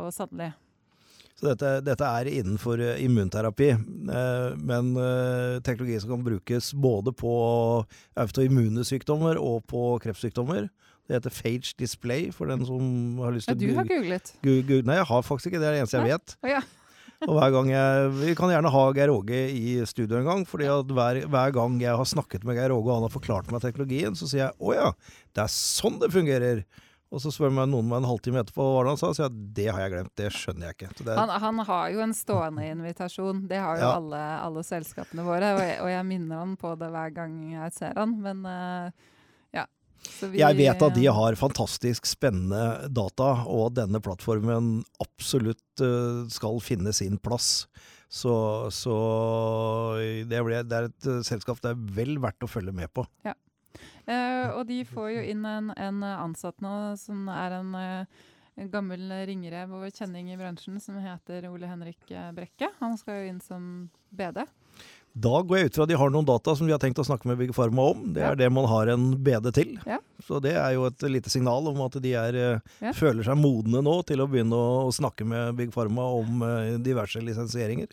og 0.00 0.10
Sandli. 0.16 0.50
Så 1.38 1.52
dette, 1.52 1.76
dette, 1.86 2.02
er 2.02 2.26
innenfor 2.32 2.80
immunterapi, 2.82 3.68
immunterapi, 3.70 4.56
men 4.66 4.88
teknologi 5.62 6.00
som 6.02 6.10
kan 6.10 6.24
brukes 6.26 6.72
både 6.74 7.12
på 7.14 7.34
autoimmune 8.18 8.82
sykdommer 8.82 9.38
og 9.38 9.62
på 9.70 9.84
kreftsykdommer. 10.02 10.66
Det 11.08 11.16
heter 11.16 11.32
Phage 11.32 11.72
Display, 11.80 12.26
for 12.36 12.50
den 12.50 12.66
som 12.68 13.20
har 13.24 13.32
lyst 13.32 13.48
til 13.48 13.56
å 13.56 13.58
ja, 13.58 13.68
Du 13.70 13.78
har 13.78 13.86
googlet? 13.88 14.34
Google. 14.44 14.82
nei, 14.84 14.98
jeg 14.98 15.08
har 15.08 15.22
faktisk 15.24 15.50
ikke 15.50 15.62
det. 15.62 15.64
Det 15.64 15.70
er 15.70 15.76
det 15.78 15.84
eneste 15.84 16.02
jeg 16.02 16.12
vet. 16.12 16.34
Oh, 16.44 16.50
ja. 16.50 16.60
og 17.24 17.38
hver 17.38 17.54
gang 17.54 17.70
jeg, 17.72 18.10
Vi 18.18 18.34
kan 18.38 18.52
gjerne 18.52 18.72
ha 18.74 18.82
Geir 18.98 19.12
Åge 19.14 19.38
i 19.54 19.78
studio 19.88 20.18
en 20.18 20.28
gang. 20.28 20.44
fordi 20.48 20.68
at 20.72 20.92
hver, 20.98 21.22
hver, 21.24 21.54
gang 21.56 21.80
jeg 21.80 21.96
har 21.96 22.10
snakket 22.12 22.44
med 22.44 22.60
Geir 22.60 22.76
Åge 22.76 22.90
og 22.90 22.98
han 22.98 23.08
har 23.08 23.14
forklart 23.14 23.48
meg 23.54 23.64
teknologien, 23.64 24.18
så 24.18 24.28
sier 24.28 24.44
jeg 24.44 24.52
'Å 24.60 24.76
ja, 24.76 24.92
det 25.32 25.46
er 25.46 25.56
sånn 25.56 25.98
det 26.02 26.12
fungerer'. 26.12 26.62
Og 27.08 27.22
så 27.24 27.30
spør 27.32 27.52
meg 27.56 27.70
noen 27.72 27.86
meg 27.88 28.02
en 28.02 28.10
halvtime 28.10 28.42
etterpå 28.44 28.64
hva 28.68 28.84
han 28.84 28.98
sa, 29.00 29.08
og 29.08 29.16
sier 29.16 29.30
at 29.30 29.36
det 29.56 29.70
har 29.72 29.80
jeg 29.80 29.92
glemt. 29.94 30.12
Det 30.20 30.28
skjønner 30.28 30.68
jeg 30.68 30.76
ikke. 30.76 30.88
Er... 31.06 31.14
Han, 31.16 31.30
han, 31.40 31.62
har 31.64 31.86
jo 31.94 32.02
en 32.04 32.12
stående 32.12 32.66
invitasjon. 32.68 33.46
Det 33.48 33.60
har 33.64 33.80
jo 33.80 33.86
ja. 33.86 33.92
alle, 33.96 34.20
alle, 34.44 34.64
selskapene 34.66 35.24
våre. 35.24 35.54
Og 35.56 35.62
jeg, 35.64 35.78
og 35.86 35.88
jeg, 35.88 36.04
minner 36.10 36.42
han 36.42 36.52
på 36.60 36.74
det 36.76 36.90
hver 36.92 37.14
gang 37.16 37.38
jeg 37.54 37.72
ser 37.78 37.96
han. 37.96 38.12
Men 38.20 38.44
uh, 38.44 39.08
vi, 40.32 40.40
jeg 40.40 40.58
vet 40.58 40.82
at 40.84 40.96
de 40.96 41.04
har 41.12 41.38
fantastisk 41.38 42.08
spennende 42.08 42.88
data, 42.94 43.30
og 43.46 43.68
at 43.68 43.78
denne 43.82 44.00
plattformen 44.04 44.78
absolutt 45.02 45.82
uh, 45.84 46.24
skal 46.32 46.60
finne 46.64 46.94
sin 46.96 47.18
plass. 47.22 47.66
Så, 48.08 48.32
så 48.72 48.96
det, 50.28 50.40
ble, 50.46 50.62
det, 50.64 50.78
er 50.78 50.88
et 50.88 51.08
uh, 51.10 51.20
selskap 51.26 51.60
det 51.64 51.74
er 51.74 51.84
vel 51.98 52.16
verdt 52.22 52.46
å 52.46 52.50
følge 52.50 52.74
med 52.74 52.92
på. 52.96 53.04
Ja. 53.26 53.36
Eh, 54.08 54.48
og 54.56 54.64
de 54.70 54.80
får 54.88 55.10
jo 55.12 55.22
inn 55.34 55.44
en, 55.44 55.68
en 55.76 56.00
ansatt 56.08 56.62
nå 56.64 56.72
som 56.98 57.28
er 57.28 57.58
en, 57.58 57.74
en 57.76 58.70
gammel 58.72 59.04
ringrev 59.28 59.74
og 59.76 59.92
kjenning 59.92 60.32
i 60.32 60.38
bransjen 60.40 60.80
som 60.80 60.96
heter 61.04 61.50
Ole 61.50 61.68
Henrik 61.68 62.08
Brekke. 62.34 62.72
Han 62.80 62.96
skal 62.98 63.20
jo 63.20 63.34
inn 63.34 63.42
som 63.44 63.68
BD. 64.08 64.40
Da 65.18 65.40
går 65.42 65.58
jeg 65.58 65.68
ut 65.68 65.78
fra 65.78 65.84
at 65.86 65.90
de 65.90 65.96
har 65.98 66.12
noen 66.14 66.26
data 66.28 66.52
som 66.54 66.68
de 66.68 66.74
har 66.74 66.80
tenkt 66.82 67.00
å 67.02 67.06
snakke 67.06 67.26
med 67.26 67.40
Big 67.40 67.50
Pharma 67.56 67.88
om. 67.90 68.04
Det 68.14 68.22
er 68.22 68.36
ja. 68.36 68.38
det 68.38 68.48
man 68.54 68.68
har 68.70 68.90
en 68.92 69.08
BD 69.24 69.50
til. 69.56 69.72
Ja. 69.88 69.98
Så 70.22 70.38
det 70.44 70.52
er 70.60 70.76
jo 70.76 70.84
et 70.86 71.06
lite 71.10 71.32
signal 71.32 71.66
om 71.70 71.80
at 71.86 71.96
de 72.04 72.12
er, 72.20 72.38
eh, 72.38 72.74
ja. 72.84 72.92
føler 72.94 73.26
seg 73.26 73.38
modne 73.40 73.82
nå 73.82 73.96
til 74.06 74.22
å 74.22 74.28
begynne 74.30 74.58
å, 74.58 74.90
snakke 74.94 75.26
med 75.28 75.58
Big 75.58 75.72
Pharma 75.74 76.06
om 76.20 76.42
uh, 76.42 76.76
diverse 76.82 77.20
lisensieringer. 77.22 77.92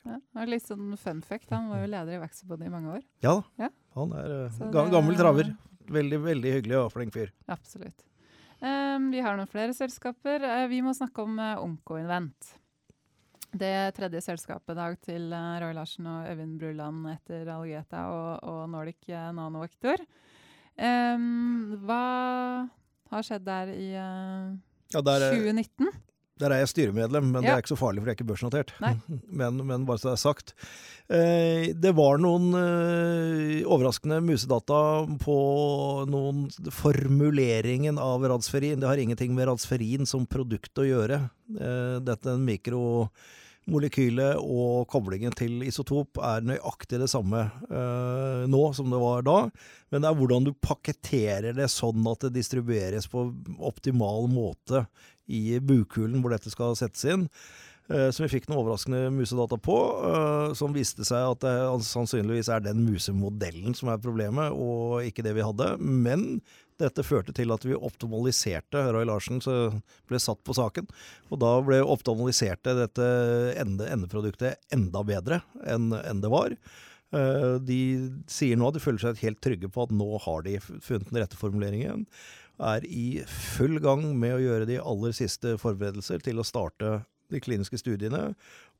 Litt 0.50 0.68
sånn 0.70 0.94
fun 1.02 1.22
fact, 1.26 1.50
han 1.54 1.70
var 1.72 1.84
jo 1.84 1.92
leder 1.92 2.18
i 2.18 2.22
Vaxibody 2.22 2.70
i 2.70 2.74
mange 2.74 3.00
år. 3.00 3.06
Ja 3.26 3.38
da. 3.40 3.72
Han 3.98 4.14
er 4.18 4.36
uh, 4.50 4.90
gammel 4.94 5.18
traver. 5.20 5.54
Veldig, 5.92 6.20
veldig 6.26 6.54
hyggelig 6.60 6.78
og 6.82 6.92
flink 6.94 7.14
fyr. 7.16 7.34
Absolutt. 7.52 8.06
Um, 8.62 9.12
vi 9.14 9.22
har 9.22 9.36
noen 9.38 9.50
flere 9.50 9.76
selskaper. 9.78 10.46
Uh, 10.46 10.66
vi 10.72 10.82
må 10.86 10.94
snakke 10.98 11.26
om 11.26 11.38
uh, 11.42 11.58
Onkoinvent. 11.62 12.56
Det 13.56 13.95
tredje 13.95 14.19
selskapet 14.26 14.76
dag 14.76 14.98
til 15.06 15.30
uh, 15.32 15.56
Roy 15.64 15.76
Larsen 15.77 16.07
og 16.11 16.26
Øyvind 16.27 16.57
Bruland 16.60 17.06
etter 17.14 17.48
Algeta 17.53 18.02
og, 18.11 18.32
og 18.44 18.64
Nordic 18.73 19.07
uh, 19.07 19.30
Nanovektor. 19.36 20.02
Um, 20.76 21.77
hva 21.88 22.02
har 23.14 23.23
skjedd 23.23 23.45
der 23.48 23.72
i 23.72 23.94
uh, 23.95 24.52
ja, 24.91 24.99
der, 24.99 25.30
2019? 25.38 25.88
Der 26.41 26.52
er 26.52 26.65
jeg 26.65 26.72
styremedlem, 26.73 27.30
men 27.32 27.45
ja. 27.45 27.48
det 27.48 27.53
er 27.53 27.64
ikke 27.64 27.72
så 27.72 27.77
farlig, 27.80 28.02
for 28.02 28.11
jeg 28.11 28.18
er 28.18 28.18
ikke 28.18 28.27
børsnotert. 28.27 28.73
Men, 29.40 29.61
men, 29.64 29.86
bare 29.88 30.02
så 30.02 30.10
det 30.10 30.15
er 30.18 30.19
sagt. 30.19 30.52
Eh, 31.07 31.69
det 31.80 31.94
var 31.95 32.19
noen 32.19 32.49
eh, 32.60 33.61
overraskende 33.64 34.18
musedata 34.23 34.80
på 35.22 35.38
noen 36.11 36.45
formuleringen 36.76 37.99
av 38.02 38.27
radsferin. 38.27 38.82
Det 38.82 38.90
har 38.90 38.99
ingenting 38.99 39.32
med 39.36 39.48
radsferin 39.48 40.07
som 40.10 40.27
produkt 40.27 40.76
å 40.84 40.88
gjøre. 40.88 41.22
Eh, 41.56 41.98
dette 42.03 42.32
er 42.32 42.36
en 42.36 42.48
mikro 42.48 42.84
molekylet 43.72 44.38
og 44.40 44.86
koblingen 44.92 45.34
til 45.36 45.64
isotop 45.66 46.20
er 46.22 46.46
nøyaktig 46.46 47.00
det 47.02 47.10
samme 47.12 47.48
eh, 47.66 48.46
nå 48.50 48.62
som 48.78 48.92
det 48.94 49.02
var 49.02 49.26
da, 49.26 49.38
men 49.92 50.04
det 50.04 50.10
er 50.10 50.20
hvordan 50.20 50.48
du 50.48 50.54
pakketterer 50.54 51.56
det 51.58 51.70
sånn 51.74 52.06
at 52.12 52.28
det 52.28 52.36
distribueres 52.38 53.10
på 53.12 53.28
optimal 53.58 54.30
måte 54.32 54.86
i 55.26 55.58
bukhulen 55.58 56.22
hvor 56.22 56.36
dette 56.36 56.54
skal 56.54 56.78
settes 56.78 57.08
inn. 57.10 57.26
Uh, 57.86 58.10
som 58.10 58.26
vi 58.26 58.32
fikk 58.32 58.48
noen 58.49 58.64
overraskende 58.64 59.12
musedata 59.14 59.60
på, 59.62 59.78
uh, 60.02 60.53
som 60.57 60.74
viste 60.74 61.06
seg 61.06 61.36
at 61.36 61.44
det 61.45 61.56
sannsynligvis 61.86 62.49
er 62.49 62.64
den 62.66 62.82
musemodellen 62.86 63.78
som 63.78 63.91
er 63.94 64.02
problemet, 64.02 64.56
og 64.56 65.06
ikke 65.06 65.26
det 65.26 65.36
vi 65.38 65.45
hadde. 65.45 65.76
Men 65.82 66.40
dette 66.82 67.06
førte 67.07 67.32
til 67.36 67.53
at 67.56 67.64
vi 67.64 67.78
optimaliserte 67.78 68.82
Roy 68.91 69.06
Larsen 69.07 69.40
ble 69.40 70.20
satt 70.20 70.41
på 70.44 70.56
saken. 70.57 70.90
Og 71.32 71.40
da 71.40 71.53
ble 71.64 71.80
optimaliserte 71.86 72.74
dette 72.76 73.06
ende, 73.62 73.88
endeproduktet 73.94 74.60
enda 74.76 75.06
bedre 75.07 75.40
enn, 75.64 75.94
enn 76.02 76.24
det 76.24 76.34
var. 76.34 76.57
Eh, 77.16 77.56
de 77.64 77.80
sier 78.32 78.60
nå 78.60 78.70
at 78.70 78.78
de 78.78 78.84
føler 78.84 79.03
seg 79.03 79.22
helt 79.24 79.41
trygge 79.44 79.70
på 79.72 79.86
at 79.86 79.94
nå 79.95 80.10
har 80.26 80.45
de 80.48 80.57
funnet 80.64 81.12
den 81.12 81.22
rette 81.22 81.40
formuleringen. 81.40 82.06
Er 82.60 82.86
i 82.88 83.22
full 83.28 83.80
gang 83.84 84.07
med 84.18 84.38
å 84.38 84.44
gjøre 84.44 84.68
de 84.70 84.80
aller 84.82 85.16
siste 85.16 85.56
forberedelser 85.62 86.24
til 86.24 86.40
å 86.40 86.48
starte 86.48 86.98
de 87.32 87.42
kliniske 87.44 87.80
studiene. 87.82 88.34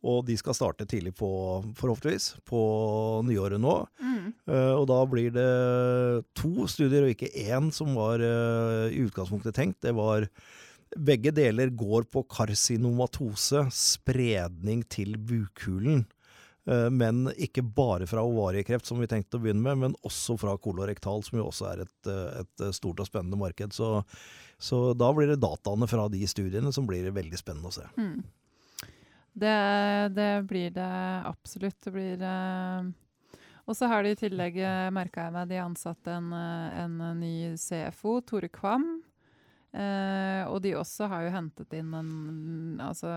Og 0.06 0.26
de 0.28 0.36
skal 0.38 0.58
starte 0.58 0.86
tidlig 0.90 1.16
på, 1.18 1.30
forhåpentligvis, 1.80 2.36
på 2.46 2.60
nyåret 3.26 3.62
nå. 3.62 3.78
Mm. 4.02 4.28
Uh, 4.50 4.74
og 4.76 4.86
da 4.92 5.00
blir 5.10 5.34
det 5.34 5.50
to 6.38 6.68
studier, 6.70 7.08
og 7.08 7.16
ikke 7.16 7.32
én, 7.48 7.72
som 7.74 7.96
var 7.98 8.22
uh, 8.22 8.86
i 8.92 9.02
utgangspunktet 9.08 9.58
tenkt. 9.58 9.82
Det 9.86 9.96
var 9.98 10.30
Begge 10.96 11.32
deler 11.36 11.74
går 11.76 12.06
på 12.14 12.22
karsinomatose, 12.32 13.66
spredning 13.74 14.86
til 14.88 15.18
bukhulen. 15.18 16.06
Uh, 16.66 16.88
men 16.90 17.28
ikke 17.38 17.62
bare 17.62 18.08
fra 18.10 18.24
ovariekreft, 18.26 18.88
som 18.88 19.02
vi 19.02 19.10
tenkte 19.10 19.38
å 19.38 19.44
begynne 19.44 19.64
med, 19.66 19.82
men 19.84 19.98
også 20.08 20.38
fra 20.42 20.56
kolorektal, 20.62 21.24
som 21.26 21.40
jo 21.40 21.50
også 21.52 21.70
er 21.72 21.86
et, 21.86 22.12
et 22.42 22.66
stort 22.76 23.04
og 23.04 23.10
spennende 23.10 23.40
marked. 23.40 23.76
Så, 23.76 24.00
så, 24.58 24.82
da 24.98 25.12
blir 25.14 25.30
det 25.34 25.42
dataene 25.44 25.90
fra 25.90 26.08
de 26.12 26.26
studiene 26.30 26.74
som 26.76 26.90
blir 26.90 27.12
veldig 27.14 27.42
spennende 27.42 27.72
å 27.72 27.78
se. 27.78 27.88
Mm. 28.00 28.20
Det, 29.36 29.56
det, 30.16 30.30
blir 30.48 30.70
det 30.72 30.92
absolutt. 31.28 31.76
Det 31.84 31.92
blir 31.92 32.22
Og 33.66 33.76
så 33.76 33.90
har 33.92 34.06
de 34.06 34.14
i 34.14 34.20
tillegg, 34.20 34.62
merka 34.96 35.26
jeg 35.26 35.36
meg, 35.36 35.50
de 35.50 35.60
ansatte 35.60 36.14
en, 36.14 36.32
en 36.32 37.02
ny 37.20 37.36
CFO, 37.60 38.22
Tore 38.24 38.48
Kvam. 38.48 38.88
Uh, 39.76 40.48
og 40.48 40.62
de 40.64 40.72
også 40.80 41.10
har 41.12 41.26
jo 41.26 41.34
hentet 41.34 41.74
inn 41.76 41.90
en 41.98 42.12
altså 42.80 43.10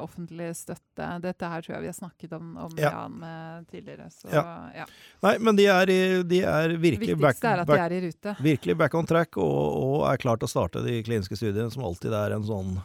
offentlig 0.00 0.52
støtte. 0.56 1.06
Dette 1.24 1.50
her 1.52 1.64
tror 1.64 1.74
jeg 1.74 1.84
vi 1.84 1.90
har 1.90 1.96
snakket 1.96 2.36
om, 2.36 2.52
om 2.66 2.76
ja. 2.78 2.92
Jan 2.94 3.64
tidligere. 3.70 4.06
Så, 4.14 4.28
ja. 4.32 4.44
Ja. 4.76 4.86
Nei, 5.26 5.34
men 5.42 5.58
de 5.58 5.66
er, 5.70 5.92
de 6.26 6.40
er 6.46 6.76
virkelig 6.78 7.18
back, 7.18 7.42
er 7.42 7.64
at 7.64 7.70
de 7.70 8.06
er. 8.06 8.38
Virkelig 8.44 8.78
back 8.78 8.94
on 8.94 9.10
track 9.10 9.40
og, 9.42 9.58
og 9.80 10.06
er 10.12 10.22
klar 10.22 10.40
til 10.40 10.46
å 10.48 10.54
starte 10.54 10.84
de 10.86 11.00
kliniske 11.06 11.38
studiene, 11.38 11.70
som 11.74 11.84
alltid 11.88 12.14
er 12.14 12.36
en 12.38 12.46
sånn 12.46 12.78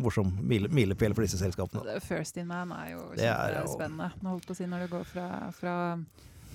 morsom 0.00 0.32
milepæl 0.48 1.14
for 1.14 1.24
disse 1.24 1.38
selskapene. 1.40 1.98
First 2.04 2.38
in 2.40 2.48
man 2.50 2.72
er 2.76 2.94
jo 2.94 3.04
kjempespennende. 3.14 4.10
Nå 4.22 4.34
holdt 4.34 4.48
på 4.48 4.56
å 4.56 4.58
si 4.58 4.68
når 4.68 4.86
det 4.86 4.90
går 4.94 5.06
fra, 5.08 5.28
fra 5.56 5.74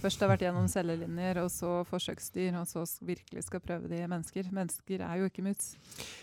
Først 0.05 0.21
har 0.21 0.29
vært 0.29 0.43
gjennom 0.45 0.67
cellelinjer, 0.69 1.39
og 1.41 1.47
så 1.49 1.79
forsøksdyr, 1.89 2.53
og 2.59 2.67
så 2.69 2.83
virkelig 3.07 3.41
skal 3.47 3.61
prøve 3.63 3.89
de 3.89 4.03
mennesker. 4.05 4.51
Mennesker 4.53 5.01
er 5.01 5.17
jo 5.17 5.29
ikke 5.31 5.41
muts. 5.47 5.71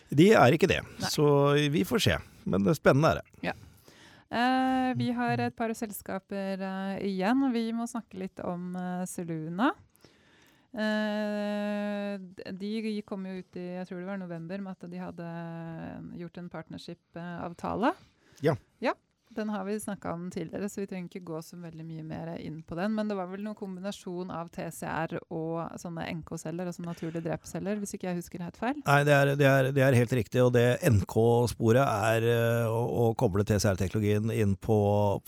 De 0.06 0.28
er 0.38 0.54
ikke 0.54 0.68
det, 0.70 0.78
Nei. 1.00 1.10
så 1.10 1.26
vi 1.74 1.82
får 1.88 2.04
se. 2.04 2.18
Men 2.46 2.62
det 2.62 2.76
spennende 2.78 3.10
er 3.10 3.18
det. 3.18 3.48
Ja. 3.48 3.54
Eh, 4.32 4.92
vi 5.00 5.10
har 5.16 5.42
et 5.42 5.56
par 5.58 5.74
selskaper 5.74 6.62
eh, 6.62 7.02
igjen. 7.10 7.42
Vi 7.50 7.64
må 7.74 7.88
snakke 7.90 8.22
litt 8.22 8.38
om 8.46 8.70
eh, 8.78 9.02
Seluna. 9.10 9.72
Uh, 10.72 12.16
de 12.56 13.02
kom 13.04 13.26
jo 13.28 13.42
ut 13.42 13.56
i 13.60 13.64
jeg 13.74 13.84
tror 13.90 13.98
det 13.98 14.06
var 14.08 14.16
november 14.22 14.62
med 14.64 14.72
at 14.72 14.86
de 14.88 15.02
hadde 15.02 15.32
gjort 16.16 16.38
en 16.40 16.48
partnership-avtale. 16.54 17.90
Ja. 18.46 18.54
ja. 18.80 18.94
Den 19.36 19.50
har 19.52 19.64
vi 19.64 19.78
snakka 19.80 20.12
om 20.12 20.28
tidligere, 20.30 20.68
så 20.68 20.82
vi 20.82 20.88
trenger 20.90 21.08
ikke 21.10 21.26
gå 21.30 21.40
så 21.44 21.56
veldig 21.60 21.84
mye 21.86 22.04
mer 22.06 22.30
inn 22.36 22.60
på 22.66 22.76
den. 22.78 22.94
Men 22.96 23.10
det 23.10 23.16
var 23.18 23.30
vel 23.30 23.42
noen 23.44 23.58
kombinasjon 23.58 24.30
av 24.34 24.50
TCR 24.54 25.16
og 25.22 25.78
sånne 25.80 26.06
NK-celler, 26.18 26.68
altså 26.70 26.84
naturlige 26.86 27.24
drepceller, 27.26 27.80
hvis 27.80 27.96
ikke 27.96 28.10
jeg 28.10 28.20
husker 28.20 28.44
helt 28.44 28.60
feil? 28.60 28.78
Nei, 28.84 29.00
det 29.08 29.16
er, 29.16 29.32
det 29.40 29.48
er, 29.48 29.70
det 29.76 29.86
er 29.86 29.98
helt 29.98 30.14
riktig. 30.18 30.44
Og 30.44 30.52
det 30.56 30.66
NK-sporet 30.88 31.82
er 31.82 32.28
uh, 32.28 32.70
å, 32.70 32.84
å, 32.84 33.10
koble 33.18 33.46
TCR-teknologien 33.48 34.32
inn 34.34 34.54
på, 34.60 34.78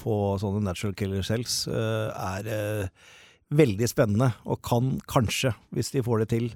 på, 0.00 0.20
sånne 0.42 0.64
natural 0.68 0.96
killer 0.98 1.26
cells, 1.26 1.64
uh, 1.70 2.12
er 2.12 2.52
uh, 2.52 3.10
veldig 3.54 3.90
spennende. 3.90 4.32
Og 4.44 4.62
kan 4.64 4.96
kanskje, 5.10 5.56
hvis 5.74 5.94
de 5.96 6.04
får 6.04 6.24
det 6.24 6.32
til, 6.36 6.48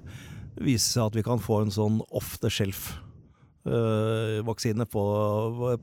vise 0.59 0.87
seg 0.87 1.09
at 1.09 1.19
vi 1.19 1.25
kan 1.25 1.41
få 1.41 1.63
en 1.63 1.71
sånn 1.73 2.01
off 2.15 2.37
the 2.43 2.51
shelf 2.51 2.91
vaksine 4.47 4.85
på, 4.89 5.03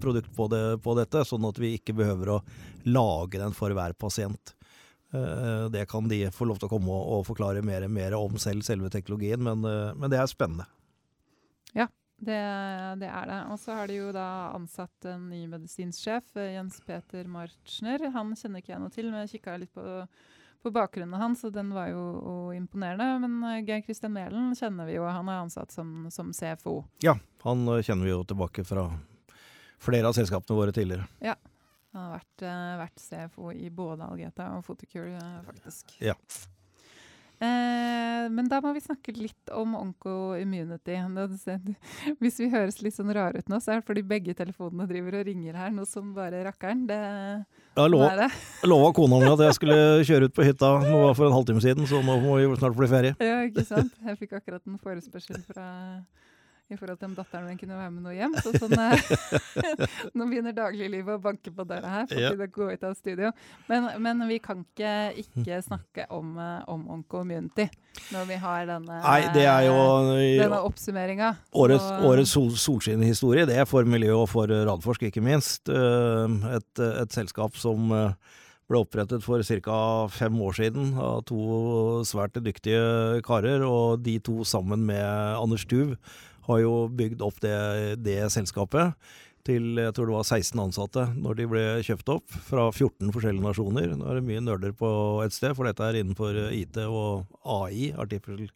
produkt 0.02 0.32
på, 0.36 0.48
det, 0.52 0.62
på, 0.84 0.94
dette, 0.98 1.22
sånn 1.28 1.46
at 1.48 1.58
vi 1.62 1.76
ikke 1.78 1.94
behøver 1.96 2.32
å 2.34 2.42
lage 2.88 3.40
den 3.40 3.54
for 3.56 3.74
hver 3.76 3.94
pasient. 3.98 4.56
Uh, 5.14 5.70
det 5.70 5.86
kan 5.86 6.08
de 6.08 6.24
få 6.34 6.48
lov 6.48 6.58
til 6.58 6.66
å 6.66 6.72
komme 6.72 6.90
og, 6.90 7.04
og 7.18 7.26
forklare 7.28 7.62
mer, 7.64 7.86
mer, 7.88 8.16
om 8.18 8.34
selv, 8.42 8.64
selve 8.66 8.90
teknologien, 8.90 9.42
men, 9.42 9.62
uh, 9.62 9.94
men 9.94 10.10
det 10.10 10.18
er 10.18 10.30
spennende. 10.30 10.66
Ja, 11.76 11.86
det, 12.18 12.40
det, 13.02 13.10
er 13.10 13.28
det. 13.30 13.38
Og 13.52 13.60
så 13.62 13.76
har 13.78 13.90
de 13.90 14.00
jo 14.00 14.10
da 14.14 14.26
ansatt 14.56 15.06
en 15.12 15.28
ny 15.30 15.44
medisinssjef, 15.52 16.34
Jens 16.56 16.80
Peter 16.86 17.28
Marchner. 17.30 18.08
Han 18.16 18.34
kjenner 18.34 18.64
ikke 18.64 18.74
jeg 18.74 18.82
noe 18.82 18.94
til, 18.94 19.12
men 19.12 19.24
jeg 19.24 19.36
kikka 19.36 19.58
litt 19.62 19.74
på 19.76 19.86
på 20.62 20.72
bakgrunnen 20.74 21.20
hans, 21.20 21.44
og 21.46 21.54
den 21.54 21.72
var 21.74 21.90
jo 21.90 22.52
imponerende. 22.56 23.08
Men 23.22 23.36
uh, 23.44 23.58
Geir 23.66 23.84
Kristian 23.86 24.14
Mælen 24.14 24.54
kjenner 24.58 24.88
vi 24.88 24.96
jo, 24.98 25.04
han 25.08 25.28
er 25.30 25.42
ansatt 25.44 25.74
som, 25.74 26.08
som, 26.14 26.32
CFO. 26.36 26.80
Ja, 27.04 27.16
han 27.44 27.68
uh, 27.68 27.82
kjenner 27.82 28.08
vi 28.08 28.14
jo 28.14 28.24
tilbake 28.28 28.66
fra 28.66 28.88
flere 29.82 30.08
av 30.08 30.16
selskapene 30.16 30.58
våre 30.58 30.74
tidligere. 30.76 31.08
Ja, 31.24 31.36
han 31.92 32.02
har 32.02 32.18
vært, 32.18 32.44
uh, 32.44 32.74
vært 32.82 33.06
CFO 33.06 33.54
i 33.54 33.70
både 33.70 34.10
Algeta 34.10 34.52
og 34.56 34.66
Photocure, 34.66 35.22
faktisk. 35.48 35.96
Ja. 36.04 36.16
Eh, 37.36 38.26
men 38.32 38.46
da 38.48 38.62
må 38.64 38.72
vi 38.72 38.80
snakke 38.80 39.12
litt 39.12 39.50
om 39.52 39.74
onko-immunity. 39.76 40.96
Hvis 42.22 42.38
vi 42.40 42.48
høres 42.52 42.80
litt 42.80 42.96
sånn 42.96 43.12
rare 43.12 43.42
ut 43.42 43.50
nå, 43.52 43.60
så 43.60 43.74
er 43.74 43.82
det 43.82 43.88
fordi 43.90 44.04
begge 44.06 44.36
telefonene 44.38 44.88
driver 44.88 45.18
og 45.20 45.26
ringer 45.28 45.58
her, 45.60 45.74
noe 45.74 45.88
som 45.88 46.14
bare 46.16 46.46
rakkeren. 46.48 46.86
Det, 46.88 47.00
jeg 47.76 47.92
lova, 47.92 48.28
lova 48.64 48.92
kona 48.96 49.18
mi 49.20 49.28
at 49.30 49.42
jeg 49.46 49.56
skulle 49.58 49.78
kjøre 50.08 50.28
ut 50.30 50.36
på 50.36 50.46
hytta 50.46 50.70
nå 50.84 51.00
for 51.18 51.28
en 51.28 51.36
halvtime 51.36 51.62
siden, 51.64 51.88
så 51.88 52.00
nå 52.04 52.18
må 52.22 52.38
vi 52.38 52.48
snart 52.56 52.76
bli 52.78 52.88
ferie. 52.90 53.16
Ja, 53.22 53.42
ikke 53.48 53.66
sant. 53.68 53.92
Jeg 54.06 54.18
fikk 54.22 54.36
akkurat 54.38 54.62
en 54.64 54.78
forespørsel 54.80 55.42
fra 55.44 55.66
i 56.66 56.74
forhold 56.74 56.98
til 56.98 57.06
om 57.06 57.14
datteren 57.14 57.46
min 57.46 57.58
kunne 57.60 57.76
være 57.78 57.92
med 57.94 58.02
noe 58.02 58.14
hjem. 58.16 58.32
Så 58.42 58.52
sånn, 58.58 58.74
eh, 58.74 59.90
nå 60.18 60.26
begynner 60.26 60.54
dagliglivet 60.56 61.14
å 61.14 61.22
banke 61.22 61.52
på 61.54 61.66
døra 61.68 61.92
her. 61.92 62.08
for 62.10 62.18
ja. 62.18 62.32
å 62.34 62.48
gå 62.56 62.70
ut 62.72 62.86
av 62.88 62.96
studio. 62.98 63.30
Men, 63.70 63.86
men, 64.02 64.24
vi 64.26 64.40
kan 64.42 64.64
ikke 64.64 64.94
ikke 65.22 65.60
snakke 65.62 66.08
om, 66.14 66.34
eh, 66.42 66.64
om 66.72 66.82
Onco-community 66.96 67.68
når 68.12 68.26
vi 68.28 68.40
har 68.42 68.66
denne, 68.68 68.98
Nei, 69.00 69.20
det 69.32 69.46
er 69.48 69.68
jo, 69.68 69.76
denne 70.42 70.58
oppsummeringa. 70.66 71.30
Årets, 71.56 71.86
årets 72.10 72.34
sol, 72.34 72.50
solskinnhistorie, 72.60 73.46
det 73.48 73.60
er 73.62 73.70
for 73.70 73.86
miljø 73.88 74.18
og 74.24 74.28
for 74.34 74.50
Radforsk, 74.50 75.06
ikke 75.08 75.22
minst. 75.24 75.70
Eh, 75.70 76.40
et, 76.58 76.86
et 77.06 77.14
selskap 77.14 77.54
som 77.62 77.94
ble 78.66 78.80
opprettet 78.82 79.22
for 79.22 79.42
ca. 79.62 79.80
fem 80.10 80.38
år 80.42 80.56
siden 80.58 80.96
av 80.98 81.20
to 81.30 82.02
svært 82.06 82.40
dyktige 82.42 83.22
karer, 83.26 83.62
og 83.62 84.02
de 84.02 84.18
to 84.18 84.42
sammen 84.42 84.82
med 84.88 85.06
Anders 85.38 85.66
Tuv 85.70 85.94
har 86.48 86.60
jo 86.62 86.74
bygd 86.98 87.22
opp 87.26 87.40
det, 87.44 87.56
det 88.02 88.20
selskapet 88.34 88.94
til 89.46 89.78
jeg 89.78 89.94
tror 89.94 90.10
det 90.10 90.16
var 90.16 90.26
16 90.26 90.60
ansatte 90.62 91.06
når 91.14 91.38
de 91.38 91.46
ble 91.50 91.64
kjøpt 91.86 92.12
opp, 92.16 92.36
fra 92.48 92.68
14 92.72 93.12
forskjellige 93.14 93.44
nasjoner. 93.44 93.94
Nå 93.98 94.08
er 94.10 94.18
det 94.18 94.26
mye 94.26 94.42
nerder 94.44 94.74
på 94.76 94.90
et 95.24 95.34
sted, 95.34 95.54
for 95.56 95.68
dette 95.68 95.86
er 95.86 96.00
innenfor 96.00 96.38
IT 96.54 96.78
og 96.86 97.26
AI. 97.42 97.92
Artificial 97.96 98.46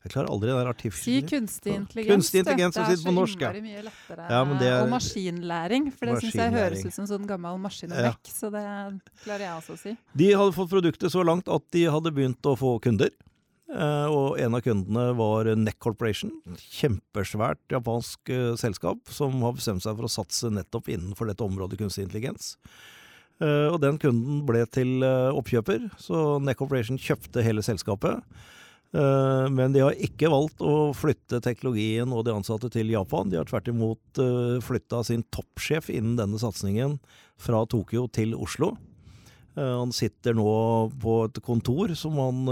Jeg 0.00 0.12
klarer 0.14 0.30
aldri 0.32 0.50
den 0.50 0.70
artificial 0.70 1.04
Si 1.04 1.16
kunstig 1.28 1.74
intelligens. 1.76 2.14
Kunstig 2.14 2.42
intelligens 2.42 2.78
det 2.78 2.86
er 2.86 3.00
så 3.02 3.14
norsk, 3.14 3.44
ja. 3.44 3.52
mye 3.60 3.86
lettere. 3.86 4.28
Ja, 4.32 4.42
er, 4.42 4.76
og 4.80 4.92
maskinlæring, 4.94 5.90
for 5.94 6.10
det 6.10 6.20
syns 6.24 6.38
jeg 6.40 6.54
høres 6.56 6.84
ut 6.86 6.96
som 6.96 7.08
sånn 7.10 7.28
gammel 7.28 7.60
maskin 7.60 7.92
og 7.92 8.04
vekk. 8.08 8.30
Ja. 8.30 8.36
Så 8.40 8.52
det 8.54 8.66
klarer 9.24 9.46
jeg 9.46 9.56
også 9.58 9.76
å 9.76 9.82
si. 9.82 9.96
De 10.22 10.30
hadde 10.32 10.56
fått 10.56 10.72
produktet 10.72 11.12
så 11.12 11.26
langt 11.26 11.50
at 11.52 11.66
de 11.76 11.84
hadde 11.92 12.14
begynt 12.16 12.48
å 12.48 12.56
få 12.58 12.78
kunder. 12.82 13.12
Eh, 13.70 14.06
og 14.10 14.38
en 14.42 14.56
av 14.56 14.62
kundene 14.66 15.10
var 15.18 15.48
Neck 15.58 15.78
Corporation. 15.82 16.32
Kjempesvært 16.74 17.62
japansk 17.70 18.32
uh, 18.34 18.54
selskap 18.58 19.12
som 19.14 19.36
har 19.46 19.54
bestemt 19.54 19.84
seg 19.84 19.94
for 19.94 20.08
å 20.08 20.10
satse 20.10 20.50
nettopp 20.50 20.90
innenfor 20.90 21.30
dette 21.30 21.46
området 21.46 21.78
kunstig 21.78 22.08
intelligens. 22.08 22.56
Uh, 23.40 23.70
og 23.70 23.78
den 23.84 24.00
kunden 24.02 24.42
ble 24.48 24.64
til 24.74 25.04
oppkjøper, 25.06 25.86
så 26.02 26.40
Neck 26.42 26.58
Corporation 26.60 26.98
kjøpte 27.00 27.46
hele 27.46 27.64
selskapet. 27.66 28.24
Men 28.90 29.70
de 29.70 29.84
har 29.84 29.94
ikke 30.02 30.26
valgt 30.32 30.58
å 30.66 30.90
flytte 30.98 31.38
teknologien 31.44 32.10
og 32.10 32.24
de 32.26 32.32
ansatte 32.34 32.66
til 32.74 32.88
Japan. 32.90 33.28
De 33.30 33.38
har 33.38 33.46
tvert 33.46 33.68
imot 33.70 34.18
flytta 34.66 35.04
sin 35.06 35.22
toppsjef 35.30 35.92
innen 35.94 36.16
denne 36.18 36.40
satsingen 36.42 36.96
fra 37.38 37.60
Tokyo 37.70 38.08
til 38.10 38.34
Oslo. 38.34 38.72
Eh, 39.58 39.76
han 39.80 39.94
sitter 39.94 40.36
nå 40.38 40.50
på 41.02 41.16
et 41.26 41.40
kontor 41.42 41.94
som 41.98 42.18
han 42.22 42.42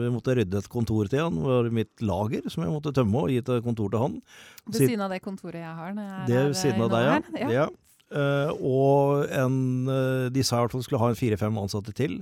Vi 0.00 0.12
måtte 0.14 0.36
rydde 0.38 0.62
et 0.62 0.70
kontor 0.72 1.10
til 1.12 1.26
han. 1.26 1.40
Det 1.40 1.48
var 1.48 1.72
mitt 1.80 2.04
lager 2.04 2.46
som 2.52 2.64
jeg 2.64 2.74
måtte 2.74 2.94
tømme 2.96 3.24
og 3.24 3.32
gi 3.32 3.40
et 3.42 3.52
kontor 3.64 3.92
til 3.92 4.04
han. 4.04 4.20
Ved 4.66 4.86
siden 4.86 5.04
av 5.06 5.12
det 5.12 5.22
kontoret 5.24 5.62
jeg 5.62 5.74
har? 5.80 5.96
Når 5.96 6.08
jeg 6.10 6.30
det 6.30 6.38
er 6.40 6.48
ved 6.50 6.60
siden 6.62 6.86
av 6.86 6.94
deg, 6.94 7.10
ja. 7.10 7.42
ja. 7.42 7.50
ja. 7.60 7.68
Uh, 8.06 8.52
og 8.62 9.32
en, 9.34 9.56
uh, 9.90 10.26
de 10.30 10.44
sa 10.46 10.60
i 10.60 10.62
hvert 10.62 10.76
fall 10.76 10.84
skulle 10.86 11.00
ha 11.02 11.08
en 11.10 11.18
fire-fem 11.18 11.56
ansatte 11.58 11.90
til 11.96 12.20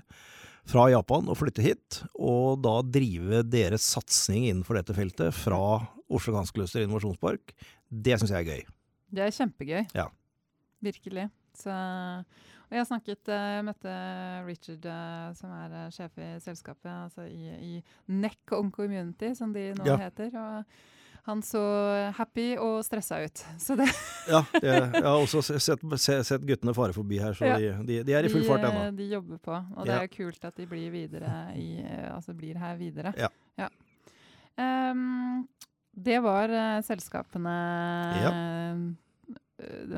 fra 0.68 0.86
Japan 0.88 1.28
og 1.28 1.36
flytte 1.36 1.64
hit. 1.64 2.00
Og 2.16 2.62
da 2.64 2.78
drive 2.88 3.42
deres 3.52 3.84
satsing 3.94 4.48
innenfor 4.48 4.78
dette 4.80 4.96
feltet 4.96 5.36
fra 5.36 5.60
Oslo 6.08 6.36
Ganskeløster 6.36 6.84
innovasjonspark. 6.84 7.52
Det 7.88 8.18
syns 8.20 8.32
jeg 8.32 8.40
er 8.40 8.48
gøy. 8.48 8.62
Det 9.14 9.26
er 9.26 9.34
kjempegøy. 9.36 9.82
Ja. 9.94 10.08
Virkelig. 10.84 11.28
Så 11.58 11.74
og 12.74 12.78
jeg 12.80 12.88
snakket, 12.88 13.28
eh, 13.30 13.50
jeg 13.54 13.64
møtte 13.68 13.92
Richard, 14.48 14.86
eh, 14.90 15.28
som 15.38 15.52
er 15.54 15.76
eh, 15.78 15.92
sjef 15.94 16.16
i 16.18 16.32
selskapet, 16.42 16.90
altså 16.90 17.26
i, 17.28 17.52
i 17.54 17.74
NEC 18.10 18.54
On 18.56 18.72
Community, 18.74 19.30
som 19.38 19.52
de 19.54 19.68
nå 19.78 19.86
ja. 19.86 19.98
heter. 20.00 20.34
og 20.34 20.64
han 21.24 21.40
så 21.40 21.60
happy 22.18 22.50
og 22.60 22.82
stressa 22.84 23.22
ut. 23.24 23.40
Så 23.66 23.78
det 23.78 23.86
ja, 24.28 24.42
jeg, 24.58 24.82
jeg, 24.92 25.04
har 25.06 25.14
også 25.14 25.40
sett, 25.40 25.80
sett, 26.04 26.42
guttene 26.44 26.74
fare 26.76 26.92
forbi 26.92 27.16
her, 27.22 27.32
så 27.32 27.46
ja. 27.48 27.54
de, 27.56 27.70
de, 27.86 27.96
de, 28.04 28.12
er 28.12 28.28
i 28.28 28.32
full 28.32 28.44
fart 28.44 28.66
ennå. 28.68 28.90
De 28.98 29.06
jobber 29.08 29.38
på, 29.40 29.54
og 29.54 29.88
det 29.88 29.94
er 30.02 30.10
kult 30.12 30.44
at 30.44 30.58
de 30.60 30.66
blir, 30.68 30.90
videre 30.92 31.30
i, 31.56 31.78
altså 32.10 32.34
blir 32.36 32.58
her 32.60 32.76
videre. 32.76 33.14
Ja. 33.16 33.30
ja. 33.56 33.70
Um, 34.60 35.46
det 35.96 36.20
var 36.26 36.52
uh, 36.52 36.82
selskapene 36.84 37.56
ja. 38.20 38.34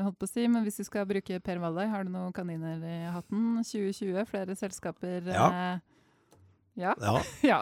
Holdt 0.03 0.17
på 0.19 0.27
å 0.27 0.29
si, 0.29 0.45
men 0.51 0.65
hvis 0.65 0.79
du 0.81 0.85
skal 0.87 1.07
bruke 1.09 1.39
Per 1.43 1.61
Walløy, 1.61 1.85
har 1.91 2.07
du 2.07 2.11
noen 2.13 2.33
kaniner 2.35 2.81
i 2.83 2.97
hatten? 3.13 3.61
2020, 3.65 4.25
flere 4.29 4.57
selskaper 4.57 5.29
Ja. 5.31 5.47
Eh, 5.47 5.93
ja. 6.77 6.93
ja. 7.01 7.15
ja. 7.51 7.59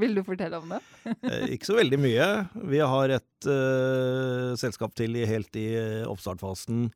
Vil 0.00 0.16
du 0.16 0.22
fortelle 0.24 0.58
om 0.62 0.72
det? 0.72 0.80
eh, 1.28 1.52
ikke 1.56 1.68
så 1.68 1.76
veldig 1.76 2.00
mye. 2.00 2.28
Vi 2.72 2.80
har 2.94 3.16
et 3.18 3.48
uh, 3.48 4.52
selskap 4.60 4.96
til 4.96 5.20
helt 5.28 5.56
i 5.60 5.66
oppstartfasen, 6.08 6.86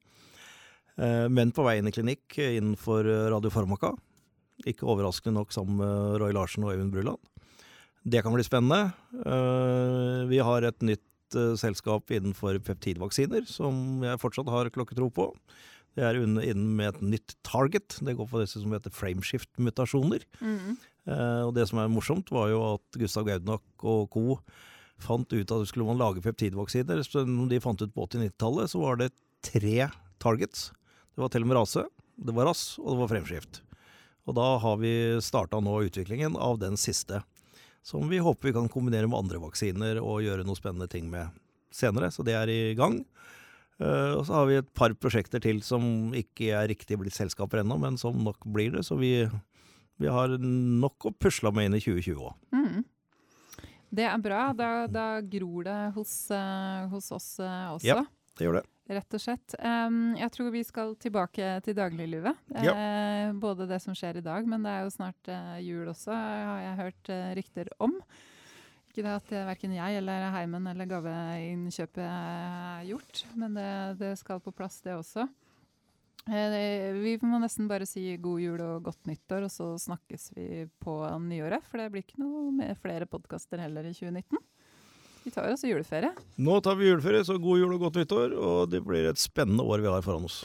uh, 0.97 1.27
men 1.28 1.53
på 1.53 1.66
vei 1.66 1.78
inn 1.81 1.90
i 1.90 1.94
klinikk 1.94 2.39
innenfor 2.40 3.09
radiofarmaka. 3.35 3.93
Ikke 4.65 4.89
overraskende 4.89 5.36
nok 5.36 5.53
sammen 5.53 5.82
med 5.82 6.23
Roy 6.23 6.32
Larsen 6.32 6.65
og 6.65 6.73
Øyvind 6.73 6.94
Bruland. 6.94 7.20
Det 8.07 8.23
kan 8.23 8.32
bli 8.32 8.44
spennende. 8.47 8.94
Uh, 9.27 10.24
vi 10.31 10.40
har 10.40 10.65
et 10.65 10.81
nytt 10.86 11.05
uh, 11.35 11.55
selskap 11.59 12.12
innenfor 12.15 12.59
peptidvaksiner 12.62 13.47
som 13.51 14.05
jeg 14.07 14.20
fortsatt 14.23 14.51
har 14.53 14.70
klokketro 14.74 15.11
på. 15.11 15.31
Det 15.97 16.05
er 16.05 16.20
innen 16.20 16.77
med 16.77 16.93
et 16.93 17.03
nytt 17.16 17.35
target. 17.47 17.98
Det 18.05 18.15
går 18.19 18.28
på 18.28 18.43
disse 18.43 18.61
som 18.61 18.74
heter 18.77 18.93
frameshift-mutasjoner. 18.93 20.27
Mm. 20.44 20.77
Uh, 21.09 21.43
og 21.48 21.55
det 21.57 21.66
som 21.70 21.81
er 21.81 21.93
morsomt, 21.93 22.31
var 22.35 22.51
jo 22.53 22.62
at 22.74 22.98
Gustav 23.01 23.27
Gaudnak 23.28 23.65
og 23.86 24.11
co. 24.12 24.40
fant 25.01 25.32
ut 25.32 25.53
at 25.53 25.69
skulle 25.69 25.89
man 25.89 26.01
lage 26.01 26.23
peptidvaksiner. 26.24 27.03
som 27.03 27.48
de 27.48 27.61
fant 27.61 27.81
ut 27.81 27.94
på 27.94 28.07
80-90-tallet, 28.07 28.70
så 28.70 28.81
var 28.81 29.01
det 29.01 29.15
tre 29.43 29.89
targets. 30.20 30.70
Det 31.15 31.24
var 31.24 31.32
telomerase, 31.32 31.86
det 32.16 32.35
var 32.36 32.51
rass, 32.51 32.78
og 32.78 32.93
det 32.93 33.01
var 33.01 33.12
fremskift. 33.15 33.62
Og 34.27 34.35
da 34.36 34.59
har 34.59 34.77
vi 34.82 34.93
starta 35.23 35.61
nå 35.62 35.78
utviklingen 35.86 36.36
av 36.36 36.59
den 36.61 36.77
siste 36.77 37.23
som 37.86 38.08
vi 38.10 38.18
håper 38.18 38.48
vi 38.48 38.54
kan 38.56 38.68
kombinere 38.72 39.06
med 39.06 39.18
andre 39.20 39.38
vaksiner 39.38 40.00
og 40.02 40.24
gjøre 40.24 40.46
noe 40.46 40.58
spennende 40.58 40.88
ting 40.90 41.06
med 41.10 41.30
senere. 41.70 42.10
Så 42.10 42.24
det 42.26 42.34
er 42.34 42.50
i 42.50 42.74
gang. 42.78 43.04
Uh, 43.76 44.16
og 44.16 44.24
så 44.26 44.38
har 44.38 44.48
vi 44.48 44.58
et 44.58 44.68
par 44.74 44.94
prosjekter 44.96 45.42
til 45.44 45.60
som 45.62 46.14
ikke 46.16 46.48
er 46.56 46.70
riktig 46.72 46.96
blitt 46.98 47.14
selskaper 47.14 47.60
ennå, 47.60 47.76
men 47.78 47.98
som 48.00 48.16
nok 48.24 48.48
blir 48.50 48.72
det. 48.74 48.86
Så 48.88 48.98
vi, 48.98 49.12
vi 50.00 50.10
har 50.10 50.34
nok 50.40 51.10
å 51.10 51.14
pusle 51.14 51.52
med 51.54 51.68
inn 51.68 51.78
i 51.78 51.82
2020 51.84 52.26
òg. 52.26 52.38
Mm. 52.56 52.86
Det 53.96 54.06
er 54.08 54.22
bra. 54.24 54.48
Da, 54.56 54.70
da 54.90 55.06
gror 55.22 55.68
det 55.68 55.80
hos, 55.94 56.14
uh, 56.32 56.88
hos 56.90 57.12
oss 57.14 57.36
uh, 57.38 57.76
også. 57.76 57.86
Ja, 57.86 58.00
det 58.34 58.48
gjør 58.48 58.58
det. 58.62 58.66
Rett 58.86 59.16
og 59.18 59.22
slett. 59.22 59.56
Um, 59.58 60.14
jeg 60.14 60.30
tror 60.34 60.52
vi 60.54 60.62
skal 60.66 60.94
tilbake 61.02 61.56
til 61.66 61.74
dagliglivet. 61.74 62.38
Ja. 62.54 62.74
Eh, 62.74 63.32
både 63.34 63.66
det 63.66 63.80
som 63.82 63.96
skjer 63.98 64.20
i 64.20 64.24
dag, 64.24 64.46
men 64.46 64.62
det 64.62 64.70
er 64.70 64.86
jo 64.86 64.92
snart 64.94 65.30
eh, 65.32 65.56
jul 65.66 65.90
også, 65.90 66.14
har 66.14 66.60
jeg 66.62 66.76
hørt 66.82 67.10
eh, 67.10 67.32
rykter 67.40 67.72
om. 67.82 67.96
Ikke 68.86 69.02
det 69.02 69.16
at 69.16 69.32
uh, 69.34 69.48
verken 69.50 69.74
jeg 69.74 69.98
eller 69.98 70.28
heimen 70.36 70.70
eller 70.70 70.88
gaveinnkjøpet 70.88 72.04
er 72.06 72.86
gjort, 72.92 73.24
men 73.34 73.58
det, 73.58 73.72
det 74.00 74.14
skal 74.22 74.40
på 74.44 74.54
plass, 74.54 74.78
det 74.86 74.94
også. 74.94 75.26
Eh, 76.26 76.48
det, 76.50 76.92
vi 76.98 77.12
må 77.22 77.38
nesten 77.38 77.68
bare 77.70 77.86
si 77.86 78.08
god 78.18 78.42
jul 78.42 78.62
og 78.64 78.86
godt 78.88 79.06
nyttår, 79.06 79.46
og 79.46 79.52
så 79.52 79.68
snakkes 79.78 80.32
vi 80.34 80.64
på 80.82 80.98
nyåret. 81.22 81.66
For 81.70 81.78
det 81.82 81.90
blir 81.94 82.06
ikke 82.06 82.22
noe 82.22 82.50
med 82.54 82.78
flere 82.82 83.06
podkaster 83.10 83.62
heller 83.62 83.86
i 83.86 83.94
2019. 83.94 84.40
Vi 85.27 85.32
tar 85.35 85.48
oss 85.51 85.65
juleferie. 85.66 86.12
Nå 86.39 86.61
tar 86.62 86.77
vi 86.78 86.86
juleferie, 86.86 87.24
så 87.27 87.35
god 87.43 87.59
jul 87.59 87.73
og 87.74 87.81
godt 87.82 87.97
nyttår. 87.98 88.35
Og 88.39 88.69
det 88.70 88.78
blir 88.86 89.09
et 89.11 89.19
spennende 89.19 89.65
år 89.66 89.82
vi 89.82 89.90
har 89.90 90.05
foran 90.07 90.28
oss. 90.28 90.44